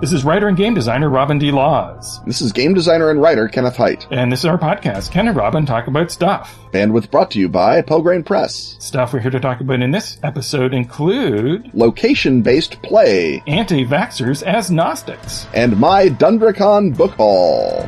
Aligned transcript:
This 0.00 0.14
is 0.14 0.24
writer 0.24 0.48
and 0.48 0.56
game 0.56 0.72
designer 0.72 1.10
Robin 1.10 1.38
D. 1.38 1.50
Laws. 1.50 2.24
This 2.24 2.40
is 2.40 2.52
game 2.52 2.72
designer 2.72 3.10
and 3.10 3.20
writer 3.20 3.48
Kenneth 3.48 3.76
Hite. 3.76 4.06
And 4.10 4.32
this 4.32 4.38
is 4.38 4.46
our 4.46 4.56
podcast, 4.56 5.10
Ken 5.10 5.28
and 5.28 5.36
Robin 5.36 5.66
Talk 5.66 5.88
About 5.88 6.10
Stuff. 6.10 6.58
Bandwidth 6.72 7.10
brought 7.10 7.30
to 7.32 7.38
you 7.38 7.50
by 7.50 7.82
Pelgrane 7.82 8.24
Press. 8.24 8.76
Stuff 8.78 9.12
we're 9.12 9.18
here 9.20 9.30
to 9.30 9.38
talk 9.38 9.60
about 9.60 9.82
in 9.82 9.90
this 9.90 10.18
episode 10.22 10.72
include 10.72 11.70
Location 11.74 12.40
based 12.40 12.80
play, 12.80 13.42
anti 13.46 13.84
vaxxers 13.84 14.42
as 14.42 14.70
Gnostics, 14.70 15.46
and 15.52 15.78
my 15.78 16.08
Dundracon 16.08 16.96
book 16.96 17.10
haul. 17.10 17.86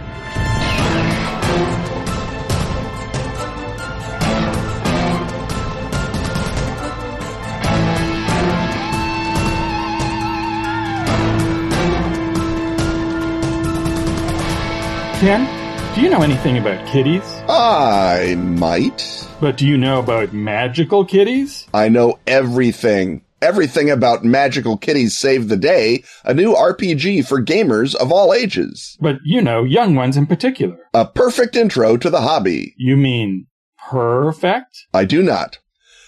Ken, 15.23 15.95
do 15.95 16.01
you 16.01 16.11
know 16.11 16.23
anything 16.23 16.59
about 16.59 16.85
kitties? 16.89 17.23
I 17.49 18.35
might. 18.37 19.25
But 19.41 19.57
do 19.57 19.65
you 19.65 19.79
know 19.79 20.01
about 20.01 20.33
magical 20.33 21.05
kitties? 21.05 21.69
I 21.73 21.89
know 21.91 22.19
everything. 22.27 23.23
Everything 23.41 23.89
about 23.89 24.25
Magical 24.25 24.77
Kitties 24.77 25.17
Save 25.17 25.49
the 25.49 25.57
Day, 25.57 26.03
a 26.25 26.35
new 26.35 26.55
RPG 26.55 27.25
for 27.29 27.41
gamers 27.41 27.95
of 27.95 28.11
all 28.11 28.35
ages. 28.35 28.99
But 29.01 29.19
you 29.25 29.41
know, 29.41 29.63
young 29.63 29.95
ones 29.95 30.17
in 30.17 30.27
particular. 30.27 30.77
A 30.93 31.07
perfect 31.07 31.55
intro 31.55 31.97
to 31.97 32.11
the 32.11 32.23
hobby. 32.23 32.75
You 32.77 32.97
mean 32.97 33.47
perfect? 33.79 34.87
I 34.93 35.05
do 35.05 35.23
not. 35.23 35.59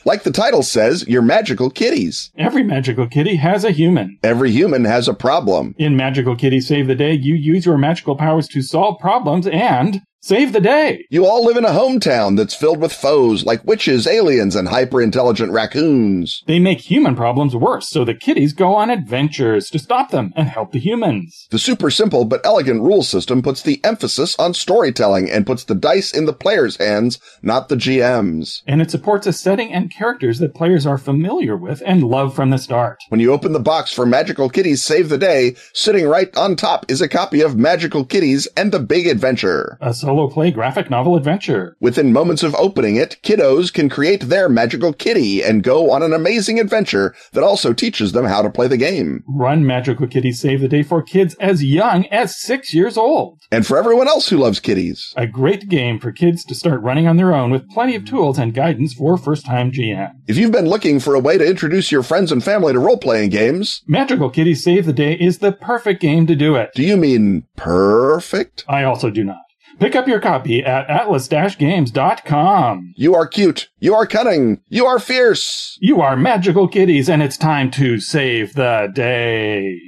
Like 0.06 0.22
the 0.22 0.30
title 0.30 0.62
says, 0.62 1.06
you're 1.08 1.22
magical 1.22 1.70
kitties. 1.70 2.30
Every 2.36 2.62
magical 2.62 3.06
kitty 3.06 3.36
has 3.36 3.64
a 3.64 3.70
human. 3.70 4.18
Every 4.22 4.50
human 4.50 4.84
has 4.84 5.08
a 5.08 5.14
problem. 5.14 5.74
In 5.78 5.96
Magical 5.96 6.36
Kitty 6.36 6.60
Save 6.60 6.88
the 6.88 6.94
Day, 6.94 7.12
you 7.12 7.34
use 7.34 7.64
your 7.64 7.78
magical 7.78 8.14
powers 8.14 8.46
to 8.48 8.60
solve 8.60 8.98
problems 9.00 9.46
and 9.46 10.02
save 10.24 10.54
the 10.54 10.60
day. 10.60 11.04
You 11.10 11.26
all 11.26 11.44
live 11.44 11.58
in 11.58 11.66
a 11.66 11.70
hometown 11.70 12.38
that's 12.38 12.54
filled 12.54 12.80
with 12.80 12.94
foes 12.94 13.44
like 13.44 13.62
witches, 13.66 14.06
aliens, 14.06 14.56
and 14.56 14.68
hyper 14.68 15.02
intelligent 15.02 15.52
raccoons. 15.52 16.42
They 16.46 16.58
make 16.58 16.80
human 16.80 17.14
problems 17.14 17.54
worse, 17.54 17.90
so 17.90 18.06
the 18.06 18.14
kitties 18.14 18.54
go 18.54 18.74
on 18.74 18.88
adventures 18.88 19.68
to 19.68 19.78
stop 19.78 20.12
them 20.12 20.32
and 20.34 20.48
help 20.48 20.72
the 20.72 20.78
humans. 20.78 21.46
The 21.50 21.58
super 21.58 21.90
simple 21.90 22.24
but 22.24 22.40
elegant 22.42 22.80
rule 22.80 23.02
system 23.02 23.42
puts 23.42 23.60
the 23.60 23.84
emphasis 23.84 24.34
on 24.38 24.54
storytelling 24.54 25.30
and 25.30 25.46
puts 25.46 25.64
the 25.64 25.74
dice 25.74 26.10
in 26.10 26.24
the 26.24 26.32
player's 26.32 26.78
hands, 26.78 27.18
not 27.42 27.68
the 27.68 27.76
GM's. 27.76 28.62
And 28.66 28.80
it 28.80 28.90
supports 28.90 29.26
a 29.26 29.32
setting 29.32 29.74
and 29.74 29.92
characters 29.92 30.38
that 30.38 30.54
players 30.54 30.86
are 30.86 30.96
familiar 30.96 31.54
with 31.54 31.82
and 31.84 32.02
love 32.02 32.34
from 32.34 32.48
the 32.48 32.56
start. 32.56 32.98
When 33.10 33.20
you 33.20 33.30
open 33.30 33.52
the 33.52 33.60
box 33.60 33.92
for 33.92 34.06
Magical 34.06 34.48
Kitties 34.48 34.82
Save 34.82 35.10
the 35.10 35.18
Day, 35.18 35.54
sitting 35.74 36.06
right 36.06 36.34
on 36.34 36.56
top 36.56 36.90
is 36.90 37.02
a 37.02 37.08
copy 37.08 37.42
of 37.42 37.58
Magical 37.58 38.06
Kitties 38.06 38.48
and 38.56 38.72
the 38.72 38.80
Big 38.80 39.06
Adventure. 39.06 39.76
A 39.82 39.92
solo 40.14 40.28
play 40.28 40.50
graphic 40.52 40.90
novel 40.90 41.16
adventure. 41.16 41.76
Within 41.80 42.12
moments 42.12 42.44
of 42.44 42.54
opening 42.54 42.94
it, 42.94 43.16
kiddos 43.24 43.72
can 43.72 43.88
create 43.88 44.22
their 44.28 44.48
magical 44.48 44.92
kitty 44.92 45.42
and 45.42 45.62
go 45.64 45.90
on 45.90 46.04
an 46.04 46.12
amazing 46.12 46.60
adventure 46.60 47.14
that 47.32 47.42
also 47.42 47.72
teaches 47.72 48.12
them 48.12 48.24
how 48.24 48.40
to 48.40 48.48
play 48.50 48.68
the 48.68 48.76
game. 48.76 49.24
Run 49.26 49.66
Magical 49.66 50.06
Kitty 50.06 50.30
Save 50.30 50.60
the 50.60 50.68
Day 50.68 50.84
for 50.84 51.02
kids 51.02 51.34
as 51.40 51.64
young 51.64 52.06
as 52.06 52.40
six 52.40 52.72
years 52.72 52.96
old. 52.96 53.40
And 53.50 53.66
for 53.66 53.76
everyone 53.76 54.06
else 54.06 54.28
who 54.28 54.36
loves 54.36 54.60
kitties. 54.60 55.12
A 55.16 55.26
great 55.26 55.68
game 55.68 55.98
for 55.98 56.12
kids 56.12 56.44
to 56.44 56.54
start 56.54 56.80
running 56.82 57.08
on 57.08 57.16
their 57.16 57.34
own 57.34 57.50
with 57.50 57.68
plenty 57.70 57.96
of 57.96 58.04
tools 58.04 58.38
and 58.38 58.54
guidance 58.54 58.94
for 58.94 59.16
first 59.18 59.44
time 59.44 59.72
GM. 59.72 60.12
If 60.28 60.36
you've 60.36 60.52
been 60.52 60.68
looking 60.68 61.00
for 61.00 61.16
a 61.16 61.20
way 61.20 61.38
to 61.38 61.44
introduce 61.46 61.90
your 61.90 62.04
friends 62.04 62.30
and 62.30 62.44
family 62.44 62.72
to 62.72 62.78
role 62.78 62.98
playing 62.98 63.30
games, 63.30 63.82
Magical 63.88 64.30
Kitty 64.30 64.54
Save 64.54 64.86
the 64.86 64.92
Day 64.92 65.14
is 65.14 65.38
the 65.38 65.50
perfect 65.50 66.00
game 66.00 66.28
to 66.28 66.36
do 66.36 66.54
it. 66.54 66.70
do 66.74 66.84
you 66.84 66.96
mean 66.96 67.44
perfect? 67.56 68.64
I 68.68 68.84
also 68.84 69.10
do 69.10 69.24
not. 69.24 69.38
Pick 69.78 69.96
up 69.96 70.06
your 70.06 70.20
copy 70.20 70.64
at 70.64 70.88
atlas-games.com. 70.88 72.94
You 72.96 73.14
are 73.14 73.26
cute. 73.26 73.68
You 73.80 73.94
are 73.94 74.06
cunning. 74.06 74.62
You 74.68 74.86
are 74.86 74.98
fierce. 74.98 75.76
You 75.80 76.00
are 76.00 76.16
magical 76.16 76.68
kitties, 76.68 77.08
and 77.08 77.22
it's 77.22 77.36
time 77.36 77.70
to 77.72 77.98
save 77.98 78.54
the 78.54 78.90
day. 78.94 79.78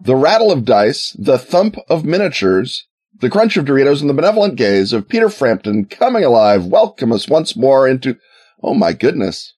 The 0.00 0.16
rattle 0.16 0.52
of 0.52 0.66
dice, 0.66 1.16
the 1.18 1.38
thump 1.38 1.76
of 1.88 2.04
miniatures, 2.04 2.86
the 3.20 3.30
crunch 3.30 3.56
of 3.56 3.64
Doritos, 3.64 4.02
and 4.02 4.10
the 4.10 4.14
benevolent 4.14 4.56
gaze 4.56 4.92
of 4.92 5.08
Peter 5.08 5.30
Frampton 5.30 5.86
coming 5.86 6.24
alive 6.24 6.66
welcome 6.66 7.10
us 7.10 7.26
once 7.26 7.56
more 7.56 7.88
into, 7.88 8.18
oh 8.62 8.74
my 8.74 8.92
goodness. 8.92 9.54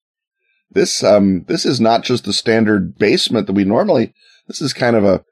This, 0.70 1.02
um, 1.02 1.44
this 1.48 1.64
is 1.64 1.80
not 1.80 2.02
just 2.04 2.24
the 2.24 2.32
standard 2.32 2.96
basement 2.98 3.46
that 3.46 3.54
we 3.54 3.64
normally, 3.64 4.14
this 4.46 4.60
is 4.60 4.72
kind 4.72 4.96
of 4.96 5.04
a, 5.04 5.24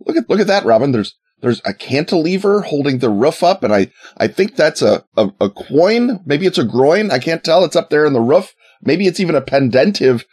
look 0.00 0.16
at, 0.16 0.28
look 0.28 0.40
at 0.40 0.46
that, 0.46 0.64
Robin. 0.64 0.92
There's, 0.92 1.16
there's 1.40 1.60
a 1.64 1.74
cantilever 1.74 2.62
holding 2.62 2.98
the 2.98 3.10
roof 3.10 3.42
up 3.42 3.62
and 3.62 3.74
I, 3.74 3.90
I 4.16 4.28
think 4.28 4.56
that's 4.56 4.82
a, 4.82 5.04
a, 5.16 5.30
a 5.40 5.50
quoin. 5.50 6.20
Maybe 6.24 6.46
it's 6.46 6.58
a 6.58 6.64
groin. 6.64 7.10
I 7.10 7.18
can't 7.18 7.44
tell. 7.44 7.64
It's 7.64 7.76
up 7.76 7.90
there 7.90 8.06
in 8.06 8.12
the 8.12 8.20
roof. 8.20 8.54
Maybe 8.82 9.06
it's 9.06 9.20
even 9.20 9.34
a 9.34 9.42
pendentive. 9.42 10.24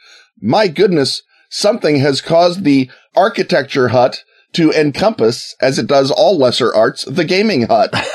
My 0.42 0.68
goodness. 0.68 1.22
Something 1.50 1.98
has 2.00 2.20
caused 2.20 2.64
the 2.64 2.90
architecture 3.16 3.90
hut 3.90 4.24
to 4.54 4.72
encompass, 4.72 5.56
as 5.62 5.78
it 5.78 5.88
does 5.88 6.10
all 6.10 6.38
lesser 6.38 6.74
arts, 6.74 7.06
the 7.06 7.26
gaming 7.26 7.64
hut. 7.64 7.94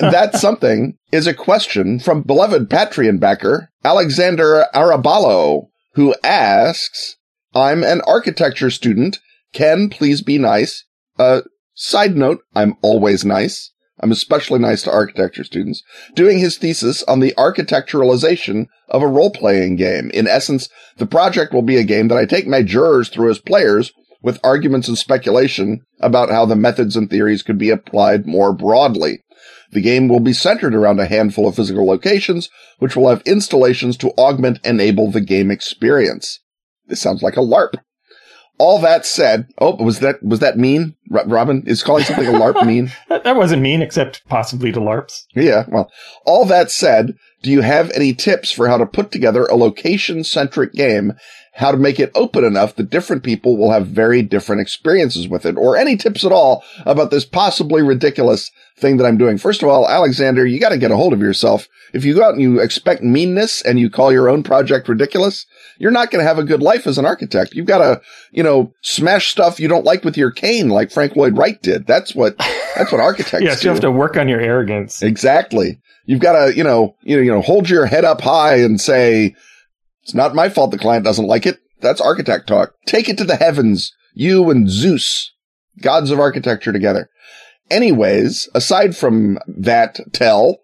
That 0.00 0.34
something 0.34 0.98
is 1.12 1.26
a 1.26 1.34
question 1.34 2.00
from 2.00 2.22
beloved 2.22 2.68
Patreon 2.68 3.20
backer, 3.20 3.70
Alexander 3.84 4.66
Arabalo, 4.74 5.68
who 5.96 6.14
asks, 6.22 7.16
I'm 7.54 7.82
an 7.82 8.02
architecture 8.06 8.70
student. 8.70 9.18
Can 9.52 9.88
please 9.88 10.22
be 10.22 10.38
nice? 10.38 10.84
Uh, 11.18 11.40
side 11.74 12.16
note, 12.16 12.40
I'm 12.54 12.76
always 12.82 13.24
nice. 13.24 13.72
I'm 13.98 14.12
especially 14.12 14.58
nice 14.58 14.82
to 14.82 14.92
architecture 14.92 15.42
students, 15.42 15.82
doing 16.14 16.38
his 16.38 16.58
thesis 16.58 17.02
on 17.04 17.20
the 17.20 17.32
architecturalization 17.38 18.66
of 18.90 19.00
a 19.00 19.08
role-playing 19.08 19.76
game. 19.76 20.10
In 20.12 20.28
essence, 20.28 20.68
the 20.98 21.06
project 21.06 21.54
will 21.54 21.62
be 21.62 21.78
a 21.78 21.84
game 21.84 22.08
that 22.08 22.18
I 22.18 22.26
take 22.26 22.46
my 22.46 22.62
jurors 22.62 23.08
through 23.08 23.30
as 23.30 23.38
players 23.38 23.92
with 24.22 24.38
arguments 24.44 24.88
and 24.88 24.98
speculation 24.98 25.80
about 26.00 26.28
how 26.28 26.44
the 26.44 26.56
methods 26.56 26.94
and 26.94 27.08
theories 27.08 27.42
could 27.42 27.56
be 27.56 27.70
applied 27.70 28.26
more 28.26 28.52
broadly. 28.52 29.20
The 29.72 29.80
game 29.80 30.08
will 30.08 30.20
be 30.20 30.32
centered 30.32 30.74
around 30.74 31.00
a 31.00 31.06
handful 31.06 31.48
of 31.48 31.56
physical 31.56 31.86
locations, 31.86 32.50
which 32.78 32.96
will 32.96 33.08
have 33.08 33.22
installations 33.22 33.96
to 33.98 34.10
augment 34.12 34.60
and 34.64 34.80
enable 34.80 35.10
the 35.10 35.20
game 35.20 35.50
experience. 35.50 36.40
This 36.86 37.00
sounds 37.00 37.22
like 37.22 37.36
a 37.36 37.40
LARP. 37.40 37.74
All 38.58 38.78
that 38.78 39.04
said, 39.04 39.48
oh, 39.58 39.76
was 39.82 40.00
that, 40.00 40.22
was 40.22 40.40
that 40.40 40.56
mean? 40.56 40.94
Robin 41.10 41.62
is 41.66 41.82
calling 41.82 42.04
something 42.04 42.26
a 42.26 42.38
LARP 42.38 42.64
mean? 42.64 42.90
That, 43.08 43.36
wasn't 43.36 43.60
mean, 43.62 43.82
except 43.82 44.26
possibly 44.28 44.72
to 44.72 44.78
LARPs. 44.80 45.24
Yeah, 45.34 45.64
well, 45.68 45.90
all 46.24 46.44
that 46.46 46.70
said, 46.70 47.16
do 47.42 47.50
you 47.50 47.60
have 47.60 47.90
any 47.90 48.14
tips 48.14 48.50
for 48.52 48.68
how 48.68 48.78
to 48.78 48.86
put 48.86 49.10
together 49.10 49.44
a 49.44 49.56
location 49.56 50.24
centric 50.24 50.72
game? 50.72 51.12
How 51.56 51.70
to 51.72 51.78
make 51.78 51.98
it 51.98 52.12
open 52.14 52.44
enough 52.44 52.76
that 52.76 52.90
different 52.90 53.22
people 53.22 53.56
will 53.56 53.70
have 53.72 53.86
very 53.86 54.20
different 54.20 54.60
experiences 54.60 55.26
with 55.26 55.46
it? 55.46 55.56
Or 55.56 55.76
any 55.76 55.96
tips 55.96 56.22
at 56.24 56.30
all 56.32 56.62
about 56.84 57.10
this 57.10 57.24
possibly 57.24 57.82
ridiculous 57.82 58.50
thing 58.76 58.98
that 58.98 59.06
I'm 59.06 59.16
doing? 59.16 59.38
First 59.38 59.62
of 59.62 59.68
all, 59.70 59.88
Alexander, 59.88 60.44
you 60.46 60.60
got 60.60 60.68
to 60.68 60.78
get 60.78 60.90
a 60.90 60.96
hold 60.96 61.14
of 61.14 61.20
yourself. 61.20 61.66
If 61.94 62.04
you 62.04 62.14
go 62.14 62.24
out 62.24 62.34
and 62.34 62.42
you 62.42 62.60
expect 62.60 63.02
meanness 63.02 63.62
and 63.62 63.80
you 63.80 63.88
call 63.88 64.12
your 64.12 64.28
own 64.28 64.42
project 64.42 64.86
ridiculous, 64.86 65.46
you're 65.78 65.90
not 65.90 66.10
going 66.10 66.22
to 66.22 66.28
have 66.28 66.38
a 66.38 66.44
good 66.44 66.60
life 66.60 66.86
as 66.86 66.98
an 66.98 67.06
architect. 67.06 67.54
You've 67.54 67.66
got 67.66 67.78
to, 67.78 68.02
you 68.32 68.42
know, 68.42 68.74
smash 68.82 69.28
stuff 69.28 69.58
you 69.58 69.66
don't 69.66 69.84
like 69.84 70.04
with 70.04 70.18
your 70.18 70.30
cane 70.30 70.68
like 70.68 70.90
Frank 70.90 71.16
Lloyd 71.16 71.38
Wright 71.38 71.60
did. 71.62 71.86
That's 71.86 72.14
what, 72.14 72.36
that's 72.76 72.92
what 72.92 73.00
architects 73.00 73.42
Yes, 73.44 73.60
do. 73.60 73.68
you 73.68 73.70
have 73.72 73.80
to 73.80 73.90
work 73.90 74.18
on 74.18 74.28
your 74.28 74.40
arrogance. 74.40 75.02
Exactly. 75.02 75.78
You've 76.04 76.20
got 76.20 76.32
to, 76.32 76.54
you 76.54 76.64
know, 76.64 76.94
you 77.02 77.16
know, 77.16 77.22
you 77.22 77.30
know, 77.32 77.40
hold 77.40 77.70
your 77.70 77.86
head 77.86 78.04
up 78.04 78.20
high 78.20 78.56
and 78.56 78.78
say, 78.80 79.34
it's 80.06 80.14
not 80.14 80.36
my 80.36 80.48
fault 80.48 80.70
the 80.70 80.78
client 80.78 81.04
doesn't 81.04 81.26
like 81.26 81.46
it. 81.46 81.58
That's 81.80 82.00
architect 82.00 82.46
talk. 82.46 82.74
Take 82.86 83.08
it 83.08 83.18
to 83.18 83.24
the 83.24 83.34
heavens. 83.36 83.92
You 84.14 84.48
and 84.50 84.70
Zeus, 84.70 85.32
gods 85.82 86.10
of 86.12 86.20
architecture 86.20 86.72
together. 86.72 87.10
Anyways, 87.70 88.48
aside 88.54 88.96
from 88.96 89.38
that 89.48 89.98
tell, 90.12 90.58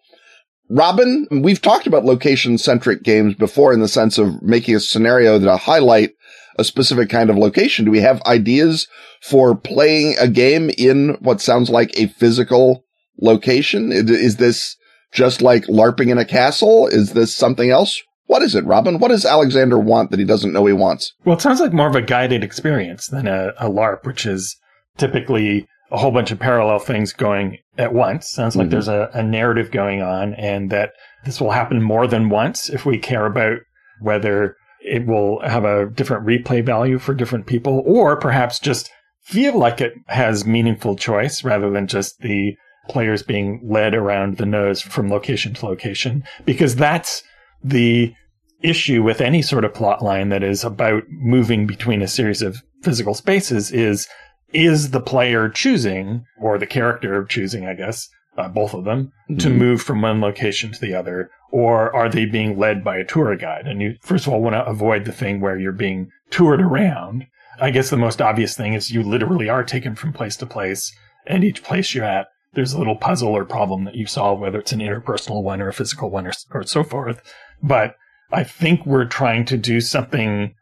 Robin, 0.70 1.26
we've 1.30 1.60
talked 1.60 1.86
about 1.86 2.04
location 2.04 2.56
centric 2.56 3.02
games 3.02 3.34
before 3.34 3.72
in 3.72 3.80
the 3.80 3.88
sense 3.88 4.16
of 4.16 4.40
making 4.42 4.76
a 4.76 4.80
scenario 4.80 5.38
that 5.38 5.58
highlight 5.58 6.12
a 6.58 6.64
specific 6.64 7.10
kind 7.10 7.28
of 7.28 7.36
location. 7.36 7.84
Do 7.84 7.90
we 7.90 8.00
have 8.00 8.22
ideas 8.22 8.86
for 9.22 9.56
playing 9.56 10.14
a 10.20 10.28
game 10.28 10.70
in 10.78 11.16
what 11.20 11.40
sounds 11.40 11.68
like 11.68 11.98
a 11.98 12.06
physical 12.06 12.84
location? 13.20 13.90
Is- 13.92 14.08
Is 14.08 14.36
this 14.36 14.76
just 15.12 15.42
like 15.42 15.64
LARPing 15.66 16.10
in 16.10 16.18
a 16.18 16.24
castle? 16.24 16.86
Is 16.86 17.12
this 17.12 17.34
something 17.36 17.70
else? 17.70 18.00
What 18.32 18.40
is 18.42 18.54
it, 18.54 18.64
Robin? 18.64 18.98
What 18.98 19.08
does 19.08 19.26
Alexander 19.26 19.78
want 19.78 20.10
that 20.10 20.18
he 20.18 20.24
doesn't 20.24 20.54
know 20.54 20.64
he 20.64 20.72
wants? 20.72 21.12
Well, 21.26 21.36
it 21.36 21.42
sounds 21.42 21.60
like 21.60 21.74
more 21.74 21.86
of 21.86 21.94
a 21.94 22.00
guided 22.00 22.42
experience 22.42 23.08
than 23.08 23.28
a, 23.28 23.48
a 23.58 23.68
LARP, 23.68 24.06
which 24.06 24.24
is 24.24 24.56
typically 24.96 25.66
a 25.90 25.98
whole 25.98 26.12
bunch 26.12 26.30
of 26.30 26.38
parallel 26.38 26.78
things 26.78 27.12
going 27.12 27.58
at 27.76 27.92
once. 27.92 28.30
Sounds 28.30 28.56
like 28.56 28.68
Mhm. 28.68 28.70
there's 28.70 28.88
a, 28.88 29.10
a 29.12 29.22
narrative 29.22 29.70
going 29.70 30.00
on 30.00 30.32
and 30.32 30.70
that 30.70 30.92
this 31.26 31.42
will 31.42 31.50
happen 31.50 31.82
more 31.82 32.06
than 32.06 32.30
once 32.30 32.70
if 32.70 32.86
we 32.86 32.96
care 32.96 33.26
about 33.26 33.58
whether 34.00 34.56
it 34.80 35.06
will 35.06 35.40
have 35.42 35.66
a 35.66 35.90
different 35.90 36.24
replay 36.26 36.64
value 36.64 36.98
for 36.98 37.12
different 37.12 37.46
people, 37.46 37.82
or 37.84 38.16
perhaps 38.16 38.58
just 38.58 38.90
feel 39.22 39.58
like 39.58 39.82
it 39.82 39.92
has 40.06 40.46
meaningful 40.46 40.96
choice 40.96 41.44
rather 41.44 41.68
than 41.70 41.86
just 41.86 42.18
the 42.20 42.56
players 42.88 43.22
being 43.22 43.60
led 43.62 43.94
around 43.94 44.38
the 44.38 44.46
nose 44.46 44.80
from 44.80 45.10
location 45.10 45.52
to 45.52 45.66
location, 45.66 46.24
because 46.46 46.74
that's 46.76 47.22
the 47.62 48.14
issue 48.62 49.02
with 49.02 49.20
any 49.20 49.42
sort 49.42 49.64
of 49.64 49.74
plot 49.74 50.02
line 50.02 50.28
that 50.30 50.42
is 50.42 50.64
about 50.64 51.04
moving 51.08 51.66
between 51.66 52.02
a 52.02 52.08
series 52.08 52.42
of 52.42 52.62
physical 52.82 53.14
spaces 53.14 53.70
is 53.70 54.08
is 54.52 54.90
the 54.90 55.00
player 55.00 55.48
choosing 55.48 56.24
or 56.40 56.58
the 56.58 56.66
character 56.66 57.24
choosing 57.24 57.66
i 57.66 57.74
guess 57.74 58.08
uh, 58.38 58.48
both 58.48 58.74
of 58.74 58.84
them 58.84 59.12
mm-hmm. 59.30 59.38
to 59.38 59.50
move 59.50 59.82
from 59.82 60.02
one 60.02 60.20
location 60.20 60.72
to 60.72 60.80
the 60.80 60.94
other 60.94 61.30
or 61.52 61.94
are 61.94 62.08
they 62.08 62.24
being 62.24 62.58
led 62.58 62.82
by 62.82 62.96
a 62.96 63.04
tour 63.04 63.36
guide? 63.36 63.68
And 63.68 63.80
you 63.80 63.96
first 64.00 64.26
of 64.26 64.32
all 64.32 64.42
want 64.42 64.54
to 64.54 64.64
avoid 64.64 65.04
the 65.04 65.12
thing 65.12 65.40
where 65.40 65.58
you're 65.58 65.70
being 65.70 66.10
toured 66.30 66.62
around. 66.62 67.26
I 67.60 67.70
guess 67.70 67.90
the 67.90 67.96
most 67.98 68.20
obvious 68.20 68.56
thing 68.56 68.72
is 68.72 68.90
you 68.90 69.02
literally 69.02 69.48
are 69.48 69.62
taken 69.62 69.94
from 69.94 70.14
place 70.14 70.36
to 70.38 70.46
place 70.46 70.96
and 71.26 71.44
each 71.44 71.62
place 71.62 71.94
you're 71.94 72.04
at 72.04 72.28
there's 72.54 72.72
a 72.72 72.78
little 72.78 72.96
puzzle 72.96 73.34
or 73.34 73.44
problem 73.44 73.84
that 73.84 73.94
you 73.94 74.06
solve 74.06 74.40
whether 74.40 74.58
it's 74.58 74.72
an 74.72 74.80
interpersonal 74.80 75.42
one 75.42 75.60
or 75.62 75.68
a 75.68 75.72
physical 75.72 76.10
one 76.10 76.26
or, 76.26 76.32
or 76.50 76.64
so 76.64 76.82
forth. 76.82 77.22
But 77.62 77.96
I 78.32 78.44
think 78.44 78.86
we're 78.86 79.04
trying 79.04 79.44
to 79.46 79.56
do 79.56 79.80
something 79.80 80.54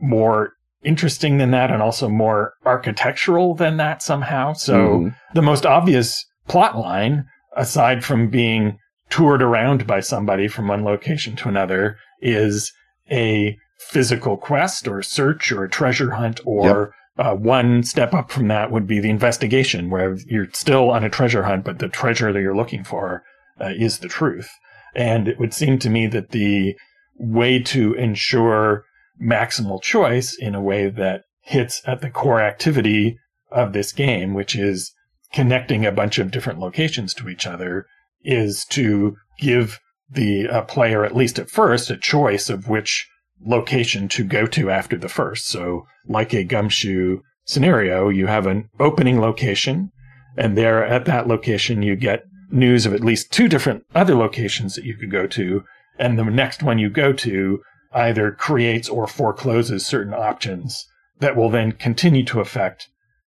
more 0.00 0.52
interesting 0.84 1.38
than 1.38 1.50
that 1.50 1.70
and 1.70 1.82
also 1.82 2.08
more 2.08 2.54
architectural 2.64 3.54
than 3.54 3.76
that 3.78 4.02
somehow. 4.02 4.52
So 4.52 4.74
mm. 4.74 5.16
the 5.34 5.42
most 5.42 5.66
obvious 5.66 6.24
plot 6.46 6.78
line, 6.78 7.26
aside 7.56 8.04
from 8.04 8.30
being 8.30 8.78
toured 9.10 9.42
around 9.42 9.86
by 9.86 10.00
somebody 10.00 10.48
from 10.48 10.68
one 10.68 10.84
location 10.84 11.34
to 11.36 11.48
another, 11.48 11.96
is 12.20 12.72
a 13.10 13.56
physical 13.78 14.36
quest 14.36 14.86
or 14.86 15.02
search 15.02 15.50
or 15.50 15.64
a 15.64 15.70
treasure 15.70 16.12
hunt 16.12 16.40
or 16.44 16.94
yep. 17.16 17.26
uh, 17.26 17.34
one 17.34 17.82
step 17.82 18.12
up 18.12 18.30
from 18.30 18.48
that 18.48 18.70
would 18.70 18.86
be 18.86 19.00
the 19.00 19.10
investigation 19.10 19.90
where 19.90 20.16
you're 20.26 20.48
still 20.52 20.90
on 20.90 21.04
a 21.04 21.10
treasure 21.10 21.44
hunt, 21.44 21.64
but 21.64 21.78
the 21.78 21.88
treasure 21.88 22.32
that 22.32 22.40
you're 22.40 22.56
looking 22.56 22.84
for 22.84 23.24
uh, 23.60 23.70
is 23.76 23.98
the 23.98 24.08
truth. 24.08 24.50
And 24.94 25.28
it 25.28 25.38
would 25.38 25.54
seem 25.54 25.78
to 25.80 25.90
me 25.90 26.06
that 26.08 26.30
the 26.30 26.74
way 27.18 27.60
to 27.60 27.94
ensure 27.94 28.84
maximal 29.20 29.82
choice 29.82 30.36
in 30.38 30.54
a 30.54 30.62
way 30.62 30.88
that 30.88 31.22
hits 31.42 31.82
at 31.86 32.00
the 32.00 32.10
core 32.10 32.40
activity 32.40 33.18
of 33.50 33.72
this 33.72 33.92
game, 33.92 34.34
which 34.34 34.54
is 34.54 34.92
connecting 35.32 35.84
a 35.84 35.92
bunch 35.92 36.18
of 36.18 36.30
different 36.30 36.58
locations 36.58 37.14
to 37.14 37.28
each 37.28 37.46
other, 37.46 37.86
is 38.22 38.64
to 38.66 39.16
give 39.38 39.78
the 40.10 40.48
uh, 40.48 40.62
player, 40.62 41.04
at 41.04 41.16
least 41.16 41.38
at 41.38 41.50
first, 41.50 41.90
a 41.90 41.96
choice 41.96 42.48
of 42.48 42.68
which 42.68 43.08
location 43.44 44.08
to 44.08 44.24
go 44.24 44.46
to 44.46 44.70
after 44.70 44.96
the 44.96 45.08
first. 45.08 45.46
So, 45.46 45.86
like 46.06 46.32
a 46.32 46.44
gumshoe 46.44 47.20
scenario, 47.44 48.08
you 48.08 48.26
have 48.26 48.46
an 48.46 48.68
opening 48.80 49.20
location, 49.20 49.90
and 50.36 50.56
there 50.56 50.84
at 50.84 51.04
that 51.06 51.26
location, 51.26 51.82
you 51.82 51.96
get 51.96 52.24
news 52.50 52.86
of 52.86 52.94
at 52.94 53.04
least 53.04 53.32
two 53.32 53.48
different 53.48 53.84
other 53.94 54.14
locations 54.14 54.74
that 54.74 54.84
you 54.84 54.96
could 54.96 55.10
go 55.10 55.26
to 55.26 55.62
and 55.98 56.18
the 56.18 56.24
next 56.24 56.62
one 56.62 56.78
you 56.78 56.90
go 56.90 57.12
to 57.12 57.60
either 57.92 58.30
creates 58.32 58.88
or 58.88 59.06
forecloses 59.06 59.86
certain 59.86 60.14
options 60.14 60.86
that 61.20 61.36
will 61.36 61.50
then 61.50 61.72
continue 61.72 62.24
to 62.24 62.40
affect 62.40 62.88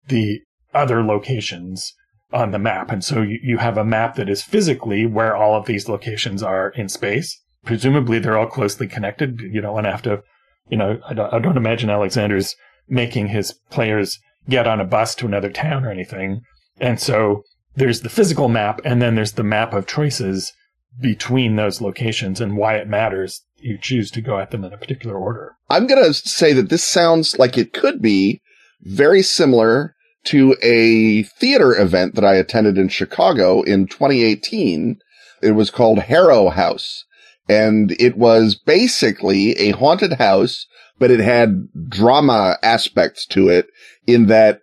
the 0.08 0.42
other 0.74 1.04
locations 1.04 1.94
on 2.34 2.52
the 2.52 2.60
map. 2.60 2.92
And 2.92 3.04
so 3.04 3.22
you, 3.22 3.58
have 3.58 3.78
a 3.78 3.86
map 3.86 4.16
that 4.16 4.30
is 4.30 4.42
physically 4.42 5.06
where 5.06 5.36
all 5.36 5.56
of 5.56 5.66
these 5.66 5.88
locations 5.88 6.44
are 6.44 6.70
in 6.70 6.90
space. 6.90 7.40
Presumably 7.64 8.20
they're 8.20 8.38
all 8.38 8.48
closely 8.48 8.88
connected. 8.88 9.40
You 9.40 9.62
don't 9.62 9.74
want 9.74 9.86
to 9.86 9.92
have 9.92 10.02
to, 10.04 10.24
you 10.68 10.78
know, 10.78 11.00
I 11.08 11.14
don't, 11.14 11.34
I 11.34 11.40
don't 11.40 11.58
imagine 11.58 11.90
Alexander's 11.90 12.56
making 12.88 13.28
his 13.28 13.54
players 13.70 14.20
get 14.50 14.68
on 14.68 14.82
a 14.82 14.86
bus 14.86 15.16
to 15.16 15.26
another 15.26 15.50
town 15.50 15.86
or 15.86 15.92
anything. 15.92 16.42
And 16.80 17.00
so 17.00 17.44
there's 17.76 18.02
the 18.02 18.10
physical 18.10 18.50
map 18.50 18.82
and 18.84 19.02
then 19.02 19.16
there's 19.16 19.34
the 19.34 19.44
map 19.44 19.74
of 19.74 19.88
choices 19.88 20.52
between 21.00 21.56
those 21.56 21.82
locations 21.82 22.40
and 22.40 22.58
why 22.58 22.76
it 22.76 22.88
matters 22.88 23.44
you 23.58 23.78
choose 23.78 24.12
to 24.12 24.22
go 24.22 24.38
at 24.38 24.52
them 24.52 24.64
in 24.64 24.74
a 24.74 24.78
particular 24.78 25.18
order. 25.18 25.56
I'm 25.70 25.88
going 25.88 26.04
to 26.04 26.14
say 26.14 26.54
that 26.54 26.70
this 26.70 26.84
sounds 26.84 27.40
like 27.40 27.58
it 27.58 27.74
could 27.74 28.02
be 28.02 28.42
very 28.82 29.22
similar 29.22 29.96
to 30.26 30.56
a 30.62 31.24
theater 31.24 31.80
event 31.80 32.16
that 32.16 32.26
I 32.26 32.36
attended 32.36 32.78
in 32.78 32.90
Chicago 32.90 33.62
in 33.62 33.88
2018. 33.88 35.00
It 35.42 35.52
was 35.52 35.70
called 35.70 36.00
Harrow 36.00 36.50
House 36.50 37.06
and 37.48 37.96
it 38.00 38.18
was 38.18 38.56
basically 38.56 39.52
a 39.54 39.72
haunted 39.72 40.14
house, 40.14 40.66
but 40.98 41.12
it 41.12 41.20
had 41.20 41.68
drama 41.90 42.58
aspects 42.64 43.26
to 43.28 43.50
it 43.50 43.68
in 44.08 44.28
that 44.28 44.62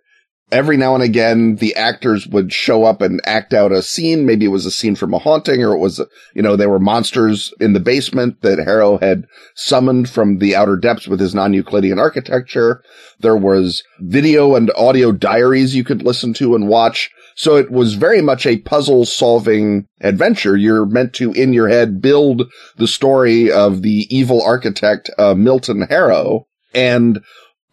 every 0.53 0.77
now 0.77 0.93
and 0.93 1.03
again, 1.03 1.55
the 1.55 1.75
actors 1.75 2.27
would 2.27 2.53
show 2.53 2.85
up 2.85 3.01
and 3.01 3.19
act 3.25 3.53
out 3.53 3.71
a 3.71 3.81
scene. 3.81 4.25
Maybe 4.25 4.45
it 4.45 4.49
was 4.49 4.67
a 4.67 4.71
scene 4.71 4.95
from 4.95 5.13
a 5.13 5.17
haunting 5.17 5.63
or 5.63 5.73
it 5.73 5.79
was, 5.79 5.99
you 6.35 6.43
know, 6.43 6.55
there 6.55 6.69
were 6.69 6.79
monsters 6.79 7.51
in 7.59 7.73
the 7.73 7.79
basement 7.79 8.41
that 8.41 8.59
Harrow 8.59 8.99
had 8.99 9.25
summoned 9.55 10.09
from 10.09 10.37
the 10.37 10.55
outer 10.55 10.77
depths 10.77 11.07
with 11.07 11.19
his 11.19 11.33
non-Euclidean 11.33 11.97
architecture. 11.97 12.83
There 13.19 13.35
was 13.35 13.83
video 13.99 14.55
and 14.55 14.71
audio 14.77 15.11
diaries 15.11 15.75
you 15.75 15.83
could 15.83 16.03
listen 16.03 16.33
to 16.35 16.55
and 16.55 16.67
watch. 16.67 17.09
So 17.35 17.55
it 17.55 17.71
was 17.71 17.95
very 17.95 18.21
much 18.21 18.45
a 18.45 18.59
puzzle 18.59 19.05
solving 19.05 19.87
adventure. 20.01 20.55
You're 20.55 20.85
meant 20.85 21.13
to, 21.15 21.33
in 21.33 21.51
your 21.51 21.67
head, 21.67 21.99
build 21.99 22.43
the 22.77 22.87
story 22.87 23.51
of 23.51 23.81
the 23.81 24.05
evil 24.15 24.43
architect, 24.43 25.09
uh, 25.17 25.33
Milton 25.33 25.87
Harrow. 25.89 26.45
And 26.75 27.23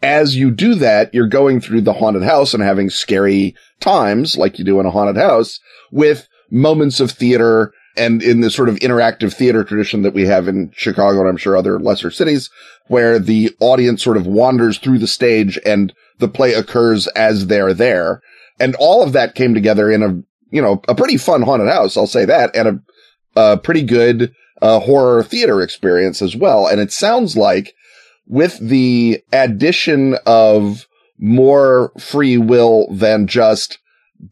as 0.02 0.36
you 0.36 0.50
do 0.50 0.74
that, 0.76 1.12
you're 1.14 1.28
going 1.28 1.60
through 1.60 1.82
the 1.82 1.92
haunted 1.92 2.22
house 2.22 2.54
and 2.54 2.62
having 2.62 2.90
scary 2.90 3.54
times 3.80 4.36
like 4.36 4.58
you 4.58 4.64
do 4.64 4.80
in 4.80 4.86
a 4.86 4.90
haunted 4.90 5.16
house 5.16 5.60
with 5.90 6.28
moments 6.50 7.00
of 7.00 7.10
theater 7.10 7.72
and 7.96 8.22
in 8.22 8.40
the 8.40 8.50
sort 8.50 8.68
of 8.68 8.76
interactive 8.76 9.34
theater 9.34 9.64
tradition 9.64 10.02
that 10.02 10.14
we 10.14 10.26
have 10.26 10.48
in 10.48 10.70
Chicago 10.74 11.20
and 11.20 11.28
I'm 11.28 11.36
sure 11.36 11.56
other 11.56 11.78
lesser 11.78 12.10
cities 12.10 12.48
where 12.86 13.18
the 13.18 13.54
audience 13.60 14.02
sort 14.02 14.16
of 14.16 14.26
wanders 14.26 14.78
through 14.78 14.98
the 14.98 15.06
stage 15.06 15.58
and 15.66 15.92
the 16.18 16.28
play 16.28 16.54
occurs 16.54 17.06
as 17.08 17.46
they're 17.46 17.74
there. 17.74 18.22
And 18.58 18.74
all 18.76 19.02
of 19.02 19.12
that 19.12 19.34
came 19.34 19.54
together 19.54 19.90
in 19.90 20.02
a, 20.02 20.22
you 20.50 20.62
know, 20.62 20.80
a 20.88 20.94
pretty 20.94 21.16
fun 21.16 21.42
haunted 21.42 21.68
house. 21.68 21.96
I'll 21.96 22.06
say 22.06 22.24
that 22.24 22.54
and 22.54 22.82
a, 23.36 23.40
a 23.40 23.56
pretty 23.58 23.82
good 23.82 24.34
uh, 24.62 24.80
horror 24.80 25.22
theater 25.22 25.60
experience 25.62 26.22
as 26.22 26.36
well. 26.36 26.66
And 26.66 26.80
it 26.80 26.92
sounds 26.92 27.36
like 27.36 27.74
with 28.26 28.58
the 28.60 29.22
addition 29.32 30.16
of 30.26 30.86
more 31.18 31.92
free 31.98 32.38
will 32.38 32.86
than 32.92 33.26
just 33.26 33.78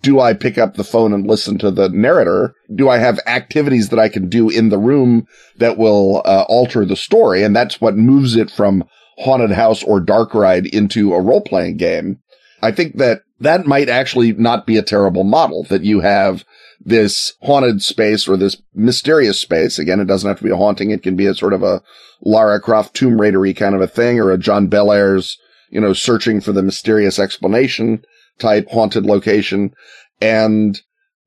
do 0.03 0.21
I 0.21 0.35
pick 0.35 0.59
up 0.59 0.75
the 0.75 0.85
phone 0.85 1.13
and 1.13 1.27
listen 1.27 1.59
to 1.59 1.71
the 1.71 1.89
narrator? 1.89 2.55
Do 2.75 2.89
I 2.89 2.99
have 2.99 3.21
activities 3.27 3.89
that 3.89 3.99
I 3.99 4.09
can 4.09 4.29
do 4.29 4.49
in 4.51 4.69
the 4.69 4.79
room 4.79 5.27
that 5.57 5.79
will 5.79 6.23
uh, 6.25 6.45
alter 6.49 6.85
the 6.85 6.97
story? 6.97 7.43
And 7.43 7.57
that's 7.57 7.81
what 7.81 7.97
moves 7.97 8.37
it 8.37 8.51
from 8.51 8.85
haunted 9.19 9.51
house 9.51 9.83
or 9.83 10.01
dark 10.01 10.35
ride 10.35 10.67
into 10.67 11.15
a 11.15 11.21
role 11.21 11.41
playing 11.41 11.79
game. 11.79 12.19
I 12.63 12.73
think 12.73 12.99
that 12.99 13.23
that 13.41 13.67
might 13.67 13.89
actually 13.89 14.33
not 14.33 14.67
be 14.67 14.77
a 14.77 14.83
terrible 14.83 15.25
model 15.25 15.65
that 15.65 15.85
you 15.85 16.01
have 16.01 16.45
this 16.81 17.33
haunted 17.43 17.83
space 17.83 18.29
or 18.29 18.37
this 18.37 18.61
mysterious 18.75 19.41
space. 19.41 19.79
Again, 19.79 20.01
it 20.01 20.07
doesn't 20.07 20.29
have 20.29 20.39
to 20.39 20.45
be 20.45 20.51
a 20.51 20.57
haunting. 20.57 20.91
It 20.91 21.03
can 21.03 21.17
be 21.17 21.27
a 21.27 21.35
sort 21.35 21.53
of 21.53 21.63
a 21.63 21.83
Lara 22.23 22.61
Croft 22.61 22.95
Tomb 22.95 23.21
Raidery 23.21 23.55
kind 23.55 23.75
of 23.75 23.81
a 23.81 23.87
thing 23.87 24.19
or 24.19 24.31
a 24.31 24.39
John 24.39 24.69
Bellairs, 24.69 25.35
you 25.71 25.81
know, 25.81 25.93
searching 25.93 26.41
for 26.41 26.53
the 26.53 26.63
mysterious 26.63 27.19
explanation 27.19 28.05
type 28.39 28.69
haunted 28.71 29.05
location. 29.05 29.73
And 30.21 30.81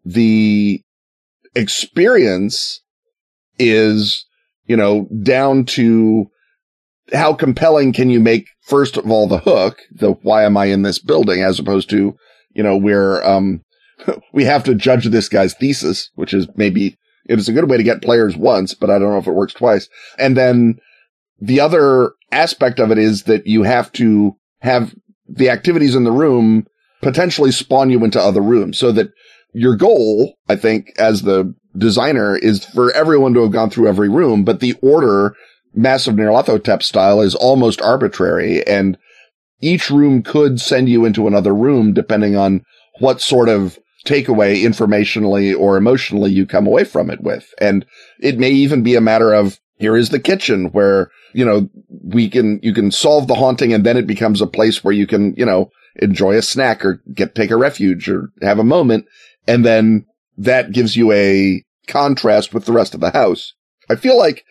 the 0.06 0.82
experience 1.56 2.82
is, 3.60 4.26
you 4.66 4.76
know, 4.76 5.08
down 5.24 5.66
to 5.66 6.28
how 7.14 7.34
compelling 7.34 7.94
can 7.94 8.10
you 8.10 8.20
make 8.20 8.48
first 8.62 8.98
of 8.98 9.10
all 9.10 9.28
the 9.28 9.40
hook, 9.40 9.80
the 9.92 10.12
why 10.24 10.44
am 10.44 10.56
I 10.56 10.66
in 10.66 10.82
this 10.82 11.00
building 11.00 11.44
as 11.44 11.60
opposed 11.60 11.90
to, 11.90 12.16
you 12.54 12.64
know, 12.64 12.78
where, 12.78 13.26
um, 13.28 13.64
we 14.34 14.46
have 14.46 14.64
to 14.66 14.76
judge 14.76 15.06
this 15.06 15.30
guy's 15.30 15.54
thesis, 15.54 16.10
which 16.16 16.34
is 16.34 16.48
maybe 16.56 16.98
it 17.26 17.40
is 17.40 17.48
a 17.48 17.54
good 17.54 17.70
way 17.70 17.78
to 17.78 17.84
get 17.84 18.02
players 18.02 18.36
once, 18.36 18.74
but 18.74 18.90
I 18.90 19.00
don't 19.00 19.12
know 19.12 19.18
if 19.18 19.28
it 19.28 19.34
works 19.34 19.54
twice. 19.54 19.88
And 20.18 20.36
then 20.36 20.80
the 21.40 21.60
other 21.60 22.14
aspect 22.32 22.80
of 22.80 22.92
it 22.92 22.98
is 22.98 23.24
that 23.24 23.48
you 23.48 23.64
have 23.64 23.92
to 23.94 24.36
have 24.60 24.94
the 25.28 25.50
activities 25.50 25.96
in 25.96 26.04
the 26.04 26.12
room 26.12 26.66
potentially 27.02 27.52
spawn 27.52 27.90
you 27.90 28.04
into 28.04 28.22
other 28.22 28.42
rooms 28.42 28.78
so 28.78 28.92
that 28.92 29.12
your 29.54 29.76
goal, 29.76 30.36
I 30.48 30.56
think, 30.56 30.94
as 30.98 31.24
the 31.24 31.54
designer 31.78 32.36
is 32.36 32.66
for 32.66 32.92
everyone 32.92 33.34
to 33.34 33.42
have 33.42 33.52
gone 33.52 33.70
through 33.70 33.88
every 33.88 34.10
room, 34.10 34.44
but 34.44 34.60
the 34.60 34.76
order 34.82 35.36
massive 35.74 36.16
Nyarlathotep 36.16 36.84
style 36.84 37.22
is 37.22 37.36
almost 37.36 37.82
arbitrary 37.82 38.66
and 38.68 38.98
each 39.62 39.90
room 39.90 40.22
could 40.22 40.60
send 40.60 40.90
you 40.90 41.06
into 41.06 41.28
another 41.28 41.54
room 41.54 41.94
depending 41.94 42.36
on 42.36 42.64
what 43.00 43.22
sort 43.22 43.48
of 43.48 43.80
takeaway 44.06 44.64
informationally 44.64 45.58
or 45.58 45.78
emotionally 45.78 46.32
you 46.32 46.46
come 46.46 46.68
away 46.68 46.84
from 46.84 47.10
it 47.10 47.22
with. 47.22 47.54
And 47.60 47.86
it 48.20 48.38
may 48.38 48.52
even 48.52 48.84
be 48.84 48.96
a 48.96 49.02
matter 49.02 49.34
of 49.34 49.60
here 49.78 49.98
is 49.98 50.10
the 50.10 50.20
kitchen 50.20 50.68
where, 50.68 51.10
you 51.34 51.44
know, 51.44 51.70
we 51.90 52.30
can, 52.30 52.60
you 52.62 52.74
can 52.74 52.92
solve 52.92 53.28
the 53.28 53.36
haunting 53.36 53.74
and 53.74 53.86
then 53.86 53.98
it 53.98 54.08
becomes 54.08 54.42
a 54.42 54.48
place 54.48 54.84
where 54.84 54.94
you 54.94 55.08
can, 55.08 55.34
you 55.36 55.46
know, 55.46 55.72
enjoy 55.96 56.36
a 56.36 56.42
snack 56.42 56.86
or 56.86 57.02
get, 57.14 57.36
take 57.36 57.52
a 57.52 57.58
refuge 57.58 58.08
or 58.08 58.32
have 58.42 58.60
a 58.60 58.64
moment. 58.64 59.06
And 59.48 59.66
then 59.66 60.06
that 60.38 60.72
gives 60.72 60.96
you 60.96 61.12
a 61.12 61.64
contrast 61.88 62.54
with 62.54 62.66
the 62.66 62.72
rest 62.72 62.94
of 62.94 63.02
the 63.02 63.12
house. 63.12 63.54
I 63.90 63.96
feel 63.96 64.18
like, 64.18 64.46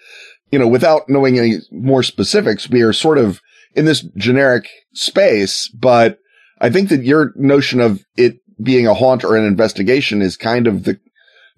you 0.51 0.59
know, 0.59 0.69
without 0.69 1.09
knowing 1.09 1.39
any 1.39 1.59
more 1.71 2.03
specifics, 2.03 2.69
we 2.69 2.83
are 2.83 2.93
sort 2.93 3.19
of 3.19 3.41
in 3.75 3.85
this 3.85 4.03
generic 4.17 4.69
space, 4.93 5.69
but 5.69 6.19
I 6.61 6.71
think 6.71 6.89
that 6.89 7.05
your 7.05 7.33
notion 7.37 7.81
of 7.81 8.05
it 8.17 8.37
being 8.63 8.87
a 8.87 8.95
haunt 8.95 9.25
or 9.25 9.37
an 9.37 9.45
investigation 9.45 10.23
is 10.23 10.37
kind 10.37 10.67
of 10.67 10.85
the, 10.85 10.99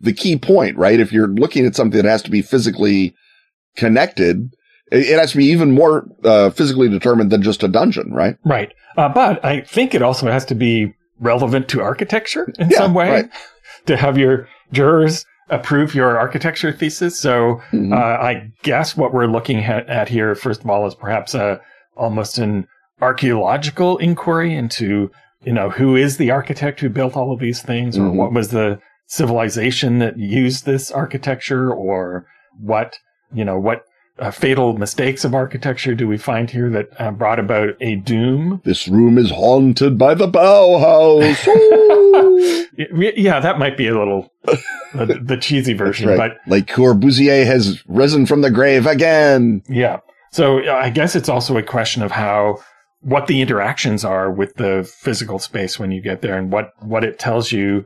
the 0.01 0.13
key 0.13 0.37
point, 0.37 0.77
right? 0.77 1.01
If 1.01 1.13
you're 1.13 1.29
looking 1.29 1.67
at 1.67 1.75
something 1.77 2.01
that 2.03 2.09
has 2.09 2.23
to 2.23 2.31
be 2.31 2.43
physically 2.43 3.15
connected, 3.77 4.51
it 4.91 5.19
has 5.19 5.33
to 5.33 5.39
be 5.39 5.47
even 5.47 5.73
more 5.73 6.07
uh, 6.25 6.51
physically 6.51 6.89
determined 6.89 7.31
than 7.31 7.43
just 7.43 7.63
a 7.63 7.69
dungeon, 7.69 8.13
right? 8.13 8.37
Right. 8.45 8.73
Uh, 8.97 9.09
but 9.09 9.45
I 9.45 9.61
think 9.63 9.95
it 9.95 10.03
also 10.03 10.31
has 10.31 10.45
to 10.47 10.55
be 10.55 10.95
relevant 11.19 11.69
to 11.69 11.81
architecture 11.81 12.53
in 12.59 12.71
Yeah, 12.71 12.79
some 12.79 12.95
way 12.95 13.11
right. 13.11 13.31
to 13.87 13.97
have 13.97 14.19
your 14.19 14.49
jurors 14.73 15.25
approve 15.49 15.95
your 15.95 16.19
architecture 16.19 16.73
thesis. 16.73 17.19
So 17.19 17.61
Mhm. 17.73 17.93
uh, 17.93 17.97
I 18.23 18.51
guess 18.63 18.97
what 18.97 19.13
we're 19.15 19.27
looking 19.27 19.65
at, 19.65 19.89
at 19.89 20.09
here, 20.09 20.35
first 20.35 20.63
of 20.63 20.71
all, 20.71 20.87
is 20.87 20.95
perhaps 20.95 21.35
a 21.35 21.61
almost 21.97 22.39
an 22.39 22.67
archaeological 23.01 23.99
inquiry 23.99 24.55
into 24.55 25.11
you 25.45 25.53
know 25.53 25.71
who 25.71 25.97
is 25.97 26.17
the 26.17 26.31
architect 26.31 26.81
who 26.81 26.89
built 26.89 27.17
all 27.17 27.33
of 27.33 27.41
these 27.41 27.61
things, 27.63 27.99
or 27.99 28.03
Mhm. 28.03 28.15
what 28.15 28.33
was 28.33 28.49
the 28.49 28.79
civilization 29.07 29.99
that 29.99 30.19
used 30.19 30.65
this 30.67 30.91
architecture, 30.91 31.71
or 31.73 32.27
what 32.61 32.99
you 33.35 33.45
know 33.45 33.59
what 33.59 33.83
uh, 34.19 34.31
fatal 34.31 34.77
mistakes 34.77 35.25
of 35.25 35.35
architecture 35.35 35.95
do 35.95 36.07
we 36.07 36.19
find 36.19 36.51
here 36.51 36.69
that 36.69 36.87
uh, 36.99 37.11
brought 37.11 37.39
about 37.39 37.71
a 37.81 37.97
doom 37.97 38.61
This 38.65 38.87
room 38.87 39.17
is 39.19 39.31
haunted 39.31 39.97
by 39.99 40.15
the 40.15 40.29
Bauhaus. 40.29 41.37
Yeah, 42.75 43.41
that 43.41 43.59
might 43.59 43.77
be 43.77 43.87
a 43.87 43.97
little 43.99 44.33
the, 44.95 45.21
the 45.23 45.37
cheesy 45.37 45.75
version, 45.75 46.09
Right. 46.09 46.17
but 46.19 46.33
like 46.47 46.67
Corbusier 46.67 47.45
has 47.47 47.83
risen 47.87 48.27
from 48.27 48.41
the 48.41 48.51
grave 48.51 48.87
again. 48.87 49.63
yeah. 49.69 49.99
So 50.31 50.61
uh, 50.61 50.73
I 50.73 50.89
guess 50.91 51.15
it's 51.15 51.29
also 51.29 51.57
a 51.59 51.63
question 51.63 52.03
of 52.03 52.11
how 52.11 52.59
what 53.03 53.27
the 53.27 53.41
interactions 53.41 54.05
are 54.05 54.31
with 54.31 54.55
the 54.55 54.89
physical 55.01 55.39
space 55.39 55.79
when 55.79 55.91
you 55.91 56.01
get 56.01 56.23
there, 56.23 56.37
and 56.37 56.53
what 56.53 56.73
what 56.81 57.05
it 57.05 57.19
tells 57.19 57.53
you, 57.53 57.85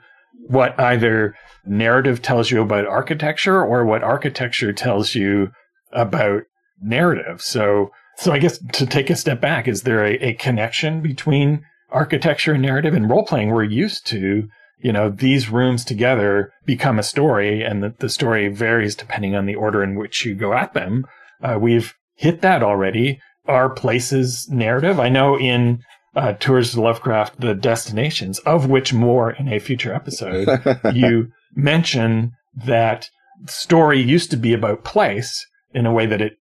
what 0.48 0.78
either 0.78 1.34
narrative 1.64 2.22
tells 2.22 2.50
you 2.50 2.62
about 2.62 2.86
architecture, 2.86 3.62
or 3.62 3.84
what 3.84 4.02
architecture 4.02 4.72
tells 4.72 5.14
you 5.14 5.50
about 5.92 6.42
narrative. 6.82 7.40
So 7.42 7.90
so 8.16 8.32
I 8.32 8.38
guess 8.38 8.58
to 8.74 8.86
take 8.86 9.10
a 9.10 9.16
step 9.16 9.40
back, 9.40 9.68
is 9.68 9.82
there 9.82 10.04
a, 10.04 10.14
a 10.14 10.34
connection 10.34 11.00
between 11.00 11.64
architecture 11.90 12.52
and 12.52 12.62
narrative? 12.62 12.94
and 12.94 13.08
role 13.08 13.24
playing, 13.24 13.50
we're 13.50 13.64
used 13.64 14.06
to 14.08 14.48
you 14.78 14.92
know, 14.92 15.10
these 15.10 15.48
rooms 15.48 15.84
together 15.84 16.52
become 16.64 16.98
a 16.98 17.02
story 17.02 17.62
and 17.62 17.82
the, 17.82 17.94
the 17.98 18.08
story 18.08 18.48
varies 18.48 18.94
depending 18.94 19.34
on 19.34 19.46
the 19.46 19.54
order 19.54 19.82
in 19.82 19.94
which 19.94 20.24
you 20.24 20.34
go 20.34 20.52
at 20.52 20.74
them. 20.74 21.06
Uh, 21.42 21.58
we've 21.60 21.94
hit 22.14 22.40
that 22.42 22.62
already. 22.62 23.20
Our 23.48 23.70
places 23.70 24.48
narrative. 24.50 24.98
I 25.00 25.08
know 25.08 25.38
in 25.38 25.82
uh, 26.14 26.32
Tour 26.34 26.62
de 26.62 26.80
Lovecraft, 26.80 27.40
the 27.40 27.54
destinations, 27.54 28.38
of 28.40 28.68
which 28.68 28.92
more 28.92 29.30
in 29.32 29.48
a 29.48 29.58
future 29.58 29.94
episode, 29.94 30.48
you 30.94 31.30
mention 31.54 32.32
that 32.64 33.10
story 33.46 34.00
used 34.00 34.30
to 34.30 34.36
be 34.36 34.52
about 34.52 34.84
place 34.84 35.46
in 35.74 35.84
a 35.84 35.92
way 35.92 36.06
that 36.06 36.22
it 36.22 36.38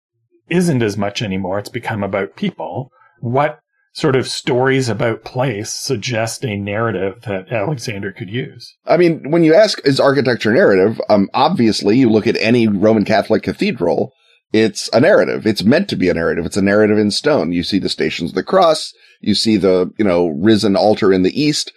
isn't 0.50 0.82
as 0.82 0.98
much 0.98 1.22
anymore. 1.22 1.60
It's 1.60 1.70
become 1.70 2.04
about 2.04 2.36
people. 2.36 2.90
What 3.20 3.60
sort 3.94 4.16
of 4.16 4.28
stories 4.28 4.90
about 4.90 5.24
place 5.24 5.74
suggest 5.74 6.44
a 6.46 6.58
narrative 6.58 7.22
that 7.24 7.52
Alexander 7.52 8.12
could 8.12 8.30
use? 8.30 8.76
I 8.86 8.98
mean, 8.98 9.32
when 9.32 9.44
you 9.44 9.54
ask, 9.54 9.80
is 9.86 10.00
architecture 10.00 10.54
narrative? 10.54 11.02
Um, 11.10 11.30
obviously 11.34 11.98
you 11.98 12.10
look 12.10 12.28
at 12.28 12.38
any 12.38 12.68
Roman 12.68 13.06
Catholic 13.06 13.44
cathedral, 13.44 14.14
it's 14.56 14.90
a 14.94 15.02
narrative. 15.02 15.46
It's 15.46 15.66
meant 15.66 15.90
to 15.90 15.98
be 15.98 16.08
a 16.08 16.14
narrative. 16.14 16.46
It's 16.46 16.56
a 16.56 16.62
narrative 16.62 16.98
in 16.98 17.12
stone. 17.12 17.52
You 17.52 17.62
see 17.62 17.78
the 17.78 17.90
stations 17.90 18.32
of 18.32 18.36
the 18.36 18.44
cross. 18.44 18.94
You 19.20 19.36
see 19.36 19.58
the, 19.58 19.92
you 19.98 20.06
know, 20.06 20.28
risen 20.28 20.78
altar 20.78 21.12
in 21.12 21.24
the 21.24 21.42
east. 21.42 21.74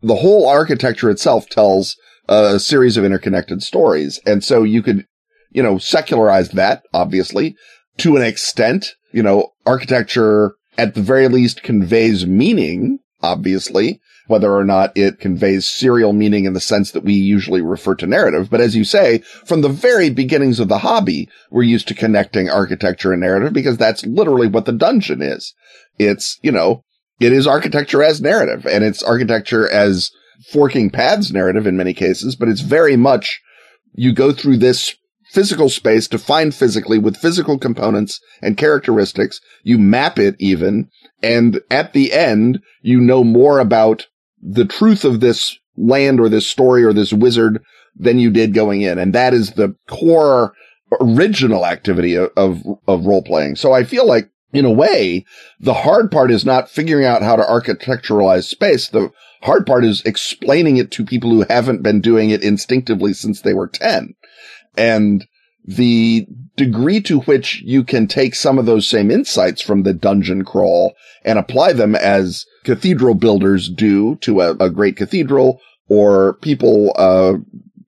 The 0.00 0.14
whole 0.14 0.48
architecture 0.48 1.10
itself 1.10 1.46
tells 1.50 1.94
a 2.30 2.58
series 2.58 2.96
of 2.96 3.04
interconnected 3.04 3.62
stories. 3.62 4.18
And 4.24 4.42
so 4.42 4.62
you 4.62 4.82
could, 4.82 5.04
you 5.50 5.62
know, 5.62 5.76
secularize 5.76 6.48
that, 6.52 6.84
obviously, 6.94 7.54
to 7.98 8.16
an 8.16 8.22
extent. 8.22 8.94
You 9.12 9.22
know, 9.22 9.50
architecture 9.66 10.54
at 10.78 10.94
the 10.94 11.02
very 11.02 11.28
least 11.28 11.62
conveys 11.62 12.24
meaning, 12.26 12.98
obviously, 13.22 14.00
whether 14.26 14.52
or 14.52 14.64
not 14.64 14.92
it 14.96 15.20
conveys 15.20 15.68
serial 15.68 16.12
meaning 16.12 16.44
in 16.44 16.52
the 16.52 16.60
sense 16.60 16.92
that 16.92 17.04
we 17.04 17.14
usually 17.14 17.60
refer 17.60 17.94
to 17.96 18.06
narrative. 18.06 18.48
But 18.50 18.60
as 18.60 18.76
you 18.76 18.84
say, 18.84 19.18
from 19.44 19.60
the 19.60 19.68
very 19.68 20.10
beginnings 20.10 20.60
of 20.60 20.68
the 20.68 20.78
hobby, 20.78 21.28
we're 21.50 21.62
used 21.62 21.88
to 21.88 21.94
connecting 21.94 22.48
architecture 22.48 23.12
and 23.12 23.20
narrative 23.20 23.52
because 23.52 23.76
that's 23.76 24.06
literally 24.06 24.48
what 24.48 24.64
the 24.64 24.72
dungeon 24.72 25.22
is. 25.22 25.54
It's, 25.98 26.38
you 26.42 26.52
know, 26.52 26.84
it 27.20 27.32
is 27.32 27.46
architecture 27.46 28.02
as 28.02 28.20
narrative 28.20 28.66
and 28.66 28.84
it's 28.84 29.02
architecture 29.02 29.68
as 29.68 30.10
forking 30.50 30.90
paths 30.90 31.32
narrative 31.32 31.66
in 31.66 31.76
many 31.76 31.94
cases, 31.94 32.36
but 32.36 32.48
it's 32.48 32.62
very 32.62 32.96
much 32.96 33.40
you 33.94 34.12
go 34.12 34.32
through 34.32 34.56
this 34.56 34.94
physical 35.32 35.68
space 35.68 36.08
defined 36.08 36.54
physically 36.54 36.98
with 36.98 37.16
physical 37.16 37.58
components 37.58 38.20
and 38.42 38.56
characteristics. 38.56 39.40
You 39.62 39.78
map 39.78 40.18
it 40.18 40.36
even. 40.38 40.90
And 41.22 41.60
at 41.70 41.92
the 41.92 42.12
end, 42.12 42.60
you 42.80 43.00
know 43.00 43.24
more 43.24 43.60
about 43.60 44.06
the 44.40 44.64
truth 44.64 45.04
of 45.04 45.20
this 45.20 45.58
land 45.76 46.20
or 46.20 46.28
this 46.28 46.46
story 46.46 46.84
or 46.84 46.92
this 46.92 47.12
wizard 47.12 47.62
than 47.96 48.18
you 48.18 48.30
did 48.30 48.54
going 48.54 48.82
in. 48.82 48.98
And 48.98 49.14
that 49.14 49.34
is 49.34 49.52
the 49.52 49.74
core 49.88 50.54
original 51.00 51.64
activity 51.64 52.16
of, 52.16 52.30
of, 52.36 53.06
role 53.06 53.22
playing. 53.22 53.56
So 53.56 53.72
I 53.72 53.84
feel 53.84 54.06
like 54.06 54.30
in 54.52 54.64
a 54.64 54.70
way, 54.70 55.24
the 55.60 55.74
hard 55.74 56.10
part 56.10 56.30
is 56.30 56.44
not 56.44 56.68
figuring 56.68 57.06
out 57.06 57.22
how 57.22 57.36
to 57.36 57.42
architecturalize 57.42 58.44
space. 58.44 58.88
The 58.88 59.10
hard 59.42 59.66
part 59.66 59.84
is 59.84 60.02
explaining 60.04 60.76
it 60.76 60.90
to 60.92 61.04
people 61.04 61.30
who 61.30 61.46
haven't 61.48 61.82
been 61.82 62.00
doing 62.00 62.30
it 62.30 62.42
instinctively 62.42 63.14
since 63.14 63.40
they 63.40 63.54
were 63.54 63.68
10. 63.68 64.14
And 64.76 65.26
the 65.64 66.26
degree 66.56 67.00
to 67.00 67.20
which 67.20 67.62
you 67.62 67.84
can 67.84 68.06
take 68.06 68.34
some 68.34 68.58
of 68.58 68.66
those 68.66 68.88
same 68.88 69.10
insights 69.10 69.62
from 69.62 69.82
the 69.82 69.94
dungeon 69.94 70.44
crawl 70.44 70.94
and 71.24 71.38
apply 71.38 71.72
them 71.72 71.94
as 71.94 72.44
cathedral 72.64 73.14
builders 73.14 73.68
do 73.68 74.16
to 74.16 74.40
a, 74.40 74.50
a 74.56 74.70
great 74.70 74.96
cathedral 74.96 75.60
or 75.88 76.34
people, 76.34 76.92
uh, 76.96 77.34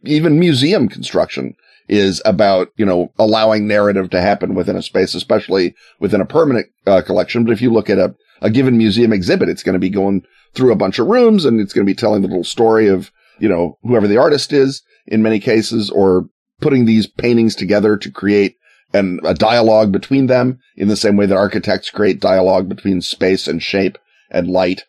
even 0.05 0.39
museum 0.39 0.89
construction 0.89 1.55
is 1.89 2.23
about, 2.25 2.69
you 2.77 2.87
know, 2.87 3.13
allowing 3.19 3.67
narrative 3.67 4.09
to 4.11 4.21
happen 4.21 4.55
within 4.55 4.77
a 4.77 4.83
space, 4.83 5.15
especially 5.15 5.75
within 6.01 6.21
a 6.21 6.27
permanent 6.27 6.67
uh, 6.87 7.03
collection. 7.03 7.45
But 7.45 7.53
if 7.53 7.61
you 7.61 7.73
look 7.73 7.91
at 7.91 7.99
a, 7.99 8.15
a 8.41 8.51
given 8.51 8.79
museum 8.79 9.13
exhibit, 9.13 9.49
it's 9.49 9.63
going 9.63 9.75
to 9.75 9.79
be 9.79 9.91
going 9.91 10.25
through 10.55 10.73
a 10.73 10.77
bunch 10.77 10.99
of 10.99 11.09
rooms 11.09 11.45
and 11.45 11.61
it's 11.61 11.73
going 11.73 11.87
to 11.87 11.91
be 11.91 11.97
telling 11.97 12.23
the 12.23 12.29
little 12.29 12.45
story 12.45 12.89
of, 12.89 13.11
you 13.39 13.49
know, 13.49 13.79
whoever 13.83 14.09
the 14.09 14.17
artist 14.17 14.53
is 14.53 14.83
in 15.07 15.23
many 15.23 15.39
cases 15.39 15.91
or 15.91 16.29
putting 16.61 16.85
these 16.85 17.07
paintings 17.07 17.55
together 17.55 17.97
to 17.97 18.11
create 18.11 18.57
a 18.93 19.35
dialogue 19.35 19.91
between 19.91 20.29
them 20.29 20.61
in 20.77 20.87
the 20.87 20.97
same 20.97 21.17
way 21.17 21.27
that 21.27 21.37
architects 21.37 21.91
create 21.91 22.21
dialogue 22.21 22.69
between 22.69 23.01
space 23.01 23.49
and 23.49 23.61
shape 23.61 23.99
and 24.31 24.47
light 24.47 24.85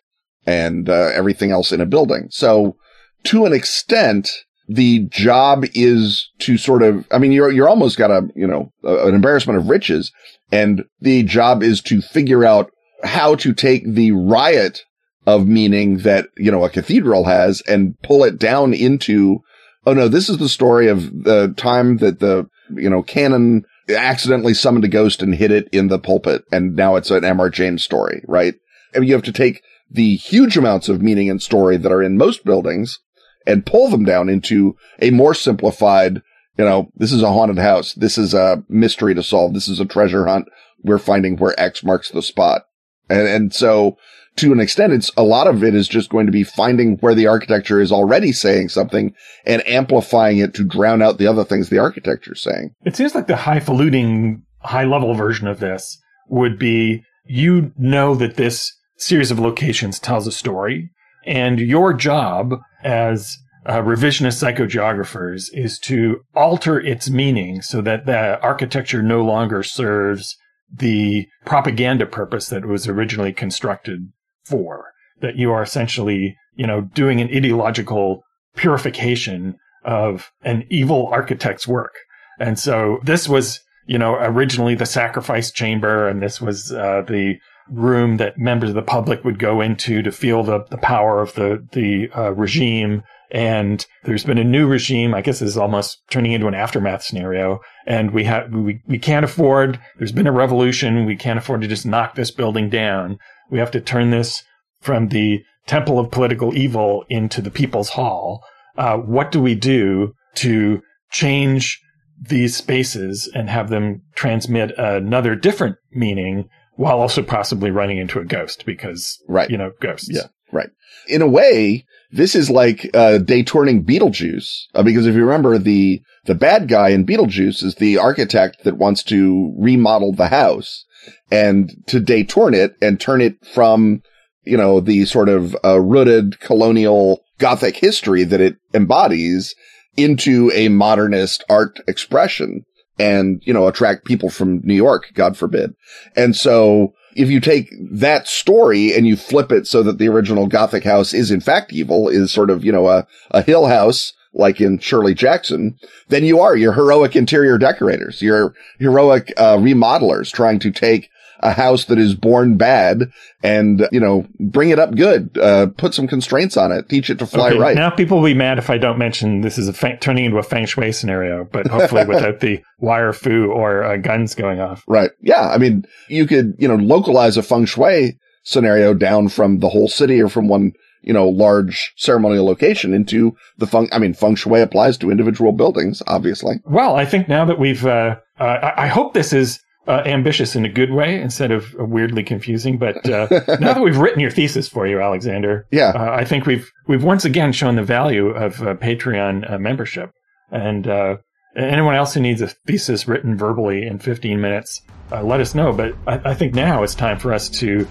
and 0.46 0.88
uh, 0.88 1.10
everything 1.12 1.50
else 1.50 1.72
in 1.72 1.80
a 1.80 1.86
building. 1.86 2.28
So 2.30 2.76
to 3.24 3.46
an 3.46 3.52
extent, 3.52 4.30
the 4.68 5.00
job 5.10 5.64
is 5.74 6.30
to 6.38 6.56
sort 6.56 6.82
of, 6.82 7.04
I 7.10 7.18
mean, 7.18 7.32
you're, 7.32 7.50
you're 7.50 7.68
almost 7.68 7.98
got 7.98 8.12
a, 8.12 8.28
you 8.36 8.46
know, 8.46 8.72
a, 8.84 9.08
an 9.08 9.14
embarrassment 9.14 9.58
of 9.58 9.68
riches. 9.68 10.12
And 10.52 10.84
the 11.00 11.24
job 11.24 11.64
is 11.64 11.80
to 11.82 12.00
figure 12.00 12.44
out 12.44 12.70
how 13.02 13.34
to 13.36 13.52
take 13.52 13.84
the 13.86 14.12
riot 14.12 14.84
of 15.26 15.48
meaning 15.48 15.98
that, 15.98 16.28
you 16.36 16.52
know, 16.52 16.64
a 16.64 16.70
cathedral 16.70 17.24
has 17.24 17.60
and 17.62 18.00
pull 18.02 18.22
it 18.22 18.38
down 18.38 18.72
into, 18.72 19.40
oh 19.86 19.94
no, 19.94 20.08
this 20.08 20.28
is 20.28 20.38
the 20.38 20.48
story 20.48 20.88
of 20.88 21.24
the 21.24 21.54
time 21.56 21.98
that 21.98 22.18
the, 22.18 22.48
you 22.74 22.90
know, 22.90 23.02
canon 23.02 23.64
accidentally 23.88 24.52
summoned 24.52 24.84
a 24.84 24.88
ghost 24.88 25.22
and 25.22 25.34
hid 25.34 25.52
it 25.52 25.68
in 25.70 25.88
the 25.88 25.98
pulpit. 25.98 26.44
And 26.50 26.74
now 26.74 26.96
it's 26.96 27.10
an 27.10 27.24
M.R. 27.24 27.48
James 27.48 27.84
story, 27.84 28.22
right? 28.26 28.54
And 28.92 29.06
you 29.06 29.14
have 29.14 29.22
to 29.22 29.32
take 29.32 29.62
the 29.88 30.16
huge 30.16 30.56
amounts 30.56 30.88
of 30.88 31.00
meaning 31.00 31.30
and 31.30 31.40
story 31.40 31.76
that 31.76 31.92
are 31.92 32.02
in 32.02 32.18
most 32.18 32.44
buildings 32.44 32.98
and 33.46 33.64
pull 33.64 33.88
them 33.88 34.04
down 34.04 34.28
into 34.28 34.76
a 35.00 35.10
more 35.10 35.34
simplified, 35.34 36.20
you 36.58 36.64
know, 36.64 36.90
this 36.96 37.12
is 37.12 37.22
a 37.22 37.32
haunted 37.32 37.58
house. 37.58 37.92
This 37.94 38.18
is 38.18 38.34
a 38.34 38.64
mystery 38.68 39.14
to 39.14 39.22
solve. 39.22 39.54
This 39.54 39.68
is 39.68 39.78
a 39.78 39.84
treasure 39.84 40.26
hunt. 40.26 40.48
We're 40.82 40.98
finding 40.98 41.36
where 41.36 41.58
X 41.58 41.84
marks 41.84 42.10
the 42.10 42.22
spot. 42.22 42.62
And, 43.08 43.28
and 43.28 43.54
so 43.54 43.96
to 44.36 44.52
an 44.52 44.60
extent, 44.60 44.92
it's 44.92 45.10
a 45.16 45.22
lot 45.22 45.46
of 45.46 45.64
it 45.64 45.74
is 45.74 45.88
just 45.88 46.10
going 46.10 46.26
to 46.26 46.32
be 46.32 46.44
finding 46.44 46.96
where 46.98 47.14
the 47.14 47.26
architecture 47.26 47.80
is 47.80 47.90
already 47.90 48.32
saying 48.32 48.68
something 48.68 49.14
and 49.44 49.66
amplifying 49.66 50.38
it 50.38 50.54
to 50.54 50.64
drown 50.64 51.02
out 51.02 51.18
the 51.18 51.26
other 51.26 51.44
things 51.44 51.68
the 51.68 51.78
architecture 51.78 52.34
is 52.34 52.42
saying. 52.42 52.70
It 52.84 52.96
seems 52.96 53.14
like 53.14 53.26
the 53.26 53.36
highfalutin, 53.36 54.42
high 54.60 54.84
level 54.84 55.14
version 55.14 55.46
of 55.46 55.60
this 55.60 55.98
would 56.28 56.58
be 56.58 57.02
you 57.24 57.72
know 57.76 58.14
that 58.14 58.36
this 58.36 58.72
series 58.98 59.30
of 59.30 59.38
locations 59.38 59.98
tells 59.98 60.26
a 60.26 60.32
story 60.32 60.90
and 61.26 61.58
your 61.58 61.92
job 61.92 62.54
as 62.84 63.36
uh, 63.66 63.80
revisionist 63.80 64.40
psychogeographers 64.40 65.46
is 65.52 65.78
to 65.80 66.20
alter 66.34 66.78
its 66.78 67.10
meaning 67.10 67.60
so 67.60 67.82
that 67.82 68.06
the 68.06 68.40
architecture 68.40 69.02
no 69.02 69.22
longer 69.24 69.62
serves 69.62 70.36
the 70.72 71.26
propaganda 71.44 72.06
purpose 72.06 72.48
that 72.48 72.64
was 72.64 72.86
originally 72.86 73.32
constructed 73.32 74.12
for. 74.48 74.92
That 75.20 75.36
you 75.36 75.50
are 75.52 75.62
essentially, 75.62 76.36
you 76.54 76.66
know, 76.66 76.82
doing 76.82 77.20
an 77.20 77.28
ideological 77.34 78.22
purification 78.54 79.56
of 79.84 80.30
an 80.42 80.66
evil 80.68 81.06
architect's 81.08 81.66
work. 81.66 81.94
And 82.38 82.58
so 82.58 82.98
this 83.02 83.28
was, 83.28 83.60
you 83.86 83.98
know, 83.98 84.14
originally 84.14 84.74
the 84.74 84.84
sacrifice 84.84 85.50
chamber, 85.50 86.06
and 86.08 86.22
this 86.22 86.40
was 86.40 86.70
uh, 86.72 87.02
the 87.06 87.36
room 87.70 88.18
that 88.18 88.38
members 88.38 88.70
of 88.70 88.76
the 88.76 88.82
public 88.82 89.24
would 89.24 89.38
go 89.38 89.60
into 89.60 90.02
to 90.02 90.12
feel 90.12 90.42
the, 90.42 90.64
the 90.70 90.76
power 90.76 91.20
of 91.20 91.34
the 91.34 91.66
the 91.72 92.10
uh, 92.16 92.32
regime 92.32 93.02
and 93.30 93.84
there's 94.04 94.24
been 94.24 94.38
a 94.38 94.44
new 94.44 94.66
regime. 94.66 95.14
I 95.14 95.20
guess 95.20 95.42
is 95.42 95.56
almost 95.56 95.98
turning 96.10 96.32
into 96.32 96.46
an 96.46 96.54
aftermath 96.54 97.02
scenario. 97.02 97.60
And 97.86 98.12
we 98.12 98.24
have 98.24 98.52
we 98.52 98.80
we 98.86 98.98
can't 98.98 99.24
afford. 99.24 99.80
There's 99.98 100.12
been 100.12 100.26
a 100.26 100.32
revolution. 100.32 101.06
We 101.06 101.16
can't 101.16 101.38
afford 101.38 101.62
to 101.62 101.68
just 101.68 101.86
knock 101.86 102.14
this 102.14 102.30
building 102.30 102.70
down. 102.70 103.18
We 103.50 103.58
have 103.58 103.70
to 103.72 103.80
turn 103.80 104.10
this 104.10 104.42
from 104.80 105.08
the 105.08 105.42
temple 105.66 105.98
of 105.98 106.10
political 106.10 106.56
evil 106.56 107.04
into 107.08 107.40
the 107.40 107.50
people's 107.50 107.90
hall. 107.90 108.44
Uh, 108.76 108.96
what 108.96 109.32
do 109.32 109.40
we 109.40 109.54
do 109.54 110.12
to 110.36 110.82
change 111.10 111.80
these 112.20 112.56
spaces 112.56 113.30
and 113.34 113.50
have 113.50 113.68
them 113.68 114.02
transmit 114.14 114.76
another 114.78 115.34
different 115.34 115.76
meaning 115.92 116.48
while 116.76 117.00
also 117.00 117.22
possibly 117.22 117.70
running 117.70 117.98
into 117.98 118.18
a 118.18 118.24
ghost 118.24 118.64
because 118.66 119.18
right. 119.28 119.50
you 119.50 119.56
know 119.56 119.72
ghosts. 119.80 120.08
Yeah, 120.10 120.28
right. 120.52 120.70
In 121.08 121.22
a 121.22 121.28
way, 121.28 121.84
this 122.10 122.34
is 122.34 122.50
like 122.50 122.88
uh, 122.94 123.18
detourning 123.18 123.84
Beetlejuice 123.84 124.48
uh, 124.74 124.82
because 124.82 125.06
if 125.06 125.14
you 125.14 125.24
remember 125.24 125.58
the 125.58 126.00
the 126.24 126.34
bad 126.34 126.68
guy 126.68 126.90
in 126.90 127.06
Beetlejuice 127.06 127.62
is 127.62 127.76
the 127.76 127.98
architect 127.98 128.64
that 128.64 128.76
wants 128.76 129.02
to 129.04 129.54
remodel 129.58 130.12
the 130.12 130.28
house 130.28 130.84
and 131.30 131.70
to 131.86 132.00
detourn 132.00 132.54
it 132.54 132.76
and 132.80 133.00
turn 133.00 133.20
it 133.20 133.34
from 133.46 134.02
you 134.44 134.56
know 134.56 134.80
the 134.80 135.04
sort 135.04 135.28
of 135.28 135.56
uh, 135.64 135.80
rooted 135.80 136.40
colonial 136.40 137.22
Gothic 137.38 137.76
history 137.76 138.24
that 138.24 138.40
it 138.40 138.56
embodies 138.72 139.54
into 139.96 140.50
a 140.54 140.68
modernist 140.68 141.44
art 141.48 141.78
expression 141.86 142.64
and 142.98 143.42
you 143.44 143.52
know 143.52 143.66
attract 143.66 144.04
people 144.04 144.30
from 144.30 144.60
New 144.64 144.74
York, 144.74 145.10
God 145.14 145.36
forbid. 145.36 145.74
And 146.14 146.34
so 146.34 146.94
if 147.16 147.30
you 147.30 147.40
take 147.40 147.70
that 147.90 148.28
story 148.28 148.94
and 148.94 149.06
you 149.06 149.16
flip 149.16 149.50
it 149.50 149.66
so 149.66 149.82
that 149.82 149.98
the 149.98 150.08
original 150.08 150.46
Gothic 150.46 150.84
house 150.84 151.14
is 151.14 151.30
in 151.30 151.40
fact 151.40 151.72
evil, 151.72 152.08
is 152.08 152.30
sort 152.30 152.50
of, 152.50 152.64
you 152.64 152.70
know, 152.70 152.88
a, 152.88 153.06
a 153.30 153.42
hill 153.42 153.66
house 153.66 154.12
like 154.36 154.60
in 154.60 154.78
Shirley 154.78 155.14
Jackson, 155.14 155.76
then 156.08 156.24
you 156.24 156.40
are 156.40 156.56
your 156.56 156.72
heroic 156.72 157.16
interior 157.16 157.58
decorators, 157.58 158.22
your 158.22 158.54
heroic 158.78 159.32
uh, 159.36 159.56
remodelers 159.56 160.30
trying 160.30 160.58
to 160.60 160.70
take 160.70 161.10
a 161.40 161.52
house 161.52 161.84
that 161.86 161.98
is 161.98 162.14
born 162.14 162.56
bad 162.56 163.10
and, 163.42 163.86
you 163.92 164.00
know, 164.00 164.26
bring 164.38 164.70
it 164.70 164.78
up 164.78 164.94
good, 164.94 165.36
uh, 165.38 165.66
put 165.76 165.94
some 165.94 166.06
constraints 166.06 166.56
on 166.56 166.72
it, 166.72 166.88
teach 166.88 167.10
it 167.10 167.18
to 167.18 167.26
fly 167.26 167.50
okay, 167.50 167.58
right. 167.58 167.76
Now 167.76 167.90
people 167.90 168.18
will 168.18 168.24
be 168.24 168.34
mad 168.34 168.58
if 168.58 168.70
I 168.70 168.78
don't 168.78 168.98
mention 168.98 169.42
this 169.42 169.58
is 169.58 169.68
a 169.68 169.72
fa- 169.72 169.98
turning 169.98 170.24
into 170.24 170.38
a 170.38 170.42
feng 170.42 170.66
shui 170.66 170.92
scenario, 170.92 171.44
but 171.44 171.66
hopefully 171.66 172.04
without 172.08 172.40
the 172.40 172.62
wire 172.78 173.12
fu 173.12 173.46
or 173.46 173.84
uh, 173.84 173.96
guns 173.96 174.34
going 174.34 174.60
off. 174.60 174.82
Right. 174.86 175.10
Yeah. 175.20 175.48
I 175.48 175.58
mean, 175.58 175.84
you 176.08 176.26
could, 176.26 176.54
you 176.58 176.68
know, 176.68 176.76
localize 176.76 177.36
a 177.36 177.42
feng 177.42 177.66
shui 177.66 178.18
scenario 178.42 178.94
down 178.94 179.28
from 179.28 179.58
the 179.58 179.68
whole 179.68 179.88
city 179.88 180.22
or 180.22 180.28
from 180.28 180.48
one 180.48 180.72
you 181.02 181.12
know, 181.12 181.28
large 181.28 181.92
ceremonial 181.96 182.44
location 182.44 182.92
into 182.94 183.36
the 183.58 183.66
feng. 183.66 183.88
I 183.92 183.98
mean, 183.98 184.14
feng 184.14 184.34
shui 184.34 184.60
applies 184.60 184.98
to 184.98 185.10
individual 185.10 185.52
buildings, 185.52 186.02
obviously. 186.06 186.60
Well, 186.64 186.96
I 186.96 187.04
think 187.04 187.28
now 187.28 187.44
that 187.44 187.58
we've, 187.58 187.84
uh, 187.86 188.16
uh, 188.38 188.42
I, 188.42 188.84
I 188.84 188.86
hope 188.88 189.14
this 189.14 189.32
is 189.32 189.60
uh, 189.88 190.02
ambitious 190.04 190.56
in 190.56 190.64
a 190.64 190.68
good 190.68 190.90
way 190.90 191.20
instead 191.20 191.52
of 191.52 191.74
weirdly 191.74 192.22
confusing. 192.22 192.78
But 192.78 193.08
uh, 193.08 193.26
now 193.60 193.72
that 193.72 193.82
we've 193.82 193.98
written 193.98 194.20
your 194.20 194.30
thesis 194.30 194.68
for 194.68 194.86
you, 194.86 195.00
Alexander, 195.00 195.66
yeah, 195.70 195.90
uh, 195.90 196.12
I 196.12 196.24
think 196.24 196.46
we've 196.46 196.70
we've 196.86 197.04
once 197.04 197.24
again 197.24 197.52
shown 197.52 197.76
the 197.76 197.82
value 197.82 198.28
of 198.28 198.60
uh, 198.62 198.74
Patreon 198.74 199.50
uh, 199.50 199.58
membership. 199.58 200.10
And 200.50 200.86
uh, 200.86 201.16
anyone 201.56 201.94
else 201.94 202.14
who 202.14 202.20
needs 202.20 202.40
a 202.40 202.48
thesis 202.48 203.08
written 203.08 203.36
verbally 203.36 203.86
in 203.86 203.98
15 203.98 204.40
minutes, 204.40 204.82
let 205.10 205.40
us 205.40 205.54
know. 205.54 205.72
But 205.72 205.94
I, 206.06 206.30
I, 206.30 206.34
think 206.34 206.54
now 206.54 206.84
it's 206.84 206.94
time 206.94 207.18
for 207.18 207.32
us 207.32 207.48
to 207.60 207.88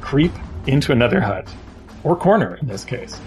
creep 0.00 0.32
into 0.66 0.92
another 0.92 1.20
hut 1.20 1.46
or 2.08 2.16
corner 2.16 2.56
in 2.62 2.68
this 2.68 2.84
case. 2.84 3.20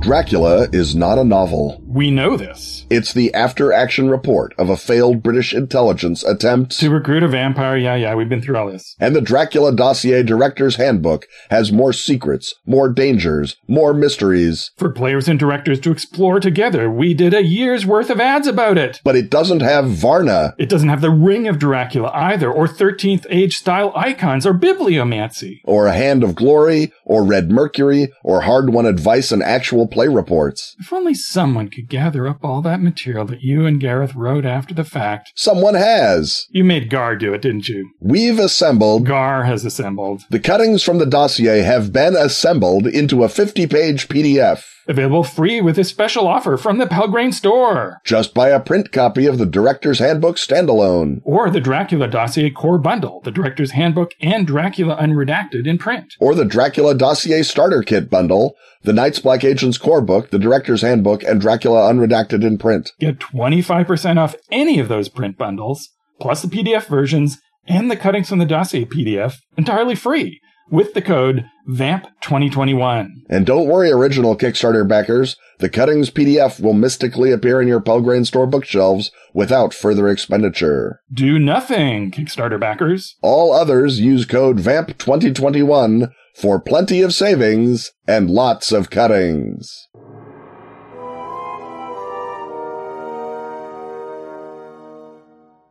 Dracula 0.00 0.68
is 0.72 0.94
not 0.94 1.18
a 1.18 1.24
novel. 1.24 1.82
We 1.86 2.10
know 2.10 2.36
this. 2.36 2.75
It's 2.88 3.12
the 3.12 3.34
after 3.34 3.72
action 3.72 4.10
report 4.10 4.54
of 4.58 4.70
a 4.70 4.76
failed 4.76 5.20
British 5.20 5.52
intelligence 5.52 6.22
attempt 6.22 6.78
to 6.78 6.88
recruit 6.88 7.24
a 7.24 7.28
vampire. 7.28 7.76
Yeah, 7.76 7.96
yeah, 7.96 8.14
we've 8.14 8.28
been 8.28 8.40
through 8.40 8.56
all 8.56 8.70
this. 8.70 8.94
And 9.00 9.16
the 9.16 9.20
Dracula 9.20 9.74
Dossier 9.74 10.22
Director's 10.22 10.76
Handbook 10.76 11.26
has 11.50 11.72
more 11.72 11.92
secrets, 11.92 12.54
more 12.64 12.88
dangers, 12.88 13.56
more 13.66 13.92
mysteries. 13.92 14.70
For 14.76 14.90
players 14.90 15.26
and 15.26 15.36
directors 15.36 15.80
to 15.80 15.90
explore 15.90 16.38
together. 16.38 16.88
We 16.88 17.12
did 17.12 17.34
a 17.34 17.42
year's 17.42 17.84
worth 17.84 18.08
of 18.08 18.20
ads 18.20 18.46
about 18.46 18.78
it. 18.78 19.00
But 19.02 19.16
it 19.16 19.30
doesn't 19.30 19.62
have 19.62 19.90
Varna. 19.90 20.54
It 20.56 20.68
doesn't 20.68 20.88
have 20.88 21.00
the 21.00 21.10
Ring 21.10 21.48
of 21.48 21.58
Dracula 21.58 22.12
either, 22.14 22.52
or 22.52 22.68
13th 22.68 23.26
Age 23.30 23.56
style 23.56 23.92
icons, 23.96 24.46
or 24.46 24.54
bibliomancy. 24.54 25.60
Or 25.64 25.88
a 25.88 25.92
Hand 25.92 26.22
of 26.22 26.36
Glory, 26.36 26.92
or 27.04 27.24
Red 27.24 27.50
Mercury, 27.50 28.12
or 28.22 28.42
hard 28.42 28.72
won 28.72 28.86
advice 28.86 29.32
and 29.32 29.42
actual 29.42 29.88
play 29.88 30.06
reports. 30.06 30.76
If 30.78 30.92
only 30.92 31.14
someone 31.14 31.68
could 31.68 31.88
gather 31.88 32.28
up 32.28 32.44
all 32.44 32.62
that 32.62 32.75
that 32.76 32.82
material 32.82 33.24
that 33.24 33.40
you 33.40 33.64
and 33.64 33.80
Gareth 33.80 34.14
wrote 34.14 34.44
after 34.44 34.74
the 34.74 34.84
fact. 34.84 35.32
Someone 35.34 35.74
has. 35.74 36.46
You 36.50 36.62
made 36.62 36.90
Gar 36.90 37.16
do 37.16 37.32
it, 37.32 37.40
didn't 37.40 37.70
you? 37.70 37.90
We've 38.00 38.38
assembled. 38.38 39.06
Gar 39.06 39.44
has 39.44 39.64
assembled. 39.64 40.24
The 40.28 40.40
cuttings 40.40 40.82
from 40.82 40.98
the 40.98 41.06
dossier 41.06 41.62
have 41.62 41.90
been 41.90 42.14
assembled 42.14 42.86
into 42.86 43.24
a 43.24 43.30
50 43.30 43.66
page 43.66 44.08
PDF. 44.08 44.64
Available 44.88 45.24
free 45.24 45.60
with 45.60 45.78
a 45.78 45.84
special 45.84 46.28
offer 46.28 46.56
from 46.56 46.78
the 46.78 46.86
Pelgrane 46.86 47.32
store. 47.32 48.00
Just 48.04 48.34
buy 48.34 48.50
a 48.50 48.60
print 48.60 48.92
copy 48.92 49.26
of 49.26 49.38
the 49.38 49.46
Director's 49.46 49.98
Handbook 49.98 50.36
standalone. 50.36 51.22
Or 51.24 51.50
the 51.50 51.60
Dracula 51.60 52.06
Dossier 52.06 52.50
Core 52.50 52.78
Bundle, 52.78 53.20
the 53.24 53.32
Director's 53.32 53.72
Handbook 53.72 54.12
and 54.20 54.46
Dracula 54.46 54.96
Unredacted 54.96 55.66
in 55.66 55.78
print. 55.78 56.14
Or 56.20 56.36
the 56.36 56.44
Dracula 56.44 56.94
Dossier 56.94 57.42
Starter 57.42 57.82
Kit 57.82 58.08
Bundle, 58.08 58.54
the 58.86 58.92
Night's 58.92 59.18
Black 59.18 59.42
Agents 59.42 59.78
Core 59.78 60.00
Book, 60.00 60.30
the 60.30 60.38
Director's 60.38 60.82
Handbook, 60.82 61.24
and 61.24 61.40
Dracula 61.40 61.92
Unredacted 61.92 62.44
in 62.44 62.56
print. 62.56 62.92
Get 63.00 63.18
25% 63.18 64.16
off 64.16 64.36
any 64.50 64.78
of 64.78 64.88
those 64.88 65.08
print 65.08 65.36
bundles, 65.36 65.90
plus 66.20 66.40
the 66.40 66.48
PDF 66.48 66.86
versions 66.86 67.38
and 67.66 67.90
the 67.90 67.96
cuttings 67.96 68.28
from 68.28 68.38
the 68.38 68.46
dossier 68.46 68.84
PDF 68.84 69.38
entirely 69.56 69.96
free 69.96 70.40
with 70.70 70.94
the 70.94 71.02
code 71.02 71.44
VAMP2021. 71.68 73.08
And 73.28 73.44
don't 73.44 73.66
worry, 73.66 73.90
original 73.90 74.36
Kickstarter 74.36 74.86
backers. 74.86 75.36
The 75.58 75.68
cuttings 75.68 76.10
PDF 76.10 76.60
will 76.60 76.72
mystically 76.72 77.32
appear 77.32 77.60
in 77.60 77.66
your 77.66 77.80
Pelgrane 77.80 78.24
store 78.24 78.46
bookshelves 78.46 79.10
without 79.34 79.74
further 79.74 80.08
expenditure. 80.08 81.00
Do 81.12 81.40
nothing, 81.40 82.12
Kickstarter 82.12 82.60
backers. 82.60 83.16
All 83.20 83.52
others 83.52 83.98
use 83.98 84.26
code 84.26 84.58
VAMP2021 84.58 86.12
for 86.36 86.60
plenty 86.60 87.02
of 87.02 87.14
savings 87.14 87.92
and 88.06 88.30
lots 88.30 88.70
of 88.72 88.90
cuttings. 88.90 89.88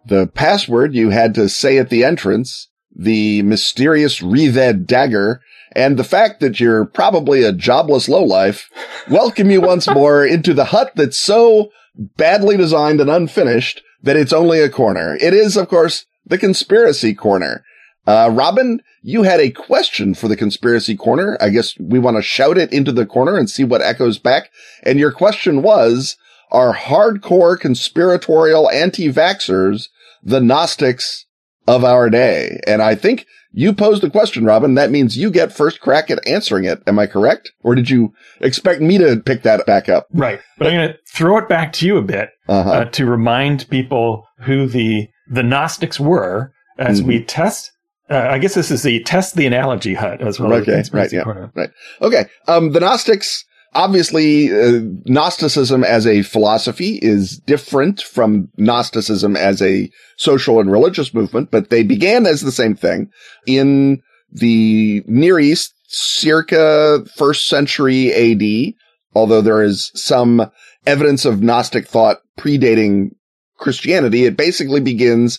The 0.07 0.27
password 0.33 0.93
you 0.93 1.09
had 1.09 1.33
to 1.35 1.49
say 1.49 1.77
at 1.77 1.89
the 1.89 2.03
entrance 2.03 2.69
the 2.95 3.41
mysterious 3.41 4.21
wreathed 4.21 4.87
dagger, 4.87 5.41
and 5.73 5.97
the 5.97 6.03
fact 6.03 6.39
that 6.39 6.59
you're 6.59 6.85
probably 6.85 7.43
a 7.43 7.51
jobless 7.51 8.07
lowlife, 8.07 8.69
welcome 9.09 9.51
you 9.51 9.61
once 9.61 9.89
more 9.89 10.25
into 10.25 10.53
the 10.53 10.65
hut 10.65 10.91
that's 10.95 11.17
so 11.17 11.69
badly 12.15 12.55
designed 12.55 13.01
and 13.01 13.09
unfinished 13.09 13.81
that 14.01 14.15
it's 14.15 14.33
only 14.33 14.61
a 14.61 14.69
corner. 14.69 15.17
It 15.19 15.33
is, 15.33 15.57
of 15.57 15.67
course, 15.67 16.05
the 16.25 16.37
conspiracy 16.37 17.13
corner. 17.13 17.63
Uh, 18.07 18.29
Robin, 18.31 18.81
you 19.01 19.23
had 19.23 19.39
a 19.39 19.49
question 19.49 20.13
for 20.13 20.27
the 20.27 20.37
conspiracy 20.37 20.95
corner. 20.95 21.37
I 21.41 21.49
guess 21.49 21.77
we 21.79 21.99
want 21.99 22.17
to 22.17 22.21
shout 22.21 22.57
it 22.57 22.71
into 22.71 22.91
the 22.91 23.05
corner 23.05 23.37
and 23.37 23.49
see 23.49 23.63
what 23.63 23.81
echoes 23.81 24.19
back. 24.19 24.51
And 24.83 24.99
your 24.99 25.11
question 25.11 25.61
was, 25.61 26.17
are 26.51 26.75
hardcore 26.75 27.59
conspiratorial 27.59 28.69
anti-vaxxers 28.69 29.87
the 30.23 30.39
Gnostics 30.39 31.25
of 31.67 31.83
our 31.83 32.09
day? 32.09 32.59
And 32.67 32.81
I 32.81 32.95
think 32.95 33.25
you 33.51 33.73
posed 33.73 34.03
the 34.03 34.09
question, 34.09 34.45
Robin. 34.45 34.75
That 34.75 34.91
means 34.91 35.17
you 35.17 35.31
get 35.31 35.53
first 35.53 35.79
crack 35.79 36.11
at 36.11 36.25
answering 36.27 36.65
it. 36.65 36.83
Am 36.85 36.99
I 36.99 37.07
correct? 37.07 37.51
Or 37.63 37.73
did 37.73 37.89
you 37.89 38.13
expect 38.41 38.81
me 38.81 38.97
to 38.97 39.17
pick 39.17 39.43
that 39.43 39.65
back 39.65 39.89
up? 39.89 40.07
Right. 40.13 40.39
But 40.57 40.67
I'm 40.67 40.73
going 40.73 40.89
to 40.89 40.97
throw 41.07 41.37
it 41.37 41.49
back 41.49 41.73
to 41.73 41.85
you 41.85 41.97
a 41.97 42.03
bit 42.03 42.29
uh-huh. 42.47 42.69
uh, 42.69 42.85
to 42.85 43.05
remind 43.05 43.69
people 43.69 44.27
who 44.41 44.67
the, 44.67 45.07
the 45.27 45.43
Gnostics 45.43 45.99
were 45.99 46.51
as 46.77 46.99
mm-hmm. 46.99 47.07
we 47.07 47.23
test 47.23 47.71
uh, 48.09 48.27
I 48.29 48.37
guess 48.37 48.53
this 48.53 48.71
is 48.71 48.83
the 48.83 49.03
test 49.03 49.35
the 49.35 49.45
analogy 49.45 49.95
hut 49.95 50.21
as 50.21 50.39
well. 50.39 50.53
Okay, 50.53 50.83
right, 50.91 51.11
yeah, 51.11 51.23
right. 51.55 51.71
Okay, 52.01 52.25
um, 52.47 52.71
the 52.71 52.79
Gnostics. 52.79 53.43
Obviously, 53.73 54.53
uh, 54.53 54.79
Gnosticism 55.05 55.83
as 55.83 56.07
a 56.07 56.21
philosophy 56.21 56.97
is 57.01 57.39
different 57.39 58.01
from 58.01 58.47
Gnosticism 58.55 59.35
as 59.35 59.61
a 59.61 59.91
social 60.15 60.61
and 60.61 60.71
religious 60.71 61.13
movement, 61.13 61.51
but 61.51 61.71
they 61.71 61.83
began 61.83 62.25
as 62.25 62.39
the 62.39 62.53
same 62.53 62.73
thing 62.75 63.09
in 63.45 64.01
the 64.31 65.03
Near 65.07 65.39
East, 65.39 65.73
circa 65.87 67.03
first 67.17 67.47
century 67.47 68.13
AD. 68.13 68.75
Although 69.13 69.41
there 69.41 69.61
is 69.61 69.91
some 69.93 70.49
evidence 70.85 71.25
of 71.25 71.41
Gnostic 71.41 71.85
thought 71.85 72.19
predating 72.37 73.09
Christianity, 73.57 74.23
it 74.23 74.37
basically 74.37 74.79
begins 74.79 75.37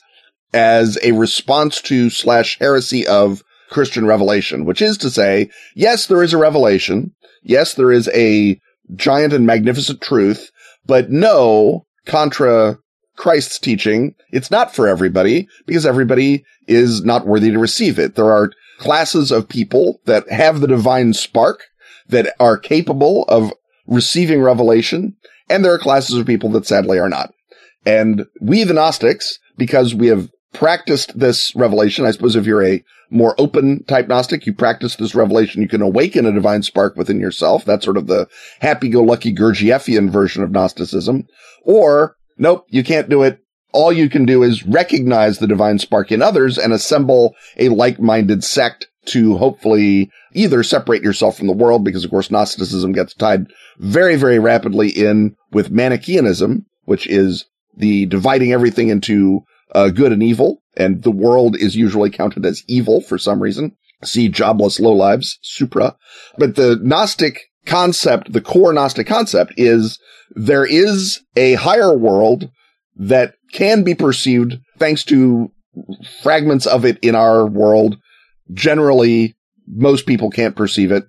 as 0.52 0.98
a 1.02 1.12
response 1.12 1.80
to 1.82 2.10
slash 2.10 2.58
heresy 2.58 3.06
of 3.06 3.42
Christian 3.70 4.06
revelation, 4.06 4.64
which 4.64 4.80
is 4.80 4.96
to 4.98 5.10
say, 5.10 5.50
yes, 5.74 6.06
there 6.06 6.22
is 6.22 6.32
a 6.32 6.38
revelation. 6.38 7.12
Yes, 7.42 7.74
there 7.74 7.92
is 7.92 8.08
a 8.14 8.60
giant 8.94 9.32
and 9.32 9.46
magnificent 9.46 10.00
truth, 10.00 10.50
but 10.86 11.10
no, 11.10 11.86
contra 12.06 12.78
Christ's 13.16 13.58
teaching, 13.58 14.14
it's 14.30 14.50
not 14.50 14.74
for 14.74 14.86
everybody 14.86 15.48
because 15.66 15.86
everybody 15.86 16.44
is 16.68 17.04
not 17.04 17.26
worthy 17.26 17.50
to 17.50 17.58
receive 17.58 17.98
it. 17.98 18.14
There 18.14 18.30
are 18.30 18.52
classes 18.78 19.32
of 19.32 19.48
people 19.48 20.00
that 20.04 20.30
have 20.30 20.60
the 20.60 20.68
divine 20.68 21.14
spark 21.14 21.64
that 22.08 22.34
are 22.38 22.58
capable 22.58 23.24
of 23.24 23.52
receiving 23.86 24.42
revelation. 24.42 25.16
And 25.48 25.64
there 25.64 25.72
are 25.72 25.78
classes 25.78 26.16
of 26.16 26.26
people 26.26 26.50
that 26.50 26.66
sadly 26.66 26.98
are 26.98 27.08
not. 27.08 27.32
And 27.84 28.26
we, 28.40 28.64
the 28.64 28.74
Gnostics, 28.74 29.38
because 29.56 29.94
we 29.94 30.08
have 30.08 30.28
practiced 30.56 31.18
this 31.18 31.54
revelation. 31.54 32.04
I 32.04 32.10
suppose 32.10 32.34
if 32.34 32.46
you're 32.46 32.64
a 32.64 32.82
more 33.10 33.34
open 33.38 33.84
type 33.84 34.08
Gnostic, 34.08 34.46
you 34.46 34.52
practice 34.52 34.96
this 34.96 35.14
revelation, 35.14 35.62
you 35.62 35.68
can 35.68 35.82
awaken 35.82 36.26
a 36.26 36.32
divine 36.32 36.62
spark 36.62 36.96
within 36.96 37.20
yourself. 37.20 37.64
That's 37.64 37.84
sort 37.84 37.96
of 37.96 38.08
the 38.08 38.26
happy-go-lucky 38.60 39.34
Gurdjieffian 39.34 40.10
version 40.10 40.42
of 40.42 40.50
Gnosticism. 40.50 41.28
Or, 41.62 42.16
nope, 42.36 42.66
you 42.68 42.82
can't 42.82 43.08
do 43.08 43.22
it. 43.22 43.38
All 43.72 43.92
you 43.92 44.08
can 44.08 44.24
do 44.24 44.42
is 44.42 44.64
recognize 44.64 45.38
the 45.38 45.46
divine 45.46 45.78
spark 45.78 46.10
in 46.10 46.22
others 46.22 46.58
and 46.58 46.72
assemble 46.72 47.34
a 47.58 47.68
like-minded 47.68 48.42
sect 48.42 48.88
to 49.06 49.36
hopefully 49.36 50.10
either 50.32 50.62
separate 50.62 51.02
yourself 51.02 51.36
from 51.36 51.46
the 51.46 51.52
world, 51.52 51.84
because 51.84 52.04
of 52.04 52.10
course 52.10 52.30
Gnosticism 52.30 52.92
gets 52.92 53.14
tied 53.14 53.46
very, 53.78 54.16
very 54.16 54.38
rapidly 54.38 54.88
in 54.88 55.36
with 55.52 55.70
Manichaeanism, 55.70 56.64
which 56.86 57.06
is 57.06 57.44
the 57.76 58.06
dividing 58.06 58.52
everything 58.52 58.88
into 58.88 59.42
uh, 59.72 59.88
good 59.88 60.12
and 60.12 60.22
evil, 60.22 60.62
and 60.76 61.02
the 61.02 61.10
world 61.10 61.56
is 61.56 61.76
usually 61.76 62.10
counted 62.10 62.44
as 62.44 62.64
evil 62.68 63.00
for 63.00 63.18
some 63.18 63.42
reason. 63.42 63.76
See 64.04 64.28
jobless 64.28 64.78
low 64.78 64.92
lives, 64.92 65.38
supra. 65.42 65.96
But 66.38 66.56
the 66.56 66.78
Gnostic 66.82 67.40
concept, 67.64 68.32
the 68.32 68.40
core 68.40 68.72
Gnostic 68.72 69.06
concept 69.06 69.54
is 69.56 69.98
there 70.30 70.64
is 70.64 71.20
a 71.34 71.54
higher 71.54 71.96
world 71.96 72.50
that 72.96 73.34
can 73.52 73.82
be 73.82 73.94
perceived 73.94 74.58
thanks 74.78 75.04
to 75.04 75.50
fragments 76.22 76.66
of 76.66 76.84
it 76.84 76.98
in 77.02 77.14
our 77.14 77.46
world. 77.46 77.96
Generally, 78.52 79.36
most 79.66 80.06
people 80.06 80.30
can't 80.30 80.56
perceive 80.56 80.92
it. 80.92 81.04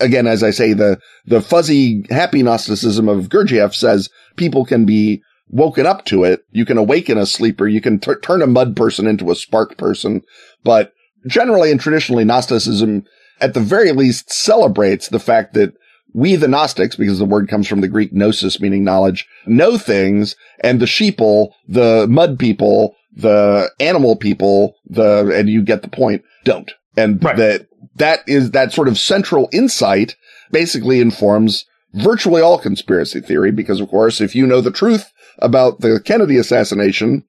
Again, 0.00 0.26
as 0.26 0.42
I 0.42 0.50
say, 0.50 0.72
the, 0.72 0.98
the 1.26 1.40
fuzzy 1.40 2.04
happy 2.10 2.42
Gnosticism 2.42 3.08
of 3.08 3.28
Gurdjieff 3.28 3.74
says 3.74 4.08
people 4.36 4.64
can 4.64 4.84
be 4.84 5.22
woken 5.52 5.86
up 5.86 6.04
to 6.06 6.24
it. 6.24 6.44
You 6.50 6.64
can 6.64 6.78
awaken 6.78 7.18
a 7.18 7.26
sleeper. 7.26 7.68
You 7.68 7.80
can 7.80 8.00
t- 8.00 8.14
turn 8.22 8.42
a 8.42 8.46
mud 8.46 8.74
person 8.74 9.06
into 9.06 9.30
a 9.30 9.36
spark 9.36 9.76
person. 9.76 10.22
But 10.64 10.92
generally 11.26 11.70
and 11.70 11.78
traditionally, 11.78 12.24
Gnosticism, 12.24 13.04
at 13.40 13.54
the 13.54 13.60
very 13.60 13.92
least, 13.92 14.32
celebrates 14.32 15.08
the 15.08 15.20
fact 15.20 15.54
that 15.54 15.74
we, 16.14 16.36
the 16.36 16.48
Gnostics, 16.48 16.96
because 16.96 17.18
the 17.18 17.24
word 17.24 17.48
comes 17.48 17.68
from 17.68 17.80
the 17.80 17.88
Greek 17.88 18.12
gnosis, 18.12 18.60
meaning 18.60 18.84
knowledge, 18.84 19.26
know 19.46 19.78
things, 19.78 20.36
and 20.60 20.80
the 20.80 20.86
sheeple, 20.86 21.52
the 21.68 22.06
mud 22.08 22.38
people, 22.38 22.96
the 23.14 23.70
animal 23.78 24.16
people, 24.16 24.74
the, 24.86 25.32
and 25.34 25.48
you 25.48 25.62
get 25.62 25.82
the 25.82 25.88
point, 25.88 26.22
don't. 26.44 26.72
And 26.96 27.22
right. 27.22 27.36
that, 27.36 27.66
that 27.96 28.20
is, 28.26 28.50
that 28.50 28.72
sort 28.72 28.88
of 28.88 28.98
central 28.98 29.48
insight 29.52 30.16
basically 30.50 31.00
informs 31.00 31.64
virtually 31.94 32.42
all 32.42 32.58
conspiracy 32.58 33.20
theory, 33.20 33.50
because 33.50 33.80
of 33.80 33.88
course, 33.88 34.20
if 34.20 34.34
you 34.34 34.46
know 34.46 34.60
the 34.60 34.70
truth 34.70 35.11
about 35.38 35.80
the 35.80 36.00
Kennedy 36.00 36.36
assassination 36.36 37.24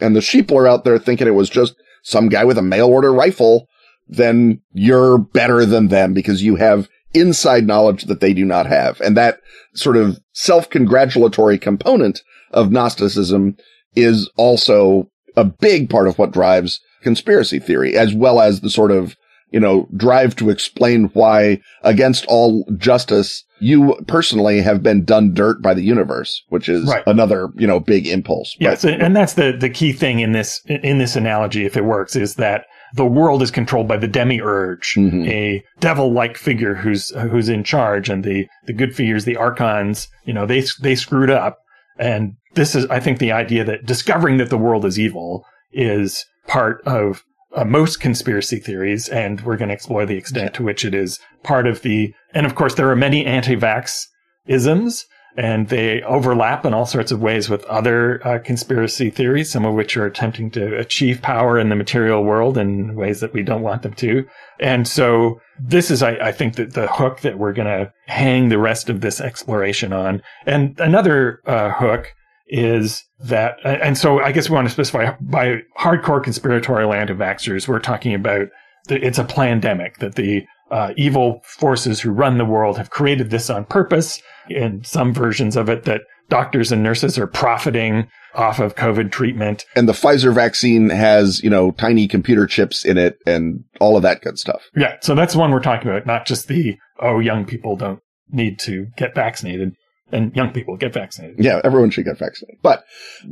and 0.00 0.14
the 0.14 0.20
sheeple 0.20 0.56
are 0.56 0.68
out 0.68 0.84
there 0.84 0.98
thinking 0.98 1.26
it 1.26 1.32
was 1.32 1.50
just 1.50 1.74
some 2.02 2.28
guy 2.28 2.44
with 2.44 2.58
a 2.58 2.62
mail 2.62 2.88
order 2.88 3.12
rifle, 3.12 3.66
then 4.08 4.60
you're 4.72 5.18
better 5.18 5.64
than 5.64 5.88
them 5.88 6.12
because 6.12 6.42
you 6.42 6.56
have 6.56 6.88
inside 7.14 7.66
knowledge 7.66 8.04
that 8.04 8.20
they 8.20 8.34
do 8.34 8.44
not 8.44 8.66
have. 8.66 9.00
And 9.00 9.16
that 9.16 9.40
sort 9.74 9.96
of 9.96 10.18
self-congratulatory 10.32 11.58
component 11.58 12.22
of 12.50 12.70
Gnosticism 12.70 13.56
is 13.94 14.28
also 14.36 15.08
a 15.36 15.44
big 15.44 15.88
part 15.88 16.08
of 16.08 16.18
what 16.18 16.32
drives 16.32 16.80
conspiracy 17.02 17.58
theory, 17.58 17.96
as 17.96 18.14
well 18.14 18.40
as 18.40 18.60
the 18.60 18.70
sort 18.70 18.90
of 18.90 19.16
you 19.54 19.60
know, 19.60 19.88
drive 19.96 20.34
to 20.34 20.50
explain 20.50 21.04
why 21.12 21.60
against 21.82 22.26
all 22.26 22.68
justice, 22.76 23.44
you 23.64 23.96
personally 24.06 24.60
have 24.60 24.82
been 24.82 25.04
done 25.04 25.32
dirt 25.32 25.62
by 25.62 25.72
the 25.72 25.82
universe, 25.82 26.42
which 26.50 26.68
is 26.68 26.86
right. 26.86 27.02
another, 27.06 27.48
you 27.56 27.66
know, 27.66 27.80
big 27.80 28.06
impulse. 28.06 28.54
Yes. 28.60 28.82
But, 28.82 29.00
and 29.00 29.16
that's 29.16 29.34
the, 29.34 29.56
the 29.58 29.70
key 29.70 29.92
thing 29.92 30.20
in 30.20 30.32
this, 30.32 30.60
in 30.66 30.98
this 30.98 31.16
analogy, 31.16 31.64
if 31.64 31.74
it 31.76 31.84
works, 31.84 32.14
is 32.14 32.34
that 32.34 32.66
the 32.94 33.06
world 33.06 33.42
is 33.42 33.50
controlled 33.50 33.88
by 33.88 33.96
the 33.96 34.06
demiurge, 34.06 34.94
mm-hmm. 34.96 35.24
a 35.24 35.64
devil-like 35.80 36.36
figure 36.36 36.74
who's, 36.74 37.08
who's 37.30 37.48
in 37.48 37.64
charge 37.64 38.10
and 38.10 38.22
the, 38.22 38.46
the 38.66 38.74
good 38.74 38.94
figures, 38.94 39.24
the 39.24 39.36
archons, 39.36 40.08
you 40.24 40.34
know, 40.34 40.44
they, 40.44 40.62
they 40.82 40.94
screwed 40.94 41.30
up. 41.30 41.58
And 41.98 42.34
this 42.54 42.74
is, 42.74 42.84
I 42.86 43.00
think, 43.00 43.18
the 43.18 43.32
idea 43.32 43.64
that 43.64 43.86
discovering 43.86 44.36
that 44.36 44.50
the 44.50 44.58
world 44.58 44.84
is 44.84 44.98
evil 44.98 45.46
is 45.72 46.24
part 46.46 46.82
of 46.86 47.24
uh, 47.54 47.64
most 47.64 48.00
conspiracy 48.00 48.58
theories, 48.58 49.08
and 49.08 49.40
we're 49.42 49.56
going 49.56 49.68
to 49.68 49.74
explore 49.74 50.06
the 50.06 50.16
extent 50.16 50.54
to 50.54 50.62
which 50.62 50.84
it 50.84 50.94
is 50.94 51.18
part 51.42 51.66
of 51.66 51.82
the. 51.82 52.12
And 52.32 52.46
of 52.46 52.54
course, 52.54 52.74
there 52.74 52.90
are 52.90 52.96
many 52.96 53.24
anti-vax 53.24 54.06
isms, 54.46 55.06
and 55.36 55.68
they 55.68 56.02
overlap 56.02 56.64
in 56.64 56.74
all 56.74 56.86
sorts 56.86 57.10
of 57.10 57.20
ways 57.20 57.48
with 57.48 57.64
other 57.64 58.24
uh, 58.26 58.38
conspiracy 58.38 59.10
theories, 59.10 59.50
some 59.50 59.64
of 59.64 59.74
which 59.74 59.96
are 59.96 60.06
attempting 60.06 60.50
to 60.52 60.76
achieve 60.78 61.22
power 61.22 61.58
in 61.58 61.70
the 61.70 61.76
material 61.76 62.22
world 62.22 62.56
in 62.56 62.94
ways 62.94 63.20
that 63.20 63.32
we 63.32 63.42
don't 63.42 63.62
want 63.62 63.82
them 63.82 63.94
to. 63.94 64.24
And 64.60 64.86
so 64.86 65.40
this 65.58 65.90
is, 65.90 66.02
I, 66.02 66.12
I 66.16 66.32
think, 66.32 66.54
that 66.56 66.74
the 66.74 66.86
hook 66.86 67.20
that 67.20 67.38
we're 67.38 67.52
going 67.52 67.66
to 67.66 67.92
hang 68.06 68.48
the 68.48 68.58
rest 68.58 68.88
of 68.88 69.00
this 69.00 69.20
exploration 69.20 69.92
on. 69.92 70.22
And 70.46 70.78
another 70.78 71.40
uh, 71.46 71.72
hook 71.72 72.14
is 72.46 73.02
that, 73.20 73.56
and 73.64 73.96
so 73.96 74.20
I 74.20 74.32
guess 74.32 74.48
we 74.48 74.54
want 74.54 74.68
to 74.68 74.72
specify 74.72 75.14
by 75.20 75.62
hardcore 75.78 76.22
conspiratorial 76.22 76.92
anti-vaxxers, 76.92 77.66
we're 77.66 77.78
talking 77.78 78.14
about 78.14 78.48
the, 78.88 79.04
it's 79.04 79.18
a 79.18 79.24
pandemic 79.24 79.98
that 79.98 80.14
the 80.14 80.44
uh, 80.70 80.92
evil 80.96 81.40
forces 81.44 82.00
who 82.00 82.10
run 82.10 82.38
the 82.38 82.44
world 82.44 82.76
have 82.76 82.90
created 82.90 83.30
this 83.30 83.50
on 83.50 83.64
purpose. 83.64 84.20
In 84.50 84.84
some 84.84 85.14
versions 85.14 85.56
of 85.56 85.68
it, 85.70 85.84
that 85.84 86.02
doctors 86.28 86.70
and 86.70 86.82
nurses 86.82 87.18
are 87.18 87.26
profiting 87.26 88.08
off 88.34 88.58
of 88.58 88.74
COVID 88.74 89.10
treatment. 89.10 89.64
And 89.76 89.88
the 89.88 89.92
Pfizer 89.92 90.34
vaccine 90.34 90.90
has, 90.90 91.42
you 91.42 91.48
know, 91.48 91.70
tiny 91.72 92.08
computer 92.08 92.46
chips 92.46 92.84
in 92.84 92.98
it 92.98 93.16
and 93.26 93.64
all 93.80 93.96
of 93.96 94.02
that 94.02 94.22
good 94.22 94.38
stuff. 94.38 94.62
Yeah. 94.76 94.96
So 95.00 95.14
that's 95.14 95.36
one 95.36 95.50
we're 95.50 95.60
talking 95.60 95.88
about, 95.88 96.06
not 96.06 96.26
just 96.26 96.48
the, 96.48 96.76
oh, 97.00 97.20
young 97.20 97.44
people 97.44 97.76
don't 97.76 98.00
need 98.30 98.58
to 98.60 98.88
get 98.96 99.14
vaccinated 99.14 99.74
and 100.12 100.34
young 100.36 100.52
people 100.52 100.76
get 100.76 100.92
vaccinated. 100.92 101.42
Yeah, 101.42 101.60
everyone 101.64 101.90
should 101.90 102.04
get 102.04 102.18
vaccinated. 102.18 102.58
But 102.62 102.84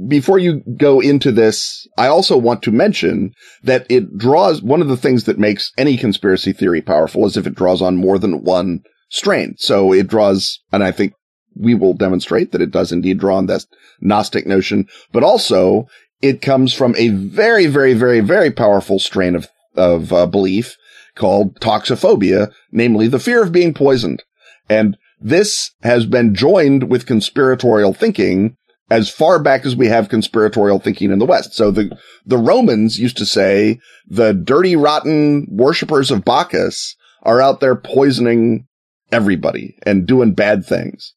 before 0.09 0.39
you 0.39 0.63
go 0.77 1.01
into 1.01 1.31
this, 1.31 1.87
I 1.99 2.09
also 2.09 2.37
want 2.37 2.63
to 2.63 2.73
mention 2.73 3.33
that 3.63 3.87
it 3.89 4.17
draws 4.17 4.63
one 4.63 4.81
of 4.81 4.89
the 4.89 4.97
things 4.97 5.25
that 5.25 5.39
makes 5.39 5.73
any 5.77 5.97
conspiracy 5.97 6.53
theory 6.53 6.81
powerful 6.81 7.27
is 7.27 7.37
if 7.37 7.47
it 7.47 7.55
draws 7.55 7.83
on 7.83 7.97
more 7.97 8.19
than 8.19 8.43
one 8.43 8.81
strain. 9.11 9.55
So 9.59 9.93
it 9.93 10.09
draws, 10.09 10.61
and 10.73 10.83
I 10.83 10.93
think 10.93 11.13
we 11.55 11.75
will 11.75 11.95
demonstrate 11.95 12.53
that 12.53 12.63
it 12.63 12.71
does 12.71 12.93
indeed 12.93 13.19
draw 13.19 13.37
on 13.37 13.47
this 13.47 13.67
Gnostic 14.01 14.47
notion, 14.47 14.89
but 15.13 15.23
also 15.23 15.87
it 16.23 16.41
comes 16.41 16.73
from 16.73 16.95
a 16.97 17.09
very, 17.09 17.67
very, 17.67 17.95
very, 17.95 18.21
very 18.21 18.51
powerful 18.51 18.99
strain 18.99 19.35
of 19.35 19.49
of 19.75 20.13
uh, 20.13 20.27
belief 20.27 20.77
called 21.15 21.59
toxophobia, 21.61 22.53
namely 22.71 23.09
the 23.09 23.19
fear 23.19 23.43
of 23.43 23.53
being 23.53 23.75
poisoned. 23.75 24.23
And 24.69 24.97
this 25.23 25.71
has 25.83 26.07
been 26.07 26.35
joined 26.35 26.91
with 26.91 27.07
conspiratorial 27.07 27.95
thinking 27.95 28.57
as 28.91 29.09
far 29.09 29.39
back 29.39 29.65
as 29.65 29.75
we 29.75 29.87
have 29.87 30.09
conspiratorial 30.09 30.79
thinking 30.79 31.11
in 31.11 31.19
the 31.19 31.25
West. 31.25 31.55
So 31.55 31.71
the, 31.71 31.97
the 32.27 32.37
Romans 32.37 32.99
used 32.99 33.17
to 33.19 33.27
say 33.27 33.79
the 34.07 34.35
dirty, 34.35 34.77
rotten 34.77 35.47
worshippers 35.51 36.11
of 36.11 36.25
Bacchus 36.25 36.95
are 37.23 37.41
out 37.41 37.61
there 37.61 37.77
poisoning 37.77 38.67
everybody 39.11 39.77
and 39.85 40.07
doing 40.07 40.35
bad 40.35 40.67
things. 40.67 41.15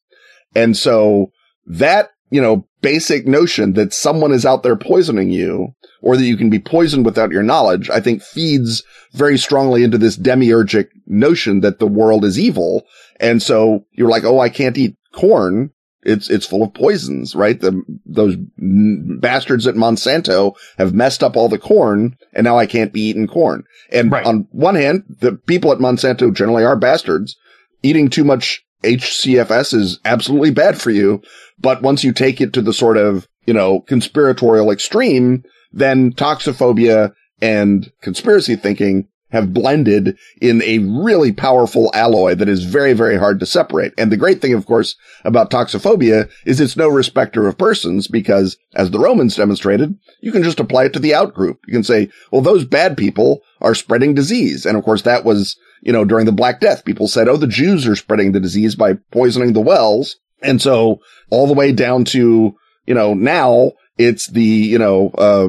And 0.54 0.76
so 0.76 1.32
that, 1.66 2.10
you 2.36 2.42
know, 2.42 2.68
basic 2.82 3.26
notion 3.26 3.72
that 3.72 3.94
someone 3.94 4.30
is 4.30 4.44
out 4.44 4.62
there 4.62 4.76
poisoning 4.76 5.30
you 5.30 5.68
or 6.02 6.18
that 6.18 6.26
you 6.26 6.36
can 6.36 6.50
be 6.50 6.58
poisoned 6.58 7.06
without 7.06 7.30
your 7.30 7.42
knowledge, 7.42 7.88
I 7.88 7.98
think 8.00 8.22
feeds 8.22 8.82
very 9.14 9.38
strongly 9.38 9.82
into 9.82 9.96
this 9.96 10.18
demiurgic 10.18 10.88
notion 11.06 11.60
that 11.60 11.78
the 11.78 11.86
world 11.86 12.26
is 12.26 12.38
evil. 12.38 12.84
And 13.20 13.42
so 13.42 13.86
you're 13.92 14.10
like, 14.10 14.24
Oh, 14.24 14.38
I 14.38 14.50
can't 14.50 14.76
eat 14.76 14.96
corn. 15.14 15.70
It's, 16.02 16.28
it's 16.28 16.44
full 16.44 16.62
of 16.62 16.74
poisons, 16.74 17.34
right? 17.34 17.58
The, 17.58 17.80
those 18.04 18.36
bastards 18.58 19.66
at 19.66 19.74
Monsanto 19.74 20.54
have 20.76 20.92
messed 20.92 21.22
up 21.22 21.38
all 21.38 21.48
the 21.48 21.58
corn 21.58 22.18
and 22.34 22.44
now 22.44 22.58
I 22.58 22.66
can't 22.66 22.92
be 22.92 23.00
eating 23.00 23.28
corn. 23.28 23.64
And 23.90 24.12
right. 24.12 24.26
on 24.26 24.46
one 24.50 24.74
hand, 24.74 25.04
the 25.08 25.36
people 25.46 25.72
at 25.72 25.78
Monsanto 25.78 26.34
generally 26.34 26.64
are 26.64 26.76
bastards. 26.76 27.34
Eating 27.82 28.10
too 28.10 28.24
much 28.24 28.65
HCFS 28.82 29.74
is 29.74 30.00
absolutely 30.04 30.50
bad 30.50 30.80
for 30.80 30.90
you. 30.90 31.22
But 31.58 31.82
once 31.82 32.04
you 32.04 32.12
take 32.12 32.40
it 32.40 32.52
to 32.52 32.62
the 32.62 32.72
sort 32.72 32.96
of, 32.96 33.26
you 33.46 33.54
know, 33.54 33.80
conspiratorial 33.80 34.70
extreme, 34.70 35.44
then 35.72 36.12
toxophobia 36.12 37.12
and 37.40 37.90
conspiracy 38.02 38.56
thinking 38.56 39.08
have 39.30 39.52
blended 39.52 40.16
in 40.40 40.62
a 40.62 40.78
really 40.78 41.32
powerful 41.32 41.90
alloy 41.94 42.34
that 42.34 42.48
is 42.48 42.64
very, 42.64 42.92
very 42.92 43.18
hard 43.18 43.40
to 43.40 43.46
separate. 43.46 43.92
And 43.98 44.12
the 44.12 44.16
great 44.16 44.40
thing, 44.40 44.54
of 44.54 44.66
course, 44.66 44.94
about 45.24 45.50
toxophobia 45.50 46.30
is 46.44 46.60
it's 46.60 46.76
no 46.76 46.88
respecter 46.88 47.48
of 47.48 47.58
persons 47.58 48.06
because 48.06 48.56
as 48.74 48.90
the 48.90 49.00
Romans 49.00 49.36
demonstrated, 49.36 49.98
you 50.20 50.30
can 50.30 50.42
just 50.42 50.60
apply 50.60 50.84
it 50.84 50.92
to 50.92 51.00
the 51.00 51.10
outgroup. 51.10 51.58
You 51.66 51.72
can 51.72 51.84
say, 51.84 52.08
well, 52.30 52.40
those 52.40 52.64
bad 52.64 52.96
people 52.96 53.42
are 53.66 53.74
spreading 53.74 54.14
disease. 54.14 54.64
And 54.64 54.78
of 54.78 54.84
course, 54.84 55.02
that 55.02 55.24
was, 55.24 55.56
you 55.82 55.92
know, 55.92 56.04
during 56.04 56.24
the 56.24 56.32
Black 56.32 56.60
Death, 56.60 56.84
people 56.84 57.08
said, 57.08 57.28
oh, 57.28 57.36
the 57.36 57.48
Jews 57.48 57.86
are 57.86 57.96
spreading 57.96 58.30
the 58.30 58.40
disease 58.40 58.76
by 58.76 58.94
poisoning 59.10 59.52
the 59.52 59.60
wells. 59.60 60.16
And 60.40 60.62
so 60.62 61.00
all 61.30 61.48
the 61.48 61.52
way 61.52 61.72
down 61.72 62.04
to, 62.06 62.54
you 62.86 62.94
know, 62.94 63.14
now 63.14 63.72
it's 63.98 64.28
the, 64.28 64.44
you 64.44 64.78
know, 64.78 65.10
uh, 65.18 65.48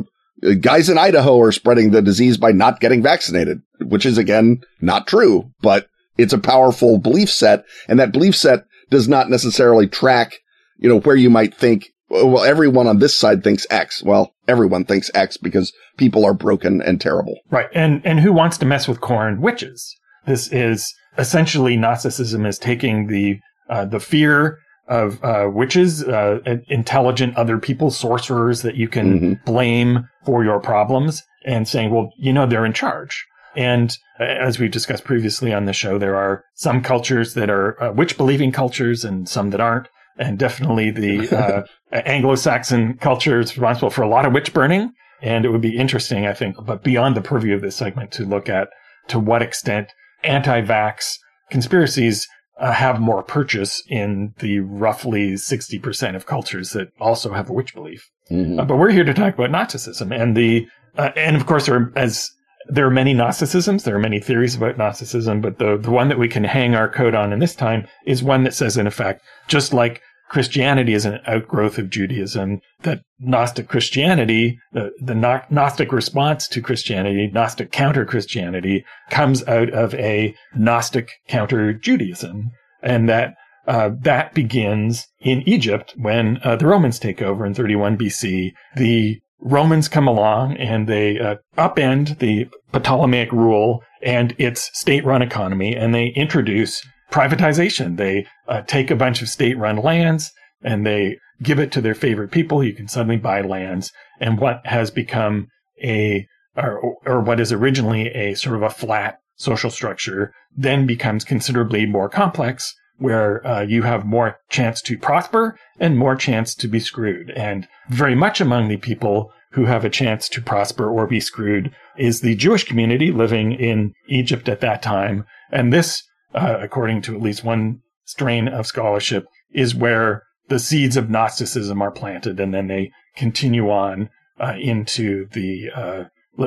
guys 0.61 0.89
in 0.89 0.97
Idaho 0.97 1.39
are 1.41 1.51
spreading 1.51 1.91
the 1.91 2.01
disease 2.01 2.37
by 2.37 2.51
not 2.51 2.79
getting 2.79 3.03
vaccinated, 3.03 3.61
which 3.81 4.05
is 4.05 4.17
again 4.17 4.61
not 4.81 5.07
true, 5.07 5.51
but 5.61 5.87
it's 6.17 6.33
a 6.33 6.39
powerful 6.39 6.97
belief 6.97 7.29
set. 7.29 7.65
And 7.87 7.99
that 7.99 8.11
belief 8.11 8.35
set 8.35 8.65
does 8.89 9.07
not 9.07 9.29
necessarily 9.29 9.87
track, 9.87 10.39
you 10.79 10.89
know, 10.89 10.99
where 11.01 11.15
you 11.15 11.29
might 11.29 11.53
think, 11.53 11.89
well, 12.09 12.43
everyone 12.43 12.87
on 12.87 12.99
this 12.99 13.15
side 13.15 13.43
thinks 13.43 13.67
X. 13.69 14.01
Well, 14.01 14.33
everyone 14.47 14.85
thinks 14.85 15.11
X 15.13 15.37
because 15.37 15.73
people 15.97 16.25
are 16.25 16.33
broken 16.33 16.81
and 16.81 17.01
terrible. 17.01 17.35
Right. 17.49 17.69
And, 17.73 18.05
and 18.05 18.19
who 18.19 18.31
wants 18.31 18.57
to 18.59 18.65
mess 18.65 18.87
with 18.87 19.01
corn? 19.01 19.41
Witches. 19.41 19.95
This 20.25 20.51
is 20.51 20.93
essentially 21.17 21.77
Gnosticism 21.77 22.45
is 22.45 22.57
taking 22.59 23.07
the, 23.07 23.39
uh, 23.69 23.85
the 23.85 23.99
fear 23.99 24.59
of 24.87 25.23
uh, 25.23 25.49
witches, 25.51 26.03
uh, 26.03 26.39
intelligent 26.69 27.35
other 27.35 27.57
people, 27.57 27.91
sorcerers 27.91 28.61
that 28.61 28.75
you 28.75 28.87
can 28.87 29.19
mm-hmm. 29.19 29.33
blame 29.45 30.07
for 30.25 30.43
your 30.43 30.59
problems, 30.59 31.23
and 31.45 31.67
saying, 31.67 31.91
well, 31.91 32.11
you 32.17 32.31
know, 32.31 32.45
they're 32.45 32.65
in 32.65 32.73
charge. 32.73 33.25
And 33.55 33.97
uh, 34.19 34.23
as 34.23 34.59
we've 34.59 34.71
discussed 34.71 35.03
previously 35.03 35.53
on 35.53 35.65
the 35.65 35.73
show, 35.73 35.97
there 35.97 36.15
are 36.15 36.43
some 36.53 36.81
cultures 36.81 37.33
that 37.33 37.49
are 37.49 37.81
uh, 37.81 37.91
witch 37.91 38.15
believing 38.17 38.51
cultures 38.51 39.03
and 39.03 39.27
some 39.27 39.49
that 39.49 39.59
aren't. 39.59 39.87
And 40.17 40.37
definitely 40.39 40.91
the 40.91 41.29
uh, 41.91 41.95
Anglo-Saxon 41.95 42.95
culture 42.95 43.39
is 43.39 43.57
responsible 43.57 43.89
for 43.89 44.03
a 44.03 44.09
lot 44.09 44.25
of 44.25 44.33
witch 44.33 44.53
burning. 44.53 44.91
And 45.21 45.45
it 45.45 45.49
would 45.49 45.61
be 45.61 45.77
interesting, 45.77 46.27
I 46.27 46.33
think, 46.33 46.57
but 46.63 46.83
beyond 46.83 47.15
the 47.15 47.21
purview 47.21 47.55
of 47.55 47.61
this 47.61 47.75
segment 47.75 48.11
to 48.13 48.25
look 48.25 48.49
at 48.49 48.69
to 49.07 49.19
what 49.19 49.41
extent 49.41 49.89
anti-vax 50.23 51.17
conspiracies 51.49 52.27
uh, 52.59 52.71
have 52.71 52.99
more 52.99 53.23
purchase 53.23 53.81
in 53.87 54.33
the 54.39 54.59
roughly 54.59 55.33
60% 55.33 56.15
of 56.15 56.25
cultures 56.25 56.71
that 56.71 56.89
also 56.99 57.33
have 57.33 57.49
a 57.49 57.53
witch 57.53 57.73
belief. 57.73 58.09
Mm-hmm. 58.31 58.59
Uh, 58.59 58.65
but 58.65 58.77
we're 58.77 58.91
here 58.91 59.03
to 59.03 59.13
talk 59.13 59.35
about 59.35 59.51
Gnosticism 59.51 60.11
and 60.11 60.35
the, 60.35 60.67
uh, 60.97 61.11
and 61.15 61.35
of 61.35 61.45
course, 61.45 61.67
there 61.67 61.75
are, 61.75 61.93
as 61.95 62.29
there 62.67 62.85
are 62.85 62.91
many 62.91 63.13
Gnosticisms, 63.13 63.83
there 63.83 63.95
are 63.95 63.99
many 63.99 64.19
theories 64.19 64.55
about 64.55 64.77
Gnosticism, 64.77 65.41
but 65.41 65.59
the, 65.59 65.77
the 65.77 65.91
one 65.91 66.09
that 66.09 66.19
we 66.19 66.27
can 66.27 66.43
hang 66.43 66.75
our 66.75 66.89
coat 66.89 67.15
on 67.15 67.31
in 67.31 67.39
this 67.39 67.55
time 67.55 67.87
is 68.05 68.23
one 68.23 68.43
that 68.43 68.53
says, 68.53 68.75
in 68.75 68.87
effect, 68.87 69.21
just 69.47 69.73
like 69.73 70.01
Christianity 70.29 70.93
is 70.93 71.05
an 71.05 71.19
outgrowth 71.25 71.77
of 71.77 71.89
Judaism, 71.89 72.59
that 72.81 73.01
Gnostic 73.19 73.67
Christianity, 73.67 74.59
the, 74.73 74.91
the 75.01 75.15
Gnostic 75.49 75.91
response 75.91 76.47
to 76.49 76.61
Christianity, 76.61 77.29
Gnostic 77.33 77.71
counter 77.71 78.05
Christianity, 78.05 78.83
comes 79.09 79.47
out 79.47 79.69
of 79.71 79.93
a 79.95 80.35
Gnostic 80.55 81.09
counter 81.27 81.73
Judaism. 81.73 82.51
And 82.83 83.07
that 83.09 83.35
uh, 83.67 83.91
that 84.01 84.33
begins 84.33 85.07
in 85.19 85.41
Egypt 85.47 85.93
when 85.97 86.39
uh, 86.41 86.55
the 86.55 86.65
Romans 86.65 86.99
take 86.99 87.21
over 87.21 87.45
in 87.45 87.53
31 87.53 87.97
BC. 87.97 88.51
The 88.77 89.19
Romans 89.41 89.89
come 89.89 90.07
along 90.07 90.55
and 90.55 90.87
they 90.87 91.19
uh, 91.19 91.35
upend 91.57 92.19
the 92.19 92.47
Ptolemaic 92.71 93.31
rule 93.31 93.83
and 94.01 94.33
its 94.37 94.69
state-run 94.73 95.21
economy, 95.21 95.75
and 95.75 95.93
they 95.93 96.07
introduce 96.15 96.81
privatization. 97.11 97.97
They 97.97 98.27
uh, 98.47 98.61
take 98.61 98.91
a 98.91 98.95
bunch 98.95 99.21
of 99.21 99.29
state 99.29 99.57
run 99.57 99.77
lands 99.77 100.31
and 100.61 100.85
they 100.85 101.17
give 101.41 101.59
it 101.59 101.71
to 101.73 101.81
their 101.81 101.95
favorite 101.95 102.31
people. 102.31 102.63
You 102.63 102.73
can 102.73 102.87
suddenly 102.87 103.17
buy 103.17 103.41
lands. 103.41 103.91
And 104.19 104.39
what 104.39 104.65
has 104.65 104.91
become 104.91 105.47
a, 105.83 106.27
or, 106.55 106.97
or 107.05 107.21
what 107.21 107.39
is 107.39 107.51
originally 107.51 108.07
a 108.07 108.33
sort 108.35 108.55
of 108.55 108.63
a 108.63 108.69
flat 108.69 109.19
social 109.35 109.69
structure 109.69 110.33
then 110.55 110.87
becomes 110.87 111.23
considerably 111.23 111.85
more 111.85 112.09
complex 112.09 112.73
where 112.97 113.45
uh, 113.45 113.61
you 113.61 113.83
have 113.83 114.05
more 114.05 114.39
chance 114.49 114.81
to 114.81 114.97
prosper 114.97 115.57
and 115.79 115.97
more 115.97 116.15
chance 116.15 116.55
to 116.55 116.67
be 116.67 116.79
screwed. 116.79 117.29
And 117.31 117.67
very 117.89 118.15
much 118.15 118.41
among 118.41 118.67
the 118.67 118.77
people 118.77 119.31
who 119.51 119.65
have 119.65 119.85
a 119.85 119.89
chance 119.89 120.27
to 120.29 120.41
prosper 120.41 120.89
or 120.89 121.05
be 121.05 121.19
screwed 121.19 121.73
is 121.95 122.21
the 122.21 122.35
Jewish 122.35 122.63
community 122.63 123.11
living 123.11 123.53
in 123.53 123.93
Egypt 124.07 124.49
at 124.49 124.61
that 124.61 124.81
time. 124.81 125.25
And 125.51 125.71
this 125.71 126.03
uh, 126.37 126.59
according 126.61 127.01
to 127.03 127.15
at 127.15 127.21
least 127.21 127.43
one 127.43 127.81
strain 128.05 128.47
of 128.47 128.65
scholarship, 128.65 129.25
is 129.51 129.75
where 129.75 130.23
the 130.47 130.59
seeds 130.59 130.95
of 130.95 131.09
Gnosticism 131.09 131.81
are 131.81 131.91
planted, 131.91 132.39
and 132.39 132.53
then 132.53 132.67
they 132.67 132.91
continue 133.15 133.69
on 133.69 134.09
uh, 134.39 134.53
into 134.59 135.27
the 135.33 135.69
uh, 135.75 136.03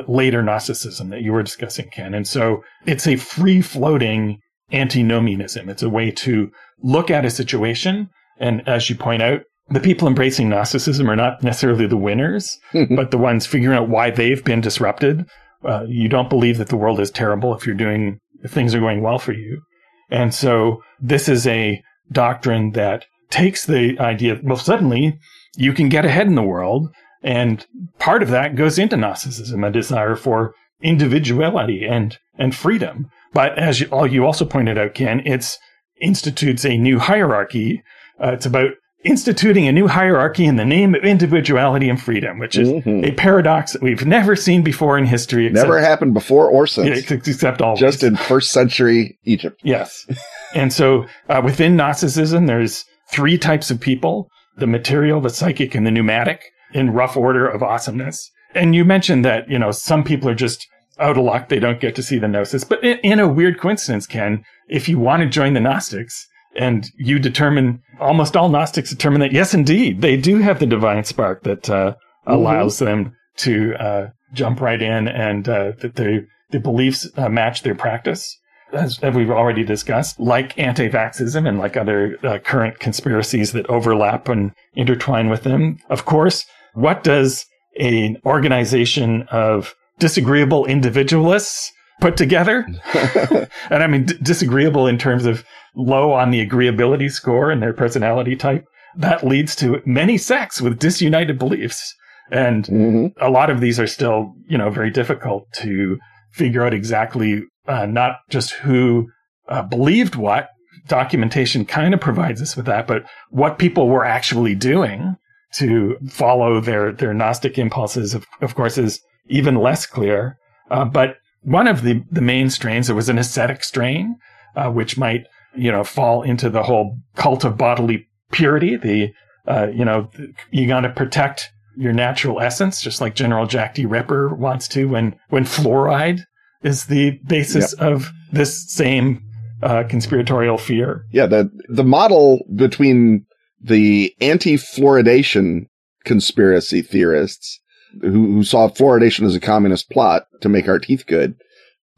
later 0.07 0.41
Gnosticism 0.41 1.09
that 1.09 1.21
you 1.21 1.33
were 1.33 1.43
discussing, 1.43 1.89
Ken. 1.89 2.13
And 2.13 2.27
so 2.27 2.63
it's 2.85 3.07
a 3.07 3.17
free 3.17 3.61
floating 3.61 4.39
antinomianism. 4.71 5.69
It's 5.69 5.83
a 5.83 5.89
way 5.89 6.11
to 6.11 6.49
look 6.81 7.11
at 7.11 7.25
a 7.25 7.29
situation. 7.29 8.09
And 8.39 8.67
as 8.67 8.89
you 8.89 8.95
point 8.95 9.21
out, 9.21 9.41
the 9.69 9.79
people 9.79 10.07
embracing 10.07 10.49
Gnosticism 10.49 11.09
are 11.09 11.15
not 11.15 11.43
necessarily 11.43 11.87
the 11.87 11.97
winners, 11.97 12.57
but 12.73 13.11
the 13.11 13.17
ones 13.17 13.45
figuring 13.45 13.77
out 13.77 13.89
why 13.89 14.11
they've 14.11 14.43
been 14.43 14.61
disrupted. 14.61 15.25
Uh, 15.63 15.85
you 15.87 16.09
don't 16.09 16.29
believe 16.29 16.57
that 16.57 16.69
the 16.69 16.77
world 16.77 16.99
is 16.99 17.11
terrible 17.11 17.53
if 17.55 17.65
you're 17.65 17.75
doing, 17.75 18.19
if 18.43 18.51
things 18.51 18.73
are 18.73 18.79
going 18.79 19.01
well 19.01 19.19
for 19.19 19.33
you. 19.33 19.61
And 20.11 20.33
so 20.33 20.83
this 20.99 21.27
is 21.27 21.47
a 21.47 21.81
doctrine 22.11 22.71
that 22.71 23.05
takes 23.29 23.65
the 23.65 23.97
idea, 23.99 24.39
well, 24.43 24.57
suddenly 24.57 25.17
you 25.55 25.73
can 25.73 25.89
get 25.89 26.05
ahead 26.05 26.27
in 26.27 26.35
the 26.35 26.43
world. 26.43 26.93
And 27.23 27.65
part 27.97 28.21
of 28.21 28.29
that 28.29 28.55
goes 28.55 28.77
into 28.77 28.97
Gnosticism, 28.97 29.63
a 29.63 29.71
desire 29.71 30.15
for 30.15 30.53
individuality 30.81 31.85
and, 31.85 32.17
and 32.37 32.53
freedom. 32.53 33.09
But 33.33 33.57
as 33.57 33.79
you, 33.79 34.05
you 34.07 34.25
also 34.25 34.45
pointed 34.45 34.77
out, 34.77 34.93
Ken, 34.93 35.21
it's 35.25 35.57
institutes 36.01 36.65
a 36.65 36.77
new 36.77 36.99
hierarchy. 36.99 37.83
Uh, 38.21 38.31
it's 38.31 38.45
about 38.45 38.71
instituting 39.03 39.67
a 39.67 39.71
new 39.71 39.87
hierarchy 39.87 40.45
in 40.45 40.55
the 40.55 40.65
name 40.65 40.93
of 40.95 41.03
individuality 41.03 41.89
and 41.89 42.01
freedom, 42.01 42.39
which 42.39 42.57
is 42.57 42.69
mm-hmm. 42.69 43.03
a 43.03 43.11
paradox 43.13 43.73
that 43.73 43.81
we've 43.81 44.05
never 44.05 44.35
seen 44.35 44.63
before 44.63 44.97
in 44.97 45.05
history. 45.05 45.47
Except, 45.47 45.67
never 45.67 45.79
happened 45.79 46.13
before 46.13 46.47
or 46.47 46.67
since. 46.67 47.09
Except 47.11 47.61
all 47.61 47.75
Just 47.75 48.03
in 48.03 48.15
first 48.15 48.51
century 48.51 49.17
Egypt. 49.23 49.59
Yes. 49.63 50.05
and 50.53 50.71
so 50.71 51.05
uh, 51.29 51.41
within 51.43 51.75
Gnosticism, 51.75 52.45
there's 52.45 52.85
three 53.11 53.37
types 53.37 53.71
of 53.71 53.79
people 53.79 54.29
the 54.57 54.67
material, 54.67 55.21
the 55.21 55.29
psychic, 55.29 55.73
and 55.73 55.87
the 55.87 55.91
pneumatic 55.91 56.51
in 56.73 56.91
rough 56.91 57.17
order 57.17 57.47
of 57.47 57.63
awesomeness. 57.63 58.29
And 58.53 58.75
you 58.75 58.83
mentioned 58.83 59.23
that, 59.25 59.49
you 59.49 59.57
know, 59.57 59.71
some 59.71 60.03
people 60.03 60.29
are 60.29 60.35
just 60.35 60.67
out 60.99 61.17
of 61.17 61.23
luck. 61.23 61.49
They 61.49 61.59
don't 61.59 61.79
get 61.79 61.95
to 61.95 62.03
see 62.03 62.19
the 62.19 62.27
Gnosis. 62.27 62.63
But 62.63 62.83
in, 62.83 62.97
in 62.99 63.19
a 63.19 63.27
weird 63.27 63.59
coincidence, 63.59 64.05
Ken, 64.05 64.43
if 64.67 64.87
you 64.87 64.99
want 64.99 65.23
to 65.23 65.29
join 65.29 65.53
the 65.53 65.61
Gnostics, 65.61 66.27
and 66.55 66.89
you 66.97 67.19
determine 67.19 67.81
almost 67.99 68.35
all 68.35 68.49
Gnostics 68.49 68.89
determine 68.89 69.21
that 69.21 69.31
yes, 69.31 69.53
indeed, 69.53 70.01
they 70.01 70.17
do 70.17 70.39
have 70.39 70.59
the 70.59 70.65
divine 70.65 71.03
spark 71.03 71.43
that 71.43 71.69
uh, 71.69 71.91
mm-hmm. 71.93 72.31
allows 72.31 72.79
them 72.79 73.15
to 73.37 73.75
uh, 73.75 74.09
jump 74.33 74.61
right 74.61 74.81
in, 74.81 75.07
and 75.07 75.47
uh, 75.47 75.71
that 75.79 75.95
they 75.95 76.21
the 76.51 76.59
beliefs 76.59 77.07
uh, 77.17 77.29
match 77.29 77.63
their 77.63 77.75
practice. 77.75 78.37
As, 78.73 78.99
as, 78.99 79.13
we've 79.15 79.29
already 79.29 79.65
discussed, 79.65 80.19
like 80.19 80.57
anti-vaxxism 80.57 81.47
and 81.47 81.59
like 81.59 81.75
other 81.75 82.17
uh, 82.23 82.39
current 82.39 82.79
conspiracies 82.79 83.51
that 83.51 83.69
overlap 83.69 84.29
and 84.29 84.51
intertwine 84.75 85.29
with 85.29 85.43
them. 85.43 85.77
Of 85.89 86.05
course, 86.05 86.45
what 86.73 87.03
does 87.03 87.45
an 87.79 88.17
organization 88.25 89.23
of 89.23 89.75
disagreeable 89.99 90.65
individualists 90.65 91.71
put 92.01 92.17
together? 92.17 92.67
and 93.69 93.83
I 93.83 93.87
mean, 93.87 94.05
d- 94.05 94.17
disagreeable 94.21 94.87
in 94.87 94.97
terms 94.97 95.25
of 95.25 95.45
low 95.75 96.11
on 96.11 96.31
the 96.31 96.45
agreeability 96.45 97.09
score 97.09 97.49
and 97.51 97.61
their 97.61 97.73
personality 97.73 98.35
type. 98.35 98.65
That 98.97 99.25
leads 99.25 99.55
to 99.57 99.81
many 99.85 100.17
sects 100.17 100.59
with 100.59 100.79
disunited 100.79 101.39
beliefs. 101.39 101.95
And 102.29 102.65
mm-hmm. 102.65 103.23
a 103.23 103.29
lot 103.29 103.49
of 103.49 103.61
these 103.61 103.79
are 103.79 103.87
still, 103.87 104.33
you 104.47 104.57
know, 104.57 104.69
very 104.69 104.89
difficult 104.89 105.47
to 105.57 105.97
figure 106.33 106.65
out 106.65 106.73
exactly 106.73 107.43
uh, 107.67 107.85
not 107.85 108.17
just 108.29 108.51
who 108.51 109.09
uh, 109.47 109.61
believed 109.63 110.15
what. 110.15 110.49
Documentation 110.87 111.63
kind 111.63 111.93
of 111.93 112.01
provides 112.01 112.41
us 112.41 112.57
with 112.57 112.65
that, 112.65 112.87
but 112.87 113.03
what 113.29 113.59
people 113.59 113.87
were 113.87 114.03
actually 114.03 114.55
doing 114.55 115.15
to 115.53 115.97
follow 116.09 116.59
their 116.59 116.91
their 116.91 117.13
Gnostic 117.13 117.57
impulses, 117.57 118.13
of, 118.13 118.25
of 118.41 118.55
course, 118.55 118.77
is 118.77 118.99
even 119.27 119.55
less 119.55 119.85
clear. 119.85 120.37
Uh, 120.69 120.85
but 120.85 121.17
one 121.41 121.67
of 121.67 121.83
the 121.83 122.03
the 122.11 122.21
main 122.21 122.49
strains, 122.49 122.87
there 122.87 122.95
was 122.95 123.09
an 123.09 123.17
ascetic 123.17 123.63
strain, 123.63 124.17
uh, 124.55 124.69
which 124.69 124.97
might 124.97 125.27
you 125.55 125.71
know 125.71 125.83
fall 125.83 126.21
into 126.21 126.49
the 126.49 126.63
whole 126.63 126.97
cult 127.15 127.43
of 127.43 127.57
bodily 127.57 128.07
purity. 128.31 128.75
The 128.75 129.13
uh, 129.47 129.67
you 129.73 129.85
know 129.85 130.09
you 130.51 130.67
got 130.67 130.81
to 130.81 130.89
protect 130.89 131.49
your 131.77 131.93
natural 131.93 132.41
essence, 132.41 132.81
just 132.81 133.01
like 133.01 133.15
General 133.15 133.47
Jack 133.47 133.75
D. 133.75 133.85
Ripper 133.85 134.33
wants 134.33 134.67
to 134.69 134.87
when 134.87 135.15
when 135.29 135.45
fluoride 135.45 136.21
is 136.63 136.85
the 136.85 137.19
basis 137.27 137.73
yep. 137.77 137.87
of 137.87 138.11
this 138.31 138.71
same 138.71 139.23
uh, 139.63 139.83
conspiratorial 139.89 140.57
fear. 140.57 141.05
Yeah, 141.11 141.25
the 141.25 141.49
the 141.69 141.83
model 141.83 142.45
between 142.55 143.25
the 143.63 144.13
anti-fluoridation 144.21 145.67
conspiracy 146.03 146.81
theorists 146.81 147.60
who, 148.01 148.33
who, 148.33 148.43
saw 148.43 148.69
fluoridation 148.69 149.25
as 149.25 149.35
a 149.35 149.39
communist 149.39 149.89
plot 149.89 150.23
to 150.41 150.49
make 150.49 150.67
our 150.67 150.79
teeth 150.79 151.05
good, 151.05 151.35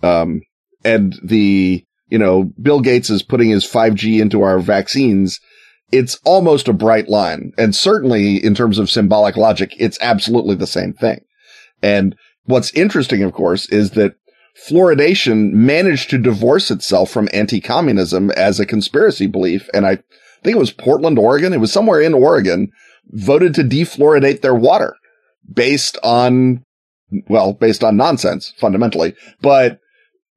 um, 0.01 0.41
and 0.83 1.15
the 1.23 1.85
you 2.07 2.17
know 2.17 2.51
Bill 2.61 2.81
Gates 2.81 3.09
is 3.09 3.23
putting 3.23 3.49
his 3.49 3.65
5G 3.65 4.19
into 4.19 4.41
our 4.41 4.59
vaccines. 4.59 5.39
It's 5.91 6.19
almost 6.25 6.67
a 6.67 6.73
bright 6.73 7.07
line, 7.07 7.53
and 7.57 7.75
certainly 7.75 8.43
in 8.43 8.55
terms 8.55 8.79
of 8.79 8.89
symbolic 8.89 9.37
logic, 9.37 9.75
it's 9.77 9.99
absolutely 10.01 10.55
the 10.55 10.67
same 10.67 10.93
thing. 10.93 11.21
And 11.83 12.15
what's 12.45 12.73
interesting, 12.73 13.21
of 13.21 13.33
course, 13.33 13.67
is 13.69 13.91
that 13.91 14.15
fluoridation 14.67 15.51
managed 15.51 16.09
to 16.11 16.17
divorce 16.17 16.71
itself 16.71 17.09
from 17.09 17.29
anti-communism 17.33 18.31
as 18.31 18.59
a 18.59 18.65
conspiracy 18.65 19.27
belief. 19.27 19.69
And 19.73 19.85
I 19.85 19.97
think 20.43 20.55
it 20.55 20.59
was 20.59 20.71
Portland, 20.71 21.17
Oregon. 21.17 21.53
It 21.53 21.59
was 21.59 21.73
somewhere 21.73 22.01
in 22.01 22.13
Oregon 22.13 22.71
voted 23.09 23.53
to 23.55 23.63
defluoridate 23.63 24.41
their 24.41 24.55
water 24.55 24.95
based 25.51 25.97
on, 26.03 26.63
well, 27.27 27.53
based 27.53 27.83
on 27.83 27.97
nonsense 27.97 28.53
fundamentally. 28.57 29.15
But 29.41 29.79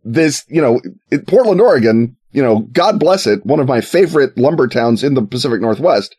this, 0.04 0.44
you 0.48 0.62
know, 0.62 0.80
Portland, 1.26 1.60
Oregon, 1.60 2.16
you 2.32 2.42
know, 2.42 2.60
God 2.72 3.00
bless 3.00 3.26
it. 3.26 3.44
One 3.46 3.60
of 3.60 3.68
my 3.68 3.80
favorite 3.80 4.36
lumber 4.38 4.68
towns 4.68 5.02
in 5.02 5.14
the 5.14 5.22
Pacific 5.22 5.60
Northwest. 5.60 6.16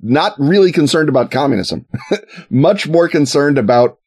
Not 0.00 0.34
really 0.38 0.72
concerned 0.72 1.08
about 1.08 1.30
communism, 1.30 1.86
much 2.50 2.88
more 2.88 3.08
concerned 3.08 3.56
about 3.56 3.98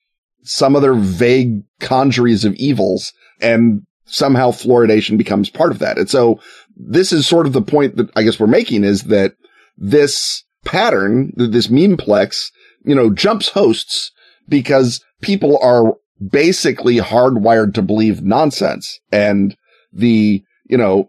some 0.44 0.76
other 0.76 0.94
vague 0.94 1.64
conjuries 1.80 2.44
of 2.44 2.54
evils 2.56 3.14
and 3.40 3.86
somehow 4.06 4.52
fluoridation 4.52 5.18
becomes 5.18 5.50
part 5.50 5.72
of 5.72 5.80
that. 5.80 5.98
And 5.98 6.10
so 6.10 6.42
this 6.76 7.12
is 7.12 7.28
sort 7.28 7.46
of 7.46 7.54
the 7.54 7.62
point 7.62 7.96
that 7.98 8.10
I 8.16 8.24
guess 8.24 8.40
we're 8.40 8.48
making 8.48 8.84
is 8.84 9.04
that 9.04 9.36
this 9.78 10.44
pattern, 10.66 11.32
this 11.36 11.68
memeplex, 11.68 12.52
you 12.84 12.96
know, 12.96 13.10
jumps 13.10 13.50
hosts 13.50 14.12
because 14.48 15.04
people 15.22 15.58
are 15.62 15.94
basically 16.30 16.98
hardwired 16.98 17.74
to 17.74 17.82
believe 17.82 18.22
nonsense 18.22 19.00
and 19.12 19.56
the, 19.94 20.44
you 20.66 20.78
know, 20.78 21.08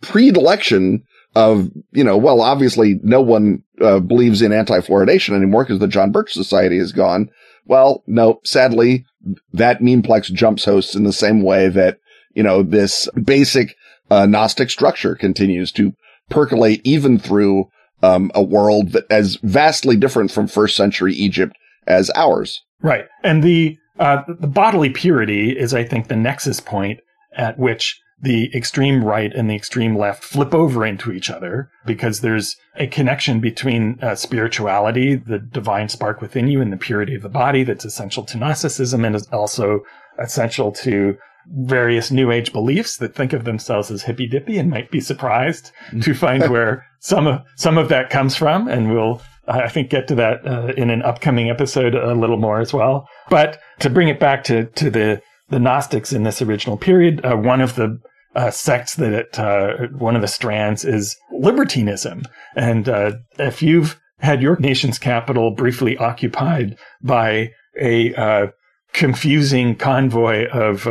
predilection 0.00 1.02
of, 1.34 1.70
you 1.92 2.04
know, 2.04 2.16
well, 2.16 2.40
obviously 2.40 2.98
no 3.02 3.20
one 3.20 3.62
uh, 3.80 4.00
believes 4.00 4.42
in 4.42 4.52
anti-fluoridation 4.52 5.34
anymore 5.34 5.64
because 5.64 5.78
the 5.78 5.88
John 5.88 6.10
Birch 6.10 6.32
Society 6.32 6.78
is 6.78 6.92
gone. 6.92 7.30
Well, 7.64 8.02
no, 8.06 8.40
sadly, 8.44 9.04
that 9.52 9.80
memeplex 9.80 10.32
jumps 10.32 10.64
hosts 10.64 10.94
in 10.94 11.04
the 11.04 11.12
same 11.12 11.42
way 11.42 11.68
that, 11.68 11.98
you 12.34 12.42
know, 12.42 12.62
this 12.62 13.08
basic 13.22 13.76
uh, 14.10 14.26
Gnostic 14.26 14.70
structure 14.70 15.14
continues 15.14 15.70
to 15.72 15.92
percolate 16.30 16.80
even 16.84 17.18
through 17.18 17.68
um, 18.02 18.30
a 18.34 18.42
world 18.42 18.92
that 18.92 19.04
as 19.10 19.36
vastly 19.42 19.96
different 19.96 20.30
from 20.30 20.46
first 20.46 20.76
century 20.76 21.14
Egypt 21.14 21.56
as 21.86 22.10
ours. 22.14 22.62
Right. 22.82 23.06
And 23.24 23.42
the, 23.42 23.78
uh, 23.98 24.22
the 24.28 24.46
bodily 24.46 24.90
purity 24.90 25.58
is, 25.58 25.74
I 25.74 25.84
think, 25.84 26.08
the 26.08 26.16
nexus 26.16 26.60
point 26.60 27.00
at 27.36 27.58
which 27.58 28.00
the 28.20 28.50
extreme 28.54 29.04
right 29.04 29.32
and 29.32 29.48
the 29.48 29.54
extreme 29.54 29.96
left 29.96 30.24
flip 30.24 30.52
over 30.52 30.84
into 30.84 31.12
each 31.12 31.30
other 31.30 31.70
because 31.86 32.20
there's 32.20 32.56
a 32.76 32.86
connection 32.88 33.40
between 33.40 33.98
uh, 34.02 34.14
spirituality, 34.14 35.14
the 35.14 35.38
divine 35.38 35.88
spark 35.88 36.20
within 36.20 36.48
you, 36.48 36.60
and 36.60 36.72
the 36.72 36.76
purity 36.76 37.14
of 37.14 37.22
the 37.22 37.28
body 37.28 37.62
that's 37.62 37.84
essential 37.84 38.24
to 38.24 38.36
Gnosticism 38.36 39.04
and 39.04 39.14
is 39.14 39.28
also 39.28 39.80
essential 40.18 40.72
to 40.72 41.16
various 41.50 42.10
new 42.10 42.30
age 42.30 42.52
beliefs 42.52 42.98
that 42.98 43.14
think 43.14 43.32
of 43.32 43.44
themselves 43.44 43.90
as 43.90 44.02
hippy 44.02 44.26
dippy 44.26 44.58
and 44.58 44.70
might 44.70 44.90
be 44.90 45.00
surprised 45.00 45.72
mm. 45.90 46.02
to 46.02 46.14
find 46.14 46.48
where 46.50 46.84
some 47.00 47.26
of 47.26 47.42
some 47.56 47.78
of 47.78 47.88
that 47.88 48.10
comes 48.10 48.36
from 48.36 48.68
and 48.68 48.92
we'll 48.92 49.20
I 49.48 49.68
think 49.68 49.90
get 49.90 50.06
to 50.08 50.14
that 50.16 50.46
uh, 50.46 50.72
in 50.76 50.90
an 50.90 51.02
upcoming 51.02 51.48
episode 51.48 51.94
a 51.94 52.14
little 52.14 52.36
more 52.36 52.60
as 52.60 52.74
well. 52.74 53.08
But 53.30 53.58
to 53.80 53.90
bring 53.90 54.08
it 54.08 54.20
back 54.20 54.44
to 54.44 54.66
to 54.66 54.90
the 54.90 55.22
the 55.48 55.58
Gnostics 55.58 56.12
in 56.12 56.24
this 56.24 56.42
original 56.42 56.76
period, 56.76 57.24
uh, 57.24 57.36
one 57.36 57.62
of 57.62 57.74
the 57.74 57.98
uh, 58.36 58.50
sects 58.50 58.96
that 58.96 59.12
it, 59.12 59.38
uh, 59.38 59.88
one 59.96 60.14
of 60.14 60.20
the 60.20 60.28
strands 60.28 60.84
is 60.84 61.16
libertinism. 61.32 62.22
And 62.54 62.88
uh, 62.88 63.12
if 63.38 63.62
you've 63.62 63.98
had 64.18 64.42
your 64.42 64.58
nation's 64.58 64.98
capital 64.98 65.52
briefly 65.52 65.96
occupied 65.96 66.76
by 67.02 67.52
a 67.80 68.14
uh, 68.14 68.46
confusing 68.92 69.74
convoy 69.74 70.46
of 70.48 70.86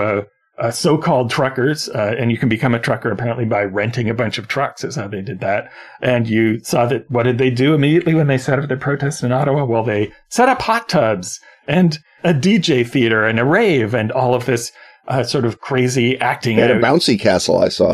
uh, 0.57 0.61
uh, 0.61 0.71
so-called 0.71 1.29
truckers, 1.29 1.87
and 1.89 2.31
you 2.31 2.37
can 2.37 2.49
become 2.49 2.73
a 2.73 2.79
trucker 2.79 3.11
apparently 3.11 3.45
by 3.45 3.63
renting 3.63 4.09
a 4.09 4.13
bunch 4.13 4.37
of 4.37 4.47
trucks 4.47 4.83
is 4.83 4.95
how 4.95 5.07
they 5.07 5.21
did 5.21 5.39
that. 5.39 5.71
And 6.01 6.27
you 6.27 6.59
saw 6.59 6.85
that 6.87 7.09
what 7.09 7.23
did 7.23 7.37
they 7.37 7.49
do 7.49 7.73
immediately 7.73 8.13
when 8.13 8.27
they 8.27 8.37
set 8.37 8.59
up 8.59 8.67
their 8.67 8.77
protest 8.77 9.23
in 9.23 9.31
Ottawa? 9.31 9.65
Well, 9.65 9.83
they 9.83 10.11
set 10.29 10.49
up 10.49 10.61
hot 10.61 10.89
tubs 10.89 11.39
and 11.67 11.99
a 12.23 12.33
DJ 12.33 12.87
theater 12.87 13.25
and 13.25 13.39
a 13.39 13.45
rave 13.45 13.93
and 13.93 14.11
all 14.11 14.33
of 14.33 14.45
this 14.45 14.71
uh, 15.07 15.23
sort 15.23 15.45
of 15.45 15.61
crazy 15.61 16.19
acting. 16.19 16.59
And 16.59 16.71
a 16.71 16.79
bouncy 16.79 17.19
castle, 17.19 17.59
I 17.59 17.69
saw. 17.69 17.91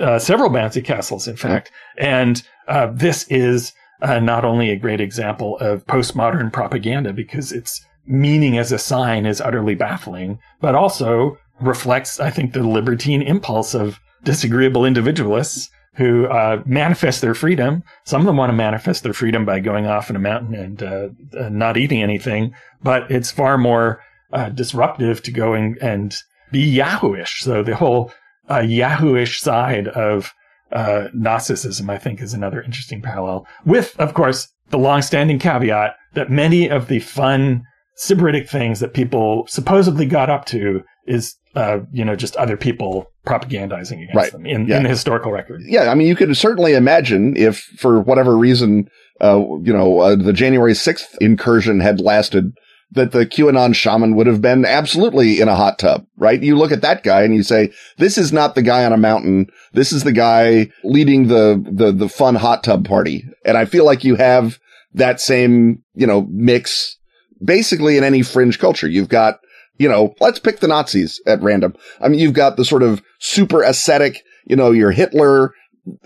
uh, 0.00 0.18
several 0.18 0.50
bouncy 0.50 0.84
castles, 0.84 1.28
in 1.28 1.36
fact. 1.36 1.70
And 1.98 2.42
uh, 2.68 2.88
this 2.92 3.26
is 3.28 3.72
uh, 4.02 4.20
not 4.20 4.44
only 4.44 4.70
a 4.70 4.76
great 4.76 5.00
example 5.00 5.58
of 5.58 5.86
postmodern 5.86 6.52
propaganda 6.52 7.12
because 7.12 7.52
its 7.52 7.84
meaning 8.06 8.58
as 8.58 8.70
a 8.72 8.78
sign 8.78 9.26
is 9.26 9.40
utterly 9.40 9.74
baffling, 9.74 10.38
but 10.60 10.74
also 10.74 11.38
reflects, 11.66 12.20
I 12.20 12.30
think, 12.30 12.52
the 12.52 12.66
libertine 12.66 13.22
impulse 13.22 13.74
of 13.74 14.00
disagreeable 14.22 14.84
individualists 14.84 15.70
who 15.96 16.26
uh, 16.26 16.62
manifest 16.66 17.20
their 17.20 17.34
freedom. 17.34 17.82
Some 18.04 18.20
of 18.20 18.26
them 18.26 18.36
want 18.36 18.50
to 18.50 18.56
manifest 18.56 19.02
their 19.02 19.12
freedom 19.12 19.44
by 19.44 19.60
going 19.60 19.86
off 19.86 20.10
in 20.10 20.16
a 20.16 20.20
mountain 20.20 20.54
and 20.54 20.82
uh, 20.82 21.08
uh 21.38 21.48
not 21.48 21.76
eating 21.76 22.02
anything, 22.02 22.52
but 22.82 23.10
it's 23.10 23.30
far 23.30 23.58
more 23.58 24.00
uh, 24.32 24.48
disruptive 24.48 25.22
to 25.22 25.30
go 25.30 25.54
and, 25.54 25.76
and 25.78 26.16
be 26.50 26.76
Yahooish. 26.76 27.40
So 27.40 27.62
the 27.62 27.76
whole 27.76 28.12
uh, 28.48 28.58
Yahooish 28.58 29.38
side 29.38 29.88
of 29.88 30.34
uh, 30.72 31.08
Gnosticism, 31.14 31.88
I 31.88 31.98
think, 31.98 32.20
is 32.20 32.34
another 32.34 32.60
interesting 32.60 33.00
parallel. 33.00 33.46
With, 33.64 33.98
of 34.00 34.14
course, 34.14 34.48
the 34.70 34.78
long-standing 34.78 35.38
caveat 35.38 35.94
that 36.14 36.30
many 36.30 36.68
of 36.68 36.88
the 36.88 36.98
fun 36.98 37.62
sybaritic 37.96 38.48
things 38.48 38.80
that 38.80 38.94
people 38.94 39.46
supposedly 39.46 40.06
got 40.06 40.30
up 40.30 40.44
to 40.46 40.82
is, 41.06 41.36
uh, 41.54 41.80
you 41.92 42.04
know, 42.04 42.16
just 42.16 42.36
other 42.36 42.56
people 42.56 43.10
propagandizing 43.26 44.02
against 44.02 44.14
right. 44.14 44.32
them 44.32 44.46
in, 44.46 44.66
yeah. 44.66 44.76
in, 44.76 44.82
the 44.82 44.88
historical 44.88 45.32
record. 45.32 45.62
Yeah, 45.64 45.90
I 45.90 45.94
mean, 45.94 46.08
you 46.08 46.16
could 46.16 46.36
certainly 46.36 46.74
imagine 46.74 47.36
if, 47.36 47.58
for 47.78 48.00
whatever 48.00 48.36
reason, 48.36 48.88
uh, 49.20 49.38
you 49.62 49.72
know, 49.72 50.00
uh, 50.00 50.16
the 50.16 50.32
January 50.32 50.72
6th 50.72 51.16
incursion 51.20 51.80
had 51.80 52.00
lasted 52.00 52.52
that 52.92 53.12
the 53.12 53.26
QAnon 53.26 53.74
shaman 53.74 54.14
would 54.14 54.26
have 54.26 54.40
been 54.40 54.64
absolutely 54.64 55.40
in 55.40 55.48
a 55.48 55.56
hot 55.56 55.78
tub, 55.78 56.06
right? 56.16 56.42
You 56.42 56.56
look 56.56 56.70
at 56.70 56.82
that 56.82 57.02
guy 57.02 57.22
and 57.22 57.34
you 57.34 57.42
say, 57.42 57.72
this 57.98 58.16
is 58.18 58.32
not 58.32 58.54
the 58.54 58.62
guy 58.62 58.84
on 58.84 58.92
a 58.92 58.98
mountain. 58.98 59.48
This 59.72 59.92
is 59.92 60.04
the 60.04 60.12
guy 60.12 60.70
leading 60.84 61.26
the, 61.26 61.62
the, 61.68 61.92
the 61.92 62.08
fun 62.08 62.36
hot 62.36 62.62
tub 62.62 62.86
party. 62.86 63.24
And 63.44 63.56
I 63.56 63.64
feel 63.64 63.84
like 63.84 64.04
you 64.04 64.14
have 64.16 64.58
that 64.92 65.20
same, 65.20 65.82
you 65.94 66.06
know, 66.06 66.26
mix 66.30 66.96
basically 67.42 67.96
in 67.96 68.04
any 68.04 68.22
fringe 68.22 68.58
culture. 68.58 68.88
You've 68.88 69.08
got 69.08 69.38
you 69.78 69.88
know, 69.88 70.14
let's 70.20 70.38
pick 70.38 70.60
the 70.60 70.68
Nazis 70.68 71.20
at 71.26 71.42
random. 71.42 71.74
I 72.00 72.08
mean, 72.08 72.20
you've 72.20 72.32
got 72.32 72.56
the 72.56 72.64
sort 72.64 72.82
of 72.82 73.02
super 73.20 73.62
ascetic, 73.62 74.22
you 74.46 74.56
know, 74.56 74.70
you're 74.70 74.92
Hitler, 74.92 75.52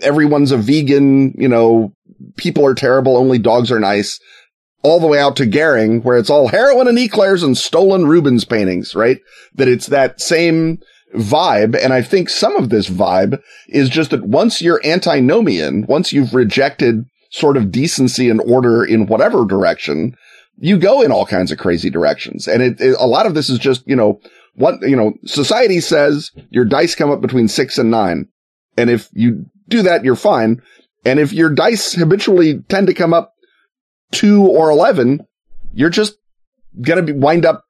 everyone's 0.01 0.51
a 0.51 0.57
vegan, 0.57 1.33
you 1.37 1.47
know, 1.47 1.93
people 2.37 2.65
are 2.65 2.75
terrible, 2.75 3.17
only 3.17 3.37
dogs 3.37 3.71
are 3.71 3.79
nice, 3.79 4.19
all 4.81 4.99
the 4.99 5.07
way 5.07 5.19
out 5.19 5.35
to 5.37 5.45
Goering, 5.45 6.01
where 6.01 6.17
it's 6.17 6.29
all 6.29 6.47
heroin 6.47 6.87
and 6.87 6.97
eclairs 6.97 7.43
and 7.43 7.57
stolen 7.57 8.07
Rubens 8.07 8.45
paintings, 8.45 8.95
right? 8.95 9.19
That 9.55 9.67
it's 9.67 9.87
that 9.87 10.21
same 10.21 10.79
vibe. 11.15 11.77
And 11.81 11.91
I 11.93 12.01
think 12.01 12.29
some 12.29 12.55
of 12.55 12.69
this 12.69 12.89
vibe 12.89 13.41
is 13.67 13.89
just 13.89 14.11
that 14.11 14.23
once 14.23 14.61
you're 14.61 14.85
antinomian, 14.85 15.85
once 15.87 16.13
you've 16.13 16.33
rejected 16.33 17.05
sort 17.31 17.57
of 17.57 17.71
decency 17.71 18.29
and 18.29 18.41
order 18.41 18.83
in 18.83 19.07
whatever 19.07 19.45
direction, 19.45 20.15
you 20.61 20.77
go 20.77 21.01
in 21.01 21.11
all 21.11 21.25
kinds 21.25 21.51
of 21.51 21.57
crazy 21.57 21.89
directions. 21.89 22.47
And 22.47 22.61
it, 22.61 22.81
it, 22.81 22.95
a 22.99 23.07
lot 23.07 23.25
of 23.25 23.33
this 23.33 23.49
is 23.49 23.59
just, 23.59 23.87
you 23.87 23.95
know, 23.95 24.19
what, 24.55 24.75
you 24.81 24.95
know, 24.95 25.13
society 25.25 25.79
says 25.79 26.31
your 26.49 26.65
dice 26.65 26.95
come 26.95 27.09
up 27.09 27.21
between 27.21 27.47
six 27.47 27.77
and 27.77 27.89
nine. 27.89 28.27
And 28.77 28.89
if 28.89 29.09
you 29.13 29.45
do 29.67 29.81
that, 29.83 30.03
you're 30.03 30.15
fine. 30.15 30.61
And 31.05 31.19
if 31.19 31.31
your 31.31 31.49
dice 31.49 31.93
habitually 31.93 32.59
tend 32.67 32.87
to 32.87 32.93
come 32.93 33.13
up 33.13 33.33
two 34.11 34.45
or 34.45 34.69
11, 34.69 35.21
you're 35.73 35.89
just 35.89 36.15
going 36.81 37.03
to 37.05 37.13
be 37.13 37.17
wind 37.17 37.45
up 37.45 37.63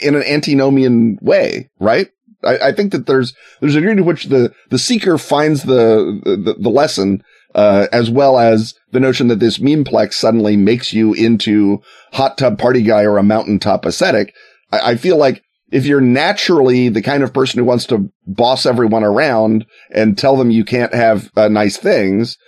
in 0.00 0.14
an 0.14 0.22
antinomian 0.22 1.18
way, 1.20 1.70
right? 1.78 2.08
I, 2.42 2.58
I, 2.58 2.72
think 2.72 2.92
that 2.92 3.06
there's, 3.06 3.34
there's 3.60 3.74
a 3.74 3.80
degree 3.80 3.96
to 3.96 4.02
which 4.02 4.24
the, 4.24 4.52
the 4.70 4.78
seeker 4.78 5.18
finds 5.18 5.64
the, 5.64 6.20
the, 6.24 6.54
the 6.54 6.70
lesson, 6.70 7.22
uh, 7.54 7.86
as 7.92 8.10
well 8.10 8.38
as 8.38 8.74
the 8.92 9.00
notion 9.00 9.28
that 9.28 9.40
this 9.40 9.58
memeplex 9.58 10.14
suddenly 10.14 10.56
makes 10.56 10.92
you 10.92 11.12
into 11.14 11.82
hot 12.12 12.38
tub 12.38 12.58
party 12.58 12.82
guy 12.82 13.02
or 13.02 13.18
a 13.18 13.22
mountaintop 13.22 13.84
ascetic. 13.84 14.34
I, 14.72 14.92
I 14.92 14.96
feel 14.96 15.16
like 15.16 15.42
if 15.70 15.86
you're 15.86 16.00
naturally 16.00 16.88
the 16.88 17.02
kind 17.02 17.22
of 17.22 17.32
person 17.32 17.58
who 17.58 17.64
wants 17.64 17.86
to 17.86 18.10
boss 18.26 18.66
everyone 18.66 19.04
around 19.04 19.66
and 19.90 20.18
tell 20.18 20.36
them 20.36 20.50
you 20.50 20.64
can't 20.64 20.94
have 20.94 21.30
uh, 21.36 21.48
nice 21.48 21.76
things, 21.76 22.38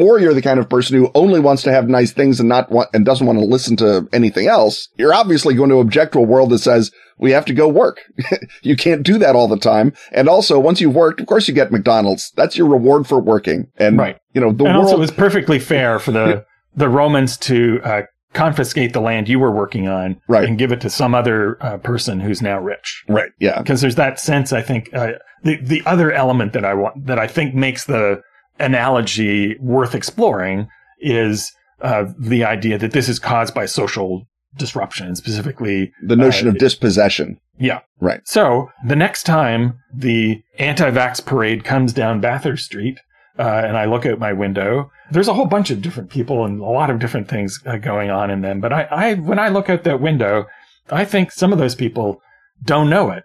or 0.00 0.18
you're 0.18 0.34
the 0.34 0.42
kind 0.42 0.58
of 0.58 0.68
person 0.68 0.96
who 0.96 1.10
only 1.14 1.40
wants 1.40 1.62
to 1.62 1.72
have 1.72 1.88
nice 1.88 2.10
things 2.10 2.40
and 2.40 2.48
not 2.48 2.70
want, 2.70 2.88
and 2.94 3.04
doesn't 3.04 3.26
want 3.26 3.38
to 3.38 3.44
listen 3.44 3.76
to 3.76 4.08
anything 4.12 4.46
else, 4.46 4.88
you're 4.96 5.12
obviously 5.12 5.54
going 5.54 5.68
to 5.68 5.76
object 5.76 6.14
to 6.14 6.18
a 6.18 6.22
world 6.22 6.50
that 6.50 6.60
says 6.60 6.90
we 7.18 7.32
have 7.32 7.44
to 7.44 7.52
go 7.52 7.68
work. 7.68 8.00
you 8.62 8.76
can't 8.76 9.02
do 9.02 9.18
that 9.18 9.36
all 9.36 9.46
the 9.46 9.58
time. 9.58 9.92
And 10.12 10.28
also, 10.28 10.58
once 10.58 10.80
you've 10.80 10.94
worked, 10.94 11.20
of 11.20 11.26
course 11.26 11.46
you 11.46 11.54
get 11.54 11.70
McDonald's. 11.70 12.32
That's 12.34 12.56
your 12.56 12.66
reward 12.66 13.06
for 13.06 13.20
working. 13.20 13.66
And, 13.76 13.98
right. 13.98 14.16
you 14.32 14.40
know, 14.40 14.52
the 14.52 14.64
and 14.64 14.74
world. 14.74 14.86
Also, 14.86 14.96
it 14.96 15.00
was 15.00 15.10
perfectly 15.10 15.58
fair 15.58 15.98
for 15.98 16.12
the, 16.12 16.46
the 16.74 16.88
Romans 16.88 17.36
to, 17.38 17.80
uh, 17.84 18.02
confiscate 18.32 18.92
the 18.92 19.00
land 19.00 19.28
you 19.28 19.40
were 19.40 19.50
working 19.50 19.88
on 19.88 20.20
right. 20.28 20.48
and 20.48 20.56
give 20.56 20.70
it 20.70 20.80
to 20.80 20.88
some 20.88 21.14
other 21.14 21.58
uh, 21.62 21.76
person 21.78 22.20
who's 22.20 22.40
now 22.40 22.58
rich. 22.58 23.04
Right. 23.08 23.32
Yeah. 23.40 23.58
Because 23.58 23.80
there's 23.80 23.96
that 23.96 24.20
sense, 24.20 24.52
I 24.52 24.62
think, 24.62 24.88
uh, 24.94 25.14
the, 25.42 25.56
the 25.56 25.82
other 25.84 26.12
element 26.12 26.52
that 26.52 26.64
I 26.64 26.74
want, 26.74 27.06
that 27.06 27.18
I 27.18 27.26
think 27.26 27.54
makes 27.54 27.84
the, 27.86 28.22
analogy 28.60 29.56
worth 29.58 29.94
exploring 29.94 30.68
is 31.00 31.52
uh, 31.80 32.06
the 32.18 32.44
idea 32.44 32.78
that 32.78 32.92
this 32.92 33.08
is 33.08 33.18
caused 33.18 33.54
by 33.54 33.66
social 33.66 34.26
disruption, 34.56 35.14
specifically 35.16 35.92
the 36.06 36.16
notion 36.16 36.48
uh, 36.48 36.50
of 36.50 36.58
dispossession. 36.58 37.38
Yeah. 37.58 37.80
Right. 38.00 38.20
So 38.24 38.70
the 38.86 38.96
next 38.96 39.24
time 39.24 39.78
the 39.94 40.42
anti-vax 40.58 41.24
parade 41.24 41.64
comes 41.64 41.92
down 41.92 42.20
Bathurst 42.20 42.64
Street, 42.64 42.98
uh, 43.38 43.62
and 43.64 43.76
I 43.76 43.84
look 43.84 44.04
out 44.06 44.18
my 44.18 44.32
window, 44.32 44.90
there's 45.10 45.28
a 45.28 45.34
whole 45.34 45.46
bunch 45.46 45.70
of 45.70 45.80
different 45.80 46.10
people 46.10 46.44
and 46.44 46.60
a 46.60 46.64
lot 46.64 46.90
of 46.90 46.98
different 46.98 47.28
things 47.28 47.60
uh, 47.64 47.76
going 47.76 48.10
on 48.10 48.30
in 48.30 48.42
them. 48.42 48.60
But 48.60 48.72
I, 48.72 48.82
I, 48.90 49.14
when 49.14 49.38
I 49.38 49.48
look 49.48 49.70
out 49.70 49.84
that 49.84 50.00
window, 50.00 50.46
I 50.90 51.04
think 51.04 51.32
some 51.32 51.52
of 51.52 51.58
those 51.58 51.74
people 51.74 52.20
don't 52.64 52.90
know 52.90 53.10
it, 53.10 53.24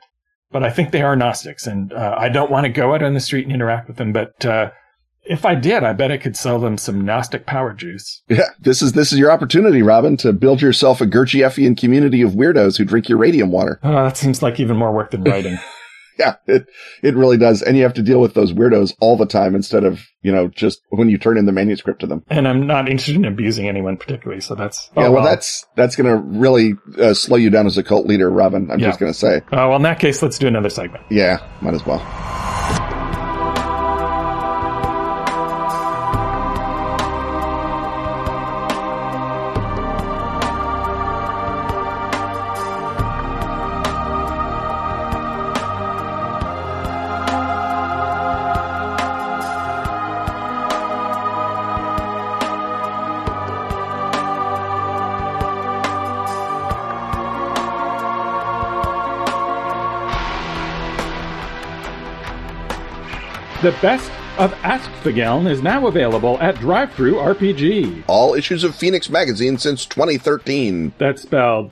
but 0.52 0.64
I 0.64 0.70
think 0.70 0.92
they 0.92 1.02
are 1.02 1.16
Gnostics, 1.16 1.68
and 1.68 1.92
uh, 1.92 2.16
I 2.18 2.30
don't 2.30 2.52
want 2.52 2.66
to 2.66 2.72
go 2.72 2.94
out 2.94 3.04
on 3.04 3.14
the 3.14 3.20
street 3.20 3.46
and 3.46 3.54
interact 3.54 3.88
with 3.88 3.98
them. 3.98 4.14
But 4.14 4.46
uh, 4.46 4.72
if 5.26 5.46
I 5.46 5.56
did, 5.56 5.84
I 5.84 5.94
bet 5.94 6.12
I 6.12 6.18
could 6.18 6.38
sell 6.38 6.60
them 6.60 6.78
some 6.78 7.04
Gnostic 7.04 7.46
power 7.46 7.74
juice. 7.74 8.22
Yeah, 8.30 8.50
this 8.60 8.82
is 8.82 8.94
this 8.94 9.12
is 9.12 9.20
your 9.20 9.32
opportunity, 9.32 9.82
Robin, 9.82 10.18
to 10.18 10.34
build 10.34 10.62
yourself 10.62 11.02
a 11.02 11.06
Gurdjieffian 11.06 11.78
community 11.78 12.22
of 12.22 12.32
weirdos 12.32 12.78
who 12.78 12.86
drink 12.86 13.10
your 13.10 13.18
radium 13.18 13.52
water. 13.52 13.80
Oh, 13.84 13.92
that 13.92 14.18
seems 14.18 14.42
like 14.42 14.60
even 14.60 14.78
more 14.78 14.94
work 14.94 15.12
than 15.12 15.24
writing. 15.24 15.58
yeah, 16.20 16.36
it 16.48 16.68
it 17.02 17.16
really 17.16 17.38
does, 17.38 17.62
and 17.62 17.76
you 17.76 17.84
have 17.84 17.94
to 17.96 18.02
deal 18.02 18.22
with 18.22 18.34
those 18.34 18.54
weirdos 18.54 18.94
all 19.00 19.18
the 19.18 19.26
time 19.26 19.56
instead 19.56 19.84
of 19.84 20.06
you 20.22 20.32
know 20.32 20.48
just 20.48 20.82
when 20.90 21.10
you 21.10 21.18
turn 21.18 21.38
in 21.38 21.46
the 21.46 21.52
manuscript 21.52 22.02
to 22.02 22.08
them. 22.08 22.24
And 22.30 22.48
I'm 22.48 22.68
not 22.68 22.88
interested 22.90 23.16
in 23.16 23.26
abusing 23.26 23.68
anyone 23.68 23.98
particularly, 23.98 24.42
so 24.42 24.56
that's 24.56 24.90
oh, 24.96 25.02
yeah. 25.02 25.08
Well, 25.08 25.22
well, 25.22 25.26
that's 25.26 25.66
that's 25.76 25.96
going 25.96 26.10
to 26.10 26.18
really 26.40 26.74
uh, 27.00 27.14
slow 27.14 27.38
you 27.38 27.50
down 27.50 27.66
as 27.66 27.78
a 27.78 27.84
cult 27.84 28.06
leader, 28.06 28.30
Robin. 28.30 28.70
I'm 28.72 28.80
yeah. 28.80 28.88
just 28.88 29.00
going 29.00 29.12
to 29.12 29.18
say. 29.18 29.38
Uh, 29.38 29.68
well, 29.68 29.76
in 29.76 29.84
that 29.84 30.00
case, 30.00 30.22
let's 30.22 30.40
do 30.40 30.48
another 30.48 30.70
segment. 30.70 31.04
Yeah, 31.10 31.38
might 31.62 31.74
as 31.74 31.86
well. 31.86 32.00
The 63.66 63.72
best 63.82 64.12
of 64.38 64.54
Ask 64.62 64.88
Åskfågeln 64.92 65.50
is 65.50 65.64
now 65.64 65.88
available 65.88 66.38
at 66.40 66.54
DriveThru 66.58 67.14
RPG. 67.36 68.04
All 68.06 68.36
issues 68.36 68.64
of 68.64 68.76
Fenix 68.76 69.10
magazine 69.10 69.58
since 69.58 69.88
2013. 69.88 70.94
That's 71.00 71.24
spelled 71.24 71.72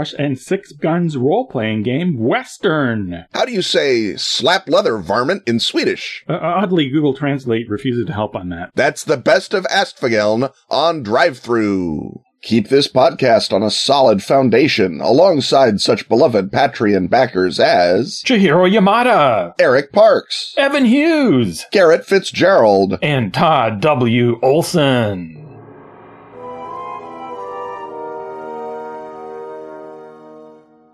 and 0.17 0.37
Six 0.39 0.71
Guns 0.71 1.15
role 1.17 1.47
playing 1.47 1.83
game, 1.83 2.17
Western. 2.17 3.25
How 3.33 3.45
do 3.45 3.51
you 3.51 3.61
say 3.61 4.15
slap 4.15 4.67
leather 4.67 4.97
varmint 4.97 5.43
in 5.47 5.59
Swedish? 5.59 6.23
Uh, 6.27 6.39
oddly, 6.41 6.89
Google 6.89 7.13
Translate 7.15 7.69
refuses 7.69 8.05
to 8.07 8.13
help 8.13 8.35
on 8.35 8.49
that. 8.49 8.71
That's 8.75 9.03
the 9.03 9.17
best 9.17 9.53
of 9.53 9.65
Åskfågeln 9.65 10.51
on 10.69 11.03
DriveThru. 11.03 12.21
Keep 12.41 12.69
this 12.69 12.87
podcast 12.87 13.53
on 13.53 13.61
a 13.61 13.69
solid 13.69 14.23
foundation 14.23 14.99
alongside 14.99 15.79
such 15.79 16.09
beloved 16.09 16.51
Patreon 16.51 17.07
backers 17.07 17.59
as 17.59 18.23
Chihiro 18.25 18.67
Yamada, 18.67 19.53
Eric 19.59 19.91
Parks, 19.91 20.55
Evan 20.57 20.85
Hughes, 20.85 21.67
Garrett 21.71 22.03
Fitzgerald, 22.03 22.97
and 23.03 23.31
Todd 23.31 23.79
W. 23.81 24.39
Olson. 24.41 25.50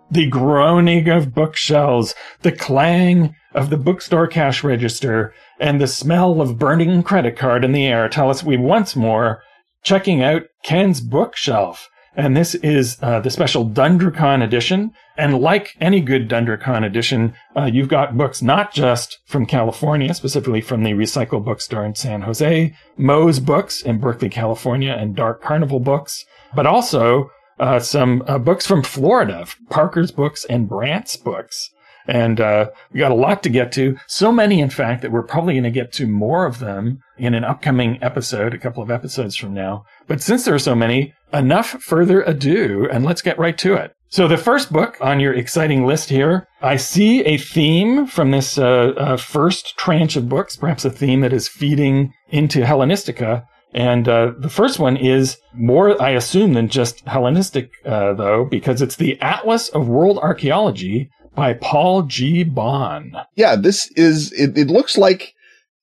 The 0.09 0.27
groaning 0.27 1.09
of 1.09 1.33
bookshelves, 1.33 2.15
the 2.41 2.51
clang 2.51 3.35
of 3.53 3.69
the 3.69 3.77
bookstore 3.77 4.27
cash 4.27 4.63
register, 4.63 5.33
and 5.59 5.81
the 5.81 5.87
smell 5.87 6.41
of 6.41 6.59
burning 6.59 7.03
credit 7.03 7.35
card 7.35 7.63
in 7.63 7.71
the 7.71 7.85
air 7.85 8.07
tell 8.07 8.29
us 8.29 8.43
we 8.43 8.57
once 8.57 8.95
more 8.95 9.41
checking 9.83 10.23
out 10.23 10.43
Ken's 10.63 11.01
bookshelf. 11.01 11.89
And 12.15 12.35
this 12.35 12.55
is 12.55 12.97
uh, 13.01 13.19
the 13.19 13.29
special 13.29 13.69
DunDraCon 13.69 14.43
edition. 14.43 14.91
And 15.17 15.39
like 15.39 15.75
any 15.79 16.01
good 16.01 16.27
DunDraCon 16.27 16.83
edition, 16.83 17.35
uh, 17.55 17.65
you've 17.65 17.89
got 17.89 18.17
books 18.17 18.41
not 18.41 18.73
just 18.73 19.19
from 19.27 19.45
California, 19.45 20.13
specifically 20.15 20.61
from 20.61 20.83
the 20.83 20.93
Recycle 20.93 21.43
Bookstore 21.43 21.85
in 21.85 21.93
San 21.93 22.21
Jose, 22.21 22.73
Moe's 22.97 23.39
Books 23.39 23.83
in 23.83 23.99
Berkeley, 23.99 24.29
California, 24.29 24.95
and 24.97 25.15
Dark 25.15 25.43
Carnival 25.43 25.79
Books, 25.79 26.25
but 26.55 26.65
also 26.65 27.29
uh, 27.59 27.79
some 27.79 28.23
uh, 28.27 28.37
books 28.37 28.65
from 28.65 28.83
Florida, 28.83 29.45
Parker's 29.69 30.11
books 30.11 30.45
and 30.45 30.69
Brandt's 30.69 31.17
books. 31.17 31.69
And 32.07 32.39
uh, 32.39 32.69
we 32.93 32.99
got 32.99 33.11
a 33.11 33.15
lot 33.15 33.43
to 33.43 33.49
get 33.49 33.71
to. 33.73 33.97
So 34.07 34.31
many, 34.31 34.61
in 34.61 34.69
fact, 34.69 35.01
that 35.01 35.11
we're 35.11 35.23
probably 35.23 35.55
going 35.55 35.63
to 35.65 35.71
get 35.71 35.91
to 35.93 36.07
more 36.07 36.45
of 36.45 36.59
them 36.59 36.99
in 37.17 37.33
an 37.33 37.43
upcoming 37.43 38.01
episode, 38.01 38.53
a 38.53 38.57
couple 38.57 38.81
of 38.81 38.89
episodes 38.89 39.35
from 39.35 39.53
now. 39.53 39.83
But 40.07 40.21
since 40.21 40.45
there 40.45 40.55
are 40.55 40.59
so 40.59 40.75
many, 40.75 41.13
enough 41.33 41.67
further 41.81 42.21
ado, 42.21 42.87
and 42.89 43.03
let's 43.03 43.21
get 43.21 43.37
right 43.37 43.57
to 43.57 43.73
it. 43.73 43.91
So 44.09 44.25
the 44.25 44.37
first 44.37 44.71
book 44.71 44.97
on 45.01 45.19
your 45.19 45.33
exciting 45.33 45.85
list 45.85 46.07
here, 46.07 46.47
I 46.61 46.77
see 46.77 47.25
a 47.25 47.37
theme 47.37 48.07
from 48.07 48.31
this 48.31 48.57
uh, 48.57 48.93
uh, 48.95 49.17
first 49.17 49.77
tranche 49.77 50.15
of 50.15 50.29
books, 50.29 50.55
perhaps 50.55 50.85
a 50.85 50.89
theme 50.89 51.19
that 51.21 51.33
is 51.33 51.49
feeding 51.49 52.13
into 52.29 52.61
Hellenistica. 52.61 53.43
And 53.73 54.07
uh, 54.07 54.31
the 54.37 54.49
first 54.49 54.79
one 54.79 54.97
is 54.97 55.37
more, 55.53 56.01
I 56.01 56.11
assume, 56.11 56.53
than 56.53 56.69
just 56.69 57.01
Hellenistic, 57.01 57.71
uh, 57.85 58.13
though, 58.13 58.45
because 58.45 58.81
it's 58.81 58.95
the 58.95 59.19
Atlas 59.21 59.69
of 59.69 59.87
World 59.87 60.19
Archaeology 60.19 61.09
by 61.35 61.53
Paul 61.53 62.03
G. 62.03 62.43
Bahn. 62.43 63.13
Yeah, 63.35 63.55
this 63.55 63.91
is, 63.91 64.31
it, 64.31 64.57
it 64.57 64.67
looks 64.67 64.97
like 64.97 65.33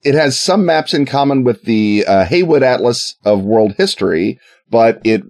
it 0.02 0.14
has 0.14 0.38
some 0.38 0.66
maps 0.66 0.94
in 0.94 1.06
common 1.06 1.44
with 1.44 1.62
the 1.62 2.04
uh, 2.06 2.24
Haywood 2.24 2.62
Atlas 2.62 3.16
of 3.24 3.42
World 3.42 3.74
History, 3.76 4.38
but 4.70 5.00
it 5.04 5.22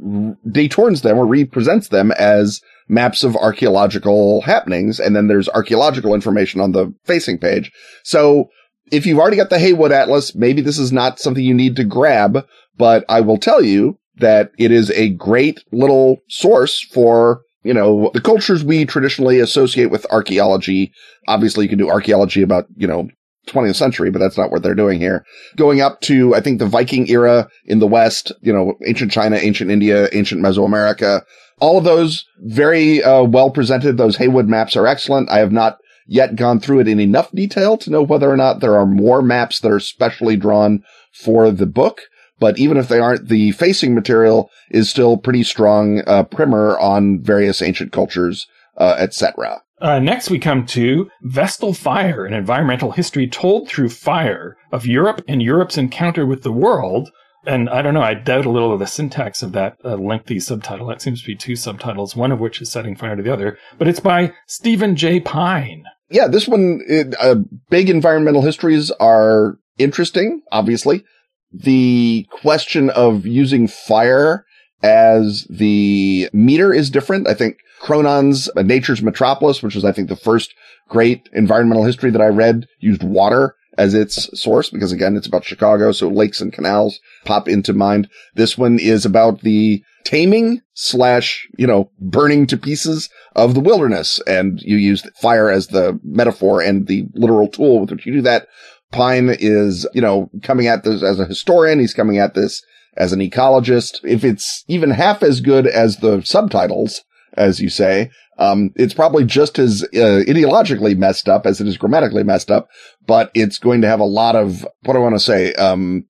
deturns 0.51 1.03
them 1.03 1.19
or 1.19 1.27
represents 1.27 1.89
them 1.89 2.13
as 2.13 2.61
maps 2.89 3.25
of 3.25 3.37
archaeological 3.37 4.43
happenings. 4.43 5.01
And 5.01 5.15
then 5.15 5.29
there's 5.29 5.49
archaeological 5.51 6.15
information 6.15 6.61
on 6.61 6.73
the 6.73 6.95
facing 7.05 7.39
page. 7.39 7.71
So 8.03 8.49
if 8.91 9.07
you've 9.07 9.19
already 9.19 9.37
got 9.37 9.51
the 9.51 9.59
Haywood 9.59 9.93
Atlas, 9.93 10.35
maybe 10.35 10.61
this 10.61 10.79
is 10.79 10.93
not 10.93 11.19
something 11.19 11.45
you 11.45 11.55
need 11.55 11.77
to 11.77 11.85
grab, 11.85 12.47
but 12.77 13.05
I 13.09 13.21
will 13.21 13.39
tell 13.39 13.63
you 13.63 13.99
that 14.17 14.51
it 14.59 14.71
is 14.71 14.91
a 14.93 15.11
great 15.11 15.65
little 15.73 16.19
source 16.29 16.81
for 16.81 17.43
you 17.65 17.73
know, 17.73 18.11
the 18.13 18.21
cultures 18.21 18.63
we 18.63 18.85
traditionally 18.85 19.41
associate 19.41 19.91
with 19.91 20.07
archaeology. 20.13 20.93
Obviously, 21.27 21.65
you 21.65 21.69
can 21.69 21.79
do 21.79 21.89
archaeology 21.89 22.43
about, 22.43 22.67
you 22.77 22.87
know, 22.87 23.09
20th 23.49 23.75
century, 23.75 24.11
but 24.11 24.19
that's 24.19 24.39
not 24.39 24.51
what 24.51 24.63
they're 24.63 24.75
doing 24.75 25.01
here. 25.01 25.25
Going 25.57 25.81
up 25.81 26.01
to, 26.03 26.35
I 26.35 26.41
think, 26.41 26.59
the 26.59 26.67
Viking 26.67 27.09
era 27.09 27.49
in 27.65 27.79
the 27.79 27.87
West, 27.87 28.33
you 28.43 28.53
know, 28.53 28.75
ancient 28.87 29.11
China, 29.11 29.37
ancient 29.37 29.71
India, 29.71 30.09
ancient 30.13 30.43
Mesoamerica, 30.43 31.23
all 31.61 31.79
of 31.79 31.85
those 31.85 32.25
very 32.41 33.03
uh, 33.03 33.23
well 33.25 33.51
presented. 33.51 33.97
Those 33.97 34.17
Haywood 34.17 34.49
maps 34.49 34.77
are 34.77 34.87
excellent. 34.87 35.31
I 35.31 35.39
have 35.39 35.53
not 35.53 35.79
yet 36.07 36.37
gone 36.37 36.61
through 36.61 36.81
it 36.81 36.89
in 36.89 37.01
enough 37.01 37.31
detail 37.33 37.77
to 37.79 37.91
know 37.91 38.03
whether 38.03 38.31
or 38.31 38.37
not 38.37 38.61
there 38.61 38.79
are 38.79 38.87
more 38.87 39.23
maps 39.23 39.61
that 39.61 39.71
are 39.71 39.81
specially 39.81 40.37
drawn 40.37 40.83
for 41.13 41.51
the 41.51 41.67
book. 41.67 42.03
But 42.41 42.59
even 42.59 42.77
if 42.77 42.89
they 42.89 42.99
aren't, 42.99 43.29
the 43.29 43.53
facing 43.53 43.95
material 43.95 44.51
is 44.71 44.91
still 44.91 45.17
pretty 45.17 45.45
strong 45.45 46.03
uh, 46.07 46.25
primer 46.25 46.79
on 46.79 47.23
various 47.23 47.63
ancient 47.63 47.93
cultures, 47.93 48.47
uh, 48.77 48.97
etc. 48.99 49.63
Uh, 49.81 49.99
next, 49.99 50.31
we 50.31 50.39
come 50.39 50.67
to 50.67 51.11
Vestal 51.23 51.75
Fire, 51.75 52.25
an 52.25 52.33
environmental 52.33 52.93
history 52.93 53.29
told 53.29 53.69
through 53.69 53.89
fire 53.89 54.57
of 54.73 54.87
Europe 54.87 55.23
and 55.29 55.43
Europe's 55.43 55.79
encounter 55.79 56.27
with 56.27 56.43
the 56.43 56.53
world 56.53 57.11
and 57.47 57.69
I 57.69 57.83
don't 57.83 57.95
know, 57.95 58.03
I 58.03 58.15
doubt 58.15 58.47
a 58.47 58.51
little 58.51 58.73
of 58.73 58.79
the 58.79 58.87
syntax 58.87 59.43
of 59.43 59.53
that 59.53 59.77
uh, 59.85 59.97
lengthy 59.97 60.41
subtitle. 60.41 60.87
That 60.87 61.03
seems 61.03 61.21
to 61.21 61.27
be 61.27 61.37
two 61.37 61.57
subtitles, 61.57 62.17
one 62.17 62.33
of 62.33 62.41
which 62.41 62.61
is 62.61 62.71
setting 62.71 62.97
fire 62.97 63.17
to 63.17 63.23
the 63.23 63.33
other, 63.33 63.59
but 63.79 63.89
it's 63.89 64.01
by 64.01 64.33
Stephen 64.47 64.97
J. 64.97 65.21
Pyne. 65.21 65.85
Yeah, 66.11 66.29
this 66.29 66.47
one, 66.47 66.81
it, 66.87 67.15
uh, 67.19 67.37
big 67.71 67.91
environmental 67.91 68.43
histories 68.43 68.91
are 68.93 69.59
interesting, 69.79 70.43
obviously. 70.53 71.05
The 71.53 72.27
question 72.31 72.91
of 72.91 73.27
using 73.27 73.69
fire 73.69 74.45
as 74.83 75.47
the 75.49 76.29
meter 76.33 76.73
is 76.73 76.91
different. 76.91 77.27
I 77.27 77.35
think 77.35 77.57
Cronon's 77.81 78.51
Nature's 78.57 79.03
Metropolis, 79.03 79.63
which 79.63 79.75
was, 79.75 79.85
I 79.85 79.93
think, 79.93 80.09
the 80.09 80.17
first 80.17 80.55
great 80.89 81.29
environmental 81.33 81.85
history 81.85 82.11
that 82.11 82.21
I 82.21 82.27
read, 82.27 82.67
used 82.81 83.03
water 83.03 83.57
as 83.77 83.95
its 83.95 84.29
source 84.41 84.71
because 84.71 84.93
again, 84.93 85.17
it's 85.17 85.27
about 85.27 85.45
Chicago. 85.45 85.93
So 85.93 86.09
lakes 86.09 86.41
and 86.41 86.53
canals 86.53 87.01
pop 87.25 87.49
into 87.49 87.73
mind. 87.73 88.09
This 88.35 88.57
one 88.57 88.79
is 88.79 89.05
about 89.05 89.41
the 89.41 89.83
taming 90.05 90.61
slash, 90.75 91.49
you 91.59 91.67
know, 91.67 91.91
burning 91.99 92.47
to 92.49 92.57
pieces 92.57 93.09
of 93.35 93.55
the 93.55 93.61
wilderness. 93.61 94.21
And 94.27 94.61
you 94.63 94.77
use 94.77 95.03
fire 95.21 95.51
as 95.51 95.69
the 95.69 95.99
metaphor 96.05 96.61
and 96.61 96.87
the 96.87 97.07
literal 97.15 97.49
tool 97.49 97.81
with 97.81 97.91
which 97.91 98.07
you 98.07 98.13
do 98.13 98.23
that. 98.23 98.47
Pyne 98.93 99.31
is, 99.31 99.89
you 99.93 100.01
know, 100.01 100.31
coming 100.43 100.69
at 100.69 100.85
this 100.85 101.03
as 101.03 101.19
a 101.19 101.27
historian. 101.27 101.81
He's 101.81 101.95
coming 101.95 102.19
at 102.19 102.35
this 102.35 102.63
as 102.97 103.13
an 103.13 103.21
ecologist. 103.21 103.99
If 104.05 104.25
it's 104.25 104.65
even 104.69 104.91
half 104.91 105.23
as 105.23 105.41
good 105.41 105.67
as 105.67 105.97
the 105.97 106.23
subtitles, 106.23 107.03
as 107.37 107.61
you 107.61 107.69
say, 107.69 108.11
um, 108.39 108.71
it's 108.77 108.95
probably 108.95 109.25
just 109.25 109.59
as 109.59 109.83
uh, 109.95 110.23
ideologically 110.27 110.97
messed 110.97 111.29
up 111.29 111.47
as 111.47 111.61
it 111.61 111.69
is 111.69 111.77
grammatically 111.77 112.25
messed 112.25 112.51
up, 112.51 112.69
but 113.07 113.31
it's 113.35 113.59
going 113.59 113.81
to 113.83 113.89
have 113.89 114.01
a 114.01 114.05
lot 114.05 114.37
of 114.37 114.67
what 114.83 114.95
do 114.95 114.99
I 114.99 115.03
want 115.03 115.15
to 115.15 115.21
say, 115.21 115.53
um, 115.55 116.05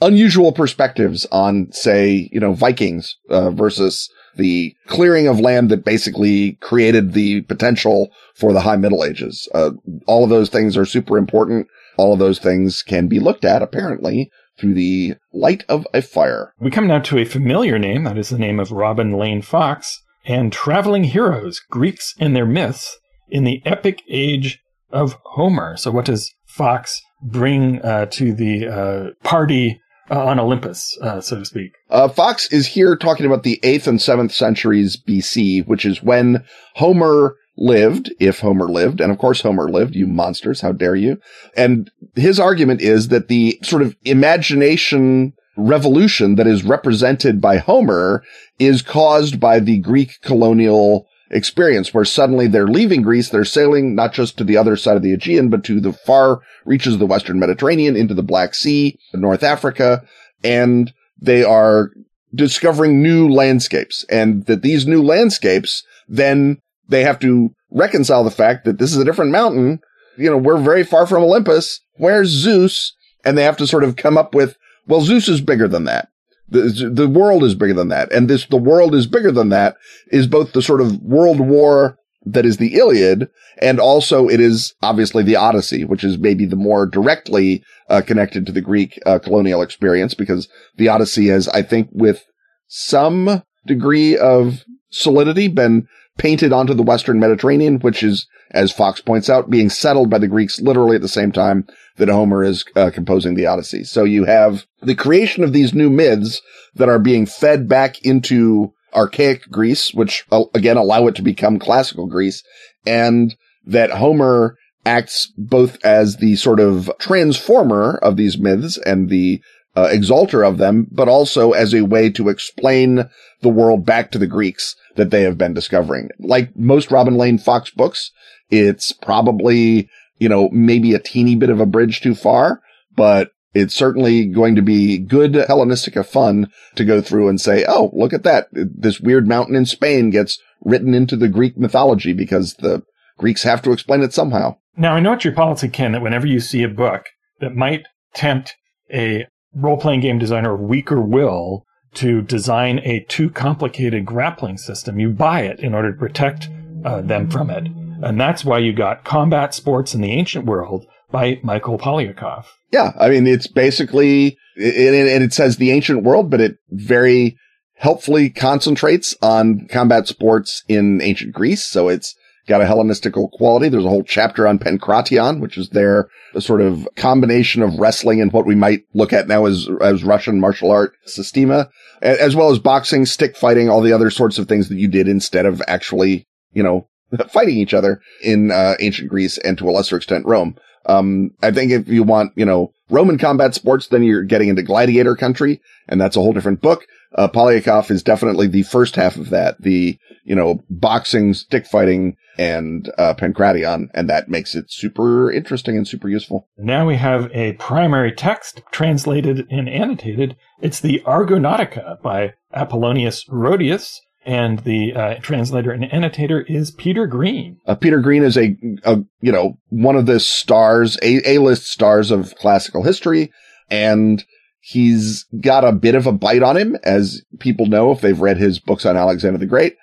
unusual 0.00 0.52
perspectives 0.52 1.26
on, 1.32 1.72
say, 1.72 2.28
you 2.32 2.40
know, 2.40 2.52
Vikings 2.52 3.16
uh, 3.28 3.50
versus 3.50 4.08
the 4.36 4.74
clearing 4.86 5.26
of 5.26 5.40
land 5.40 5.68
that 5.70 5.84
basically 5.84 6.52
created 6.60 7.12
the 7.12 7.42
potential 7.42 8.10
for 8.36 8.52
the 8.52 8.60
High 8.60 8.76
Middle 8.76 9.04
Ages. 9.04 9.48
Uh, 9.52 9.72
all 10.06 10.22
of 10.22 10.30
those 10.30 10.48
things 10.48 10.76
are 10.76 10.86
super 10.86 11.18
important. 11.18 11.66
All 11.96 12.12
of 12.12 12.20
those 12.20 12.38
things 12.38 12.82
can 12.82 13.08
be 13.08 13.18
looked 13.18 13.44
at 13.44 13.62
apparently 13.62 14.30
through 14.58 14.74
the 14.74 15.14
light 15.32 15.64
of 15.68 15.86
a 15.92 16.02
fire. 16.02 16.52
We 16.60 16.70
come 16.70 16.86
now 16.86 17.00
to 17.00 17.18
a 17.18 17.24
familiar 17.24 17.78
name. 17.78 18.04
That 18.04 18.18
is 18.18 18.28
the 18.28 18.38
name 18.38 18.60
of 18.60 18.70
Robin 18.70 19.12
Lane 19.12 19.42
Fox 19.42 20.02
and 20.28 20.52
traveling 20.52 21.04
heroes, 21.04 21.60
Greeks 21.70 22.14
and 22.20 22.36
their 22.36 22.46
myths 22.46 22.98
in 23.28 23.44
the 23.44 23.62
epic 23.64 24.02
age 24.08 24.60
of 24.90 25.16
Homer. 25.24 25.76
So, 25.76 25.90
what 25.90 26.04
does 26.04 26.32
Fox 26.46 27.00
bring 27.22 27.80
uh, 27.82 28.06
to 28.06 28.32
the 28.34 28.68
uh, 28.68 29.24
party 29.24 29.80
uh, 30.10 30.24
on 30.26 30.38
Olympus, 30.38 30.96
uh, 31.02 31.20
so 31.20 31.38
to 31.38 31.44
speak? 31.44 31.72
Uh, 31.90 32.08
Fox 32.08 32.52
is 32.52 32.66
here 32.66 32.94
talking 32.94 33.26
about 33.26 33.42
the 33.42 33.58
8th 33.62 33.86
and 33.86 33.98
7th 33.98 34.32
centuries 34.32 34.96
BC, 34.96 35.66
which 35.66 35.84
is 35.84 36.02
when 36.02 36.44
Homer 36.74 37.36
lived, 37.56 38.12
if 38.20 38.40
Homer 38.40 38.68
lived, 38.68 39.00
and 39.00 39.10
of 39.10 39.18
course 39.18 39.40
Homer 39.40 39.68
lived, 39.68 39.96
you 39.96 40.06
monsters, 40.06 40.60
how 40.60 40.72
dare 40.72 40.94
you. 40.94 41.18
And 41.56 41.90
his 42.14 42.38
argument 42.38 42.80
is 42.80 43.08
that 43.08 43.28
the 43.28 43.58
sort 43.62 43.82
of 43.82 43.96
imagination 44.04 45.32
revolution 45.58 46.36
that 46.36 46.46
is 46.46 46.64
represented 46.64 47.40
by 47.40 47.58
Homer 47.58 48.22
is 48.58 48.80
caused 48.80 49.38
by 49.40 49.58
the 49.58 49.78
Greek 49.78 50.20
colonial 50.22 51.06
experience 51.30 51.92
where 51.92 52.04
suddenly 52.04 52.46
they're 52.46 52.66
leaving 52.66 53.02
Greece. 53.02 53.28
They're 53.28 53.44
sailing 53.44 53.94
not 53.94 54.14
just 54.14 54.38
to 54.38 54.44
the 54.44 54.56
other 54.56 54.76
side 54.76 54.96
of 54.96 55.02
the 55.02 55.12
Aegean, 55.12 55.50
but 55.50 55.64
to 55.64 55.80
the 55.80 55.92
far 55.92 56.40
reaches 56.64 56.94
of 56.94 57.00
the 57.00 57.06
Western 57.06 57.38
Mediterranean 57.38 57.96
into 57.96 58.14
the 58.14 58.22
Black 58.22 58.54
Sea, 58.54 58.98
North 59.12 59.42
Africa, 59.42 60.02
and 60.42 60.92
they 61.20 61.42
are 61.42 61.90
discovering 62.34 63.02
new 63.02 63.28
landscapes 63.28 64.04
and 64.10 64.46
that 64.46 64.62
these 64.62 64.86
new 64.86 65.02
landscapes 65.02 65.82
then 66.08 66.58
they 66.88 67.02
have 67.02 67.18
to 67.18 67.50
reconcile 67.70 68.24
the 68.24 68.30
fact 68.30 68.64
that 68.64 68.78
this 68.78 68.92
is 68.92 68.98
a 68.98 69.04
different 69.04 69.30
mountain. 69.30 69.80
You 70.16 70.30
know, 70.30 70.38
we're 70.38 70.58
very 70.58 70.84
far 70.84 71.06
from 71.06 71.22
Olympus. 71.22 71.80
Where's 71.96 72.28
Zeus? 72.28 72.94
And 73.24 73.36
they 73.36 73.44
have 73.44 73.56
to 73.58 73.66
sort 73.66 73.84
of 73.84 73.96
come 73.96 74.16
up 74.16 74.34
with 74.34 74.56
well, 74.88 75.02
Zeus 75.02 75.28
is 75.28 75.40
bigger 75.40 75.68
than 75.68 75.84
that. 75.84 76.08
The, 76.48 76.90
the 76.92 77.08
world 77.08 77.44
is 77.44 77.54
bigger 77.54 77.74
than 77.74 77.88
that. 77.88 78.10
And 78.10 78.28
this, 78.28 78.46
the 78.46 78.56
world 78.56 78.94
is 78.94 79.06
bigger 79.06 79.30
than 79.30 79.50
that 79.50 79.76
is 80.10 80.26
both 80.26 80.52
the 80.52 80.62
sort 80.62 80.80
of 80.80 81.00
world 81.02 81.40
war 81.40 81.98
that 82.24 82.46
is 82.46 82.56
the 82.56 82.74
Iliad, 82.74 83.28
and 83.62 83.78
also 83.78 84.28
it 84.28 84.40
is 84.40 84.74
obviously 84.82 85.22
the 85.22 85.36
Odyssey, 85.36 85.84
which 85.84 86.04
is 86.04 86.18
maybe 86.18 86.46
the 86.46 86.56
more 86.56 86.84
directly 86.86 87.62
uh, 87.88 88.02
connected 88.04 88.44
to 88.46 88.52
the 88.52 88.60
Greek 88.60 88.98
uh, 89.06 89.18
colonial 89.18 89.62
experience, 89.62 90.14
because 90.14 90.48
the 90.76 90.88
Odyssey 90.88 91.28
has, 91.28 91.48
I 91.48 91.62
think, 91.62 91.88
with 91.92 92.24
some 92.66 93.42
degree 93.66 94.16
of 94.16 94.64
solidity, 94.90 95.48
been 95.48 95.86
painted 96.18 96.52
onto 96.52 96.74
the 96.74 96.82
Western 96.82 97.18
Mediterranean, 97.18 97.78
which 97.78 98.02
is, 98.02 98.26
as 98.50 98.72
Fox 98.72 99.00
points 99.00 99.30
out, 99.30 99.48
being 99.48 99.70
settled 99.70 100.10
by 100.10 100.18
the 100.18 100.28
Greeks 100.28 100.60
literally 100.60 100.96
at 100.96 101.02
the 101.02 101.08
same 101.08 101.32
time 101.32 101.66
that 101.96 102.08
Homer 102.08 102.44
is 102.44 102.64
uh, 102.76 102.90
composing 102.92 103.34
the 103.34 103.46
Odyssey. 103.46 103.84
So 103.84 104.04
you 104.04 104.24
have 104.24 104.66
the 104.82 104.94
creation 104.94 105.44
of 105.44 105.52
these 105.52 105.72
new 105.72 105.88
myths 105.88 106.42
that 106.74 106.88
are 106.88 106.98
being 106.98 107.24
fed 107.24 107.68
back 107.68 108.02
into 108.04 108.72
archaic 108.94 109.48
Greece, 109.50 109.92
which 109.94 110.24
uh, 110.30 110.44
again 110.54 110.76
allow 110.76 111.06
it 111.06 111.14
to 111.16 111.22
become 111.22 111.58
classical 111.58 112.06
Greece, 112.06 112.42
and 112.86 113.34
that 113.64 113.90
Homer 113.90 114.56
acts 114.86 115.32
both 115.36 115.78
as 115.84 116.16
the 116.16 116.36
sort 116.36 116.60
of 116.60 116.90
transformer 116.98 117.98
of 118.02 118.16
these 118.16 118.38
myths 118.38 118.78
and 118.78 119.08
the 119.08 119.42
uh, 119.78 119.88
exalter 119.90 120.42
of 120.42 120.58
them, 120.58 120.86
but 120.90 121.08
also 121.08 121.52
as 121.52 121.74
a 121.74 121.82
way 121.82 122.10
to 122.10 122.28
explain 122.28 123.08
the 123.42 123.48
world 123.48 123.84
back 123.84 124.10
to 124.10 124.18
the 124.18 124.26
Greeks 124.26 124.74
that 124.96 125.10
they 125.10 125.22
have 125.22 125.38
been 125.38 125.54
discovering. 125.54 126.08
Like 126.18 126.56
most 126.56 126.90
Robin 126.90 127.16
Lane 127.16 127.38
Fox 127.38 127.70
books, 127.70 128.10
it's 128.50 128.92
probably 128.92 129.88
you 130.18 130.28
know, 130.28 130.48
maybe 130.50 130.94
a 130.94 130.98
teeny 130.98 131.36
bit 131.36 131.50
of 131.50 131.60
a 131.60 131.66
bridge 131.66 132.00
too 132.00 132.14
far, 132.14 132.60
but 132.94 133.30
it's 133.54 133.74
certainly 133.74 134.26
going 134.26 134.54
to 134.56 134.62
be 134.62 134.98
good 134.98 135.32
Hellenistica 135.32 136.04
fun 136.04 136.50
to 136.74 136.84
go 136.84 137.00
through 137.00 137.28
and 137.28 137.40
say, 137.40 137.64
oh, 137.66 137.90
look 137.92 138.12
at 138.12 138.24
that. 138.24 138.48
This 138.52 139.00
weird 139.00 139.26
mountain 139.26 139.56
in 139.56 139.66
Spain 139.66 140.10
gets 140.10 140.38
written 140.62 140.94
into 140.94 141.16
the 141.16 141.28
Greek 141.28 141.56
mythology 141.56 142.12
because 142.12 142.54
the 142.54 142.82
Greeks 143.16 143.42
have 143.44 143.62
to 143.62 143.72
explain 143.72 144.02
it 144.02 144.12
somehow. 144.12 144.56
Now, 144.76 144.94
I 144.94 145.00
know 145.00 145.12
it's 145.12 145.24
your 145.24 145.34
policy, 145.34 145.68
Ken, 145.68 145.92
that 145.92 146.02
whenever 146.02 146.26
you 146.26 146.40
see 146.40 146.62
a 146.62 146.68
book 146.68 147.06
that 147.40 147.56
might 147.56 147.86
tempt 148.14 148.54
a 148.92 149.26
role 149.54 149.76
playing 149.76 150.00
game 150.00 150.18
designer 150.18 150.54
of 150.54 150.60
weaker 150.60 151.00
will 151.00 151.64
to 151.94 152.22
design 152.22 152.80
a 152.80 153.04
too 153.08 153.30
complicated 153.30 154.04
grappling 154.04 154.58
system. 154.58 155.00
You 155.00 155.10
buy 155.10 155.42
it 155.42 155.60
in 155.60 155.74
order 155.74 155.92
to 155.92 155.98
protect 155.98 156.48
uh, 156.84 157.00
them 157.00 157.30
from 157.30 157.50
it. 157.50 157.66
And 158.02 158.20
that's 158.20 158.44
why 158.44 158.58
you 158.58 158.72
got 158.72 159.04
Combat 159.04 159.54
Sports 159.54 159.94
in 159.94 160.00
the 160.00 160.12
Ancient 160.12 160.44
World 160.44 160.86
by 161.10 161.40
Michael 161.42 161.78
Poliakoff. 161.78 162.46
Yeah. 162.70 162.92
I 162.98 163.08
mean, 163.08 163.26
it's 163.26 163.48
basically, 163.48 164.36
and 164.56 165.22
it 165.22 165.32
says 165.32 165.56
the 165.56 165.72
ancient 165.72 166.04
world, 166.04 166.30
but 166.30 166.40
it 166.40 166.58
very 166.70 167.36
helpfully 167.74 168.28
concentrates 168.28 169.16
on 169.22 169.66
combat 169.70 170.06
sports 170.06 170.62
in 170.68 171.00
ancient 171.00 171.32
Greece. 171.32 171.64
So 171.64 171.88
it's 171.88 172.14
got 172.48 172.60
a 172.60 172.64
Hellenistical 172.64 173.30
quality. 173.30 173.68
There's 173.68 173.84
a 173.84 173.88
whole 173.88 174.02
chapter 174.02 174.48
on 174.48 174.58
Pankration, 174.58 175.40
which 175.40 175.56
is 175.56 175.68
their 175.68 176.08
sort 176.38 176.60
of 176.60 176.88
combination 176.96 177.62
of 177.62 177.78
wrestling 177.78 178.20
and 178.20 178.32
what 178.32 178.46
we 178.46 178.54
might 178.54 178.82
look 178.94 179.12
at 179.12 179.28
now 179.28 179.46
as, 179.46 179.68
as 179.80 180.02
Russian 180.02 180.40
martial 180.40 180.70
art 180.70 180.94
systema, 181.04 181.68
as 182.02 182.34
well 182.34 182.50
as 182.50 182.58
boxing, 182.58 183.06
stick 183.06 183.36
fighting, 183.36 183.68
all 183.68 183.82
the 183.82 183.92
other 183.92 184.10
sorts 184.10 184.38
of 184.38 184.48
things 184.48 184.68
that 184.68 184.78
you 184.78 184.88
did 184.88 185.06
instead 185.06 185.46
of 185.46 185.62
actually, 185.68 186.26
you 186.52 186.62
know, 186.62 186.88
fighting 187.28 187.56
each 187.56 187.74
other 187.74 188.00
in 188.22 188.50
uh, 188.50 188.74
ancient 188.80 189.08
Greece 189.08 189.38
and 189.38 189.56
to 189.58 189.68
a 189.68 189.70
lesser 189.70 189.96
extent 189.96 190.26
Rome. 190.26 190.56
Um, 190.86 191.32
I 191.42 191.50
think 191.50 191.70
if 191.70 191.88
you 191.88 192.02
want, 192.02 192.32
you 192.34 192.46
know, 192.46 192.72
Roman 192.88 193.18
combat 193.18 193.54
sports, 193.54 193.88
then 193.88 194.02
you're 194.02 194.22
getting 194.22 194.48
into 194.48 194.62
gladiator 194.62 195.14
country, 195.14 195.60
and 195.86 196.00
that's 196.00 196.16
a 196.16 196.20
whole 196.20 196.32
different 196.32 196.62
book. 196.62 196.86
Uh, 197.14 197.28
Poliakoff 197.28 197.90
is 197.90 198.02
definitely 198.02 198.46
the 198.46 198.62
first 198.62 198.96
half 198.96 199.16
of 199.16 199.30
that, 199.30 199.60
the, 199.60 199.98
you 200.28 200.36
know, 200.36 200.62
boxing, 200.68 201.32
stick 201.34 201.66
fighting, 201.66 202.16
and, 202.36 202.92
uh, 202.98 203.14
Pankration, 203.14 203.88
and 203.94 204.08
that 204.08 204.28
makes 204.28 204.54
it 204.54 204.70
super 204.70 205.32
interesting 205.32 205.76
and 205.76 205.88
super 205.88 206.08
useful. 206.08 206.46
Now 206.56 206.86
we 206.86 206.96
have 206.96 207.30
a 207.32 207.54
primary 207.54 208.12
text 208.12 208.60
translated 208.70 209.46
and 209.50 209.68
annotated. 209.68 210.36
It's 210.60 210.80
the 210.80 211.02
Argonautica 211.06 212.00
by 212.02 212.34
Apollonius 212.54 213.24
Rhodius, 213.28 214.00
and 214.24 214.58
the 214.60 214.92
uh, 214.94 215.14
translator 215.20 215.70
and 215.70 215.84
annotator 215.84 216.42
is 216.42 216.70
Peter 216.70 217.06
Green. 217.06 217.58
Uh, 217.66 217.74
Peter 217.74 218.00
Green 218.00 218.22
is 218.22 218.36
a, 218.36 218.56
a, 218.84 218.98
you 219.20 219.32
know 219.32 219.58
one 219.70 219.96
of 219.96 220.06
the 220.06 220.20
stars, 220.20 220.98
a 221.02 221.36
A 221.36 221.38
list 221.38 221.66
stars 221.66 222.10
of 222.10 222.34
classical 222.36 222.82
history, 222.84 223.32
and 223.70 224.22
he's 224.60 225.24
got 225.40 225.64
a 225.64 225.72
bit 225.72 225.94
of 225.94 226.06
a 226.06 226.12
bite 226.12 226.42
on 226.42 226.56
him, 226.56 226.76
as 226.84 227.22
people 227.38 227.66
know 227.66 227.90
if 227.90 228.02
they've 228.02 228.20
read 228.20 228.36
his 228.36 228.58
books 228.58 228.84
on 228.84 228.96
Alexander 228.96 229.38
the 229.38 229.46
Great. 229.46 229.76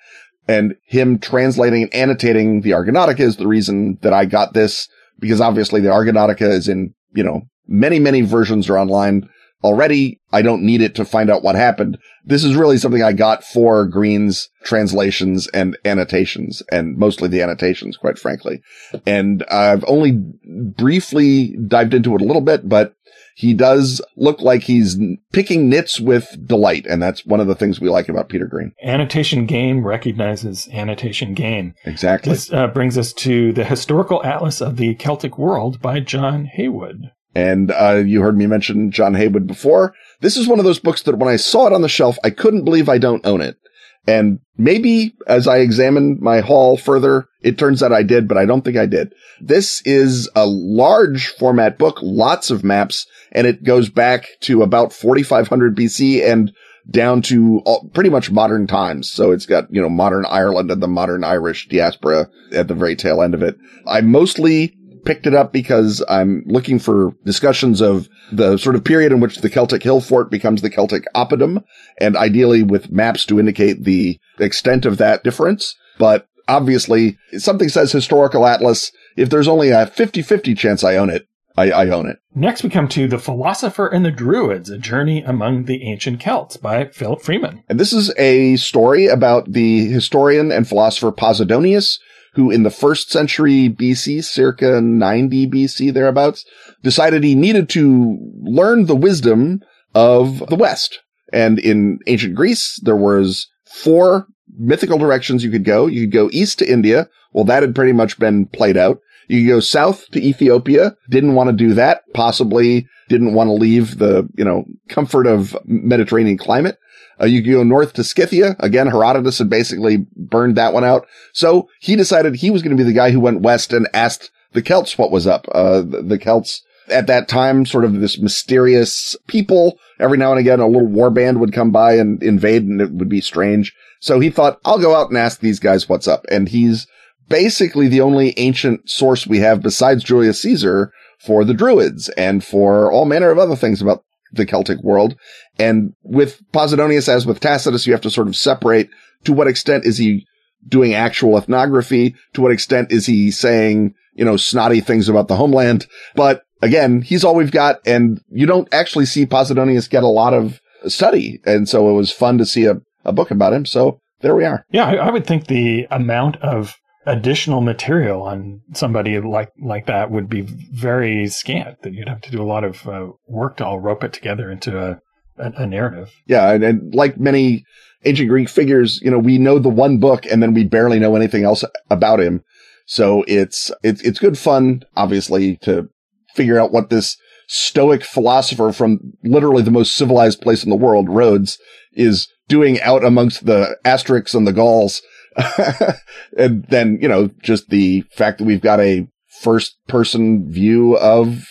And 0.48 0.76
him 0.84 1.18
translating 1.18 1.82
and 1.84 1.94
annotating 1.94 2.60
the 2.60 2.70
Argonautica 2.70 3.20
is 3.20 3.36
the 3.36 3.48
reason 3.48 3.98
that 4.02 4.12
I 4.12 4.24
got 4.24 4.52
this, 4.52 4.88
because 5.18 5.40
obviously 5.40 5.80
the 5.80 5.88
Argonautica 5.88 6.48
is 6.48 6.68
in, 6.68 6.94
you 7.14 7.24
know, 7.24 7.42
many, 7.66 7.98
many 7.98 8.20
versions 8.20 8.70
are 8.70 8.78
online 8.78 9.28
already. 9.64 10.20
I 10.32 10.42
don't 10.42 10.62
need 10.62 10.82
it 10.82 10.94
to 10.96 11.04
find 11.04 11.30
out 11.30 11.42
what 11.42 11.56
happened. 11.56 11.98
This 12.24 12.44
is 12.44 12.54
really 12.54 12.78
something 12.78 13.02
I 13.02 13.12
got 13.12 13.42
for 13.42 13.86
Green's 13.86 14.48
translations 14.64 15.48
and 15.48 15.76
annotations 15.84 16.62
and 16.70 16.96
mostly 16.96 17.28
the 17.28 17.42
annotations, 17.42 17.96
quite 17.96 18.18
frankly. 18.18 18.62
And 19.06 19.44
I've 19.50 19.84
only 19.88 20.12
briefly 20.44 21.56
dived 21.66 21.94
into 21.94 22.14
it 22.14 22.20
a 22.20 22.24
little 22.24 22.42
bit, 22.42 22.68
but 22.68 22.94
he 23.36 23.52
does 23.52 24.00
look 24.16 24.40
like 24.40 24.62
he's 24.62 24.96
picking 25.30 25.68
nits 25.68 26.00
with 26.00 26.34
delight. 26.46 26.86
And 26.86 27.02
that's 27.02 27.26
one 27.26 27.38
of 27.38 27.46
the 27.46 27.54
things 27.54 27.78
we 27.78 27.90
like 27.90 28.08
about 28.08 28.30
Peter 28.30 28.46
Green. 28.46 28.72
Annotation 28.82 29.44
game 29.44 29.86
recognizes 29.86 30.66
annotation 30.72 31.34
game. 31.34 31.74
Exactly. 31.84 32.32
This 32.32 32.50
uh, 32.50 32.68
brings 32.68 32.96
us 32.96 33.12
to 33.12 33.52
the 33.52 33.66
Historical 33.66 34.24
Atlas 34.24 34.62
of 34.62 34.78
the 34.78 34.94
Celtic 34.94 35.36
World 35.36 35.82
by 35.82 36.00
John 36.00 36.46
Haywood. 36.46 37.10
And 37.34 37.70
uh, 37.72 38.02
you 38.06 38.22
heard 38.22 38.38
me 38.38 38.46
mention 38.46 38.90
John 38.90 39.12
Haywood 39.12 39.46
before. 39.46 39.92
This 40.20 40.38
is 40.38 40.48
one 40.48 40.58
of 40.58 40.64
those 40.64 40.78
books 40.78 41.02
that 41.02 41.18
when 41.18 41.28
I 41.28 41.36
saw 41.36 41.66
it 41.66 41.74
on 41.74 41.82
the 41.82 41.90
shelf, 41.90 42.16
I 42.24 42.30
couldn't 42.30 42.64
believe 42.64 42.88
I 42.88 42.96
don't 42.96 43.26
own 43.26 43.42
it. 43.42 43.58
And 44.06 44.38
maybe 44.56 45.14
as 45.26 45.48
I 45.48 45.58
examined 45.58 46.20
my 46.20 46.40
haul 46.40 46.76
further, 46.76 47.26
it 47.42 47.58
turns 47.58 47.82
out 47.82 47.92
I 47.92 48.02
did, 48.02 48.28
but 48.28 48.38
I 48.38 48.46
don't 48.46 48.62
think 48.62 48.76
I 48.76 48.86
did. 48.86 49.12
This 49.40 49.82
is 49.84 50.28
a 50.36 50.46
large 50.46 51.28
format 51.28 51.78
book, 51.78 51.98
lots 52.02 52.50
of 52.50 52.64
maps, 52.64 53.06
and 53.32 53.46
it 53.46 53.64
goes 53.64 53.88
back 53.88 54.28
to 54.42 54.62
about 54.62 54.92
4500 54.92 55.76
BC 55.76 56.24
and 56.24 56.52
down 56.88 57.20
to 57.20 57.62
all, 57.66 57.88
pretty 57.92 58.10
much 58.10 58.30
modern 58.30 58.66
times. 58.66 59.10
So 59.10 59.32
it's 59.32 59.46
got, 59.46 59.72
you 59.72 59.82
know, 59.82 59.88
modern 59.88 60.24
Ireland 60.26 60.70
and 60.70 60.82
the 60.82 60.88
modern 60.88 61.24
Irish 61.24 61.68
diaspora 61.68 62.28
at 62.52 62.68
the 62.68 62.74
very 62.74 62.94
tail 62.94 63.22
end 63.22 63.34
of 63.34 63.42
it. 63.42 63.56
I 63.86 64.02
mostly 64.02 64.76
picked 65.06 65.26
it 65.26 65.34
up 65.34 65.52
because 65.52 66.04
I'm 66.08 66.42
looking 66.46 66.78
for 66.78 67.12
discussions 67.24 67.80
of 67.80 68.08
the 68.30 68.58
sort 68.58 68.76
of 68.76 68.84
period 68.84 69.12
in 69.12 69.20
which 69.20 69.38
the 69.38 69.48
Celtic 69.48 69.82
hill 69.82 70.00
fort 70.00 70.30
becomes 70.30 70.60
the 70.60 70.70
Celtic 70.70 71.04
oppidum 71.14 71.62
and 71.98 72.16
ideally 72.16 72.62
with 72.62 72.90
maps 72.90 73.24
to 73.26 73.40
indicate 73.40 73.84
the 73.84 74.18
extent 74.38 74.84
of 74.84 74.98
that 74.98 75.24
difference. 75.24 75.74
But 75.98 76.28
obviously 76.48 77.16
something 77.38 77.68
says 77.68 77.92
historical 77.92 78.46
atlas. 78.46 78.92
If 79.16 79.30
there's 79.30 79.48
only 79.48 79.70
a 79.70 79.86
50-50 79.86 80.58
chance 80.58 80.84
I 80.84 80.96
own 80.96 81.08
it, 81.08 81.26
I, 81.56 81.70
I, 81.70 81.88
own 81.88 82.06
it. 82.06 82.18
Next, 82.34 82.62
we 82.62 82.68
come 82.68 82.86
to 82.88 83.08
The 83.08 83.18
Philosopher 83.18 83.86
and 83.86 84.04
the 84.04 84.10
Druids, 84.10 84.68
A 84.68 84.76
Journey 84.76 85.22
Among 85.22 85.64
the 85.64 85.82
Ancient 85.90 86.20
Celts 86.20 86.58
by 86.58 86.88
Philip 86.88 87.22
Freeman. 87.22 87.62
And 87.66 87.80
this 87.80 87.94
is 87.94 88.12
a 88.18 88.56
story 88.56 89.06
about 89.06 89.50
the 89.50 89.86
historian 89.86 90.52
and 90.52 90.68
philosopher 90.68 91.12
Posidonius, 91.12 91.98
who 92.36 92.50
in 92.50 92.62
the 92.62 92.70
first 92.70 93.10
century 93.10 93.68
BC, 93.68 94.22
circa 94.22 94.80
90 94.80 95.48
BC 95.48 95.92
thereabouts, 95.92 96.44
decided 96.82 97.24
he 97.24 97.34
needed 97.34 97.68
to 97.70 98.18
learn 98.42 98.86
the 98.86 98.94
wisdom 98.94 99.60
of 99.94 100.46
the 100.48 100.56
West. 100.56 101.00
And 101.32 101.58
in 101.58 101.98
ancient 102.06 102.34
Greece, 102.34 102.78
there 102.82 102.96
was 102.96 103.48
four 103.64 104.26
mythical 104.58 104.98
directions 104.98 105.42
you 105.42 105.50
could 105.50 105.64
go. 105.64 105.86
You 105.86 106.02
could 106.02 106.12
go 106.12 106.30
east 106.30 106.58
to 106.58 106.70
India. 106.70 107.08
Well, 107.32 107.44
that 107.44 107.62
had 107.62 107.74
pretty 107.74 107.92
much 107.92 108.18
been 108.18 108.46
played 108.46 108.76
out. 108.76 109.00
You 109.28 109.40
could 109.40 109.54
go 109.54 109.60
south 109.60 110.06
to 110.10 110.22
Ethiopia. 110.22 110.94
Didn't 111.08 111.34
want 111.34 111.48
to 111.48 111.56
do 111.56 111.72
that. 111.74 112.02
Possibly 112.14 112.86
didn't 113.08 113.34
want 113.34 113.48
to 113.48 113.52
leave 113.52 113.98
the, 113.98 114.28
you 114.36 114.44
know, 114.44 114.64
comfort 114.88 115.26
of 115.26 115.56
Mediterranean 115.64 116.36
climate. 116.36 116.78
Uh, 117.20 117.26
you 117.26 117.42
go 117.42 117.62
north 117.62 117.92
to 117.94 118.04
Scythia. 118.04 118.56
Again, 118.60 118.88
Herodotus 118.88 119.38
had 119.38 119.50
basically 119.50 120.06
burned 120.16 120.56
that 120.56 120.72
one 120.72 120.84
out. 120.84 121.06
So 121.32 121.68
he 121.80 121.96
decided 121.96 122.36
he 122.36 122.50
was 122.50 122.62
going 122.62 122.76
to 122.76 122.82
be 122.82 122.88
the 122.88 122.96
guy 122.96 123.10
who 123.10 123.20
went 123.20 123.42
west 123.42 123.72
and 123.72 123.88
asked 123.94 124.30
the 124.52 124.62
Celts 124.62 124.98
what 124.98 125.10
was 125.10 125.26
up. 125.26 125.46
Uh, 125.52 125.82
the, 125.82 126.02
the 126.02 126.18
Celts 126.18 126.62
at 126.88 127.06
that 127.06 127.28
time, 127.28 127.66
sort 127.66 127.84
of 127.84 128.00
this 128.00 128.18
mysterious 128.18 129.16
people. 129.26 129.78
Every 129.98 130.18
now 130.18 130.30
and 130.30 130.40
again, 130.40 130.60
a 130.60 130.66
little 130.66 130.88
war 130.88 131.10
band 131.10 131.40
would 131.40 131.52
come 131.52 131.70
by 131.70 131.94
and 131.94 132.22
invade 132.22 132.64
and 132.64 132.80
it 132.80 132.92
would 132.92 133.08
be 133.08 133.20
strange. 133.20 133.74
So 134.00 134.20
he 134.20 134.30
thought, 134.30 134.60
I'll 134.64 134.78
go 134.78 134.94
out 134.94 135.08
and 135.08 135.18
ask 135.18 135.40
these 135.40 135.58
guys 135.58 135.88
what's 135.88 136.06
up. 136.06 136.24
And 136.30 136.48
he's 136.48 136.86
basically 137.28 137.88
the 137.88 138.00
only 138.00 138.34
ancient 138.38 138.88
source 138.88 139.26
we 139.26 139.38
have 139.38 139.62
besides 139.62 140.04
Julius 140.04 140.42
Caesar 140.42 140.92
for 141.18 141.44
the 141.44 141.54
Druids 141.54 142.08
and 142.10 142.44
for 142.44 142.92
all 142.92 143.04
manner 143.04 143.30
of 143.30 143.38
other 143.38 143.56
things 143.56 143.82
about 143.82 144.04
the 144.36 144.46
Celtic 144.46 144.82
world. 144.82 145.16
And 145.58 145.92
with 146.02 146.40
Posidonius, 146.52 147.08
as 147.08 147.26
with 147.26 147.40
Tacitus, 147.40 147.86
you 147.86 147.92
have 147.92 148.02
to 148.02 148.10
sort 148.10 148.28
of 148.28 148.36
separate 148.36 148.88
to 149.24 149.32
what 149.32 149.48
extent 149.48 149.84
is 149.84 149.98
he 149.98 150.26
doing 150.68 150.94
actual 150.94 151.36
ethnography? 151.36 152.14
To 152.34 152.42
what 152.42 152.52
extent 152.52 152.92
is 152.92 153.06
he 153.06 153.30
saying, 153.30 153.94
you 154.14 154.24
know, 154.24 154.36
snotty 154.36 154.80
things 154.80 155.08
about 155.08 155.28
the 155.28 155.36
homeland? 155.36 155.86
But 156.14 156.42
again, 156.62 157.02
he's 157.02 157.24
all 157.24 157.34
we've 157.34 157.50
got. 157.50 157.76
And 157.86 158.20
you 158.28 158.46
don't 158.46 158.72
actually 158.72 159.06
see 159.06 159.26
Posidonius 159.26 159.90
get 159.90 160.02
a 160.02 160.08
lot 160.08 160.34
of 160.34 160.60
study. 160.86 161.40
And 161.44 161.68
so 161.68 161.88
it 161.90 161.94
was 161.94 162.10
fun 162.10 162.38
to 162.38 162.46
see 162.46 162.66
a, 162.66 162.76
a 163.04 163.12
book 163.12 163.30
about 163.30 163.52
him. 163.52 163.66
So 163.66 164.00
there 164.20 164.34
we 164.34 164.44
are. 164.44 164.64
Yeah, 164.70 164.86
I, 164.86 164.94
I 164.94 165.10
would 165.10 165.26
think 165.26 165.46
the 165.46 165.86
amount 165.90 166.36
of 166.36 166.76
additional 167.06 167.60
material 167.60 168.22
on 168.22 168.60
somebody 168.74 169.18
like 169.20 169.52
like 169.58 169.86
that 169.86 170.10
would 170.10 170.28
be 170.28 170.42
very 170.42 171.28
scant. 171.28 171.82
That 171.82 171.94
you'd 171.94 172.08
have 172.08 172.20
to 172.22 172.30
do 172.30 172.42
a 172.42 172.44
lot 172.44 172.64
of 172.64 172.86
uh, 172.86 173.08
work 173.28 173.58
to 173.58 173.66
all 173.66 173.80
rope 173.80 174.04
it 174.04 174.12
together 174.12 174.50
into 174.50 174.78
a 174.78 175.00
a, 175.38 175.52
a 175.62 175.66
narrative. 175.66 176.12
Yeah, 176.26 176.52
and, 176.52 176.64
and, 176.64 176.94
like 176.94 177.18
many 177.18 177.64
ancient 178.04 178.28
Greek 178.28 178.48
figures, 178.48 179.00
you 179.02 179.10
know, 179.10 179.18
we 179.18 179.38
know 179.38 179.58
the 179.58 179.68
one 179.68 179.98
book 179.98 180.26
and 180.26 180.42
then 180.42 180.54
we 180.54 180.64
barely 180.64 180.98
know 180.98 181.16
anything 181.16 181.44
else 181.44 181.64
about 181.90 182.20
him. 182.20 182.42
So 182.86 183.24
it's 183.26 183.70
it's 183.82 184.02
it's 184.02 184.18
good 184.18 184.38
fun, 184.38 184.82
obviously, 184.96 185.56
to 185.62 185.88
figure 186.34 186.58
out 186.58 186.72
what 186.72 186.90
this 186.90 187.16
stoic 187.48 188.04
philosopher 188.04 188.72
from 188.72 188.98
literally 189.22 189.62
the 189.62 189.70
most 189.70 189.96
civilized 189.96 190.40
place 190.40 190.64
in 190.64 190.70
the 190.70 190.76
world, 190.76 191.08
Rhodes, 191.08 191.58
is 191.92 192.28
doing 192.48 192.80
out 192.80 193.04
amongst 193.04 193.46
the 193.46 193.76
Asterix 193.84 194.34
and 194.34 194.46
the 194.46 194.52
Gauls 194.52 195.02
and 196.38 196.64
then, 196.68 196.98
you 197.00 197.08
know, 197.08 197.30
just 197.42 197.68
the 197.68 198.02
fact 198.10 198.38
that 198.38 198.44
we've 198.44 198.60
got 198.60 198.80
a 198.80 199.06
first 199.40 199.76
person 199.86 200.50
view 200.50 200.96
of 200.96 201.44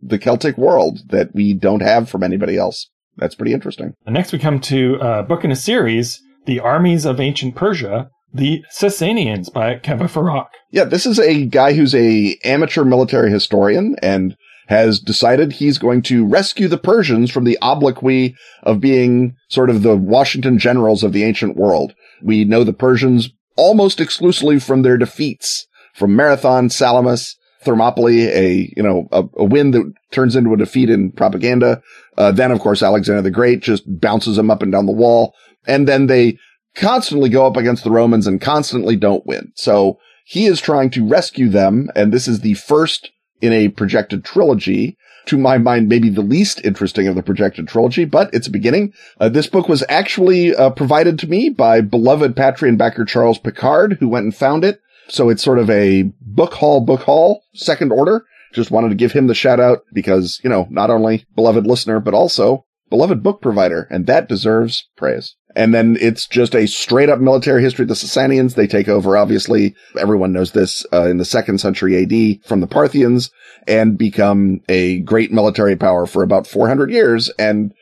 the 0.00 0.18
Celtic 0.18 0.56
world 0.56 1.00
that 1.08 1.34
we 1.34 1.54
don't 1.54 1.82
have 1.82 2.08
from 2.08 2.22
anybody 2.22 2.56
else. 2.56 2.88
That's 3.16 3.34
pretty 3.34 3.52
interesting. 3.52 3.94
And 4.06 4.14
next 4.14 4.32
we 4.32 4.38
come 4.38 4.60
to 4.60 4.96
a 5.00 5.22
book 5.22 5.44
in 5.44 5.50
a 5.50 5.56
series, 5.56 6.20
The 6.46 6.60
Armies 6.60 7.04
of 7.04 7.20
Ancient 7.20 7.56
Persia, 7.56 8.10
The 8.32 8.64
Sasanians 8.72 9.52
by 9.52 9.76
Kaveh 9.76 10.10
Farrokh. 10.10 10.48
Yeah, 10.70 10.84
this 10.84 11.04
is 11.04 11.18
a 11.18 11.46
guy 11.46 11.74
who's 11.74 11.94
a 11.94 12.38
amateur 12.44 12.84
military 12.84 13.30
historian 13.30 13.96
and 14.02 14.36
has 14.68 15.00
decided 15.00 15.52
he's 15.52 15.76
going 15.76 16.00
to 16.02 16.24
rescue 16.24 16.68
the 16.68 16.78
Persians 16.78 17.30
from 17.30 17.44
the 17.44 17.58
obloquy 17.60 18.34
of 18.62 18.80
being 18.80 19.34
sort 19.48 19.68
of 19.68 19.82
the 19.82 19.96
Washington 19.96 20.58
generals 20.58 21.02
of 21.02 21.12
the 21.12 21.24
ancient 21.24 21.56
world. 21.56 21.92
We 22.22 22.44
know 22.44 22.64
the 22.64 22.72
Persians 22.72 23.30
almost 23.56 24.00
exclusively 24.00 24.58
from 24.58 24.82
their 24.82 24.96
defeats 24.96 25.66
from 25.94 26.16
Marathon, 26.16 26.70
Salamis, 26.70 27.36
Thermopylae, 27.62 28.26
a, 28.26 28.72
you 28.76 28.82
know, 28.82 29.08
a, 29.12 29.24
a 29.36 29.44
win 29.44 29.70
that 29.72 29.92
turns 30.10 30.34
into 30.34 30.52
a 30.52 30.56
defeat 30.56 30.90
in 30.90 31.12
propaganda. 31.12 31.82
Uh, 32.18 32.32
then 32.32 32.50
of 32.50 32.60
course, 32.60 32.82
Alexander 32.82 33.22
the 33.22 33.30
Great 33.30 33.60
just 33.60 33.84
bounces 33.86 34.36
them 34.36 34.50
up 34.50 34.62
and 34.62 34.72
down 34.72 34.86
the 34.86 34.92
wall. 34.92 35.34
And 35.66 35.86
then 35.86 36.06
they 36.06 36.38
constantly 36.74 37.28
go 37.28 37.46
up 37.46 37.56
against 37.56 37.84
the 37.84 37.90
Romans 37.90 38.26
and 38.26 38.40
constantly 38.40 38.96
don't 38.96 39.26
win. 39.26 39.52
So 39.54 39.98
he 40.24 40.46
is 40.46 40.60
trying 40.60 40.90
to 40.90 41.06
rescue 41.06 41.48
them. 41.48 41.88
And 41.94 42.12
this 42.12 42.26
is 42.26 42.40
the 42.40 42.54
first 42.54 43.12
in 43.40 43.52
a 43.52 43.68
projected 43.68 44.24
trilogy. 44.24 44.96
To 45.26 45.38
my 45.38 45.56
mind, 45.56 45.88
maybe 45.88 46.10
the 46.10 46.20
least 46.20 46.64
interesting 46.64 47.06
of 47.06 47.14
the 47.14 47.22
projected 47.22 47.68
trilogy, 47.68 48.04
but 48.04 48.32
it's 48.34 48.48
a 48.48 48.50
beginning. 48.50 48.92
Uh, 49.20 49.28
this 49.28 49.46
book 49.46 49.68
was 49.68 49.84
actually 49.88 50.54
uh, 50.54 50.70
provided 50.70 51.18
to 51.20 51.28
me 51.28 51.48
by 51.48 51.80
beloved 51.80 52.34
Patreon 52.34 52.76
backer 52.76 53.04
Charles 53.04 53.38
Picard, 53.38 53.98
who 54.00 54.08
went 54.08 54.24
and 54.24 54.34
found 54.34 54.64
it. 54.64 54.80
So 55.08 55.28
it's 55.28 55.42
sort 55.42 55.58
of 55.58 55.70
a 55.70 56.10
book 56.20 56.54
haul, 56.54 56.80
book 56.80 57.02
haul, 57.02 57.44
second 57.54 57.92
order. 57.92 58.24
Just 58.52 58.70
wanted 58.70 58.90
to 58.90 58.94
give 58.94 59.12
him 59.12 59.28
the 59.28 59.34
shout 59.34 59.60
out 59.60 59.84
because, 59.92 60.40
you 60.44 60.50
know, 60.50 60.66
not 60.70 60.90
only 60.90 61.24
beloved 61.34 61.66
listener, 61.66 62.00
but 62.00 62.14
also 62.14 62.66
beloved 62.92 63.22
book 63.22 63.40
provider, 63.40 63.88
and 63.90 64.06
that 64.06 64.28
deserves 64.28 64.86
praise. 64.98 65.34
And 65.56 65.72
then 65.72 65.96
it's 65.98 66.26
just 66.26 66.54
a 66.54 66.66
straight 66.66 67.08
up 67.08 67.20
military 67.20 67.62
history 67.62 67.84
of 67.84 67.88
the 67.88 67.94
Sasanians. 67.94 68.54
They 68.54 68.66
take 68.66 68.86
over, 68.86 69.16
obviously. 69.16 69.74
Everyone 69.98 70.30
knows 70.30 70.52
this, 70.52 70.84
uh, 70.92 71.08
in 71.08 71.16
the 71.16 71.24
second 71.24 71.58
century 71.58 72.02
AD 72.02 72.46
from 72.46 72.60
the 72.60 72.66
Parthians 72.66 73.30
and 73.66 73.96
become 73.96 74.60
a 74.68 75.00
great 75.00 75.32
military 75.32 75.74
power 75.74 76.04
for 76.04 76.22
about 76.22 76.46
400 76.46 76.90
years. 76.90 77.30
And 77.38 77.72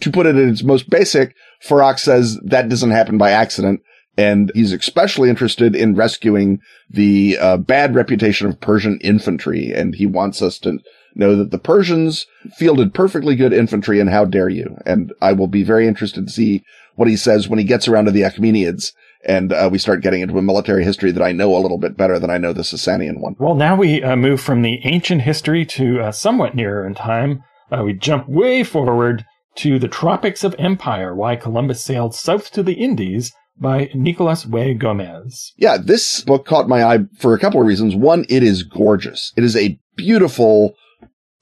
to 0.00 0.10
put 0.10 0.26
it 0.26 0.36
in 0.36 0.48
its 0.48 0.64
most 0.64 0.90
basic, 0.90 1.36
Farrokh 1.64 2.00
says 2.00 2.36
that 2.44 2.68
doesn't 2.68 2.90
happen 2.90 3.18
by 3.18 3.30
accident. 3.30 3.80
And 4.18 4.50
he's 4.56 4.72
especially 4.72 5.30
interested 5.30 5.76
in 5.76 5.94
rescuing 5.94 6.58
the 6.90 7.38
uh, 7.40 7.58
bad 7.58 7.94
reputation 7.94 8.48
of 8.48 8.60
Persian 8.60 8.98
infantry. 9.02 9.72
And 9.72 9.94
he 9.94 10.06
wants 10.06 10.42
us 10.42 10.58
to 10.60 10.80
know 11.18 11.36
that 11.36 11.50
the 11.50 11.58
Persians 11.58 12.26
fielded 12.56 12.94
perfectly 12.94 13.36
good 13.36 13.52
infantry 13.52 14.00
and 14.00 14.10
how 14.10 14.24
dare 14.24 14.48
you. 14.48 14.76
And 14.86 15.12
I 15.20 15.32
will 15.32 15.48
be 15.48 15.62
very 15.62 15.86
interested 15.86 16.26
to 16.26 16.32
see 16.32 16.62
what 16.94 17.08
he 17.08 17.16
says 17.16 17.48
when 17.48 17.58
he 17.58 17.64
gets 17.64 17.88
around 17.88 18.06
to 18.06 18.10
the 18.10 18.22
Achaemenids 18.22 18.92
and 19.26 19.52
uh, 19.52 19.68
we 19.70 19.78
start 19.78 20.02
getting 20.02 20.22
into 20.22 20.38
a 20.38 20.42
military 20.42 20.84
history 20.84 21.10
that 21.10 21.22
I 21.22 21.32
know 21.32 21.56
a 21.56 21.58
little 21.58 21.78
bit 21.78 21.96
better 21.96 22.18
than 22.18 22.30
I 22.30 22.38
know 22.38 22.52
the 22.52 22.62
Sasanian 22.62 23.18
one. 23.18 23.34
Well, 23.38 23.56
now 23.56 23.76
we 23.76 24.02
uh, 24.02 24.16
move 24.16 24.40
from 24.40 24.62
the 24.62 24.80
ancient 24.84 25.22
history 25.22 25.66
to 25.66 26.00
uh, 26.00 26.12
somewhat 26.12 26.54
nearer 26.54 26.86
in 26.86 26.94
time. 26.94 27.42
Uh, 27.70 27.82
we 27.84 27.92
jump 27.92 28.28
way 28.28 28.62
forward 28.62 29.24
to 29.56 29.78
the 29.78 29.88
Tropics 29.88 30.44
of 30.44 30.54
Empire, 30.58 31.14
why 31.14 31.34
Columbus 31.34 31.82
sailed 31.82 32.14
south 32.14 32.52
to 32.52 32.62
the 32.62 32.74
Indies 32.74 33.32
by 33.58 33.90
Nicolas 33.94 34.46
Wey 34.46 34.74
Gomez. 34.74 35.52
Yeah, 35.56 35.78
this 35.78 36.20
book 36.20 36.46
caught 36.46 36.68
my 36.68 36.84
eye 36.84 36.98
for 37.18 37.34
a 37.34 37.38
couple 37.38 37.60
of 37.60 37.66
reasons. 37.66 37.96
One, 37.96 38.24
it 38.28 38.42
is 38.42 38.62
gorgeous. 38.62 39.32
It 39.36 39.42
is 39.42 39.56
a 39.56 39.78
beautiful 39.96 40.74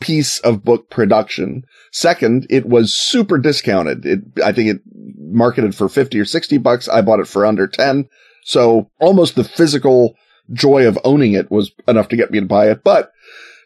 piece 0.00 0.38
of 0.40 0.64
book 0.64 0.90
production. 0.90 1.64
Second, 1.92 2.46
it 2.50 2.66
was 2.66 2.96
super 2.96 3.38
discounted. 3.38 4.04
It, 4.04 4.20
I 4.44 4.52
think 4.52 4.70
it 4.70 4.82
marketed 5.18 5.74
for 5.74 5.88
50 5.88 6.18
or 6.18 6.24
60 6.24 6.58
bucks. 6.58 6.88
I 6.88 7.00
bought 7.00 7.20
it 7.20 7.28
for 7.28 7.46
under 7.46 7.66
10. 7.66 8.08
So 8.44 8.90
almost 9.00 9.34
the 9.34 9.44
physical 9.44 10.14
joy 10.52 10.86
of 10.86 10.98
owning 11.04 11.32
it 11.32 11.50
was 11.50 11.72
enough 11.88 12.08
to 12.08 12.16
get 12.16 12.30
me 12.30 12.40
to 12.40 12.46
buy 12.46 12.70
it. 12.70 12.84
But 12.84 13.10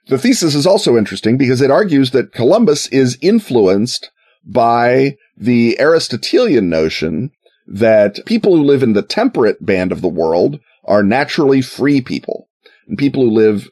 the 0.06 0.18
thesis 0.18 0.54
is 0.54 0.66
also 0.66 0.96
interesting 0.96 1.36
because 1.36 1.60
it 1.60 1.70
argues 1.70 2.12
that 2.12 2.32
Columbus 2.32 2.86
is 2.88 3.18
influenced 3.20 4.10
by 4.44 5.16
the 5.36 5.78
Aristotelian 5.80 6.68
notion 6.68 7.30
that 7.66 8.24
people 8.24 8.56
who 8.56 8.62
live 8.62 8.82
in 8.82 8.94
the 8.94 9.02
temperate 9.02 9.64
band 9.64 9.92
of 9.92 10.00
the 10.00 10.08
world 10.08 10.58
are 10.84 11.02
naturally 11.02 11.60
free 11.60 12.00
people 12.00 12.48
and 12.86 12.96
people 12.96 13.22
who 13.22 13.30
live 13.30 13.68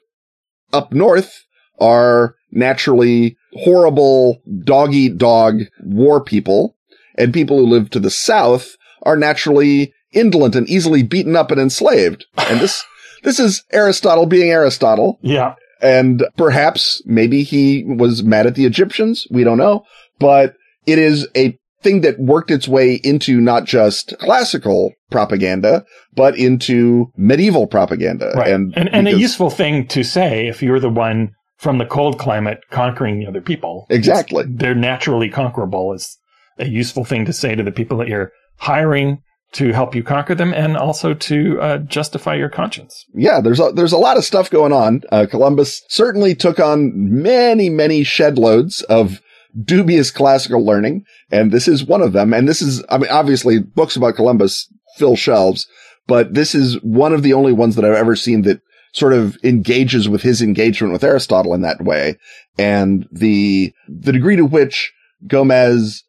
up 0.73 0.93
north 0.93 1.46
are 1.81 2.35
naturally 2.53 3.37
horrible 3.53 4.41
dog 4.65 4.95
eat 4.95 5.19
dog 5.19 5.61
war 5.83 6.23
people 6.23 6.77
and 7.17 7.35
people 7.35 7.59
who 7.59 7.67
live 7.67 7.91
to 7.91 8.01
the 8.01 8.11
south 8.11 8.77
are 9.03 9.17
naturally 9.17 9.93
indolent 10.13 10.55
and 10.55 10.69
easily 10.69 11.03
beaten 11.03 11.37
up 11.37 11.51
and 11.51 11.61
enslaved. 11.61 12.27
And 12.37 12.61
this, 12.61 12.85
this 13.23 13.39
is 13.39 13.65
Aristotle 13.73 14.27
being 14.27 14.51
Aristotle. 14.51 15.19
Yeah. 15.23 15.55
And 15.83 16.27
perhaps 16.37 17.03
maybe 17.05 17.43
he 17.43 17.85
was 17.85 18.23
mad 18.23 18.47
at 18.47 18.55
the 18.55 18.65
Egyptians. 18.65 19.27
We 19.31 19.45
don't 19.45 19.59
know, 19.59 19.85
but 20.19 20.55
it 20.87 20.99
is 20.99 21.29
a 21.37 21.59
thing 21.83 22.01
that 22.01 22.19
worked 22.19 22.51
its 22.51 22.67
way 22.67 22.95
into 22.95 23.41
not 23.41 23.65
just 23.65 24.17
classical 24.19 24.93
propaganda, 25.11 25.85
but 26.15 26.37
into 26.37 27.13
medieval 27.17 27.67
propaganda. 27.67 28.33
Right. 28.35 28.53
And, 28.53 28.73
and, 28.77 28.89
and 28.93 29.07
a 29.07 29.19
useful 29.19 29.51
thing 29.51 29.87
to 29.89 30.03
say 30.03 30.49
if 30.49 30.63
you're 30.63 30.81
the 30.81 30.89
one 30.89 31.33
from 31.57 31.79
the 31.79 31.87
cold 31.87 32.19
climate 32.19 32.61
conquering 32.71 33.19
the 33.19 33.27
other 33.27 33.41
people. 33.41 33.87
Exactly. 33.91 34.45
They're 34.47 34.75
naturally 34.75 35.29
conquerable 35.29 35.93
is 35.93 36.19
a 36.59 36.69
useful 36.69 37.05
thing 37.05 37.25
to 37.27 37.33
say 37.33 37.55
to 37.55 37.63
the 37.63 37.73
people 37.73 37.99
that 37.99 38.09
you're 38.09 38.33
hiring 38.59 39.23
to 39.53 39.73
help 39.73 39.95
you 39.95 40.03
conquer 40.03 40.35
them 40.35 40.53
and 40.53 40.77
also 40.77 41.15
to 41.15 41.61
uh, 41.61 41.79
justify 41.79 42.35
your 42.35 42.49
conscience. 42.49 43.05
Yeah, 43.15 43.41
there's 43.41 43.61
a, 43.61 43.73
there's 43.73 43.93
a 43.93 43.99
lot 43.99 44.17
of 44.17 44.25
stuff 44.25 44.51
going 44.51 44.73
on. 44.73 45.03
Uh, 45.11 45.27
Columbus 45.29 45.83
certainly 45.89 46.35
took 46.35 46.59
on 46.59 46.93
many, 46.95 47.71
many 47.71 48.05
shed 48.05 48.39
loads 48.39 48.83
of 48.83 49.23
dubious 49.65 50.11
classical 50.11 50.65
learning, 50.65 51.05
and 51.31 51.53
this 51.53 51.69
is 51.69 51.85
one 51.85 52.03
of 52.03 52.13
them. 52.13 52.35
And 52.35 52.47
this 52.47 52.61
is, 52.61 52.85
I 52.91 52.99
mean, 52.99 53.11
obviously 53.11 53.59
books 53.59 53.97
about 53.97 54.17
Columbus 54.17 54.71
fill 54.97 55.17
shelves, 55.17 55.67
but 56.07 56.35
this 56.35 56.55
is 56.55 56.83
one 56.83 57.13
of 57.13 57.23
the 57.23 57.33
only 57.33 57.53
ones 57.53 57.77
that 57.77 57.85
I've 57.85 57.95
ever 57.95 58.17
seen 58.17 58.43
that 58.43 58.61
sort 58.97 59.13
of 59.13 59.37
engages 59.45 60.09
with 60.09 60.23
his 60.23 60.41
engagement 60.41 60.91
with 60.91 61.05
Aristotle 61.05 61.53
in 61.53 61.61
that 61.61 61.83
way. 61.83 62.17
And 62.57 63.07
the, 63.13 63.75
the 63.87 64.13
degree 64.13 64.37
to 64.37 64.47
which 64.47 64.91
Gomez 65.27 66.03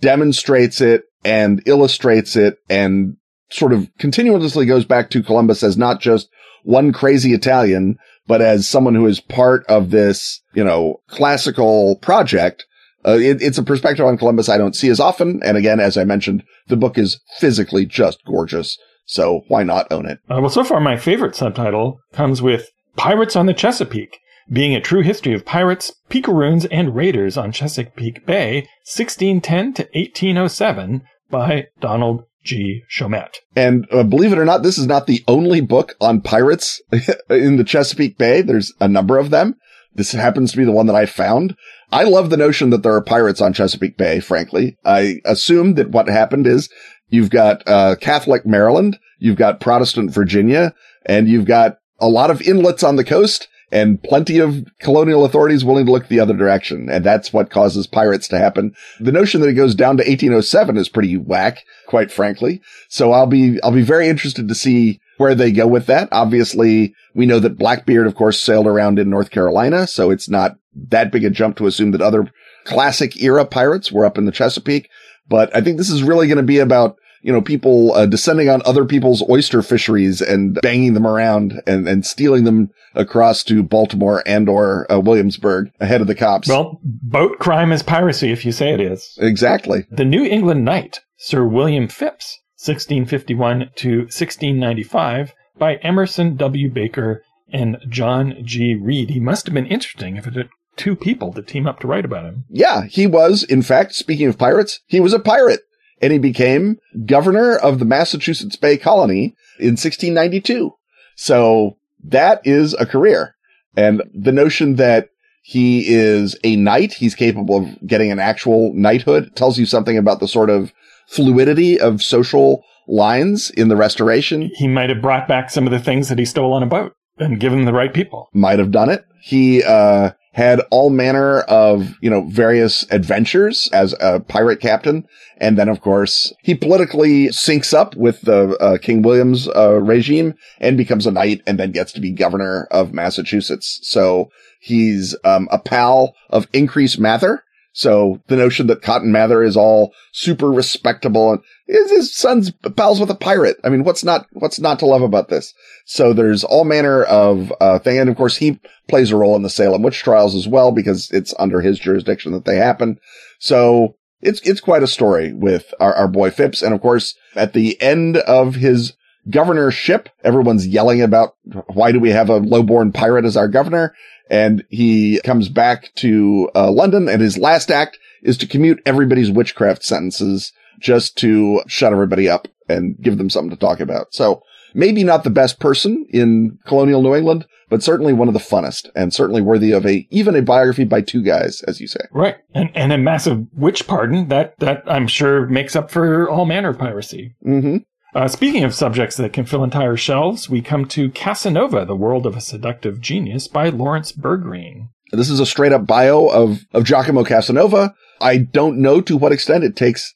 demonstrates 0.00 0.80
it 0.80 1.04
and 1.24 1.62
illustrates 1.66 2.34
it 2.34 2.56
and 2.68 3.16
sort 3.52 3.72
of 3.72 3.88
continuously 3.98 4.66
goes 4.66 4.84
back 4.84 5.10
to 5.10 5.22
Columbus 5.22 5.62
as 5.62 5.76
not 5.76 6.00
just 6.00 6.28
one 6.64 6.92
crazy 6.92 7.32
Italian, 7.32 7.96
but 8.26 8.42
as 8.42 8.68
someone 8.68 8.96
who 8.96 9.06
is 9.06 9.20
part 9.20 9.64
of 9.66 9.90
this, 9.90 10.42
you 10.52 10.64
know, 10.64 10.96
classical 11.08 11.96
project 11.96 12.64
uh, 13.04 13.18
it, 13.20 13.42
it's 13.42 13.58
a 13.58 13.62
perspective 13.62 14.06
on 14.06 14.16
Columbus 14.16 14.48
I 14.48 14.58
don't 14.58 14.76
see 14.76 14.88
as 14.88 15.00
often. 15.00 15.40
And 15.44 15.56
again, 15.56 15.80
as 15.80 15.96
I 15.96 16.04
mentioned, 16.04 16.44
the 16.68 16.76
book 16.76 16.98
is 16.98 17.20
physically 17.38 17.84
just 17.84 18.24
gorgeous. 18.24 18.78
So 19.04 19.42
why 19.48 19.62
not 19.62 19.90
own 19.90 20.06
it? 20.06 20.18
Uh, 20.30 20.38
well, 20.40 20.50
so 20.50 20.64
far, 20.64 20.80
my 20.80 20.96
favorite 20.96 21.36
subtitle 21.36 22.00
comes 22.12 22.40
with 22.40 22.70
Pirates 22.96 23.36
on 23.36 23.46
the 23.46 23.54
Chesapeake, 23.54 24.18
being 24.50 24.74
a 24.74 24.80
true 24.80 25.02
history 25.02 25.34
of 25.34 25.44
pirates, 25.44 25.94
picaroons, 26.10 26.66
and 26.70 26.94
raiders 26.94 27.36
on 27.36 27.52
Chesapeake 27.52 28.26
Bay, 28.26 28.68
1610 28.84 29.74
to 29.74 29.82
1807 29.94 31.02
by 31.30 31.66
Donald 31.80 32.24
G. 32.44 32.82
Shomette. 32.90 33.36
And 33.54 33.86
uh, 33.92 34.02
believe 34.02 34.32
it 34.32 34.38
or 34.38 34.44
not, 34.44 34.62
this 34.62 34.78
is 34.78 34.86
not 34.86 35.06
the 35.06 35.22
only 35.28 35.60
book 35.60 35.94
on 36.00 36.20
pirates 36.20 36.80
in 37.30 37.56
the 37.56 37.64
Chesapeake 37.64 38.18
Bay. 38.18 38.42
There's 38.42 38.72
a 38.80 38.88
number 38.88 39.18
of 39.18 39.30
them. 39.30 39.56
This 39.94 40.12
happens 40.12 40.52
to 40.52 40.56
be 40.56 40.64
the 40.64 40.72
one 40.72 40.86
that 40.86 40.96
I 40.96 41.06
found. 41.06 41.54
I 41.90 42.04
love 42.04 42.30
the 42.30 42.38
notion 42.38 42.70
that 42.70 42.82
there 42.82 42.94
are 42.94 43.02
pirates 43.02 43.40
on 43.40 43.52
Chesapeake 43.52 43.98
Bay, 43.98 44.20
frankly. 44.20 44.76
I 44.84 45.20
assume 45.24 45.74
that 45.74 45.90
what 45.90 46.08
happened 46.08 46.46
is 46.46 46.70
you've 47.12 47.30
got 47.30 47.62
uh, 47.68 47.94
Catholic 48.00 48.44
Maryland, 48.44 48.98
you've 49.18 49.36
got 49.36 49.60
Protestant 49.60 50.10
Virginia, 50.10 50.74
and 51.06 51.28
you've 51.28 51.44
got 51.44 51.76
a 52.00 52.08
lot 52.08 52.30
of 52.30 52.42
inlets 52.42 52.82
on 52.82 52.96
the 52.96 53.04
coast 53.04 53.48
and 53.70 54.02
plenty 54.02 54.38
of 54.38 54.66
colonial 54.80 55.24
authorities 55.24 55.64
willing 55.64 55.86
to 55.86 55.92
look 55.92 56.08
the 56.08 56.20
other 56.20 56.34
direction. 56.34 56.88
And 56.90 57.04
that's 57.04 57.32
what 57.32 57.50
causes 57.50 57.86
pirates 57.86 58.28
to 58.28 58.38
happen. 58.38 58.74
The 59.00 59.12
notion 59.12 59.40
that 59.40 59.48
it 59.48 59.54
goes 59.54 59.74
down 59.74 59.96
to 59.96 60.02
1807 60.02 60.76
is 60.76 60.88
pretty 60.88 61.16
whack, 61.16 61.64
quite 61.86 62.10
frankly. 62.10 62.60
So 62.88 63.12
I'll 63.12 63.26
be, 63.26 63.62
I'll 63.62 63.72
be 63.72 63.82
very 63.82 64.08
interested 64.08 64.48
to 64.48 64.54
see 64.54 65.00
where 65.16 65.34
they 65.34 65.52
go 65.52 65.66
with 65.66 65.86
that. 65.86 66.08
Obviously, 66.12 66.94
we 67.14 67.24
know 67.24 67.38
that 67.38 67.58
Blackbeard, 67.58 68.06
of 68.06 68.14
course, 68.14 68.40
sailed 68.40 68.66
around 68.66 68.98
in 68.98 69.08
North 69.08 69.30
Carolina. 69.30 69.86
So 69.86 70.10
it's 70.10 70.28
not 70.28 70.56
that 70.90 71.10
big 71.10 71.24
a 71.24 71.30
jump 71.30 71.56
to 71.56 71.66
assume 71.66 71.92
that 71.92 72.02
other 72.02 72.30
classic 72.64 73.22
era 73.22 73.44
pirates 73.44 73.90
were 73.90 74.04
up 74.04 74.18
in 74.18 74.26
the 74.26 74.32
Chesapeake. 74.32 74.88
But 75.28 75.54
I 75.54 75.60
think 75.60 75.78
this 75.78 75.90
is 75.90 76.02
really 76.02 76.26
going 76.26 76.38
to 76.38 76.42
be 76.42 76.58
about, 76.58 76.96
you 77.22 77.32
know, 77.32 77.40
people 77.40 77.92
uh, 77.94 78.06
descending 78.06 78.48
on 78.48 78.62
other 78.64 78.84
people's 78.84 79.22
oyster 79.28 79.62
fisheries 79.62 80.20
and 80.20 80.54
banging 80.60 80.94
them 80.94 81.06
around 81.06 81.62
and, 81.66 81.88
and 81.88 82.04
stealing 82.04 82.44
them 82.44 82.70
across 82.94 83.44
to 83.44 83.62
Baltimore 83.62 84.22
and 84.26 84.48
or 84.48 84.90
uh, 84.92 84.98
Williamsburg 84.98 85.70
ahead 85.80 86.00
of 86.00 86.06
the 86.06 86.14
cops. 86.14 86.48
Well, 86.48 86.80
boat 86.82 87.38
crime 87.38 87.72
is 87.72 87.82
piracy 87.82 88.30
if 88.32 88.44
you 88.44 88.52
say 88.52 88.72
it 88.72 88.80
is. 88.80 89.16
Exactly. 89.18 89.86
The 89.90 90.04
New 90.04 90.24
England 90.24 90.64
Knight, 90.64 91.00
Sir 91.16 91.46
William 91.46 91.88
Phips, 91.88 92.38
1651 92.64 93.70
to 93.76 93.98
1695 94.02 95.34
by 95.58 95.76
Emerson 95.76 96.36
W. 96.36 96.70
Baker 96.70 97.22
and 97.52 97.76
John 97.88 98.34
G. 98.44 98.74
Reid. 98.74 99.10
He 99.10 99.20
must 99.20 99.46
have 99.46 99.54
been 99.54 99.66
interesting 99.66 100.16
if 100.16 100.26
it 100.26 100.34
had 100.34 100.48
two 100.76 100.96
people 100.96 101.32
to 101.32 101.42
team 101.42 101.66
up 101.66 101.80
to 101.80 101.86
write 101.86 102.04
about 102.04 102.24
him. 102.24 102.44
Yeah, 102.48 102.84
he 102.84 103.06
was, 103.06 103.42
in 103.42 103.62
fact, 103.62 103.94
speaking 103.94 104.26
of 104.26 104.38
pirates, 104.38 104.80
he 104.86 105.00
was 105.00 105.12
a 105.12 105.18
pirate 105.18 105.60
and 106.00 106.12
he 106.12 106.18
became 106.18 106.78
governor 107.06 107.56
of 107.56 107.78
the 107.78 107.84
Massachusetts 107.84 108.56
Bay 108.56 108.76
Colony 108.76 109.36
in 109.58 109.72
1692. 109.72 110.74
So 111.14 111.76
that 112.04 112.40
is 112.44 112.74
a 112.74 112.86
career. 112.86 113.36
And 113.76 114.02
the 114.12 114.32
notion 114.32 114.76
that 114.76 115.08
he 115.42 115.88
is 115.88 116.36
a 116.44 116.56
knight, 116.56 116.94
he's 116.94 117.14
capable 117.14 117.56
of 117.56 117.86
getting 117.86 118.10
an 118.10 118.18
actual 118.18 118.72
knighthood, 118.74 119.34
tells 119.34 119.58
you 119.58 119.66
something 119.66 119.96
about 119.96 120.20
the 120.20 120.28
sort 120.28 120.50
of 120.50 120.72
fluidity 121.08 121.78
of 121.78 122.02
social 122.02 122.64
lines 122.88 123.50
in 123.50 123.68
the 123.68 123.76
restoration. 123.76 124.50
He 124.54 124.68
might 124.68 124.88
have 124.88 125.02
brought 125.02 125.28
back 125.28 125.50
some 125.50 125.66
of 125.66 125.72
the 125.72 125.78
things 125.78 126.08
that 126.08 126.18
he 126.18 126.24
stole 126.24 126.52
on 126.52 126.62
a 126.62 126.66
boat 126.66 126.94
and 127.18 127.40
given 127.40 127.64
the 127.64 127.72
right 127.72 127.92
people. 127.92 128.28
Might 128.32 128.58
have 128.58 128.70
done 128.70 128.90
it. 128.90 129.04
He, 129.20 129.62
uh, 129.62 130.12
had 130.32 130.60
all 130.70 130.90
manner 130.90 131.40
of, 131.40 131.94
you 132.00 132.08
know, 132.08 132.22
various 132.22 132.90
adventures 132.90 133.68
as 133.72 133.94
a 134.00 134.20
pirate 134.20 134.60
captain. 134.60 135.06
And 135.36 135.58
then, 135.58 135.68
of 135.68 135.80
course, 135.80 136.32
he 136.42 136.54
politically 136.54 137.28
syncs 137.28 137.74
up 137.74 137.94
with 137.96 138.22
the 138.22 138.56
uh, 138.58 138.78
King 138.78 139.02
William's 139.02 139.48
uh, 139.48 139.80
regime 139.80 140.34
and 140.58 140.76
becomes 140.76 141.06
a 141.06 141.10
knight 141.10 141.42
and 141.46 141.58
then 141.58 141.72
gets 141.72 141.92
to 141.92 142.00
be 142.00 142.12
governor 142.12 142.66
of 142.70 142.94
Massachusetts. 142.94 143.80
So 143.82 144.30
he's 144.60 145.14
um, 145.24 145.48
a 145.50 145.58
pal 145.58 146.14
of 146.30 146.48
Increase 146.52 146.98
Mather. 146.98 147.44
So 147.72 148.20
the 148.28 148.36
notion 148.36 148.66
that 148.66 148.82
Cotton 148.82 149.12
Mather 149.12 149.42
is 149.42 149.56
all 149.56 149.94
super 150.12 150.50
respectable 150.50 151.32
and 151.32 151.40
his 151.66 152.14
son's 152.14 152.50
pals 152.76 153.00
with 153.00 153.10
a 153.10 153.14
pirate. 153.14 153.56
I 153.64 153.70
mean, 153.70 153.82
what's 153.82 154.04
not, 154.04 154.26
what's 154.32 154.60
not 154.60 154.78
to 154.80 154.86
love 154.86 155.02
about 155.02 155.28
this? 155.28 155.54
So 155.86 156.12
there's 156.12 156.44
all 156.44 156.64
manner 156.64 157.02
of, 157.04 157.52
uh, 157.60 157.78
thing. 157.78 157.98
And 157.98 158.10
of 158.10 158.16
course, 158.16 158.36
he 158.36 158.60
plays 158.88 159.10
a 159.10 159.16
role 159.16 159.36
in 159.36 159.42
the 159.42 159.48
Salem 159.48 159.82
witch 159.82 160.00
trials 160.00 160.34
as 160.34 160.46
well 160.46 160.70
because 160.70 161.10
it's 161.10 161.34
under 161.38 161.62
his 161.62 161.78
jurisdiction 161.78 162.32
that 162.32 162.44
they 162.44 162.56
happen. 162.56 162.98
So 163.38 163.96
it's, 164.20 164.40
it's 164.42 164.60
quite 164.60 164.82
a 164.82 164.88
story 164.88 165.32
with 165.32 165.72
our, 165.80 165.94
our 165.94 166.08
boy 166.08 166.30
Phips. 166.30 166.62
And 166.62 166.74
of 166.74 166.82
course, 166.82 167.14
at 167.34 167.54
the 167.54 167.80
end 167.80 168.18
of 168.18 168.56
his 168.56 168.92
governorship, 169.30 170.08
everyone's 170.24 170.66
yelling 170.66 171.00
about 171.00 171.36
why 171.68 171.92
do 171.92 172.00
we 172.00 172.10
have 172.10 172.28
a 172.28 172.40
lowborn 172.40 172.92
pirate 172.92 173.24
as 173.24 173.36
our 173.36 173.48
governor? 173.48 173.94
And 174.32 174.64
he 174.70 175.20
comes 175.24 175.50
back 175.50 175.92
to 175.96 176.50
uh, 176.56 176.72
London 176.72 177.06
and 177.06 177.20
his 177.20 177.36
last 177.36 177.70
act 177.70 177.98
is 178.22 178.38
to 178.38 178.46
commute 178.46 178.82
everybody's 178.86 179.30
witchcraft 179.30 179.84
sentences 179.84 180.52
just 180.80 181.18
to 181.18 181.62
shut 181.66 181.92
everybody 181.92 182.28
up 182.30 182.48
and 182.66 182.96
give 183.00 183.18
them 183.18 183.28
something 183.28 183.50
to 183.50 183.56
talk 183.56 183.78
about. 183.78 184.14
So 184.14 184.42
maybe 184.74 185.04
not 185.04 185.22
the 185.22 185.30
best 185.30 185.60
person 185.60 186.06
in 186.08 186.58
colonial 186.66 187.02
New 187.02 187.14
England, 187.14 187.46
but 187.68 187.82
certainly 187.82 188.14
one 188.14 188.28
of 188.28 188.34
the 188.34 188.40
funnest 188.40 188.88
and 188.96 189.12
certainly 189.12 189.42
worthy 189.42 189.72
of 189.72 189.84
a, 189.84 190.08
even 190.10 190.34
a 190.34 190.40
biography 190.40 190.84
by 190.84 191.02
two 191.02 191.22
guys, 191.22 191.62
as 191.64 191.78
you 191.78 191.86
say. 191.86 192.00
Right. 192.10 192.36
And, 192.54 192.70
and 192.74 192.90
a 192.90 192.98
massive 192.98 193.46
witch 193.52 193.86
pardon 193.86 194.28
that, 194.28 194.58
that 194.60 194.82
I'm 194.86 195.08
sure 195.08 195.46
makes 195.46 195.76
up 195.76 195.90
for 195.90 196.28
all 196.30 196.46
manner 196.46 196.70
of 196.70 196.78
piracy. 196.78 197.34
Mm-hmm. 197.46 197.78
Uh, 198.14 198.28
speaking 198.28 198.62
of 198.62 198.74
subjects 198.74 199.16
that 199.16 199.32
can 199.32 199.46
fill 199.46 199.64
entire 199.64 199.96
shelves, 199.96 200.50
we 200.50 200.60
come 200.60 200.84
to 200.84 201.10
Casanova, 201.10 201.86
The 201.86 201.96
World 201.96 202.26
of 202.26 202.36
a 202.36 202.42
Seductive 202.42 203.00
Genius 203.00 203.48
by 203.48 203.70
Lawrence 203.70 204.12
Bergreen. 204.12 204.88
This 205.12 205.30
is 205.30 205.40
a 205.40 205.46
straight 205.46 205.72
up 205.72 205.86
bio 205.86 206.26
of, 206.26 206.60
of 206.74 206.84
Giacomo 206.84 207.24
Casanova. 207.24 207.94
I 208.20 208.36
don't 208.36 208.78
know 208.78 209.00
to 209.00 209.16
what 209.16 209.32
extent 209.32 209.64
it 209.64 209.76
takes 209.76 210.14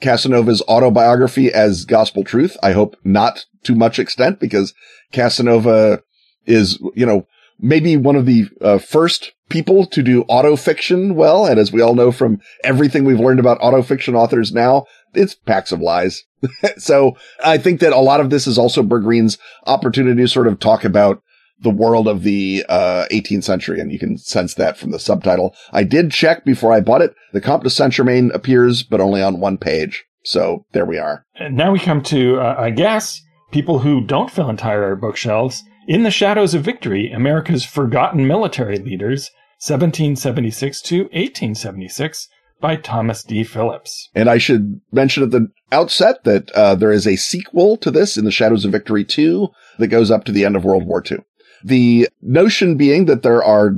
Casanova's 0.00 0.62
autobiography 0.62 1.52
as 1.52 1.84
gospel 1.84 2.24
truth. 2.24 2.56
I 2.60 2.72
hope 2.72 2.96
not 3.04 3.46
to 3.64 3.76
much 3.76 4.00
extent 4.00 4.40
because 4.40 4.74
Casanova 5.12 6.02
is, 6.44 6.80
you 6.96 7.06
know, 7.06 7.28
maybe 7.60 7.96
one 7.96 8.16
of 8.16 8.26
the 8.26 8.46
uh, 8.60 8.78
first 8.78 9.32
people 9.48 9.86
to 9.86 10.02
do 10.02 10.24
autofiction 10.24 11.14
well. 11.14 11.46
And 11.46 11.60
as 11.60 11.70
we 11.70 11.80
all 11.80 11.94
know 11.94 12.10
from 12.10 12.40
everything 12.64 13.04
we've 13.04 13.20
learned 13.20 13.38
about 13.38 13.60
autofiction 13.60 14.14
authors 14.14 14.52
now, 14.52 14.86
it's 15.14 15.36
packs 15.36 15.70
of 15.70 15.80
lies. 15.80 16.24
so 16.76 17.16
I 17.44 17.58
think 17.58 17.80
that 17.80 17.92
a 17.92 17.98
lot 17.98 18.20
of 18.20 18.30
this 18.30 18.46
is 18.46 18.58
also 18.58 18.82
Bergreen's 18.82 19.38
opportunity 19.66 20.22
to 20.22 20.28
sort 20.28 20.46
of 20.46 20.58
talk 20.58 20.84
about 20.84 21.22
the 21.60 21.70
world 21.70 22.08
of 22.08 22.22
the 22.22 22.64
uh, 22.68 23.06
18th 23.10 23.44
century, 23.44 23.80
and 23.80 23.92
you 23.92 23.98
can 23.98 24.18
sense 24.18 24.54
that 24.54 24.76
from 24.76 24.90
the 24.90 24.98
subtitle. 24.98 25.54
I 25.72 25.84
did 25.84 26.10
check 26.10 26.44
before 26.44 26.72
I 26.72 26.80
bought 26.80 27.02
it. 27.02 27.14
The 27.32 27.40
Comte 27.40 27.62
de 27.62 27.70
Saint 27.70 27.92
Germain 27.92 28.32
appears, 28.32 28.82
but 28.82 29.00
only 29.00 29.22
on 29.22 29.40
one 29.40 29.58
page. 29.58 30.04
So 30.24 30.66
there 30.72 30.84
we 30.84 30.98
are. 30.98 31.24
And 31.36 31.56
now 31.56 31.72
we 31.72 31.78
come 31.78 32.02
to, 32.04 32.40
uh, 32.40 32.56
I 32.58 32.70
guess, 32.70 33.22
people 33.50 33.80
who 33.80 34.00
don't 34.00 34.30
fill 34.30 34.50
entire 34.50 34.94
bookshelves. 34.96 35.62
In 35.88 36.04
the 36.04 36.10
Shadows 36.10 36.54
of 36.54 36.62
Victory, 36.62 37.10
America's 37.10 37.64
Forgotten 37.64 38.26
Military 38.26 38.78
Leaders, 38.78 39.30
1776 39.58 40.82
to 40.82 41.02
1876 41.04 42.28
by 42.62 42.76
Thomas 42.76 43.22
D. 43.22 43.44
Phillips. 43.44 44.08
And 44.14 44.30
I 44.30 44.38
should 44.38 44.80
mention 44.92 45.22
at 45.22 45.32
the 45.32 45.48
outset 45.70 46.24
that 46.24 46.50
uh, 46.52 46.74
there 46.74 46.92
is 46.92 47.06
a 47.06 47.16
sequel 47.16 47.76
to 47.78 47.90
this 47.90 48.16
in 48.16 48.24
the 48.24 48.30
Shadows 48.30 48.64
of 48.64 48.72
Victory 48.72 49.04
2 49.04 49.48
that 49.78 49.88
goes 49.88 50.10
up 50.10 50.24
to 50.24 50.32
the 50.32 50.46
end 50.46 50.56
of 50.56 50.64
World 50.64 50.86
War 50.86 51.02
II. 51.04 51.18
The 51.64 52.08
notion 52.22 52.76
being 52.76 53.04
that 53.06 53.22
there 53.22 53.44
are 53.44 53.72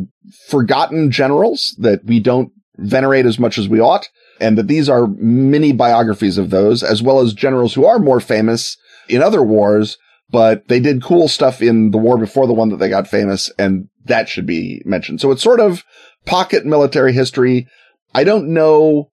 forgotten 0.49 1.11
generals 1.11 1.75
that 1.79 2.05
we 2.05 2.21
don't 2.21 2.53
venerate 2.77 3.27
as 3.27 3.39
much 3.39 3.59
as 3.59 3.69
we 3.69 3.81
ought, 3.81 4.09
and 4.41 4.59
that 4.59 4.69
these 4.69 4.89
are 4.89 5.07
mini 5.07 5.73
biographies 5.73 6.39
of 6.39 6.51
those, 6.51 6.83
as 6.83 7.03
well 7.03 7.21
as 7.21 7.35
generals 7.35 7.75
who 7.75 7.85
are 7.85 7.99
more 7.99 8.21
famous 8.21 8.77
in 9.09 9.23
other 9.23 9.43
wars, 9.43 9.97
but 10.31 10.67
they 10.69 10.81
did 10.81 11.03
cool 11.03 11.29
stuff 11.29 11.63
in 11.63 11.91
the 11.91 11.99
war 11.99 12.19
before 12.19 12.47
the 12.47 12.53
one 12.53 12.71
that 12.71 12.79
they 12.79 12.89
got 12.89 13.07
famous, 13.07 13.51
and 13.59 13.89
that 14.05 14.29
should 14.29 14.47
be 14.47 14.83
mentioned. 14.85 15.21
So 15.21 15.31
it's 15.31 15.43
sort 15.43 15.61
of 15.61 15.85
pocket 16.27 16.65
military 16.67 17.13
history. 17.13 17.69
I 18.15 18.25
don't 18.25 18.49
know 18.49 19.11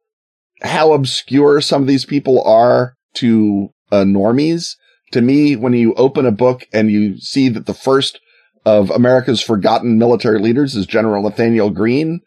how 0.61 0.93
obscure 0.93 1.59
some 1.61 1.81
of 1.81 1.87
these 1.87 2.05
people 2.05 2.43
are 2.43 2.95
to 3.15 3.69
uh, 3.91 4.03
normies. 4.03 4.75
To 5.11 5.21
me, 5.21 5.55
when 5.55 5.73
you 5.73 5.93
open 5.95 6.25
a 6.25 6.31
book 6.31 6.67
and 6.71 6.91
you 6.91 7.17
see 7.17 7.49
that 7.49 7.65
the 7.65 7.73
first 7.73 8.19
of 8.65 8.91
America's 8.91 9.41
forgotten 9.41 9.97
military 9.97 10.39
leaders 10.39 10.75
is 10.75 10.85
General 10.85 11.23
Nathaniel 11.23 11.71
Greene, 11.71 12.21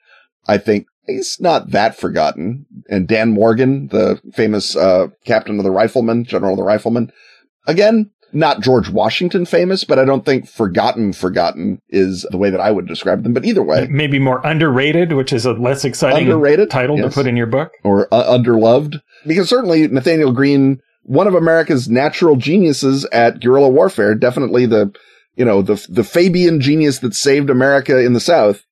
I 0.46 0.58
think 0.58 0.86
he's 1.06 1.38
not 1.40 1.70
that 1.70 1.96
forgotten. 1.96 2.66
And 2.88 3.08
Dan 3.08 3.30
Morgan, 3.30 3.88
the 3.88 4.20
famous 4.34 4.76
uh, 4.76 5.08
captain 5.24 5.58
of 5.58 5.64
the 5.64 5.70
riflemen, 5.70 6.24
general 6.24 6.52
of 6.52 6.58
the 6.58 6.64
riflemen, 6.64 7.12
again, 7.66 8.10
not 8.34 8.60
George 8.60 8.90
Washington 8.90 9.46
famous, 9.46 9.84
but 9.84 9.98
I 9.98 10.04
don't 10.04 10.24
think 10.24 10.48
forgotten 10.48 11.12
forgotten 11.12 11.80
is 11.88 12.26
the 12.30 12.36
way 12.36 12.50
that 12.50 12.60
I 12.60 12.70
would 12.70 12.86
describe 12.86 13.22
them. 13.22 13.32
But 13.32 13.44
either 13.44 13.62
way, 13.62 13.86
maybe 13.88 14.18
more 14.18 14.40
underrated, 14.44 15.12
which 15.12 15.32
is 15.32 15.46
a 15.46 15.52
less 15.52 15.84
exciting 15.84 16.24
underrated 16.24 16.70
title 16.70 16.98
yes. 16.98 17.06
to 17.06 17.14
put 17.14 17.26
in 17.26 17.36
your 17.36 17.46
book, 17.46 17.72
or 17.84 18.08
uh, 18.12 18.24
underloved, 18.24 19.00
because 19.26 19.48
certainly 19.48 19.86
Nathaniel 19.88 20.32
Greene, 20.32 20.80
one 21.02 21.26
of 21.26 21.34
America's 21.34 21.88
natural 21.88 22.36
geniuses 22.36 23.06
at 23.12 23.40
guerrilla 23.40 23.68
warfare, 23.68 24.14
definitely 24.14 24.66
the 24.66 24.92
you 25.36 25.44
know 25.44 25.62
the 25.62 25.84
the 25.88 26.04
Fabian 26.04 26.60
genius 26.60 26.98
that 26.98 27.14
saved 27.14 27.50
America 27.50 28.04
in 28.04 28.12
the 28.12 28.20
South. 28.20 28.64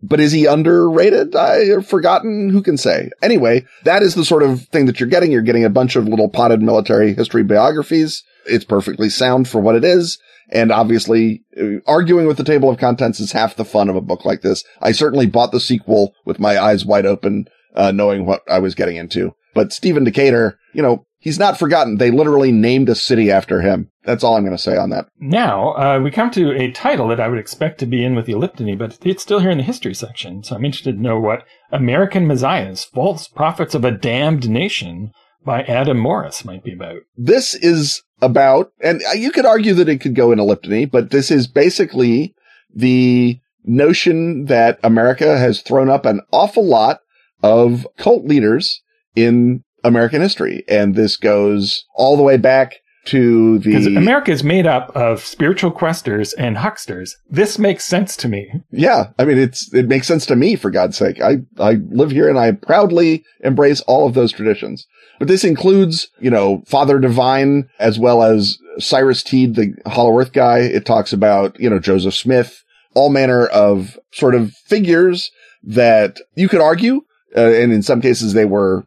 But 0.00 0.20
is 0.20 0.30
he 0.30 0.46
underrated? 0.46 1.34
I 1.34 1.80
forgotten. 1.80 2.50
Who 2.50 2.62
can 2.62 2.76
say? 2.76 3.10
Anyway, 3.20 3.66
that 3.82 4.04
is 4.04 4.14
the 4.14 4.24
sort 4.24 4.44
of 4.44 4.62
thing 4.68 4.86
that 4.86 5.00
you're 5.00 5.08
getting. 5.08 5.32
You're 5.32 5.42
getting 5.42 5.64
a 5.64 5.70
bunch 5.70 5.96
of 5.96 6.06
little 6.06 6.28
potted 6.28 6.62
military 6.62 7.14
history 7.14 7.42
biographies 7.42 8.22
it's 8.48 8.64
perfectly 8.64 9.08
sound 9.08 9.48
for 9.48 9.60
what 9.60 9.74
it 9.74 9.84
is. 9.84 10.18
And 10.50 10.72
obviously, 10.72 11.42
uh, 11.60 11.80
arguing 11.86 12.26
with 12.26 12.38
the 12.38 12.44
table 12.44 12.70
of 12.70 12.78
contents 12.78 13.20
is 13.20 13.32
half 13.32 13.56
the 13.56 13.64
fun 13.64 13.88
of 13.88 13.96
a 13.96 14.00
book 14.00 14.24
like 14.24 14.40
this. 14.40 14.64
I 14.80 14.92
certainly 14.92 15.26
bought 15.26 15.52
the 15.52 15.60
sequel 15.60 16.14
with 16.24 16.40
my 16.40 16.58
eyes 16.58 16.86
wide 16.86 17.06
open, 17.06 17.48
uh, 17.74 17.92
knowing 17.92 18.24
what 18.24 18.42
I 18.48 18.58
was 18.58 18.74
getting 18.74 18.96
into. 18.96 19.34
But 19.54 19.72
Stephen 19.72 20.04
Decatur, 20.04 20.58
you 20.72 20.82
know, 20.82 21.04
he's 21.18 21.38
not 21.38 21.58
forgotten. 21.58 21.98
They 21.98 22.10
literally 22.10 22.52
named 22.52 22.88
a 22.88 22.94
city 22.94 23.30
after 23.30 23.60
him. 23.60 23.90
That's 24.04 24.24
all 24.24 24.36
I'm 24.36 24.44
going 24.44 24.56
to 24.56 24.62
say 24.62 24.76
on 24.76 24.90
that. 24.90 25.06
Now, 25.20 25.72
uh, 25.74 26.00
we 26.02 26.10
come 26.10 26.30
to 26.30 26.52
a 26.52 26.70
title 26.72 27.08
that 27.08 27.20
I 27.20 27.28
would 27.28 27.38
expect 27.38 27.78
to 27.80 27.86
be 27.86 28.04
in 28.04 28.14
with 28.14 28.26
the 28.26 28.32
Elliptony, 28.32 28.78
but 28.78 28.98
it's 29.04 29.22
still 29.22 29.40
here 29.40 29.50
in 29.50 29.58
the 29.58 29.64
history 29.64 29.94
section. 29.94 30.42
So 30.42 30.56
I'm 30.56 30.64
interested 30.64 30.96
to 30.96 31.02
know 31.02 31.20
what 31.20 31.44
American 31.70 32.26
Messiahs, 32.26 32.84
False 32.84 33.28
Prophets 33.28 33.74
of 33.74 33.84
a 33.84 33.90
Damned 33.90 34.48
Nation 34.48 35.12
by 35.44 35.62
Adam 35.62 35.98
Morris 35.98 36.44
might 36.44 36.64
be 36.64 36.72
about. 36.72 37.00
This 37.16 37.54
is 37.54 38.02
about, 38.20 38.72
and 38.80 39.00
you 39.14 39.30
could 39.30 39.46
argue 39.46 39.74
that 39.74 39.88
it 39.88 40.00
could 40.00 40.14
go 40.14 40.32
in 40.32 40.38
a 40.38 40.42
elliptony, 40.42 40.90
but 40.90 41.10
this 41.10 41.30
is 41.30 41.46
basically 41.46 42.34
the 42.74 43.40
notion 43.64 44.46
that 44.46 44.78
America 44.82 45.38
has 45.38 45.60
thrown 45.60 45.88
up 45.88 46.06
an 46.06 46.20
awful 46.32 46.64
lot 46.64 47.00
of 47.42 47.86
cult 47.96 48.24
leaders 48.24 48.82
in 49.14 49.62
American 49.84 50.20
history. 50.20 50.64
And 50.68 50.94
this 50.94 51.16
goes 51.16 51.84
all 51.94 52.16
the 52.16 52.22
way 52.22 52.36
back 52.36 52.76
to 53.08 53.58
Because 53.60 53.84
the 53.84 53.96
America 53.96 54.30
is 54.30 54.44
made 54.44 54.66
up 54.66 54.94
of 54.96 55.20
spiritual 55.24 55.70
questers 55.70 56.32
and 56.34 56.56
hucksters. 56.56 57.16
This 57.28 57.58
makes 57.58 57.84
sense 57.84 58.16
to 58.18 58.28
me. 58.28 58.50
Yeah, 58.70 59.10
I 59.18 59.24
mean 59.24 59.38
it's 59.38 59.72
it 59.74 59.88
makes 59.88 60.06
sense 60.06 60.26
to 60.26 60.36
me 60.36 60.56
for 60.56 60.70
God's 60.70 60.96
sake. 60.96 61.20
I 61.20 61.38
I 61.58 61.78
live 61.90 62.10
here 62.10 62.28
and 62.28 62.38
I 62.38 62.52
proudly 62.52 63.24
embrace 63.42 63.80
all 63.82 64.06
of 64.06 64.14
those 64.14 64.32
traditions. 64.32 64.86
But 65.18 65.28
this 65.28 65.44
includes, 65.44 66.08
you 66.20 66.30
know, 66.30 66.62
Father 66.66 66.98
Divine 66.98 67.68
as 67.78 67.98
well 67.98 68.22
as 68.22 68.56
Cyrus 68.78 69.22
Teed, 69.22 69.56
the 69.56 69.74
Hollow 69.86 70.16
Earth 70.18 70.32
guy. 70.32 70.58
It 70.60 70.86
talks 70.86 71.12
about, 71.12 71.58
you 71.58 71.68
know, 71.68 71.80
Joseph 71.80 72.14
Smith, 72.14 72.62
all 72.94 73.10
manner 73.10 73.46
of 73.46 73.98
sort 74.12 74.34
of 74.34 74.52
figures 74.52 75.30
that 75.64 76.20
you 76.36 76.48
could 76.48 76.60
argue 76.60 77.02
uh, 77.36 77.40
and 77.40 77.72
in 77.72 77.82
some 77.82 78.00
cases 78.00 78.32
they 78.32 78.44
were 78.44 78.84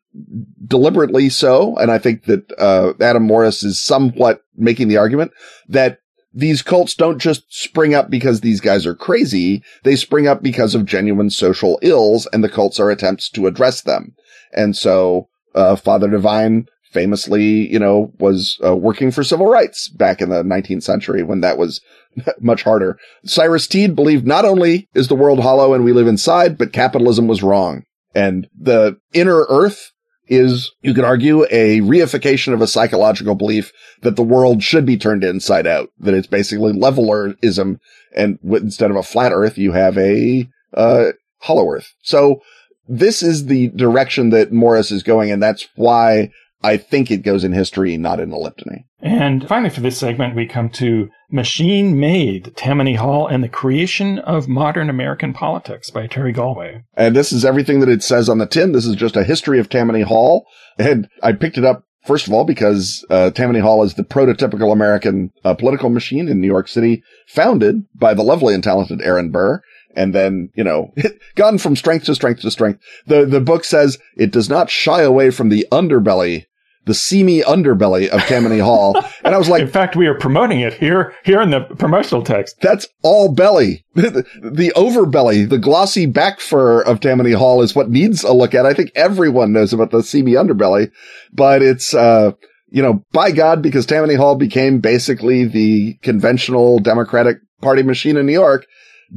deliberately 0.65 1.29
so. 1.29 1.75
And 1.77 1.91
I 1.91 1.97
think 1.97 2.25
that 2.25 2.51
uh, 2.57 2.93
Adam 3.01 3.23
Morris 3.23 3.63
is 3.63 3.81
somewhat 3.81 4.41
making 4.55 4.87
the 4.87 4.97
argument 4.97 5.31
that 5.67 5.99
these 6.33 6.61
cults 6.61 6.95
don't 6.95 7.19
just 7.19 7.43
spring 7.53 7.93
up 7.93 8.09
because 8.09 8.39
these 8.41 8.61
guys 8.61 8.85
are 8.85 8.95
crazy. 8.95 9.63
They 9.83 9.95
spring 9.95 10.27
up 10.27 10.41
because 10.41 10.75
of 10.75 10.85
genuine 10.85 11.29
social 11.29 11.77
ills 11.81 12.25
and 12.27 12.43
the 12.43 12.49
cults 12.49 12.79
are 12.79 12.89
attempts 12.89 13.29
to 13.31 13.47
address 13.47 13.81
them. 13.81 14.15
And 14.53 14.75
so, 14.75 15.27
uh, 15.53 15.75
Father 15.75 16.09
Divine 16.09 16.67
famously, 16.91 17.71
you 17.71 17.79
know, 17.79 18.11
was 18.19 18.59
uh, 18.63 18.75
working 18.75 19.11
for 19.11 19.23
civil 19.23 19.47
rights 19.47 19.87
back 19.89 20.21
in 20.21 20.29
the 20.29 20.43
19th 20.43 20.83
century 20.83 21.23
when 21.23 21.41
that 21.41 21.57
was 21.57 21.81
much 22.39 22.63
harder. 22.63 22.97
Cyrus 23.25 23.67
Teed 23.67 23.95
believed 23.95 24.27
not 24.27 24.45
only 24.45 24.89
is 24.93 25.07
the 25.07 25.15
world 25.15 25.39
hollow 25.39 25.73
and 25.73 25.83
we 25.83 25.93
live 25.93 26.07
inside, 26.07 26.57
but 26.57 26.73
capitalism 26.73 27.27
was 27.27 27.43
wrong. 27.43 27.83
And 28.13 28.47
the 28.57 28.97
inner 29.13 29.45
earth 29.49 29.91
is, 30.27 30.71
you 30.81 30.93
could 30.93 31.03
argue, 31.03 31.43
a 31.51 31.81
reification 31.81 32.53
of 32.53 32.61
a 32.61 32.67
psychological 32.67 33.35
belief 33.35 33.71
that 34.01 34.15
the 34.15 34.23
world 34.23 34.63
should 34.63 34.85
be 34.85 34.97
turned 34.97 35.23
inside 35.23 35.67
out, 35.67 35.89
that 35.99 36.13
it's 36.13 36.27
basically 36.27 36.73
levelerism. 36.73 37.79
And 38.15 38.39
instead 38.43 38.91
of 38.91 38.97
a 38.97 39.03
flat 39.03 39.31
earth, 39.33 39.57
you 39.57 39.73
have 39.73 39.97
a, 39.97 40.47
uh, 40.73 41.11
hollow 41.39 41.69
earth. 41.69 41.93
So 42.01 42.41
this 42.87 43.23
is 43.23 43.45
the 43.45 43.69
direction 43.69 44.29
that 44.29 44.51
Morris 44.51 44.91
is 44.91 45.03
going. 45.03 45.31
And 45.31 45.41
that's 45.41 45.67
why 45.75 46.29
I 46.63 46.77
think 46.77 47.09
it 47.09 47.23
goes 47.23 47.43
in 47.43 47.51
history, 47.51 47.97
not 47.97 48.19
in 48.19 48.29
the 48.29 48.37
Elliptony. 48.37 48.85
And 49.01 49.47
finally, 49.47 49.71
for 49.71 49.81
this 49.81 49.97
segment, 49.97 50.35
we 50.35 50.45
come 50.45 50.69
to 50.71 51.09
Machine 51.33 51.97
Made 51.97 52.55
Tammany 52.57 52.95
Hall 52.95 53.25
and 53.25 53.41
the 53.41 53.47
Creation 53.47 54.19
of 54.19 54.49
Modern 54.49 54.89
American 54.89 55.31
Politics 55.31 55.89
by 55.89 56.05
Terry 56.05 56.33
Golway. 56.33 56.83
And 56.95 57.15
this 57.15 57.31
is 57.31 57.45
everything 57.45 57.79
that 57.79 57.87
it 57.87 58.03
says 58.03 58.27
on 58.27 58.37
the 58.37 58.45
tin. 58.45 58.73
This 58.73 58.85
is 58.85 58.97
just 58.97 59.15
a 59.15 59.23
history 59.23 59.57
of 59.57 59.69
Tammany 59.69 60.01
Hall. 60.01 60.45
And 60.77 61.07
I 61.23 61.31
picked 61.31 61.57
it 61.57 61.63
up, 61.63 61.85
first 62.05 62.27
of 62.27 62.33
all, 62.33 62.43
because 62.43 63.05
uh, 63.09 63.31
Tammany 63.31 63.61
Hall 63.61 63.81
is 63.83 63.93
the 63.93 64.03
prototypical 64.03 64.73
American 64.73 65.31
uh, 65.45 65.53
political 65.53 65.89
machine 65.89 66.27
in 66.27 66.41
New 66.41 66.47
York 66.47 66.67
City, 66.67 67.01
founded 67.27 67.85
by 67.95 68.13
the 68.13 68.23
lovely 68.23 68.53
and 68.53 68.63
talented 68.63 69.01
Aaron 69.01 69.31
Burr. 69.31 69.61
And 69.95 70.13
then, 70.13 70.49
you 70.53 70.65
know, 70.65 70.93
gone 71.35 71.57
from 71.57 71.77
strength 71.77 72.05
to 72.05 72.15
strength 72.15 72.41
to 72.41 72.51
strength. 72.51 72.81
The, 73.07 73.25
the 73.25 73.41
book 73.41 73.63
says 73.63 73.99
it 74.17 74.31
does 74.31 74.49
not 74.49 74.69
shy 74.69 75.01
away 75.01 75.31
from 75.31 75.47
the 75.47 75.65
underbelly 75.71 76.47
the 76.85 76.93
seamy 76.93 77.41
underbelly 77.41 78.07
of 78.09 78.21
Tammany 78.21 78.59
Hall. 78.59 78.95
And 79.23 79.35
I 79.35 79.37
was 79.37 79.49
like, 79.49 79.61
in 79.61 79.67
fact, 79.67 79.95
we 79.95 80.07
are 80.07 80.17
promoting 80.17 80.61
it 80.61 80.73
here, 80.73 81.13
here 81.23 81.41
in 81.41 81.51
the 81.51 81.61
promotional 81.61 82.23
text. 82.23 82.57
That's 82.61 82.87
all 83.03 83.33
belly. 83.33 83.85
the, 83.93 84.25
the 84.41 84.71
overbelly, 84.75 85.47
the 85.47 85.59
glossy 85.59 86.05
back 86.05 86.39
fur 86.39 86.81
of 86.81 86.99
Tammany 86.99 87.33
Hall 87.33 87.61
is 87.61 87.75
what 87.75 87.89
needs 87.89 88.23
a 88.23 88.33
look 88.33 88.55
at. 88.55 88.65
I 88.65 88.73
think 88.73 88.91
everyone 88.95 89.53
knows 89.53 89.73
about 89.73 89.91
the 89.91 90.01
seamy 90.01 90.33
underbelly, 90.33 90.91
but 91.31 91.61
it's, 91.61 91.93
uh, 91.93 92.31
you 92.69 92.81
know, 92.81 93.03
by 93.11 93.31
God, 93.31 93.61
because 93.61 93.85
Tammany 93.85 94.15
Hall 94.15 94.35
became 94.35 94.79
basically 94.79 95.45
the 95.45 95.95
conventional 96.01 96.79
Democratic 96.79 97.37
Party 97.61 97.83
machine 97.83 98.17
in 98.17 98.25
New 98.25 98.33
York. 98.33 98.65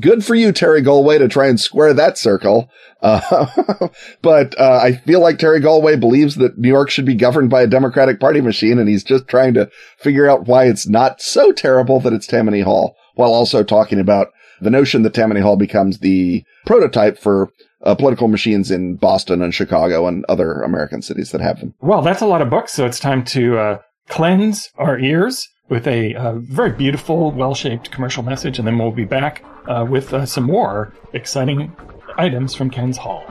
Good 0.01 0.25
for 0.25 0.35
you, 0.35 0.51
Terry 0.51 0.83
Golway, 0.83 1.19
to 1.19 1.29
try 1.29 1.47
and 1.47 1.61
square 1.61 1.95
that 1.95 2.19
circle. 2.19 2.69
Uh, 3.01 3.47
but 4.23 4.59
uh, 4.59 4.81
I 4.83 4.93
feel 4.93 5.21
like 5.21 5.39
Terry 5.39 5.61
Golway 5.61 5.99
believes 5.99 6.35
that 6.37 6.59
New 6.59 6.69
York 6.69 6.91
should 6.91 7.05
be 7.05 7.15
governed 7.15 7.51
by 7.51 7.63
a 7.63 7.69
Democratic 7.69 8.19
Party 8.19 8.41
machine, 8.41 8.79
and 8.79 8.89
he's 8.89 9.05
just 9.05 9.29
trying 9.29 9.55
to 9.55 9.71
figure 9.99 10.29
out 10.29 10.47
why 10.47 10.65
it's 10.65 10.89
not 10.89 11.21
so 11.21 11.53
terrible 11.53 12.01
that 12.01 12.13
it's 12.13 12.27
Tammany 12.27 12.63
Hall, 12.63 12.97
while 13.15 13.33
also 13.33 13.63
talking 13.63 14.01
about 14.01 14.29
the 14.61 14.71
notion 14.71 15.03
that 15.03 15.15
Tammany 15.15 15.41
Hall 15.41 15.57
becomes 15.57 15.99
the 15.99 16.45
prototype 16.67 17.19
for 17.19 17.51
uh, 17.85 17.95
political 17.95 18.29
machines 18.29 18.71
in 18.71 18.97
Boston 18.97 19.43
and 19.43 19.55
Chicago 19.55 20.09
and 20.09 20.25
other 20.29 20.63
American 20.63 21.03
cities 21.03 21.31
that 21.31 21.41
have 21.41 21.61
them. 21.61 21.75
Well, 21.81 22.03
that's 22.03 22.23
a 22.23 22.27
lot 22.27 22.43
of 22.43 22.51
books, 22.51 22.73
so 22.73 22.87
it's 22.87 22.99
time 22.99 23.25
to 23.27 23.59
uh, 23.59 23.79
cleanse 24.09 24.71
our 24.77 24.99
ears 24.99 25.49
with 25.69 25.87
a 25.87 26.15
uh, 26.15 26.35
very 26.35 26.71
beautiful, 26.71 27.31
well 27.31 27.55
shaped 27.55 27.91
commercial 27.91 28.23
message, 28.23 28.59
and 28.59 28.67
then 28.67 28.79
we'll 28.79 28.91
be 28.91 29.05
back 29.05 29.45
uh, 29.67 29.87
with 29.89 30.13
uh, 30.13 30.27
some 30.27 30.45
more 30.45 30.93
exciting 31.13 31.75
items 32.17 32.55
from 32.55 32.71
Ken's 32.71 32.99
Hall. 32.99 33.25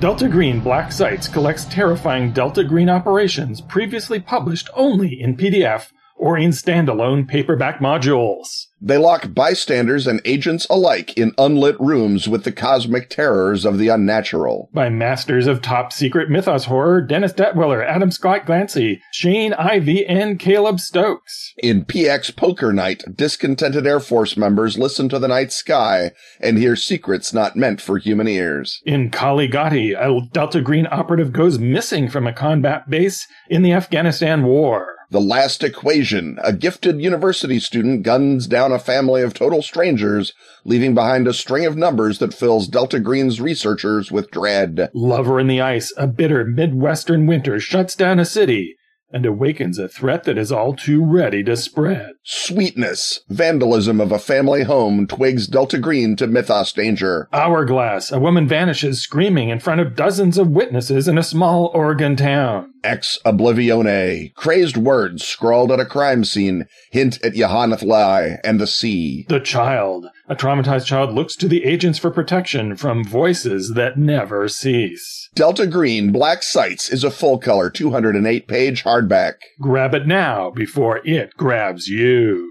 Delta 0.00 0.28
Green 0.28 0.60
Black 0.60 0.92
Sites 0.92 1.28
collects 1.28 1.64
terrifying 1.64 2.30
Delta 2.30 2.62
Green 2.62 2.90
operations 2.90 3.62
previously 3.62 4.20
published 4.20 4.68
only 4.74 5.18
in 5.18 5.34
PDF 5.34 5.92
or 6.16 6.38
in 6.38 6.50
standalone 6.50 7.26
paperback 7.28 7.80
modules. 7.80 8.66
They 8.80 8.98
lock 8.98 9.32
bystanders 9.32 10.06
and 10.06 10.20
agents 10.26 10.66
alike 10.68 11.16
in 11.16 11.32
unlit 11.38 11.80
rooms 11.80 12.28
with 12.28 12.44
the 12.44 12.52
cosmic 12.52 13.08
terrors 13.08 13.64
of 13.64 13.78
the 13.78 13.88
unnatural. 13.88 14.68
By 14.74 14.90
masters 14.90 15.46
of 15.46 15.62
top 15.62 15.90
secret 15.90 16.28
mythos 16.28 16.66
horror 16.66 17.00
Dennis 17.00 17.32
Detwiller, 17.32 17.82
Adam 17.82 18.10
Scott 18.10 18.44
Glancy, 18.44 19.00
Shane 19.12 19.54
Ivey, 19.54 20.04
and 20.06 20.38
Caleb 20.38 20.80
Stokes. 20.80 21.54
In 21.62 21.86
PX 21.86 22.36
Poker 22.36 22.74
Night, 22.74 23.04
discontented 23.14 23.86
Air 23.86 24.00
Force 24.00 24.36
members 24.36 24.76
listen 24.76 25.08
to 25.08 25.18
the 25.18 25.28
night 25.28 25.50
sky 25.50 26.10
and 26.40 26.58
hear 26.58 26.76
secrets 26.76 27.32
not 27.32 27.56
meant 27.56 27.80
for 27.80 27.96
human 27.96 28.28
ears. 28.28 28.82
In 28.84 29.10
Kali 29.10 29.48
Ghati, 29.48 29.94
a 29.98 30.26
Delta 30.32 30.60
Green 30.60 30.86
operative 30.90 31.32
goes 31.32 31.58
missing 31.58 32.10
from 32.10 32.26
a 32.26 32.34
combat 32.34 32.90
base 32.90 33.26
in 33.48 33.62
the 33.62 33.72
Afghanistan 33.72 34.42
War. 34.44 34.93
The 35.10 35.20
Last 35.20 35.62
Equation, 35.62 36.38
a 36.42 36.52
gifted 36.52 37.00
university 37.00 37.60
student 37.60 38.02
guns 38.02 38.46
down 38.46 38.72
a 38.72 38.78
family 38.78 39.22
of 39.22 39.34
total 39.34 39.62
strangers, 39.62 40.32
leaving 40.64 40.94
behind 40.94 41.28
a 41.28 41.32
string 41.34 41.66
of 41.66 41.76
numbers 41.76 42.18
that 42.18 42.34
fills 42.34 42.68
Delta 42.68 42.98
Green's 42.98 43.40
researchers 43.40 44.10
with 44.10 44.30
dread. 44.30 44.90
Lover 44.94 45.38
in 45.38 45.46
the 45.46 45.60
Ice, 45.60 45.92
a 45.96 46.06
bitter 46.06 46.44
Midwestern 46.44 47.26
winter 47.26 47.60
shuts 47.60 47.94
down 47.94 48.18
a 48.18 48.24
city 48.24 48.76
and 49.14 49.24
awakens 49.24 49.78
a 49.78 49.88
threat 49.88 50.24
that 50.24 50.36
is 50.36 50.50
all 50.50 50.74
too 50.74 51.02
ready 51.02 51.44
to 51.44 51.56
spread. 51.56 52.10
Sweetness, 52.24 53.20
vandalism 53.28 54.00
of 54.00 54.10
a 54.10 54.18
family 54.18 54.64
home 54.64 55.06
twigs 55.06 55.46
Delta 55.46 55.78
Green 55.78 56.16
to 56.16 56.26
mythos 56.26 56.72
danger. 56.72 57.28
Hourglass, 57.32 58.10
a 58.10 58.18
woman 58.18 58.48
vanishes 58.48 59.00
screaming 59.00 59.50
in 59.50 59.60
front 59.60 59.80
of 59.80 59.94
dozens 59.94 60.36
of 60.36 60.48
witnesses 60.48 61.06
in 61.06 61.16
a 61.16 61.22
small 61.22 61.70
Oregon 61.74 62.16
town. 62.16 62.72
Ex 62.82 63.18
Oblivione, 63.24 64.34
crazed 64.34 64.76
words 64.76 65.24
scrawled 65.24 65.70
at 65.70 65.80
a 65.80 65.86
crime 65.86 66.24
scene 66.24 66.66
hint 66.90 67.22
at 67.24 67.36
Y'ha-nthlei 67.36 68.38
and 68.42 68.60
the 68.60 68.66
sea. 68.66 69.24
The 69.28 69.40
Child, 69.40 70.08
a 70.28 70.34
traumatized 70.34 70.86
child 70.86 71.12
looks 71.12 71.36
to 71.36 71.48
the 71.48 71.64
agents 71.64 71.98
for 71.98 72.10
protection 72.10 72.76
from 72.76 73.04
voices 73.04 73.72
that 73.74 73.98
never 73.98 74.48
cease. 74.48 75.28
Delta 75.34 75.66
Green 75.66 76.12
Black 76.12 76.42
Sites 76.42 76.88
is 76.90 77.04
a 77.04 77.10
full 77.10 77.38
color 77.38 77.68
208 77.68 78.48
page 78.48 78.84
hardback. 78.84 79.34
Grab 79.60 79.94
it 79.94 80.06
now 80.06 80.50
before 80.50 81.00
it 81.04 81.30
grabs 81.36 81.88
you. 81.88 82.50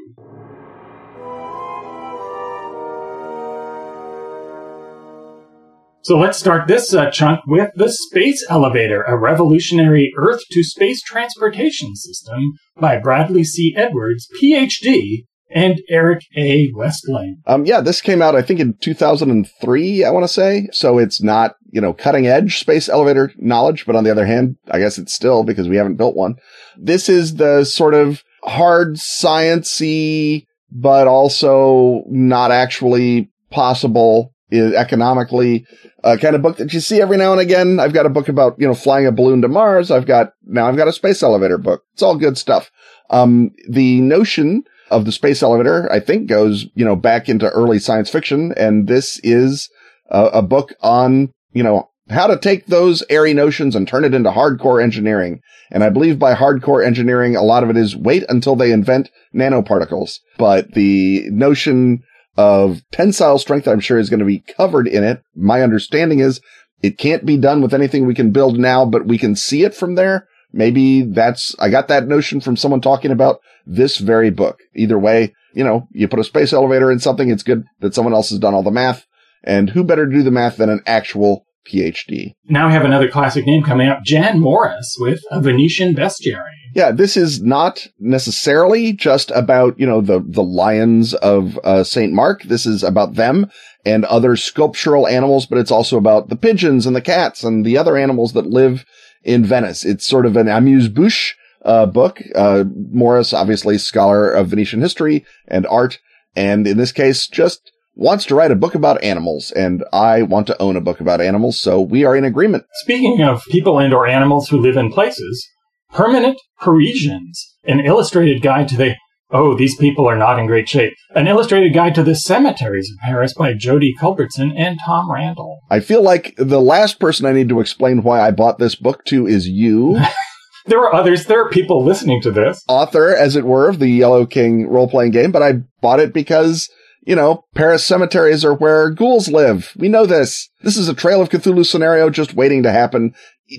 So 6.04 6.18
let's 6.18 6.38
start 6.38 6.68
this 6.68 6.94
uh, 6.94 7.10
chunk 7.12 7.40
with 7.48 7.72
the 7.76 7.90
Space 7.90 8.46
Elevator, 8.50 9.04
a 9.04 9.18
revolutionary 9.18 10.12
Earth 10.18 10.42
to 10.52 10.62
space 10.62 11.02
transportation 11.02 11.96
system 11.96 12.42
by 12.76 13.00
Bradley 13.00 13.46
C. 13.46 13.74
Edwards, 13.78 14.28
PhD, 14.38 15.24
and 15.54 15.82
Eric 15.90 16.22
A. 16.36 16.72
Westling. 16.76 17.42
Um, 17.46 17.66
yeah, 17.66 17.82
this 17.82 18.02
came 18.02 18.22
out, 18.22 18.36
I 18.36 18.42
think, 18.42 18.60
in 18.60 18.76
2003, 18.82 20.04
I 20.04 20.10
want 20.10 20.24
to 20.24 20.28
say. 20.28 20.68
So 20.72 20.98
it's 20.98 21.22
not, 21.22 21.56
you 21.72 21.82
know, 21.82 21.94
cutting 21.94 22.28
edge 22.28 22.60
space 22.60 22.90
elevator 22.90 23.32
knowledge, 23.38 23.86
but 23.86 23.96
on 23.96 24.04
the 24.04 24.12
other 24.12 24.26
hand, 24.26 24.58
I 24.72 24.80
guess 24.80 24.98
it's 24.98 25.14
still 25.14 25.44
because 25.44 25.70
we 25.70 25.78
haven't 25.78 25.98
built 25.98 26.16
one. 26.16 26.36
This 26.78 27.10
is 27.10 27.36
the 27.36 27.64
sort 27.64 27.94
of 27.94 28.24
hard 28.44 28.96
sciency, 28.96 30.46
but 30.72 31.08
also 31.08 32.04
not 32.08 32.52
actually 32.52 33.30
possible 33.52 34.34
economically 34.52 35.66
uh, 36.04 36.18
kind 36.22 36.36
of 36.36 36.42
book 36.42 36.58
that 36.58 36.74
you 36.74 36.80
see 36.80 37.02
every 37.02 37.18
now 37.18 37.32
and 37.32 37.42
again. 37.42 37.80
I've 37.80 37.94
got 37.94 38.06
a 38.06 38.10
book 38.10 38.30
about, 38.30 38.56
you 38.60 38.68
know, 38.68 38.76
flying 38.76 39.08
a 39.08 39.12
balloon 39.12 39.42
to 39.42 39.48
Mars. 39.48 39.90
I've 39.90 40.06
got, 40.06 40.34
now 40.44 40.68
I've 40.68 40.78
got 40.78 40.88
a 40.88 40.94
space 40.94 41.24
elevator 41.24 41.58
book. 41.58 41.84
It's 41.94 42.04
all 42.04 42.18
good 42.18 42.38
stuff. 42.38 42.70
Um, 43.10 43.52
the 43.68 44.02
notion 44.02 44.64
of 44.94 45.06
the 45.06 45.12
space 45.12 45.44
elevator, 45.44 45.92
I 45.92 46.00
think 46.00 46.28
goes, 46.28 46.68
you 46.76 46.86
know, 46.86 46.96
back 46.96 47.28
into 47.28 47.50
early 47.50 47.80
science 47.80 48.10
fiction. 48.10 48.54
And 48.56 48.88
this 48.88 49.20
is 49.24 49.70
a, 50.10 50.26
a 50.26 50.42
book 50.42 50.74
on, 50.82 51.32
you 51.52 51.64
know, 51.64 51.90
how 52.10 52.28
to 52.28 52.38
take 52.38 52.68
those 52.68 53.04
airy 53.10 53.34
notions 53.34 53.76
and 53.76 53.88
turn 53.88 54.06
it 54.06 54.14
into 54.14 54.32
hardcore 54.32 54.82
engineering. 54.82 55.42
And 55.72 55.84
I 55.84 55.90
believe 55.90 56.20
by 56.20 56.36
hardcore 56.36 56.86
engineering, 56.86 57.36
a 57.36 57.42
lot 57.42 57.64
of 57.64 57.70
it 57.70 57.78
is 57.78 57.96
wait 57.96 58.24
until 58.30 58.56
they 58.56 58.72
invent 58.72 59.10
nanoparticles. 59.34 60.20
But 60.38 60.74
the 60.74 61.28
notion 61.32 62.04
of 62.38 62.82
tensile 62.92 63.40
strength, 63.40 63.68
I'm 63.68 63.80
sure 63.80 63.98
is 63.98 64.10
going 64.10 64.20
to 64.20 64.26
be 64.26 64.44
covered 64.58 64.88
in 64.88 65.04
it. 65.04 65.22
My 65.36 65.62
understanding 65.62 66.20
is 66.20 66.42
it 66.82 66.98
can't 66.98 67.26
be 67.26 67.38
done 67.38 67.62
with 67.62 67.74
anything 67.74 68.06
we 68.06 68.16
can 68.16 68.32
build 68.32 68.60
now, 68.60 68.86
but 68.86 69.06
we 69.06 69.18
can 69.18 69.36
see 69.36 69.64
it 69.64 69.74
from 69.74 69.96
there. 69.96 70.28
Maybe 70.54 71.02
that's, 71.02 71.56
I 71.60 71.70
got 71.70 71.88
that 71.88 72.08
notion 72.08 72.40
from 72.40 72.56
someone 72.56 72.80
talking 72.80 73.12
about 73.12 73.40
this 73.66 73.98
very 73.98 74.30
book. 74.30 74.60
Either 74.76 75.00
way, 75.00 75.34
you 75.54 75.64
know, 75.64 75.88
you 75.92 76.08
put 76.08 76.20
a 76.20 76.24
space 76.24 76.54
elevator 76.54 76.92
in 76.92 77.00
something, 77.00 77.30
it's 77.30 77.44
good 77.44 77.66
that 77.80 77.96
someone 77.96 78.14
else 78.14 78.30
has 78.30 78.40
done 78.40 78.54
all 78.54 78.64
the 78.64 78.72
math. 78.72 79.06
And 79.44 79.72
who 79.72 79.84
better 79.84 80.06
to 80.06 80.12
do 80.12 80.24
the 80.24 80.32
math 80.32 80.58
than 80.58 80.70
an 80.70 80.82
actual 80.86 81.46
PhD? 81.68 82.36
Now 82.46 82.68
we 82.68 82.74
have 82.74 82.86
another 82.86 83.10
classic 83.10 83.46
name 83.46 83.64
coming 83.64 83.88
up, 83.88 84.04
Jan 84.06 84.40
Morris 84.40 84.96
with 85.00 85.22
a 85.32 85.42
Venetian 85.42 85.96
bestiary. 85.96 86.52
Yeah, 86.76 86.92
this 86.92 87.18
is 87.18 87.42
not 87.42 87.88
necessarily 88.00 88.94
just 88.94 89.32
about, 89.32 89.80
you 89.80 89.86
know, 89.86 90.02
the, 90.02 90.24
the 90.26 90.44
lions 90.44 91.14
of 91.16 91.60
uh, 91.64 91.84
St. 91.84 92.14
Mark. 92.14 92.44
This 92.44 92.66
is 92.66 92.84
about 92.84 93.16
them 93.16 93.50
and 93.86 94.06
other 94.06 94.36
sculptural 94.36 95.08
animals, 95.08 95.46
but 95.46 95.58
it's 95.58 95.72
also 95.72 95.98
about 95.98 96.30
the 96.30 96.36
pigeons 96.36 96.86
and 96.86 96.96
the 96.96 97.02
cats 97.02 97.44
and 97.44 97.66
the 97.66 97.78
other 97.78 97.98
animals 97.98 98.34
that 98.34 98.48
live 98.48 98.86
in 99.24 99.46
Venice. 99.46 99.86
It's 99.86 100.06
sort 100.06 100.26
of 100.26 100.38
an 100.38 100.48
amuse-bouche 100.48 101.36
uh, 101.64 101.86
book. 101.86 102.22
Uh, 102.36 102.66
Morris, 102.92 103.34
obviously 103.34 103.78
scholar 103.78 104.30
of 104.30 104.48
Venetian 104.48 104.82
history 104.82 105.26
and 105.48 105.66
art. 105.68 106.00
And 106.36 106.68
in 106.68 106.78
this 106.78 106.92
case, 106.92 107.28
just 107.28 107.72
wants 107.96 108.26
to 108.26 108.36
write 108.36 108.52
a 108.52 108.56
book 108.56 108.76
about 108.76 109.04
animals 109.04 109.52
and 109.52 109.84
I 109.94 110.24
want 110.24 110.48
to 110.48 110.62
own 110.62 110.76
a 110.76 110.82
book 110.82 111.00
about 111.00 111.22
animals. 111.22 111.62
So 111.62 111.80
we 111.80 112.06
are 112.06 112.16
in 112.16 112.24
agreement. 112.24 112.66
Speaking 112.82 113.22
of 113.22 113.44
people 113.50 113.80
and 113.80 113.94
or 113.94 114.08
animals 114.08 114.50
who 114.50 114.60
live 114.60 114.78
in 114.78 114.92
places, 114.92 115.48
Permanent 115.92 116.40
Parisians, 116.60 117.56
an 117.66 117.80
illustrated 117.80 118.42
guide 118.42 118.68
to 118.70 118.78
the 118.78 118.96
Oh, 119.36 119.56
these 119.58 119.76
people 119.76 120.08
are 120.08 120.16
not 120.16 120.38
in 120.38 120.46
great 120.46 120.70
shape. 120.70 120.94
An 121.16 121.28
illustrated 121.28 121.74
guide 121.74 121.96
to 121.96 122.04
the 122.04 122.14
cemeteries 122.14 122.92
of 122.92 123.00
Paris 123.00 123.34
by 123.34 123.54
Judi 123.54 123.90
Culbertson 124.00 124.54
and 124.56 124.78
Tom 124.86 125.12
Randall. 125.12 125.60
I 125.72 125.80
feel 125.80 126.04
like 126.04 126.36
the 126.38 126.62
last 126.62 127.00
person 127.00 127.26
I 127.26 127.34
need 127.34 127.50
to 127.50 127.60
explain 127.60 128.04
why 128.04 128.22
I 128.22 128.30
bought 128.30 128.60
this 128.60 128.76
book 128.76 129.04
to 129.06 129.26
is 129.26 129.50
you. 129.50 130.00
there 130.68 130.80
are 130.82 130.94
others. 130.94 131.26
There 131.26 131.44
are 131.44 131.50
people 131.50 131.84
listening 131.84 132.22
to 132.22 132.32
this. 132.32 132.64
Author, 132.68 133.16
as 133.16 133.36
it 133.36 133.46
were, 133.46 133.70
of 133.70 133.80
the 133.80 133.90
Yellow 133.90 134.28
King 134.28 134.68
role 134.68 134.88
playing 134.88 135.12
game, 135.12 135.32
but 135.32 135.42
I 135.42 135.54
bought 135.82 136.00
it 136.00 136.14
because 136.14 136.70
you 137.06 137.16
know, 137.16 137.46
Paris 137.54 137.86
cemeteries 137.86 138.46
are 138.46 138.54
where 138.54 138.90
ghouls 138.90 139.28
live. 139.28 139.74
We 139.78 139.90
know 139.90 140.06
this. 140.06 140.50
This 140.62 140.78
is 140.78 140.88
a 140.88 140.94
Trail 140.94 141.22
of 141.22 141.30
Cthulhu 141.30 141.66
scenario 141.66 142.10
just 142.10 142.34
waiting 142.34 142.64
to 142.64 142.72
happen. 142.72 143.14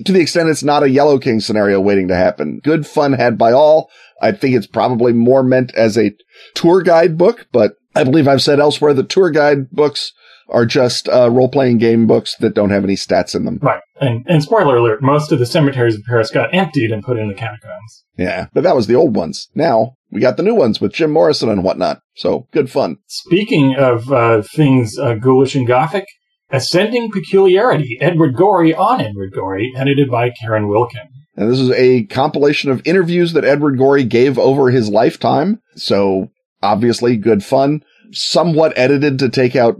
To 0.05 0.11
the 0.11 0.19
extent 0.19 0.49
it's 0.49 0.63
not 0.63 0.83
a 0.83 0.89
Yellow 0.89 1.19
King 1.19 1.39
scenario 1.39 1.79
waiting 1.79 2.07
to 2.07 2.15
happen. 2.15 2.59
Good 2.63 2.87
fun 2.87 3.13
had 3.13 3.37
by 3.37 3.51
all. 3.51 3.89
I 4.21 4.31
think 4.31 4.55
it's 4.55 4.67
probably 4.67 5.13
more 5.13 5.43
meant 5.43 5.73
as 5.75 5.97
a 5.97 6.13
tour 6.53 6.81
guide 6.81 7.17
book, 7.17 7.47
but 7.51 7.73
I 7.95 8.03
believe 8.03 8.27
I've 8.27 8.41
said 8.41 8.59
elsewhere 8.59 8.93
that 8.93 9.09
tour 9.09 9.29
guide 9.29 9.69
books 9.71 10.11
are 10.49 10.65
just 10.65 11.09
uh, 11.09 11.29
role 11.31 11.49
playing 11.49 11.79
game 11.79 12.05
books 12.05 12.35
that 12.39 12.53
don't 12.53 12.69
have 12.69 12.83
any 12.83 12.95
stats 12.95 13.35
in 13.35 13.45
them. 13.45 13.59
Right. 13.61 13.81
And, 13.99 14.25
and 14.27 14.43
spoiler 14.43 14.75
alert, 14.75 15.01
most 15.01 15.31
of 15.31 15.39
the 15.39 15.45
cemeteries 15.45 15.95
of 15.95 16.03
Paris 16.03 16.29
got 16.29 16.53
emptied 16.53 16.91
and 16.91 17.03
put 17.03 17.17
in 17.17 17.29
the 17.29 17.33
catacombs. 17.33 18.03
Yeah, 18.17 18.47
but 18.53 18.63
that 18.63 18.75
was 18.75 18.87
the 18.87 18.95
old 18.95 19.15
ones. 19.15 19.47
Now 19.55 19.95
we 20.11 20.21
got 20.21 20.37
the 20.37 20.43
new 20.43 20.55
ones 20.55 20.79
with 20.79 20.93
Jim 20.93 21.11
Morrison 21.11 21.49
and 21.49 21.63
whatnot. 21.63 22.01
So 22.15 22.47
good 22.51 22.69
fun. 22.69 22.97
Speaking 23.07 23.75
of 23.75 24.11
uh, 24.11 24.43
things 24.43 24.99
uh, 24.99 25.15
ghoulish 25.15 25.55
and 25.55 25.67
gothic, 25.67 26.05
Ascending 26.51 27.11
Peculiarity, 27.11 27.97
Edward 27.99 28.35
Gorey 28.35 28.73
on 28.73 29.01
Edward 29.01 29.33
Gorey, 29.33 29.71
edited 29.75 30.11
by 30.11 30.29
Karen 30.29 30.67
Wilkin. 30.67 31.09
And 31.35 31.51
this 31.51 31.59
is 31.59 31.71
a 31.71 32.03
compilation 32.03 32.71
of 32.71 32.81
interviews 32.85 33.33
that 33.33 33.45
Edward 33.45 33.77
Gorey 33.77 34.03
gave 34.03 34.39
over 34.39 34.69
his 34.69 34.89
lifetime. 34.89 35.61
So 35.75 36.29
obviously 36.61 37.17
good 37.17 37.43
fun. 37.43 37.83
Somewhat 38.11 38.73
edited 38.77 39.19
to 39.19 39.29
take 39.29 39.55
out 39.55 39.77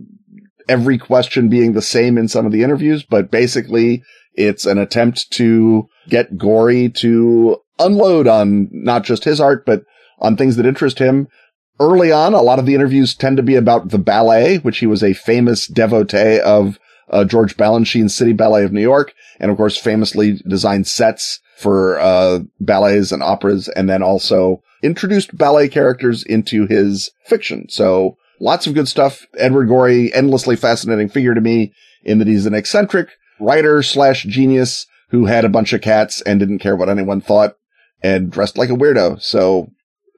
every 0.68 0.97
question 0.97 1.47
being 1.47 1.74
the 1.74 1.82
same 1.82 2.18
in 2.18 2.28
some 2.28 2.45
of 2.45 2.51
the 2.51 2.64
interviews, 2.64 3.03
but 3.03 3.32
basically 3.32 4.03
it's 4.34 4.66
an 4.66 4.78
attempt 4.78 5.32
to 5.32 5.88
get 6.10 6.38
Gorey 6.38 6.89
to 6.89 7.58
unload 7.80 8.28
on 8.28 8.70
not 8.72 9.03
just 9.03 9.24
his 9.24 9.39
art, 9.39 9.66
but 9.66 9.84
on 10.20 10.36
things 10.36 10.56
that 10.56 10.66
interest 10.66 10.99
him. 10.99 11.28
Early 11.80 12.12
on, 12.12 12.34
a 12.34 12.41
lot 12.41 12.60
of 12.60 12.66
the 12.66 12.76
interviews 12.76 13.16
tend 13.16 13.38
to 13.38 13.43
be 13.43 13.56
about 13.56 13.89
the 13.89 13.97
ballet, 13.97 14.58
which 14.58 14.80
he 14.80 14.88
was 14.88 15.03
a 15.03 15.14
famous 15.14 15.68
devotee 15.68 16.39
of 16.39 16.80
uh, 17.10 17.26
George 17.26 17.58
Balanchine's 17.58 18.16
City 18.16 18.34
Ballet 18.34 18.64
of 18.64 18.72
New 18.72 18.82
York, 18.82 19.14
and 19.39 19.51
of 19.51 19.58
course 19.58 19.78
famously 19.78 20.41
designed 20.47 20.88
sets 20.88 21.39
for 21.58 21.99
uh, 21.99 22.39
ballets 22.60 23.12
and 23.12 23.24
operas, 23.24 23.68
and 23.70 23.89
then 23.89 24.03
also 24.03 24.62
introduced 24.84 25.38
ballet 25.38 25.68
characters 25.68 26.24
into 26.24 26.68
his 26.68 27.12
fiction. 27.26 27.68
So 27.70 28.18
lots 28.39 28.68
of 28.68 28.74
good 28.74 28.88
stuff. 28.88 29.26
Edward 29.38 29.68
Gorey, 29.68 30.14
endlessly 30.14 30.56
fascinating 30.56 31.10
figure 31.10 31.34
to 31.34 31.41
me 31.41 31.74
in 32.03 32.20
that 32.20 32.28
he's 32.28 32.45
an 32.45 32.53
eccentric 32.53 33.10
writer 33.39 33.82
slash 33.82 34.24
genius 34.24 34.86
who 35.10 35.26
had 35.26 35.45
a 35.45 35.49
bunch 35.49 35.74
of 35.74 35.82
cats 35.82 36.22
and 36.22 36.39
didn't 36.39 36.60
care 36.60 36.76
what 36.76 36.89
anyone 36.89 37.22
thought 37.22 37.56
and 38.03 38.32
dressed 38.32 38.58
like 38.58 38.70
a 38.70 38.74
weirdo. 38.74 39.22
So 39.22 39.70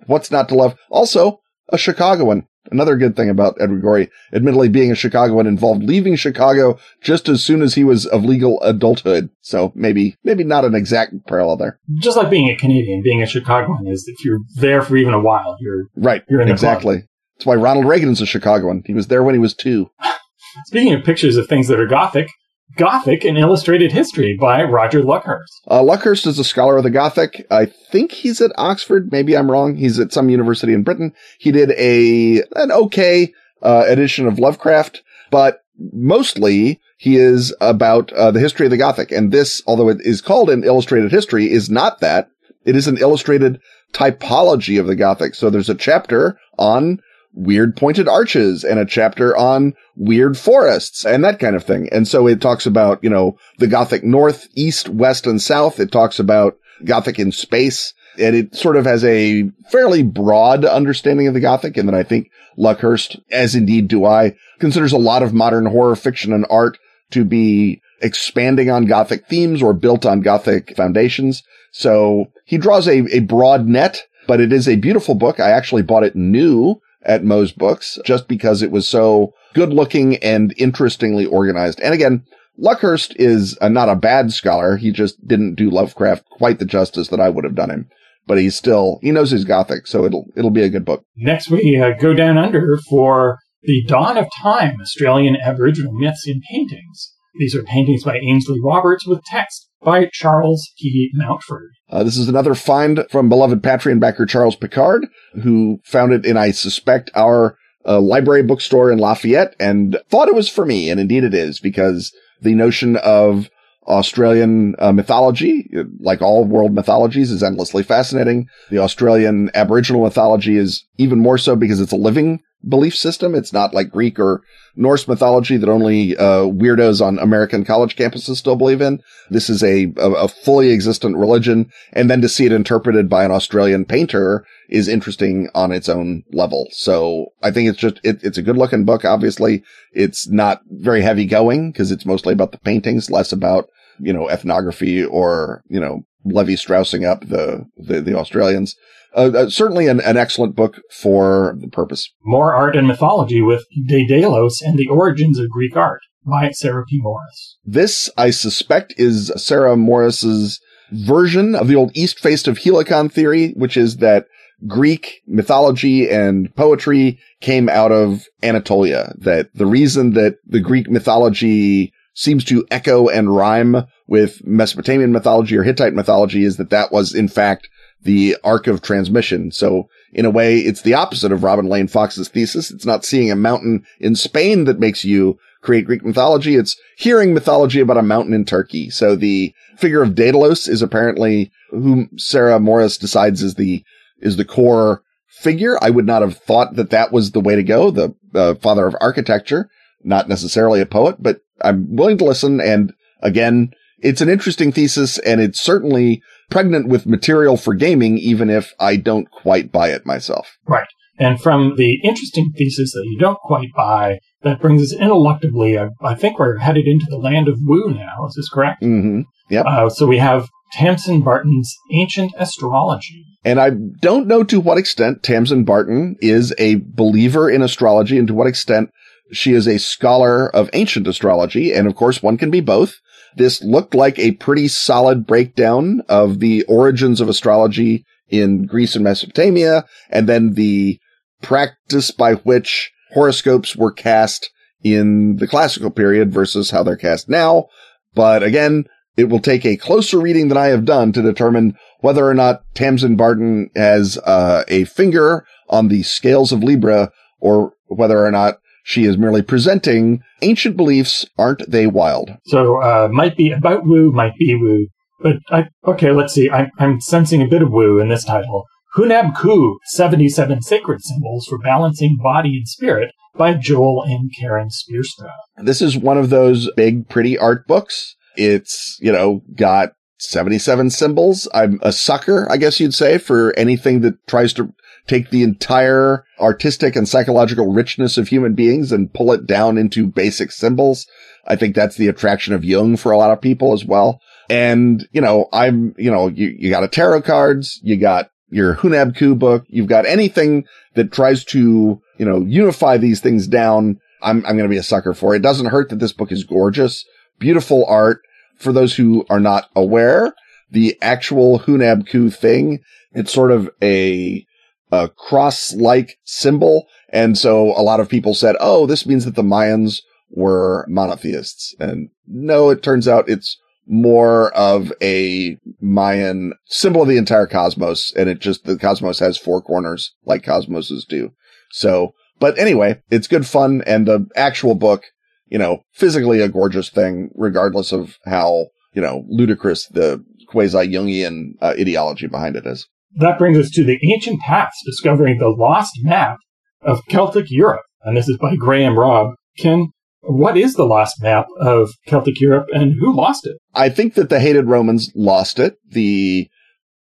what's 0.07 0.31
not 0.31 0.49
to 0.49 0.55
love? 0.55 0.75
Also, 0.89 1.39
a 1.69 1.77
Chicagoan. 1.77 2.47
Another 2.71 2.95
good 2.97 3.15
thing 3.15 3.29
about 3.29 3.57
Edward 3.59 3.81
Gorey, 3.81 4.09
admittedly 4.33 4.69
being 4.69 4.91
a 4.91 4.95
Chicagoan 4.95 5.47
involved 5.47 5.83
leaving 5.83 6.15
Chicago 6.15 6.77
just 7.01 7.29
as 7.29 7.43
soon 7.43 7.61
as 7.61 7.75
he 7.75 7.83
was 7.83 8.05
of 8.05 8.23
legal 8.23 8.61
adulthood. 8.61 9.29
So 9.41 9.71
maybe, 9.75 10.15
maybe 10.23 10.43
not 10.43 10.65
an 10.65 10.75
exact 10.75 11.13
parallel 11.27 11.57
there. 11.57 11.79
Just 12.01 12.17
like 12.17 12.29
being 12.29 12.49
a 12.49 12.55
Canadian, 12.55 13.01
being 13.03 13.21
a 13.21 13.27
Chicagoan 13.27 13.87
is 13.87 14.05
if 14.07 14.23
you're 14.25 14.39
there 14.55 14.81
for 14.81 14.97
even 14.97 15.13
a 15.13 15.21
while, 15.21 15.57
you're 15.59 15.85
right. 15.95 16.23
You're 16.29 16.41
in 16.41 16.49
exactly. 16.49 17.03
That's 17.37 17.45
why 17.45 17.55
Ronald 17.55 17.85
Reagan's 17.85 18.21
a 18.21 18.25
Chicagoan. 18.25 18.83
He 18.85 18.93
was 18.93 19.07
there 19.07 19.23
when 19.23 19.35
he 19.35 19.39
was 19.39 19.53
two. 19.53 19.89
Speaking 20.65 20.93
of 20.93 21.03
pictures 21.03 21.37
of 21.37 21.47
things 21.47 21.67
that 21.67 21.79
are 21.79 21.85
Gothic, 21.85 22.27
Gothic 22.75 23.23
and 23.23 23.37
Illustrated 23.37 23.91
History 23.91 24.37
by 24.39 24.63
Roger 24.63 25.01
Luckhurst. 25.01 25.61
Uh, 25.67 25.81
Luckhurst 25.81 26.27
is 26.27 26.37
a 26.37 26.43
scholar 26.43 26.77
of 26.77 26.83
the 26.83 26.89
Gothic. 26.89 27.47
I 27.49 27.65
think 27.65 28.11
he's 28.11 28.41
at 28.41 28.51
Oxford. 28.57 29.11
Maybe 29.11 29.37
I'm 29.37 29.49
wrong. 29.49 29.75
He's 29.75 29.99
at 29.99 30.11
some 30.11 30.29
university 30.29 30.73
in 30.73 30.83
Britain. 30.83 31.13
He 31.39 31.51
did 31.51 31.71
a 31.71 32.43
an 32.55 32.71
okay 32.71 33.33
uh, 33.61 33.85
edition 33.87 34.27
of 34.27 34.39
Lovecraft, 34.39 35.01
but 35.31 35.63
mostly 35.93 36.79
he 36.97 37.15
is 37.15 37.55
about 37.61 38.11
uh, 38.13 38.31
the 38.31 38.39
history 38.39 38.65
of 38.65 38.71
the 38.71 38.77
Gothic. 38.77 39.11
And 39.11 39.31
this, 39.31 39.61
although 39.65 39.89
it 39.89 39.99
is 40.01 40.21
called 40.21 40.49
an 40.49 40.63
illustrated 40.63 41.11
history, 41.11 41.51
is 41.51 41.69
not 41.69 41.99
that. 42.01 42.29
It 42.65 42.75
is 42.75 42.87
an 42.87 42.97
illustrated 42.97 43.61
typology 43.93 44.79
of 44.79 44.87
the 44.87 44.95
Gothic. 44.95 45.35
So 45.35 45.49
there's 45.49 45.69
a 45.69 45.75
chapter 45.75 46.37
on 46.57 46.99
weird 47.33 47.75
pointed 47.75 48.07
arches 48.07 48.63
and 48.63 48.79
a 48.79 48.85
chapter 48.85 49.35
on 49.37 49.73
weird 49.95 50.37
forests 50.37 51.05
and 51.05 51.23
that 51.23 51.39
kind 51.39 51.55
of 51.55 51.63
thing. 51.63 51.87
And 51.91 52.07
so 52.07 52.27
it 52.27 52.41
talks 52.41 52.65
about, 52.65 53.03
you 53.03 53.09
know, 53.09 53.37
the 53.59 53.67
Gothic 53.67 54.03
north, 54.03 54.47
east, 54.55 54.89
west, 54.89 55.27
and 55.27 55.41
south. 55.41 55.79
It 55.79 55.91
talks 55.91 56.19
about 56.19 56.57
Gothic 56.83 57.19
in 57.19 57.31
space. 57.31 57.93
And 58.19 58.35
it 58.35 58.55
sort 58.55 58.77
of 58.77 58.85
has 58.85 59.03
a 59.05 59.43
fairly 59.69 60.01
broad 60.01 60.65
understanding 60.65 61.27
of 61.27 61.35
the 61.35 61.39
Gothic. 61.39 61.77
And 61.77 61.87
then 61.87 61.95
I 61.95 62.01
think 62.01 62.31
Luckhurst, 62.57 63.21
as 63.31 63.53
indeed 63.53 63.87
do 63.87 64.05
I, 64.05 64.35
considers 64.59 64.91
a 64.91 64.97
lot 64.97 65.21
of 65.21 65.33
modern 65.33 65.67
horror 65.67 65.95
fiction 65.95 66.33
and 66.33 66.45
art 66.49 66.79
to 67.11 67.23
be 67.23 67.81
expanding 68.01 68.71
on 68.71 68.85
Gothic 68.85 69.27
themes 69.27 69.61
or 69.61 69.73
built 69.73 70.05
on 70.05 70.21
Gothic 70.21 70.75
foundations. 70.75 71.43
So 71.71 72.31
he 72.45 72.57
draws 72.57 72.87
a, 72.87 73.05
a 73.15 73.19
broad 73.19 73.67
net, 73.67 74.01
but 74.27 74.41
it 74.41 74.51
is 74.51 74.67
a 74.67 74.77
beautiful 74.77 75.13
book. 75.13 75.39
I 75.39 75.51
actually 75.51 75.83
bought 75.83 76.03
it 76.03 76.15
new 76.15 76.81
at 77.03 77.23
Moe's 77.23 77.51
Books 77.51 77.99
just 78.05 78.27
because 78.27 78.61
it 78.61 78.71
was 78.71 78.87
so 78.87 79.33
good 79.53 79.73
looking 79.73 80.17
and 80.17 80.53
interestingly 80.57 81.25
organized. 81.25 81.79
And 81.81 81.93
again, 81.93 82.25
Luckhurst 82.59 83.15
is 83.17 83.57
a, 83.61 83.69
not 83.69 83.89
a 83.89 83.95
bad 83.95 84.31
scholar. 84.31 84.77
He 84.77 84.91
just 84.91 85.25
didn't 85.27 85.55
do 85.55 85.69
Lovecraft 85.69 86.25
quite 86.31 86.59
the 86.59 86.65
justice 86.65 87.09
that 87.09 87.19
I 87.19 87.29
would 87.29 87.43
have 87.43 87.55
done 87.55 87.69
him. 87.69 87.89
But 88.25 88.39
he's 88.39 88.55
still, 88.55 88.99
he 89.01 89.11
knows 89.11 89.31
his 89.31 89.45
Gothic, 89.45 89.87
so 89.87 90.03
it'll, 90.03 90.25
it'll 90.35 90.51
be 90.51 90.63
a 90.63 90.69
good 90.69 90.83
book. 90.83 91.03
Next, 91.15 91.49
we 91.49 91.81
uh, 91.81 91.91
go 91.97 92.13
down 92.13 92.37
under 92.37 92.77
for 92.89 93.37
The 93.63 93.85
Dawn 93.87 94.17
of 94.17 94.27
Time, 94.41 94.81
Australian 94.81 95.37
Aboriginal 95.37 95.93
Myths 95.93 96.27
in 96.27 96.41
Paintings. 96.51 97.13
These 97.37 97.55
are 97.55 97.63
paintings 97.63 98.03
by 98.03 98.17
Ainslie 98.17 98.59
Roberts 98.63 99.05
with 99.05 99.23
text 99.25 99.69
by 99.81 100.09
Charles 100.11 100.71
P. 100.79 101.11
Mountford. 101.15 101.69
Uh, 101.89 102.03
this 102.03 102.17
is 102.17 102.27
another 102.27 102.55
find 102.55 103.05
from 103.09 103.29
beloved 103.29 103.61
Patreon 103.61 103.99
backer 103.99 104.25
Charles 104.25 104.55
Picard, 104.55 105.07
who 105.43 105.79
found 105.83 106.13
it 106.13 106.25
in, 106.25 106.35
I 106.35 106.51
suspect, 106.51 107.11
our 107.15 107.57
a 107.85 107.99
library 107.99 108.43
bookstore 108.43 108.91
in 108.91 108.99
Lafayette 108.99 109.55
and 109.59 109.97
thought 110.09 110.27
it 110.27 110.35
was 110.35 110.49
for 110.49 110.65
me. 110.65 110.89
And 110.89 110.99
indeed 110.99 111.23
it 111.23 111.33
is 111.33 111.59
because 111.59 112.13
the 112.41 112.53
notion 112.53 112.97
of 112.97 113.49
Australian 113.87 114.75
uh, 114.79 114.91
mythology, 114.91 115.69
like 115.99 116.21
all 116.21 116.43
world 116.43 116.73
mythologies, 116.73 117.31
is 117.31 117.41
endlessly 117.41 117.83
fascinating. 117.83 118.47
The 118.69 118.79
Australian 118.79 119.49
Aboriginal 119.53 120.03
mythology 120.03 120.57
is 120.57 120.83
even 120.97 121.19
more 121.19 121.37
so 121.37 121.55
because 121.55 121.79
it's 121.79 121.93
a 121.93 121.97
living 121.97 122.41
belief 122.67 122.95
system. 122.95 123.35
It's 123.35 123.53
not 123.53 123.73
like 123.73 123.89
Greek 123.89 124.19
or 124.19 124.41
Norse 124.75 125.07
mythology 125.07 125.57
that 125.57 125.69
only 125.69 126.15
uh, 126.17 126.43
weirdos 126.43 127.05
on 127.05 127.19
American 127.19 127.65
college 127.65 127.95
campuses 127.95 128.37
still 128.37 128.55
believe 128.55 128.81
in. 128.81 129.01
This 129.29 129.49
is 129.49 129.63
a, 129.63 129.91
a, 129.97 130.11
a 130.11 130.27
fully 130.27 130.71
existent 130.71 131.17
religion, 131.17 131.71
and 131.93 132.09
then 132.09 132.21
to 132.21 132.29
see 132.29 132.45
it 132.45 132.51
interpreted 132.51 133.09
by 133.09 133.25
an 133.25 133.31
Australian 133.31 133.85
painter 133.85 134.45
is 134.69 134.87
interesting 134.87 135.49
on 135.55 135.71
its 135.71 135.89
own 135.89 136.23
level. 136.31 136.67
So 136.71 137.27
I 137.41 137.51
think 137.51 137.69
it's 137.69 137.79
just 137.79 137.99
it, 138.03 138.23
it's 138.23 138.37
a 138.37 138.43
good 138.43 138.57
looking 138.57 138.85
book. 138.85 139.05
Obviously, 139.05 139.63
it's 139.91 140.27
not 140.29 140.61
very 140.69 141.01
heavy 141.01 141.25
going 141.25 141.71
because 141.71 141.91
it's 141.91 142.05
mostly 142.05 142.33
about 142.33 142.51
the 142.51 142.59
paintings, 142.59 143.09
less 143.09 143.31
about 143.31 143.69
you 143.99 144.13
know 144.13 144.29
ethnography 144.29 145.03
or 145.03 145.63
you 145.69 145.79
know 145.79 146.05
Levi 146.31 146.53
Straussing 146.53 147.05
up 147.05 147.27
the 147.27 147.65
the, 147.77 148.01
the 148.01 148.17
Australians 148.17 148.75
uh, 149.15 149.31
uh, 149.33 149.49
certainly 149.49 149.87
an, 149.87 149.99
an, 150.01 150.15
excellent 150.15 150.55
book 150.55 150.79
for 150.91 151.55
the 151.59 151.67
purpose. 151.67 152.09
More 152.23 152.53
art 152.53 152.75
and 152.75 152.87
mythology 152.87 153.41
with 153.41 153.65
Daedalus 153.87 154.61
and 154.61 154.77
the 154.77 154.87
Origins 154.87 155.39
of 155.39 155.49
Greek 155.49 155.75
Art 155.75 156.01
by 156.25 156.51
Sarah 156.51 156.85
P. 156.85 156.99
Morris. 157.01 157.57
This, 157.65 158.09
I 158.17 158.29
suspect, 158.29 158.93
is 158.97 159.31
Sarah 159.35 159.75
Morris's 159.75 160.59
version 160.91 161.55
of 161.55 161.67
the 161.67 161.75
old 161.75 161.91
East 161.95 162.19
Face 162.19 162.47
of 162.47 162.59
Helicon 162.59 163.09
theory, 163.09 163.53
which 163.55 163.77
is 163.77 163.97
that 163.97 164.27
Greek 164.67 165.21
mythology 165.25 166.09
and 166.09 166.53
poetry 166.55 167.19
came 167.41 167.69
out 167.69 167.91
of 167.91 168.25
Anatolia. 168.43 169.13
That 169.17 169.53
the 169.53 169.65
reason 169.65 170.13
that 170.13 170.37
the 170.45 170.59
Greek 170.59 170.89
mythology 170.89 171.93
seems 172.17 172.43
to 172.43 172.65
echo 172.71 173.07
and 173.07 173.35
rhyme 173.35 173.85
with 174.07 174.43
Mesopotamian 174.43 175.11
mythology 175.11 175.55
or 175.55 175.61
Hittite 175.61 175.93
mythology 175.93 176.43
is 176.43 176.57
that 176.57 176.71
that 176.71 176.91
was 176.91 177.13
in 177.13 177.27
fact 177.27 177.69
the 178.01 178.35
arc 178.43 178.65
of 178.65 178.81
transmission. 178.81 179.51
So 179.51 179.87
in 180.13 180.25
a 180.25 180.31
way, 180.31 180.57
it's 180.57 180.81
the 180.81 180.95
opposite 180.95 181.31
of 181.31 181.43
Robin 181.43 181.67
Lane 181.67 181.87
Fox's 181.87 182.27
thesis. 182.27 182.71
It's 182.71 182.87
not 182.87 183.05
seeing 183.05 183.29
a 183.29 183.35
mountain 183.35 183.85
in 183.99 184.15
Spain 184.15 184.63
that 184.63 184.79
makes 184.79 185.05
you 185.05 185.37
create 185.61 185.85
Greek 185.85 186.03
mythology. 186.03 186.55
It's 186.55 186.75
hearing 186.97 187.35
mythology 187.35 187.81
about 187.81 187.97
a 187.97 188.01
mountain 188.01 188.33
in 188.33 188.45
Turkey. 188.45 188.89
So 188.89 189.15
the 189.15 189.53
figure 189.75 190.01
of 190.01 190.15
Daedalus 190.15 190.67
is 190.67 190.81
apparently 190.81 191.51
whom 191.69 192.09
Sarah 192.17 192.59
Morris 192.59 192.97
decides 192.97 193.43
is 193.43 193.55
the, 193.55 193.83
is 194.21 194.37
the 194.37 194.45
core 194.45 195.03
figure. 195.27 195.77
I 195.83 195.91
would 195.91 196.07
not 196.07 196.23
have 196.23 196.37
thought 196.37 196.77
that 196.77 196.89
that 196.89 197.11
was 197.11 197.31
the 197.31 197.41
way 197.41 197.55
to 197.55 197.63
go. 197.63 197.91
The 197.91 198.15
uh, 198.33 198.55
father 198.55 198.87
of 198.87 198.95
architecture, 198.99 199.69
not 200.03 200.27
necessarily 200.27 200.81
a 200.81 200.87
poet, 200.87 201.17
but 201.19 201.41
I'm 201.67 201.95
willing 201.95 202.17
to 202.19 202.25
listen. 202.25 202.59
And 202.61 202.93
again, 203.21 203.71
it's 203.99 204.21
an 204.21 204.29
interesting 204.29 204.71
thesis 204.71 205.17
and 205.19 205.41
it's 205.41 205.61
certainly 205.61 206.21
pregnant 206.49 206.87
with 206.87 207.05
material 207.05 207.57
for 207.57 207.73
gaming, 207.73 208.17
even 208.17 208.49
if 208.49 208.73
I 208.79 208.95
don't 208.95 209.29
quite 209.29 209.71
buy 209.71 209.89
it 209.89 210.05
myself. 210.05 210.57
Right. 210.67 210.87
And 211.19 211.41
from 211.41 211.75
the 211.77 211.99
interesting 212.03 212.51
thesis 212.57 212.91
that 212.93 213.05
you 213.05 213.17
don't 213.17 213.39
quite 213.39 213.69
buy, 213.75 214.19
that 214.43 214.61
brings 214.61 214.83
us 214.83 214.93
ineluctably, 214.93 215.79
I, 215.79 215.89
I 216.07 216.13
think 216.13 216.37
we're 216.37 216.57
headed 216.57 216.85
into 216.85 217.07
the 217.09 217.17
land 217.17 217.47
of 217.47 217.57
Woo 217.63 217.89
now. 217.89 218.27
Is 218.27 218.35
this 218.35 218.49
correct? 218.49 218.83
Mm-hmm. 218.83 219.21
Yep. 219.49 219.65
Uh, 219.65 219.89
so 219.89 220.05
we 220.05 220.19
have 220.19 220.47
Tamsin 220.73 221.21
Barton's 221.21 221.73
Ancient 221.91 222.33
Astrology. 222.37 223.25
And 223.43 223.59
I 223.59 223.71
don't 224.01 224.27
know 224.27 224.43
to 224.43 224.59
what 224.59 224.77
extent 224.77 225.23
Tamsin 225.23 225.63
Barton 225.63 226.17
is 226.19 226.53
a 226.57 226.75
believer 226.75 227.49
in 227.49 227.61
astrology 227.61 228.17
and 228.17 228.27
to 228.27 228.33
what 228.33 228.47
extent 228.47 228.89
she 229.31 229.53
is 229.53 229.67
a 229.67 229.79
scholar 229.79 230.49
of 230.49 230.69
ancient 230.73 231.07
astrology. 231.07 231.73
And 231.73 231.87
of 231.87 231.95
course, 231.95 232.21
one 232.21 232.37
can 232.37 232.51
be 232.51 232.61
both. 232.61 232.95
This 233.35 233.61
looked 233.61 233.93
like 233.93 234.17
a 234.17 234.31
pretty 234.33 234.67
solid 234.67 235.27
breakdown 235.27 236.01
of 236.09 236.39
the 236.39 236.63
origins 236.63 237.21
of 237.21 237.29
astrology 237.29 238.05
in 238.29 238.65
Greece 238.65 238.95
and 238.95 239.03
Mesopotamia, 239.03 239.85
and 240.09 240.27
then 240.27 240.53
the 240.53 240.99
practice 241.41 242.11
by 242.11 242.33
which 242.33 242.91
horoscopes 243.13 243.75
were 243.75 243.91
cast 243.91 244.49
in 244.83 245.37
the 245.37 245.47
classical 245.47 245.91
period 245.91 246.33
versus 246.33 246.71
how 246.71 246.83
they're 246.83 246.97
cast 246.97 247.29
now. 247.29 247.67
But 248.13 248.43
again, 248.43 248.85
it 249.15 249.25
will 249.25 249.39
take 249.39 249.65
a 249.65 249.77
closer 249.77 250.19
reading 250.19 250.47
than 250.47 250.57
I 250.57 250.67
have 250.67 250.85
done 250.85 251.11
to 251.13 251.21
determine 251.21 251.77
whether 252.01 252.27
or 252.27 252.33
not 252.33 252.61
Tamsin 252.75 253.15
Barton 253.15 253.69
has 253.75 254.17
uh, 254.19 254.63
a 254.67 254.85
finger 254.85 255.45
on 255.69 255.87
the 255.87 256.03
scales 256.03 256.51
of 256.51 256.63
Libra 256.63 257.11
or 257.39 257.73
whether 257.87 258.23
or 258.25 258.31
not 258.31 258.59
she 258.87 259.03
is 259.03 259.17
merely 259.17 259.41
presenting 259.41 260.23
ancient 260.41 260.77
beliefs, 260.77 261.25
aren't 261.37 261.69
they 261.69 261.87
wild? 261.87 262.31
So, 262.45 262.81
uh, 262.81 263.09
might 263.11 263.35
be 263.35 263.51
about 263.51 263.85
woo, 263.85 264.13
might 264.13 264.37
be 264.39 264.55
woo. 264.55 264.87
But 265.19 265.39
I, 265.49 265.65
okay, 265.85 266.11
let's 266.11 266.33
see. 266.33 266.49
I, 266.49 266.69
I'm 266.79 267.01
sensing 267.01 267.41
a 267.41 267.47
bit 267.47 267.61
of 267.61 267.69
woo 267.69 267.99
in 267.99 268.07
this 268.07 268.23
title. 268.23 268.63
Hunab 268.95 269.35
Ku, 269.35 269.77
77 269.87 270.61
Sacred 270.61 271.03
Symbols 271.03 271.47
for 271.47 271.57
Balancing 271.57 272.15
Body 272.23 272.55
and 272.55 272.65
Spirit 272.65 273.11
by 273.35 273.55
Joel 273.55 274.05
and 274.07 274.31
Karen 274.39 274.69
Speerstra. 274.69 275.31
This 275.57 275.81
is 275.81 275.97
one 275.97 276.17
of 276.17 276.29
those 276.29 276.71
big, 276.77 277.09
pretty 277.09 277.37
art 277.37 277.67
books. 277.67 278.15
It's, 278.37 278.97
you 279.01 279.11
know, 279.11 279.41
got 279.53 279.89
77 280.19 280.91
symbols. 280.91 281.49
I'm 281.53 281.79
a 281.81 281.91
sucker, 281.91 282.49
I 282.49 282.55
guess 282.55 282.79
you'd 282.79 282.93
say, 282.93 283.17
for 283.17 283.53
anything 283.59 283.99
that 284.01 284.25
tries 284.27 284.53
to 284.53 284.73
take 285.07 285.29
the 285.29 285.43
entire 285.43 286.25
artistic 286.39 286.95
and 286.95 287.07
psychological 287.07 287.71
richness 287.71 288.17
of 288.17 288.27
human 288.27 288.53
beings 288.53 288.91
and 288.91 289.13
pull 289.13 289.31
it 289.31 289.47
down 289.47 289.77
into 289.77 290.07
basic 290.07 290.51
symbols. 290.51 291.07
I 291.47 291.55
think 291.55 291.75
that's 291.75 291.95
the 291.95 292.07
attraction 292.07 292.53
of 292.53 292.65
Jung 292.65 292.97
for 292.97 293.11
a 293.11 293.17
lot 293.17 293.31
of 293.31 293.41
people 293.41 293.73
as 293.73 293.85
well. 293.85 294.19
And, 294.49 295.07
you 295.11 295.21
know, 295.21 295.47
I'm, 295.51 295.95
you 295.97 296.11
know, 296.11 296.27
you, 296.27 296.55
you 296.57 296.69
got 296.69 296.83
a 296.83 296.87
tarot 296.87 297.23
cards, 297.23 297.79
you 297.83 297.97
got 297.97 298.29
your 298.49 298.75
Hunab 298.75 299.17
Ku 299.17 299.35
book, 299.35 299.65
you've 299.67 299.87
got 299.87 300.05
anything 300.05 300.65
that 300.95 301.11
tries 301.11 301.43
to, 301.45 302.01
you 302.17 302.25
know, 302.25 302.41
unify 302.41 302.97
these 302.97 303.19
things 303.19 303.47
down. 303.47 303.99
I'm, 304.21 304.37
I'm 304.45 304.57
going 304.57 304.69
to 304.69 304.73
be 304.73 304.77
a 304.77 304.83
sucker 304.83 305.13
for 305.13 305.35
it. 305.35 305.41
Doesn't 305.41 305.67
hurt 305.67 305.89
that 305.89 305.99
this 305.99 306.13
book 306.13 306.31
is 306.31 306.43
gorgeous, 306.43 307.05
beautiful 307.39 307.85
art. 307.85 308.21
For 308.57 308.71
those 308.71 308.95
who 308.95 309.23
are 309.29 309.39
not 309.39 309.69
aware, 309.75 310.33
the 310.71 310.97
actual 311.01 311.59
Hunab 311.59 312.07
Ku 312.07 312.31
thing, 312.31 312.79
it's 313.11 313.31
sort 313.31 313.51
of 313.51 313.69
a 313.83 314.46
a 314.91 315.09
cross-like 315.09 316.17
symbol. 316.23 316.87
And 317.11 317.37
so 317.37 317.71
a 317.77 317.81
lot 317.81 317.99
of 317.99 318.09
people 318.09 318.33
said, 318.33 318.55
oh, 318.59 318.85
this 318.85 319.05
means 319.05 319.25
that 319.25 319.35
the 319.35 319.43
Mayans 319.43 320.01
were 320.29 320.85
monotheists. 320.89 321.75
And 321.79 322.09
no, 322.27 322.69
it 322.69 322.83
turns 322.83 323.07
out 323.07 323.29
it's 323.29 323.57
more 323.87 324.51
of 324.53 324.91
a 325.01 325.57
Mayan 325.79 326.53
symbol 326.65 327.03
of 327.03 327.07
the 327.07 327.17
entire 327.17 327.47
cosmos. 327.47 328.13
And 328.15 328.29
it 328.29 328.39
just, 328.39 328.65
the 328.65 328.77
cosmos 328.77 329.19
has 329.19 329.37
four 329.37 329.61
corners 329.61 330.13
like 330.25 330.43
cosmoses 330.43 331.05
do. 331.07 331.31
So, 331.71 332.13
but 332.39 332.57
anyway, 332.57 333.01
it's 333.09 333.27
good 333.27 333.47
fun. 333.47 333.81
And 333.87 334.07
the 334.07 334.27
actual 334.35 334.75
book, 334.75 335.05
you 335.47 335.57
know, 335.57 335.81
physically 335.93 336.41
a 336.41 336.49
gorgeous 336.49 336.89
thing, 336.89 337.29
regardless 337.35 337.91
of 337.91 338.17
how, 338.25 338.67
you 338.93 339.01
know, 339.01 339.25
ludicrous 339.29 339.87
the 339.87 340.23
quasi 340.47 340.87
Jungian 340.87 341.51
uh, 341.61 341.73
ideology 341.79 342.27
behind 342.27 342.55
it 342.55 342.65
is 342.65 342.87
that 343.17 343.37
brings 343.39 343.57
us 343.57 343.69
to 343.71 343.83
the 343.83 343.99
ancient 344.13 344.39
paths 344.41 344.81
discovering 344.85 345.37
the 345.37 345.49
lost 345.49 345.93
map 346.01 346.37
of 346.81 347.01
Celtic 347.09 347.47
Europe. 347.49 347.81
And 348.01 348.15
this 348.15 348.29
is 348.29 348.37
by 348.37 348.55
Graham 348.55 348.97
Robb. 348.97 349.31
Ken, 349.57 349.87
what 350.21 350.57
is 350.57 350.75
the 350.75 350.85
lost 350.85 351.21
map 351.21 351.47
of 351.59 351.91
Celtic 352.05 352.39
Europe 352.39 352.67
and 352.71 352.93
who 352.99 353.15
lost 353.15 353.45
it? 353.45 353.57
I 353.73 353.89
think 353.89 354.13
that 354.15 354.29
the 354.29 354.39
hated 354.39 354.67
Romans 354.67 355.11
lost 355.15 355.59
it. 355.59 355.75
The 355.89 356.47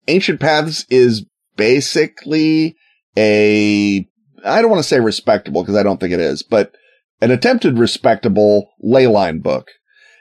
ancient 0.08 0.40
paths 0.40 0.86
is 0.90 1.26
basically 1.56 2.76
a, 3.18 4.06
I 4.44 4.62
don't 4.62 4.72
want 4.72 4.82
to 4.82 4.88
say 4.88 5.00
respectable 5.00 5.62
because 5.62 5.76
I 5.76 5.84
don't 5.84 6.00
think 6.00 6.14
it 6.14 6.20
is, 6.20 6.42
but 6.44 6.76
an 7.22 7.32
attempted 7.32 7.78
respectable 7.78 8.70
ley 8.82 9.08
line 9.08 9.40
book. 9.40 9.68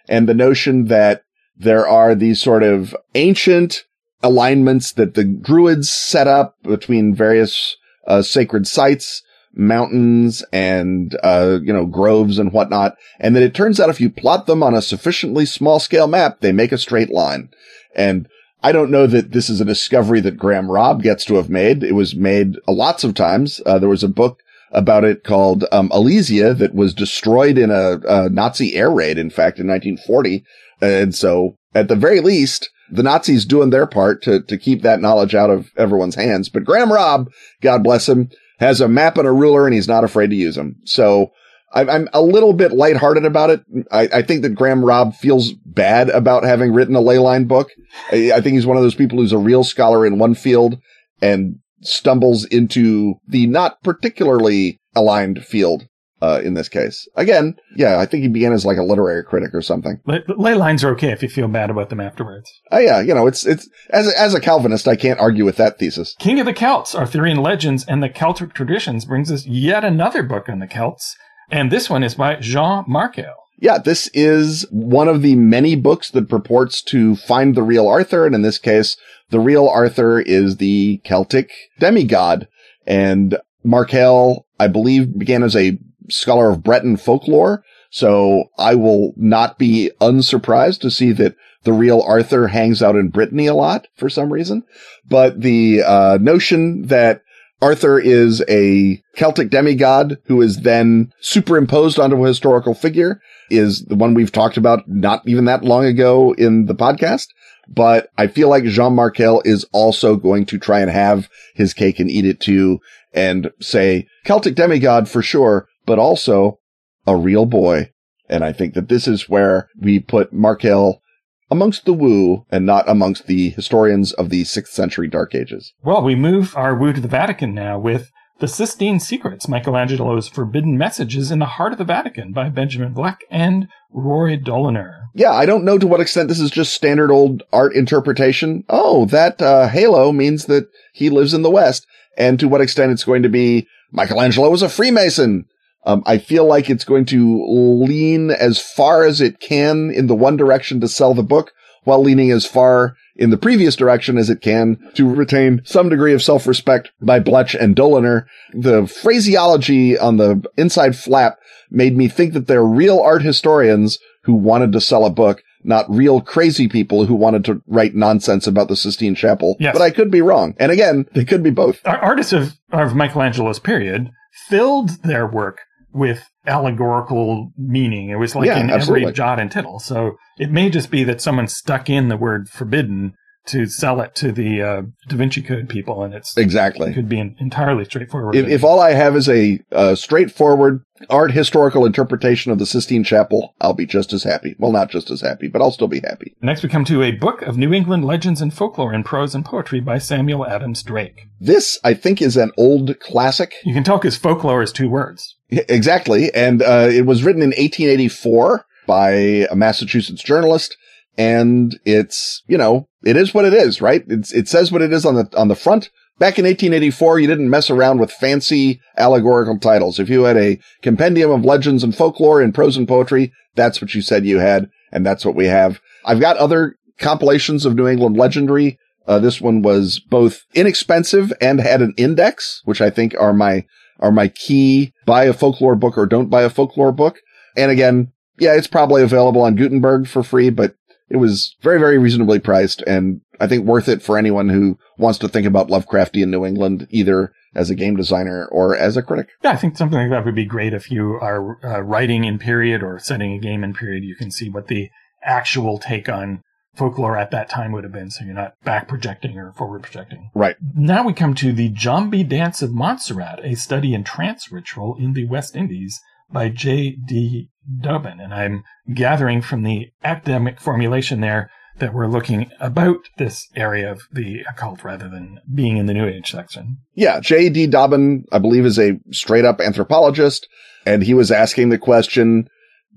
And 0.09 0.29
the 0.29 0.35
notion 0.35 0.87
that 0.87 1.23
there 1.57 1.87
are 1.87 2.15
these 2.15 2.41
sort 2.41 2.63
of 2.63 2.95
ancient 3.15 3.85
alignments 4.23 4.93
that 4.93 5.15
the 5.15 5.25
druids 5.25 5.91
set 5.91 6.27
up 6.27 6.57
between 6.63 7.15
various 7.15 7.77
uh, 8.07 8.23
sacred 8.23 8.67
sites, 8.67 9.23
mountains 9.55 10.45
and, 10.53 11.19
uh, 11.23 11.59
you 11.63 11.73
know, 11.73 11.87
groves 11.87 12.39
and 12.39 12.53
whatnot. 12.53 12.97
And 13.19 13.35
then 13.35 13.43
it 13.43 13.55
turns 13.55 13.81
out 13.81 13.91
if 13.91 14.01
you 14.01 14.11
plot 14.11 14.47
them 14.47 14.63
on 14.63 14.75
a 14.75 14.83
sufficiently 14.83 15.47
small 15.47 15.81
scale 15.81 16.07
map, 16.07 16.41
they 16.41 16.53
make 16.53 16.73
a 16.73 16.79
straight 16.79 17.11
line. 17.11 17.51
And 17.95 18.29
I 18.63 18.73
don't 18.73 18.91
know 18.91 19.07
that 19.07 19.33
this 19.33 19.49
is 19.49 19.61
a 19.61 19.65
discovery 19.65 20.21
that 20.21 20.37
Graham 20.37 20.71
Robb 20.71 21.03
gets 21.03 21.25
to 21.27 21.37
have 21.37 21.49
made. 21.49 21.83
It 21.83 21.95
was 21.95 22.15
made 22.15 22.57
lots 22.69 23.05
of 23.05 23.15
times. 23.15 23.61
Uh, 23.65 23.79
there 23.79 23.89
was 23.89 24.05
a 24.05 24.09
book 24.09 24.43
about 24.71 25.03
it 25.03 25.25
called 25.25 25.65
um, 25.73 25.89
Alesia 25.89 26.57
that 26.59 26.75
was 26.75 26.95
destroyed 26.95 27.59
in 27.59 27.71
a, 27.71 28.01
a 28.07 28.29
Nazi 28.29 28.77
air 28.77 28.91
raid, 28.91 29.19
in 29.19 29.31
fact, 29.31 29.59
in 29.59 29.67
1940. 29.67 30.45
And 30.81 31.15
so 31.15 31.57
at 31.75 31.89
the 31.89 31.97
very 31.97 32.21
least, 32.21 32.71
the 32.91 33.03
Nazis 33.03 33.45
doing 33.45 33.71
their 33.71 33.87
part 33.87 34.23
to, 34.23 34.43
to 34.43 34.59
keep 34.59 34.83
that 34.83 35.01
knowledge 35.01 35.35
out 35.35 35.51
of 35.51 35.71
everyone's 35.77 36.15
hands. 36.15 36.49
But 36.49 36.65
Graham 36.65 36.93
Robb, 36.93 37.31
God 37.61 37.83
bless 37.83 38.09
him, 38.09 38.31
has 38.59 38.81
a 38.81 38.89
map 38.89 39.17
and 39.19 39.27
a 39.27 39.33
ruler 39.33 39.67
and 39.67 39.75
he's 39.75 39.89
not 39.89 40.05
afraid 40.05 40.31
to 40.31 40.37
use 40.37 40.55
them. 40.55 40.77
So 40.85 41.31
I'm, 41.73 41.89
I'm 41.89 42.09
a 42.13 42.23
little 42.23 42.53
bit 42.53 42.73
lighthearted 42.73 43.25
about 43.25 43.51
it. 43.51 43.63
I, 43.93 44.09
I, 44.13 44.23
think 44.23 44.43
that 44.43 44.55
Graham 44.55 44.85
Robb 44.85 45.15
feels 45.15 45.53
bad 45.53 46.09
about 46.11 46.43
having 46.43 46.73
written 46.73 46.97
a 46.97 47.01
leyline 47.01 47.47
book. 47.47 47.71
I, 48.11 48.33
I 48.35 48.41
think 48.41 48.55
he's 48.55 48.67
one 48.67 48.77
of 48.77 48.83
those 48.83 48.95
people 48.95 49.19
who's 49.19 49.33
a 49.33 49.39
real 49.39 49.63
scholar 49.63 50.05
in 50.05 50.19
one 50.19 50.35
field 50.35 50.79
and 51.23 51.57
stumbles 51.83 52.45
into 52.45 53.15
the 53.27 53.47
not 53.47 53.83
particularly 53.83 54.81
aligned 54.95 55.45
field 55.45 55.87
uh, 56.23 56.41
in 56.45 56.55
this 56.55 56.69
case. 56.69 57.09
Again, 57.17 57.57
yeah, 57.77 57.99
I 57.99 58.07
think 58.07 58.23
he 58.23 58.29
began 58.29 58.53
as 58.53 58.65
like 58.65 58.79
a 58.79 58.83
literary 58.83 59.25
critic 59.25 59.55
or 59.55 59.63
something. 59.63 60.01
Ley, 60.07 60.23
ley 60.29 60.55
lines 60.55 60.85
are 60.85 60.91
okay 60.93 61.13
if 61.13 61.23
you 61.23 61.29
feel 61.29 61.49
bad 61.49 61.71
about 61.71 61.89
them 61.89 62.01
afterwards. 62.01 62.51
Oh 62.71 62.79
yeah, 62.79 63.01
you 63.01 63.15
know, 63.15 63.27
it's 63.27 63.47
it's 63.47 63.69
as 63.91 64.09
a, 64.09 64.21
as 64.21 64.35
a 64.35 64.41
Calvinist, 64.41 64.89
I 64.89 64.97
can't 64.97 65.21
argue 65.21 65.45
with 65.45 65.57
that 65.57 65.79
thesis. 65.79 66.15
King 66.19 66.41
of 66.41 66.47
the 66.47 66.53
Celts, 66.53 66.95
Arthurian 66.95 67.39
legends 67.39 67.85
and 67.87 68.03
the 68.03 68.09
Celtic 68.09 68.55
traditions 68.55 69.05
brings 69.05 69.31
us 69.31 69.47
yet 69.47 69.85
another 69.85 70.23
book 70.23 70.49
on 70.49 70.59
the 70.59 70.67
Celts, 70.67 71.17
and 71.51 71.71
this 71.71 71.89
one 71.89 72.03
is 72.03 72.15
by 72.15 72.37
Jean 72.37 72.85
Markale. 72.87 73.37
Yeah, 73.59 73.77
this 73.77 74.09
is 74.15 74.67
one 74.71 75.07
of 75.07 75.21
the 75.21 75.37
many 75.37 75.77
books 75.77 76.11
that 76.11 76.31
purports 76.31 76.83
to 76.85 77.15
find 77.15 77.55
the 77.55 77.63
real 77.63 77.87
Arthur, 77.87 78.25
and 78.25 78.35
in 78.35 78.41
this 78.41 78.59
case, 78.59 78.97
the 79.29 79.41
real 79.41 79.69
Arthur 79.69 80.19
is 80.19 80.57
the 80.57 81.01
Celtic 81.05 81.51
demigod. 81.79 82.49
And 82.87 83.39
Markale, 83.63 84.47
I 84.59 84.67
believe, 84.67 85.19
began 85.19 85.43
as 85.43 85.55
a 85.55 85.79
scholar 86.11 86.51
of 86.51 86.63
Breton 86.63 86.97
folklore. 86.97 87.65
So 87.91 88.45
I 88.59 88.77
will 88.77 89.13
not 89.17 89.59
be 89.59 89.91
unsurprised 90.01 90.81
to 90.83 90.91
see 90.91 91.13
that 91.13 91.35
the 91.65 91.73
real 91.73 92.01
Arthur 92.01 92.49
hangs 92.49 92.83
out 92.83 92.97
in 92.97 93.09
Brittany 93.09 93.47
a 93.47 93.55
lot 93.55 93.89
for 93.97 94.09
some 94.09 94.33
reason. 94.33 94.63
But 95.09 95.41
the 95.41 95.83
uh, 95.83 96.19
notion 96.21 96.83
that 96.87 97.23
Arthur 97.63 97.99
is 97.99 98.43
a 98.49 99.03
Celtic 99.17 99.51
demigod 99.51 100.19
who 100.27 100.41
is 100.41 100.61
then 100.61 101.13
superimposed 101.21 101.99
onto 101.99 102.25
a 102.25 102.29
historical 102.29 102.75
figure 102.75 103.21
is 103.51 103.85
the 103.85 103.97
one 103.97 104.15
we've 104.15 104.33
talked 104.33 104.57
about 104.57 104.89
not 104.89 105.23
even 105.27 105.45
that 105.45 105.65
long 105.65 105.85
ago 105.85 106.33
in 106.33 106.67
the 106.67 106.75
podcast. 106.75 107.29
But 107.69 108.09
I 108.17 108.27
feel 108.27 108.49
like 108.49 108.65
Jean 108.65 108.95
Markale 108.95 109.43
is 109.45 109.65
also 109.73 110.17
going 110.17 110.47
to 110.47 110.59
try 110.59 110.81
and 110.81 110.91
have 110.91 111.29
his 111.55 111.75
cake 111.75 112.01
and 112.01 112.11
eat 112.11 112.25
it 112.25 112.41
too 112.41 112.81
and 113.13 113.51
say 113.61 114.07
Celtic 114.25 114.55
demigod 114.55 115.09
for 115.09 115.23
sure, 115.23 115.69
but 115.87 115.99
also 115.99 116.59
a 117.07 117.17
real 117.17 117.47
boy. 117.47 117.91
And 118.29 118.45
I 118.45 118.53
think 118.53 118.75
that 118.75 118.89
this 118.89 119.09
is 119.09 119.29
where 119.29 119.69
we 119.81 119.99
put 119.99 120.33
Markale 120.33 121.03
amongst 121.51 121.85
the 121.85 121.93
woo 121.93 122.47
and 122.51 122.65
not 122.65 122.89
amongst 122.89 123.27
the 123.27 123.51
historians 123.51 124.13
of 124.13 124.31
the 124.31 124.43
6th 124.43 124.69
century 124.69 125.09
Dark 125.09 125.35
Ages. 125.35 125.73
Well, 125.83 126.03
we 126.03 126.15
move 126.15 126.57
our 126.57 126.75
woo 126.75 126.93
to 126.93 127.01
the 127.01 127.09
Vatican 127.09 127.55
now 127.55 127.79
with 127.79 128.11
The 128.39 128.47
Sistine 128.47 129.01
Secrets, 129.01 129.49
Michelangelo's 129.49 130.29
Forbidden 130.29 130.79
Messages 130.79 131.33
in 131.33 131.41
the 131.41 131.47
Heart 131.47 131.73
of 131.73 131.79
the 131.79 131.85
Vatican 131.85 132.33
by 132.33 132.49
Benjamin 132.49 132.95
Blech 132.95 133.19
and 133.31 133.67
Roy 133.93 134.37
Doliner. 134.37 135.09
Yeah, 135.13 135.33
I 135.33 135.45
don't 135.45 135.65
know 135.65 135.77
to 135.77 135.89
what 135.89 136.01
extent 136.01 136.29
this 136.29 136.39
is 136.39 136.53
just 136.53 136.73
standard 136.73 137.11
old 137.11 137.43
art 137.53 137.75
interpretation. 137.75 138.65
Oh, 138.69 139.07
that 139.07 139.43
uh, 139.43 139.67
halo 139.67 140.13
means 140.13 140.47
that 140.47 140.69
he 140.93 141.11
lives 141.11 141.35
in 141.35 141.43
the 141.43 141.51
West. 141.51 141.85
And 142.17 142.39
to 142.39 142.49
what 142.49 142.61
extent 142.61 142.93
it's 142.93 143.05
going 143.05 143.23
to 143.25 143.29
be 143.29 143.67
Michelangelo 143.91 144.51
was 144.51 144.63
a 144.63 144.69
Freemason. 144.69 145.47
Um, 145.85 146.03
I 146.07 146.19
feel 146.19 146.45
like 146.45 146.69
it's 146.69 146.85
going 146.85 147.07
to 147.07 147.45
lean 147.47 148.31
as 148.31 148.61
far 148.61 149.05
as 149.05 149.21
it 149.21 149.41
can 149.41 149.91
in 149.91 150.07
the 150.07 150.15
one 150.15 150.37
direction 150.37 150.81
to 150.81 150.89
sell 150.89 151.15
the 151.15 151.23
book 151.23 151.53
while 151.85 152.03
leaning 152.03 152.31
as 152.31 152.45
far 152.45 152.97
in 153.17 153.31
the 153.31 153.39
previous 153.39 153.77
direction 153.77 154.19
as 154.19 154.31
it 154.31 154.41
can 154.41 154.79
to 154.95 155.09
retain 155.09 155.63
some 155.65 155.89
degree 155.89 156.13
of 156.13 156.23
self-respect 156.23 156.91
by 157.01 157.21
Blech 157.21 157.55
and 157.59 157.75
Doliner. 157.75 158.27
The 158.53 158.87
phraseology 158.87 159.99
on 159.99 160.19
the 160.19 160.43
inside 160.57 160.97
flap 160.97 161.39
made 161.71 161.97
me 161.97 162.09
think 162.09 162.35
that 162.35 162.47
they're 162.47 162.65
real 162.65 162.99
art 163.01 163.23
historians 163.23 163.99
who 164.25 164.35
wanted 164.35 164.73
to 164.73 164.81
sell 164.81 165.07
a 165.07 165.11
book, 165.11 165.43
not 165.65 165.91
real 165.91 166.21
crazy 166.21 166.69
people 166.69 167.07
who 167.07 167.15
wanted 167.15 167.45
to 167.47 167.63
write 167.67 167.95
nonsense 167.95 168.47
about 168.47 168.69
the 168.69 168.77
Sistine 168.77 169.15
Chapel. 169.15 169.57
Yes. 169.59 169.73
But 169.73 169.83
I 169.83 169.91
could 169.91 170.11
be 170.11 170.21
wrong. 170.21 170.55
And 170.59 170.71
again, 170.71 171.07
they 171.15 171.25
could 171.25 171.43
be 171.43 171.51
both. 171.51 171.81
Our 171.87 171.99
artists 171.99 172.33
of, 172.33 172.59
of 172.71 172.95
Michelangelo's 172.95 173.59
period 173.59 174.11
filled 174.49 175.03
their 175.03 175.27
work 175.27 175.61
with 175.93 176.29
allegorical 176.47 177.53
meaning. 177.57 178.11
It 178.11 178.17
was 178.17 178.35
like 178.35 178.47
Yeah, 178.47 178.59
in 178.61 178.71
absolutely. 178.71 179.03
every 179.05 179.13
jot 179.15 179.39
and 179.41 179.51
tittle. 179.51 179.79
So 179.79 180.17
it 180.39 180.51
may 180.51 180.71
just 180.71 180.91
be 180.91 181.05
that 181.05 181.21
someone 181.21 181.49
stuck 181.49 181.91
in 181.91 182.09
the 182.09 182.17
word 182.17 182.49
forbidden 182.49 183.15
to 183.47 183.67
sell 183.67 184.01
it 184.01 184.15
to 184.17 184.33
the 184.33 184.63
uh, 184.63 184.83
Da 185.09 185.17
Vinci 185.17 185.43
Code 185.43 185.69
people, 185.69 186.03
and 186.05 186.15
it's 186.15 186.37
Exactly. 186.37 186.91
it 186.91 186.95
could 186.95 187.09
be 187.09 187.19
an 187.21 187.37
entirely 187.41 187.85
straightforward. 187.85 188.37
If, 188.37 188.47
if 188.49 188.65
all 188.65 188.81
I 188.81 188.93
have 188.93 189.17
is 189.17 189.29
a, 189.29 189.61
uh 189.73 189.95
straightforward 189.95 190.85
art 191.09 191.31
historical 191.33 191.87
interpretation 191.87 192.53
of 192.53 192.59
the 192.59 192.67
Sistine 192.67 193.03
Chapel, 193.03 193.55
I'll 193.61 193.73
be 193.73 193.87
just 193.87 194.13
as 194.13 194.23
happy. 194.23 194.55
Well, 194.59 194.71
not 194.73 194.91
just 194.91 195.11
as 195.11 195.23
happy, 195.23 195.49
but 195.49 195.63
I'll 195.63 195.71
still 195.71 195.89
be 195.89 196.01
happy. 196.01 196.37
Next, 196.43 196.63
we 196.63 196.69
come 196.69 196.85
to 196.85 197.03
a 197.03 197.13
book 197.13 197.41
of 197.43 197.57
New 197.57 197.73
England 197.73 198.05
legends 198.05 198.43
and 198.43 198.53
folklore 198.53 198.93
in 198.93 199.03
prose 199.03 199.35
and 199.35 199.45
poetry 199.45 199.81
by 199.81 199.97
Samuel 199.99 200.47
Adams 200.47 200.83
Drake. 200.83 201.29
This, 201.41 201.79
I 201.83 201.95
think, 201.95 202.21
is 202.21 202.37
an 202.37 202.53
old 202.59 203.01
classic. 203.01 203.55
You 203.65 203.73
can 203.73 203.85
talk 203.85 204.05
as 204.05 204.17
folklore 204.19 204.61
as 204.61 204.73
two 204.73 204.91
words. 204.91 205.37
Exactly. 205.49 206.33
And 206.35 206.63
uh, 206.63 206.89
it 206.93 207.07
was 207.07 207.23
written 207.25 207.43
in 207.43 207.49
1884 207.51 208.67
by 208.87 209.11
a 209.51 209.57
Massachusetts 209.57 210.23
journalist. 210.23 210.77
And 211.19 211.79
it's, 211.85 212.43
you 212.47 212.57
know, 212.57 212.89
it 213.05 213.17
is 213.17 213.35
what 213.35 213.45
it 213.45 213.53
is, 213.53 213.81
right? 213.81 214.05
It's, 214.09 214.33
it 214.33 214.49
says 214.49 214.73
what 214.73 214.83
it 214.83 214.93
is 214.93 215.05
on 215.05 215.15
the, 215.17 215.29
on 215.37 215.49
the 215.49 215.55
front. 215.55 215.91
Back 216.19 216.39
in 216.39 216.45
1884, 216.45 217.19
you 217.19 217.27
didn't 217.27 217.51
mess 217.51 217.71
around 217.71 217.99
with 217.99 218.13
fancy 218.13 218.81
allegorical 218.99 219.59
titles. 219.59 219.99
If 219.99 220.11
you 220.11 220.25
had 220.25 220.37
a 220.37 220.61
compendium 220.83 221.31
of 221.31 221.45
legends 221.45 221.83
and 221.83 221.97
folklore 221.97 222.43
in 222.43 222.53
prose 222.53 222.77
and 222.77 222.87
poetry, 222.87 223.33
that's 223.55 223.81
what 223.81 223.95
you 223.95 224.03
said 224.03 224.27
you 224.27 224.39
had. 224.39 224.71
And 224.93 225.05
that's 225.05 225.25
what 225.25 225.35
we 225.35 225.47
have. 225.47 225.81
I've 226.05 226.21
got 226.21 226.37
other 226.37 226.77
compilations 226.99 227.65
of 227.65 227.75
New 227.75 227.89
England 227.89 228.17
legendary. 228.17 228.79
Uh, 229.07 229.19
this 229.19 229.41
one 229.41 229.63
was 229.63 229.99
both 229.99 230.45
inexpensive 230.55 231.33
and 231.41 231.61
had 231.61 231.81
an 231.81 231.95
index, 231.97 232.61
which 232.65 232.81
I 232.81 232.91
think 232.91 233.15
are 233.19 233.33
my 233.33 233.65
are 233.99 234.13
my 234.13 234.29
key 234.29 234.93
buy 235.05 235.25
a 235.25 235.33
folklore 235.33 235.75
book 235.75 235.99
or 235.99 236.07
don't 236.07 236.31
buy 236.31 236.43
a 236.43 236.51
folklore 236.51 236.93
book. 236.93 237.21
And 237.57 237.71
again, 237.71 238.13
yeah, 238.39 238.55
it's 238.55 238.67
probably 238.67 239.03
available 239.03 239.43
on 239.43 239.57
Gutenberg 239.57 240.07
for 240.07 240.23
free, 240.23 240.51
but 240.51 240.75
it 241.11 241.17
was 241.17 241.57
very, 241.61 241.79
very 241.79 241.99
reasonably 241.99 242.39
priced 242.39 242.83
and 242.87 243.21
I 243.41 243.47
think 243.47 243.65
worth 243.65 243.89
it 243.89 244.03
for 244.03 244.19
anyone 244.19 244.51
who 244.51 244.79
wants 244.99 245.19
to 245.21 245.29
think 245.29 245.47
about 245.47 245.69
Lovecraftian 245.69 246.29
New 246.29 246.45
England, 246.45 246.87
either 246.91 247.33
as 247.55 247.71
a 247.71 247.75
game 247.75 247.97
designer 247.97 248.47
or 248.53 248.77
as 248.77 248.97
a 248.97 249.03
critic. 249.03 249.31
Yeah, 249.43 249.53
I 249.53 249.57
think 249.57 249.77
something 249.77 249.99
like 249.99 250.11
that 250.11 250.25
would 250.25 250.35
be 250.35 250.45
great 250.45 250.75
if 250.75 250.91
you 250.91 251.15
are 251.15 251.59
uh, 251.65 251.81
writing 251.81 252.25
in 252.25 252.39
period 252.39 252.83
or 252.83 252.99
setting 252.99 253.33
a 253.33 253.39
game 253.39 253.65
in 253.65 253.73
period. 253.73 254.05
You 254.05 254.15
can 254.15 254.31
see 254.31 254.51
what 254.51 254.69
the 254.69 254.91
actual 255.23 255.79
take 255.79 256.09
on 256.09 256.43
folklore 256.77 257.17
at 257.17 257.31
that 257.31 257.49
time 257.49 257.73
would 257.73 257.85
have 257.85 257.93
been, 257.93 258.11
so 258.11 258.25
you're 258.25 258.35
not 258.35 258.55
back 258.63 258.87
projecting 258.87 259.39
or 259.39 259.53
forward 259.53 259.83
projecting. 259.83 260.31
Right. 260.35 260.57
Now 260.75 261.05
we 261.05 261.13
come 261.13 261.35
to 261.37 261.53
the 261.53 261.71
Jombee 261.71 262.29
Dance 262.29 262.63
of 262.63 262.73
Montserrat, 262.73 263.41
a 263.43 263.57
study 263.57 263.95
in 263.95 264.05
trance 264.05 264.53
ritual 264.53 264.97
in 264.99 265.15
the 265.15 265.27
West 265.27 265.57
Indies 265.57 265.99
by 266.31 266.51
J.D. 266.51 267.49
Dobbin. 267.81 268.21
And 268.21 268.35
I'm 268.35 268.65
gathering 268.93 269.43
from 269.43 269.63
the 269.63 269.91
academic 270.03 270.61
formulation 270.61 271.21
there 271.21 271.51
that 271.79 271.95
we're 271.95 272.07
looking 272.07 272.51
about 272.61 273.09
this 273.17 273.49
area 273.57 273.91
of 273.91 274.03
the 274.13 274.43
occult 274.49 274.85
rather 274.85 275.09
than 275.09 275.41
being 275.53 275.77
in 275.77 275.87
the 275.87 275.95
New 275.95 276.07
Age 276.07 276.31
section. 276.31 276.79
Yeah, 276.95 277.21
J.D. 277.21 277.69
Dobbin, 277.69 278.25
I 278.33 278.39
believe, 278.39 278.67
is 278.67 278.79
a 278.79 278.99
straight 279.13 279.45
up 279.45 279.61
anthropologist, 279.61 280.47
and 280.85 281.03
he 281.03 281.15
was 281.15 281.31
asking 281.31 281.71
the 281.71 281.79
question, 281.79 282.49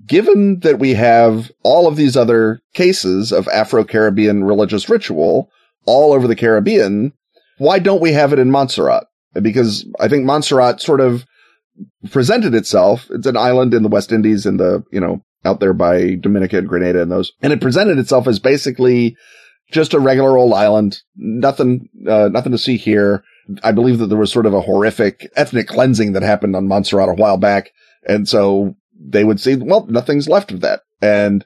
given 0.06 0.60
that 0.60 0.78
we 0.78 0.94
have 0.94 1.50
all 1.62 1.86
of 1.86 1.96
these 1.96 2.16
other 2.16 2.60
cases 2.74 3.32
of 3.32 3.48
Afro-Caribbean 3.48 4.44
religious 4.44 4.88
ritual 4.88 5.48
all 5.86 6.12
over 6.12 6.28
the 6.28 6.36
Caribbean, 6.36 7.12
why 7.58 7.78
don't 7.78 8.02
we 8.02 8.12
have 8.12 8.32
it 8.32 8.38
in 8.38 8.50
Montserrat? 8.50 9.06
Because 9.40 9.86
I 9.98 10.08
think 10.08 10.24
Montserrat 10.24 10.80
sort 10.80 11.00
of 11.00 11.24
presented 12.10 12.54
itself. 12.54 13.06
It's 13.10 13.26
an 13.26 13.36
island 13.36 13.74
in 13.74 13.82
the 13.82 13.88
West 13.88 14.12
Indies 14.12 14.46
in 14.46 14.56
the, 14.56 14.84
you 14.90 15.00
know, 15.00 15.22
out 15.44 15.60
there 15.60 15.74
by 15.74 16.14
Dominica 16.14 16.58
and 16.58 16.68
Grenada 16.68 17.02
and 17.02 17.10
those. 17.10 17.32
And 17.42 17.52
it 17.52 17.60
presented 17.60 17.98
itself 17.98 18.26
as 18.26 18.38
basically 18.38 19.16
just 19.70 19.94
a 19.94 20.00
regular 20.00 20.36
old 20.36 20.52
island. 20.52 20.98
Nothing, 21.16 21.88
uh, 22.08 22.28
nothing 22.32 22.52
to 22.52 22.58
see 22.58 22.76
here. 22.76 23.24
I 23.62 23.72
believe 23.72 23.98
that 23.98 24.06
there 24.06 24.18
was 24.18 24.32
sort 24.32 24.46
of 24.46 24.54
a 24.54 24.60
horrific 24.60 25.28
ethnic 25.36 25.68
cleansing 25.68 26.12
that 26.12 26.22
happened 26.22 26.56
on 26.56 26.68
Montserrat 26.68 27.08
a 27.08 27.14
while 27.14 27.36
back. 27.36 27.70
And 28.06 28.28
so 28.28 28.76
they 28.98 29.24
would 29.24 29.40
see, 29.40 29.56
well, 29.56 29.86
nothing's 29.86 30.28
left 30.28 30.50
of 30.50 30.60
that. 30.60 30.80
And 31.02 31.44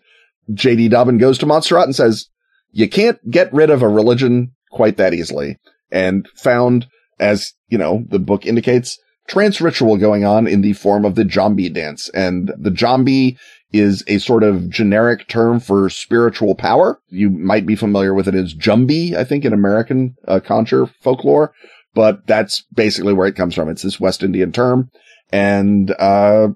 JD 0.51 0.91
Dobbin 0.91 1.19
goes 1.19 1.39
to 1.39 1.47
Montserrat 1.47 1.87
and 1.87 1.97
says, 1.97 2.29
you 2.71 2.89
can't 2.89 3.19
get 3.31 3.53
rid 3.53 3.71
of 3.71 3.83
a 3.83 3.89
religion 3.89 4.53
quite 4.71 4.97
that 4.99 5.15
easily 5.15 5.59
and 5.91 6.29
found 6.37 6.87
as, 7.19 7.55
you 7.69 7.79
know, 7.79 8.05
the 8.09 8.19
book 8.19 8.47
indicates 8.47 8.99
trance 9.29 9.61
ritual 9.61 9.97
going 9.97 10.25
on 10.25 10.47
in 10.47 10.63
the 10.63 10.73
form 10.73 11.05
of 11.05 11.15
the 11.15 11.25
Jombee 11.25 11.73
dance. 11.73 12.09
And 12.11 12.53
the 12.59 12.71
Jombee 12.71 13.39
is 13.73 14.03
a 14.07 14.19
sort 14.19 14.43
of 14.43 14.71
generic 14.71 15.29
term 15.29 15.61
for 15.61 15.91
spiritual 15.91 16.55
power. 16.55 16.99
You 17.09 17.29
might 17.31 17.67
be 17.67 17.77
familiar 17.77 18.15
with 18.15 18.27
it 18.27 18.35
as 18.35 18.55
Jumbi, 18.55 19.15
I 19.15 19.25
think, 19.25 19.45
in 19.45 19.53
American 19.53 20.17
uh, 20.27 20.41
conjure 20.41 20.87
folklore. 20.87 21.53
but 21.95 22.27
that's 22.27 22.65
basically 22.75 23.13
where 23.13 23.27
it 23.27 23.37
comes 23.37 23.55
from. 23.55 23.69
It's 23.69 23.83
this 23.83 24.01
West 24.01 24.23
Indian 24.23 24.53
term. 24.53 24.91
And, 25.31 25.91
uh, 25.99 26.49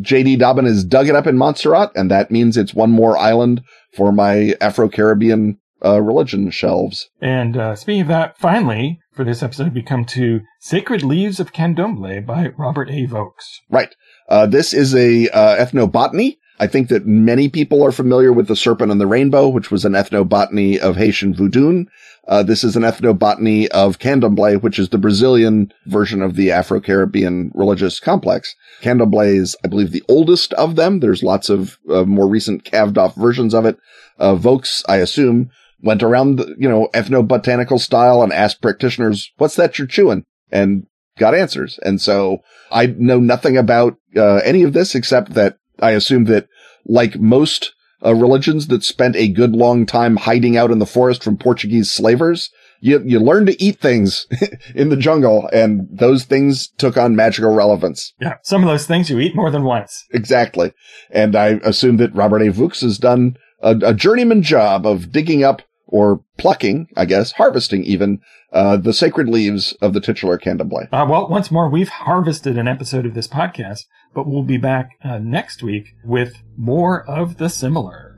JD 0.00 0.38
Dobbin 0.38 0.66
has 0.66 0.84
dug 0.84 1.08
it 1.08 1.16
up 1.16 1.26
in 1.26 1.38
Montserrat, 1.38 1.92
and 1.96 2.10
that 2.10 2.30
means 2.30 2.56
it's 2.56 2.74
one 2.74 2.90
more 2.90 3.16
island 3.16 3.62
for 3.96 4.12
my 4.12 4.54
Afro-Caribbean 4.60 5.58
uh, 5.84 6.00
religion 6.00 6.50
shelves. 6.50 7.08
And 7.20 7.56
uh, 7.56 7.76
speaking 7.76 8.02
of 8.02 8.08
that, 8.08 8.38
finally, 8.38 9.00
for 9.12 9.24
this 9.24 9.42
episode, 9.42 9.74
we 9.74 9.82
come 9.82 10.04
to 10.06 10.40
Sacred 10.60 11.02
Leaves 11.02 11.40
of 11.40 11.52
Candomblé 11.52 12.24
by 12.24 12.48
Robert 12.56 12.90
A. 12.90 13.06
Voeks. 13.06 13.60
Right. 13.68 13.94
Uh, 14.28 14.46
this 14.46 14.72
is 14.72 14.94
a 14.94 15.28
uh, 15.28 15.64
ethnobotany. 15.64 16.38
I 16.58 16.66
think 16.66 16.88
that 16.88 17.06
many 17.06 17.48
people 17.48 17.82
are 17.82 17.92
familiar 17.92 18.34
with 18.34 18.46
the 18.46 18.54
Serpent 18.54 18.92
and 18.92 19.00
the 19.00 19.06
Rainbow, 19.06 19.48
which 19.48 19.70
was 19.70 19.86
an 19.86 19.94
ethnobotany 19.94 20.78
of 20.78 20.96
Haitian 20.96 21.34
voodoo. 21.34 21.86
Uh, 22.28 22.42
this 22.42 22.62
is 22.62 22.76
an 22.76 22.82
ethnobotany 22.82 23.66
of 23.68 23.98
candomblé, 23.98 24.62
which 24.62 24.78
is 24.78 24.90
the 24.90 24.98
Brazilian 24.98 25.72
version 25.86 26.20
of 26.20 26.36
the 26.36 26.52
Afro-Caribbean 26.52 27.50
religious 27.54 27.98
complex. 27.98 28.54
Candomblé 28.82 29.36
is, 29.36 29.56
I 29.64 29.68
believe, 29.68 29.90
the 29.90 30.04
oldest 30.06 30.52
of 30.52 30.76
them. 30.76 31.00
There's 31.00 31.22
lots 31.22 31.48
of 31.48 31.78
uh, 31.90 32.04
more 32.04 32.28
recent 32.28 32.64
calved 32.64 32.98
off 32.98 33.16
versions 33.16 33.54
of 33.54 33.64
it. 33.64 33.78
Uh, 34.18 34.34
Voeks, 34.34 34.84
I 34.86 34.96
assume, 34.96 35.50
went 35.82 36.02
around, 36.02 36.36
the, 36.36 36.54
you 36.58 36.68
know, 36.68 36.88
ethnobotanical 36.94 37.80
style 37.80 38.22
and 38.22 38.32
asked 38.32 38.62
practitioners, 38.62 39.30
what's 39.36 39.56
that 39.56 39.78
you're 39.78 39.86
chewing? 39.86 40.24
And 40.50 40.86
got 41.18 41.34
answers. 41.34 41.78
And 41.82 42.00
so 42.00 42.38
I 42.70 42.86
know 42.86 43.20
nothing 43.20 43.56
about 43.56 43.96
uh, 44.16 44.36
any 44.36 44.62
of 44.62 44.72
this 44.72 44.94
except 44.94 45.34
that 45.34 45.58
I 45.78 45.92
assume 45.92 46.24
that 46.24 46.48
like 46.86 47.18
most 47.18 47.72
uh, 48.04 48.14
religions 48.14 48.68
that 48.68 48.82
spent 48.82 49.16
a 49.16 49.28
good 49.28 49.52
long 49.52 49.86
time 49.86 50.16
hiding 50.16 50.56
out 50.56 50.70
in 50.70 50.78
the 50.78 50.86
forest 50.86 51.22
from 51.22 51.36
Portuguese 51.36 51.90
slavers, 51.90 52.50
you, 52.80 53.02
you 53.04 53.20
learn 53.20 53.44
to 53.46 53.62
eat 53.62 53.78
things 53.80 54.26
in 54.74 54.88
the 54.88 54.96
jungle 54.96 55.48
and 55.52 55.86
those 55.90 56.24
things 56.24 56.68
took 56.78 56.96
on 56.96 57.14
magical 57.14 57.54
relevance. 57.54 58.14
Yeah. 58.18 58.36
Some 58.42 58.62
of 58.62 58.68
those 58.68 58.86
things 58.86 59.10
you 59.10 59.18
eat 59.18 59.36
more 59.36 59.50
than 59.50 59.64
once. 59.64 60.06
Exactly. 60.12 60.72
And 61.10 61.36
I 61.36 61.60
assume 61.62 61.98
that 61.98 62.14
Robert 62.14 62.42
A. 62.42 62.50
Voeks 62.50 62.80
has 62.80 62.98
done 62.98 63.36
a, 63.60 63.76
a 63.82 63.94
journeyman 63.94 64.42
job 64.42 64.86
of 64.86 65.12
digging 65.12 65.44
up 65.44 65.62
or 65.90 66.22
plucking, 66.38 66.88
I 66.96 67.04
guess, 67.04 67.32
harvesting 67.32 67.84
even, 67.84 68.20
uh, 68.52 68.76
the 68.76 68.92
sacred 68.92 69.28
leaves 69.28 69.72
of 69.80 69.92
the 69.92 70.00
titular 70.00 70.38
candomblé. 70.38 70.88
Uh, 70.92 71.06
well, 71.08 71.28
once 71.28 71.50
more, 71.50 71.68
we've 71.68 71.88
harvested 71.88 72.58
an 72.58 72.68
episode 72.68 73.06
of 73.06 73.14
this 73.14 73.28
podcast, 73.28 73.84
but 74.14 74.26
we'll 74.26 74.42
be 74.42 74.58
back 74.58 74.90
uh, 75.04 75.18
next 75.18 75.62
week 75.62 75.94
with 76.04 76.42
more 76.56 77.08
of 77.08 77.36
the 77.36 77.48
similar. 77.48 78.10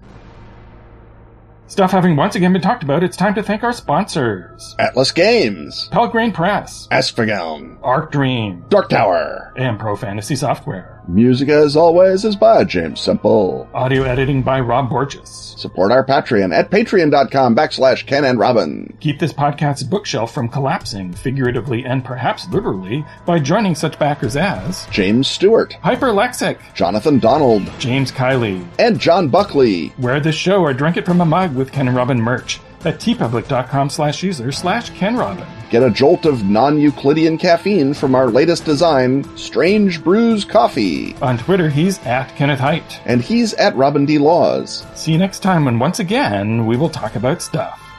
Stuff 1.66 1.90
having 1.90 2.16
once 2.16 2.34
again 2.34 2.52
been 2.52 2.60
talked 2.60 2.82
about, 2.82 3.02
it's 3.02 3.16
time 3.16 3.34
to 3.34 3.42
thank 3.42 3.62
our 3.62 3.72
sponsors. 3.72 4.74
Atlas 4.78 5.10
Games, 5.10 5.88
Pelgrane 5.90 6.32
Press, 6.32 6.86
Asphagon, 6.90 7.78
Arc 7.82 8.12
Dream, 8.12 8.66
Dark 8.68 8.90
Tower, 8.90 9.54
and 9.56 9.80
Pro 9.80 9.96
Fantasy 9.96 10.36
Software. 10.36 10.91
Music, 11.08 11.48
as 11.48 11.76
always, 11.76 12.24
is 12.24 12.36
by 12.36 12.62
James 12.62 13.00
Semple. 13.00 13.68
Audio 13.74 14.04
editing 14.04 14.40
by 14.42 14.60
Rob 14.60 14.88
Borges. 14.88 15.54
Support 15.58 15.90
our 15.90 16.04
Patreon 16.04 16.54
at 16.54 16.70
patreon.com 16.70 17.56
backslash 17.56 18.06
Ken 18.06 18.24
and 18.24 18.38
Robin. 18.38 18.96
Keep 19.00 19.18
this 19.18 19.32
podcast's 19.32 19.82
bookshelf 19.82 20.32
from 20.32 20.48
collapsing, 20.48 21.12
figuratively 21.12 21.84
and 21.84 22.04
perhaps 22.04 22.48
literally, 22.50 23.04
by 23.26 23.40
joining 23.40 23.74
such 23.74 23.98
backers 23.98 24.36
as 24.36 24.86
James 24.86 25.26
Stewart, 25.28 25.76
Hyperlexic, 25.82 26.58
Jonathan 26.74 27.18
Donald, 27.18 27.68
James 27.80 28.12
Kiley, 28.12 28.64
and 28.78 29.00
John 29.00 29.28
Buckley. 29.28 29.92
Wear 29.98 30.20
this 30.20 30.36
show 30.36 30.62
or 30.62 30.72
drink 30.72 30.96
it 30.96 31.04
from 31.04 31.20
a 31.20 31.26
mug 31.26 31.54
with 31.56 31.72
Ken 31.72 31.88
and 31.88 31.96
Robin 31.96 32.20
merch 32.20 32.60
at 32.86 33.00
teepublic.com 33.00 33.90
slash 33.90 34.22
user 34.22 34.52
slash 34.52 34.90
kenrobin. 34.92 35.46
Get 35.70 35.82
a 35.82 35.90
jolt 35.90 36.26
of 36.26 36.44
non-Euclidean 36.44 37.38
caffeine 37.38 37.94
from 37.94 38.14
our 38.14 38.28
latest 38.28 38.64
design, 38.64 39.24
Strange 39.36 40.02
Brews 40.04 40.44
Coffee. 40.44 41.14
On 41.22 41.38
Twitter, 41.38 41.68
he's 41.68 41.98
at 42.06 42.34
Kenneth 42.36 42.60
Hite. 42.60 43.00
And 43.06 43.22
he's 43.22 43.54
at 43.54 43.76
Robin 43.76 44.04
D. 44.04 44.18
Laws. 44.18 44.86
See 44.94 45.12
you 45.12 45.18
next 45.18 45.40
time 45.40 45.64
when 45.64 45.78
once 45.78 45.98
again 45.98 46.66
we 46.66 46.76
will 46.76 46.90
talk 46.90 47.16
about 47.16 47.40
stuff. 47.40 47.91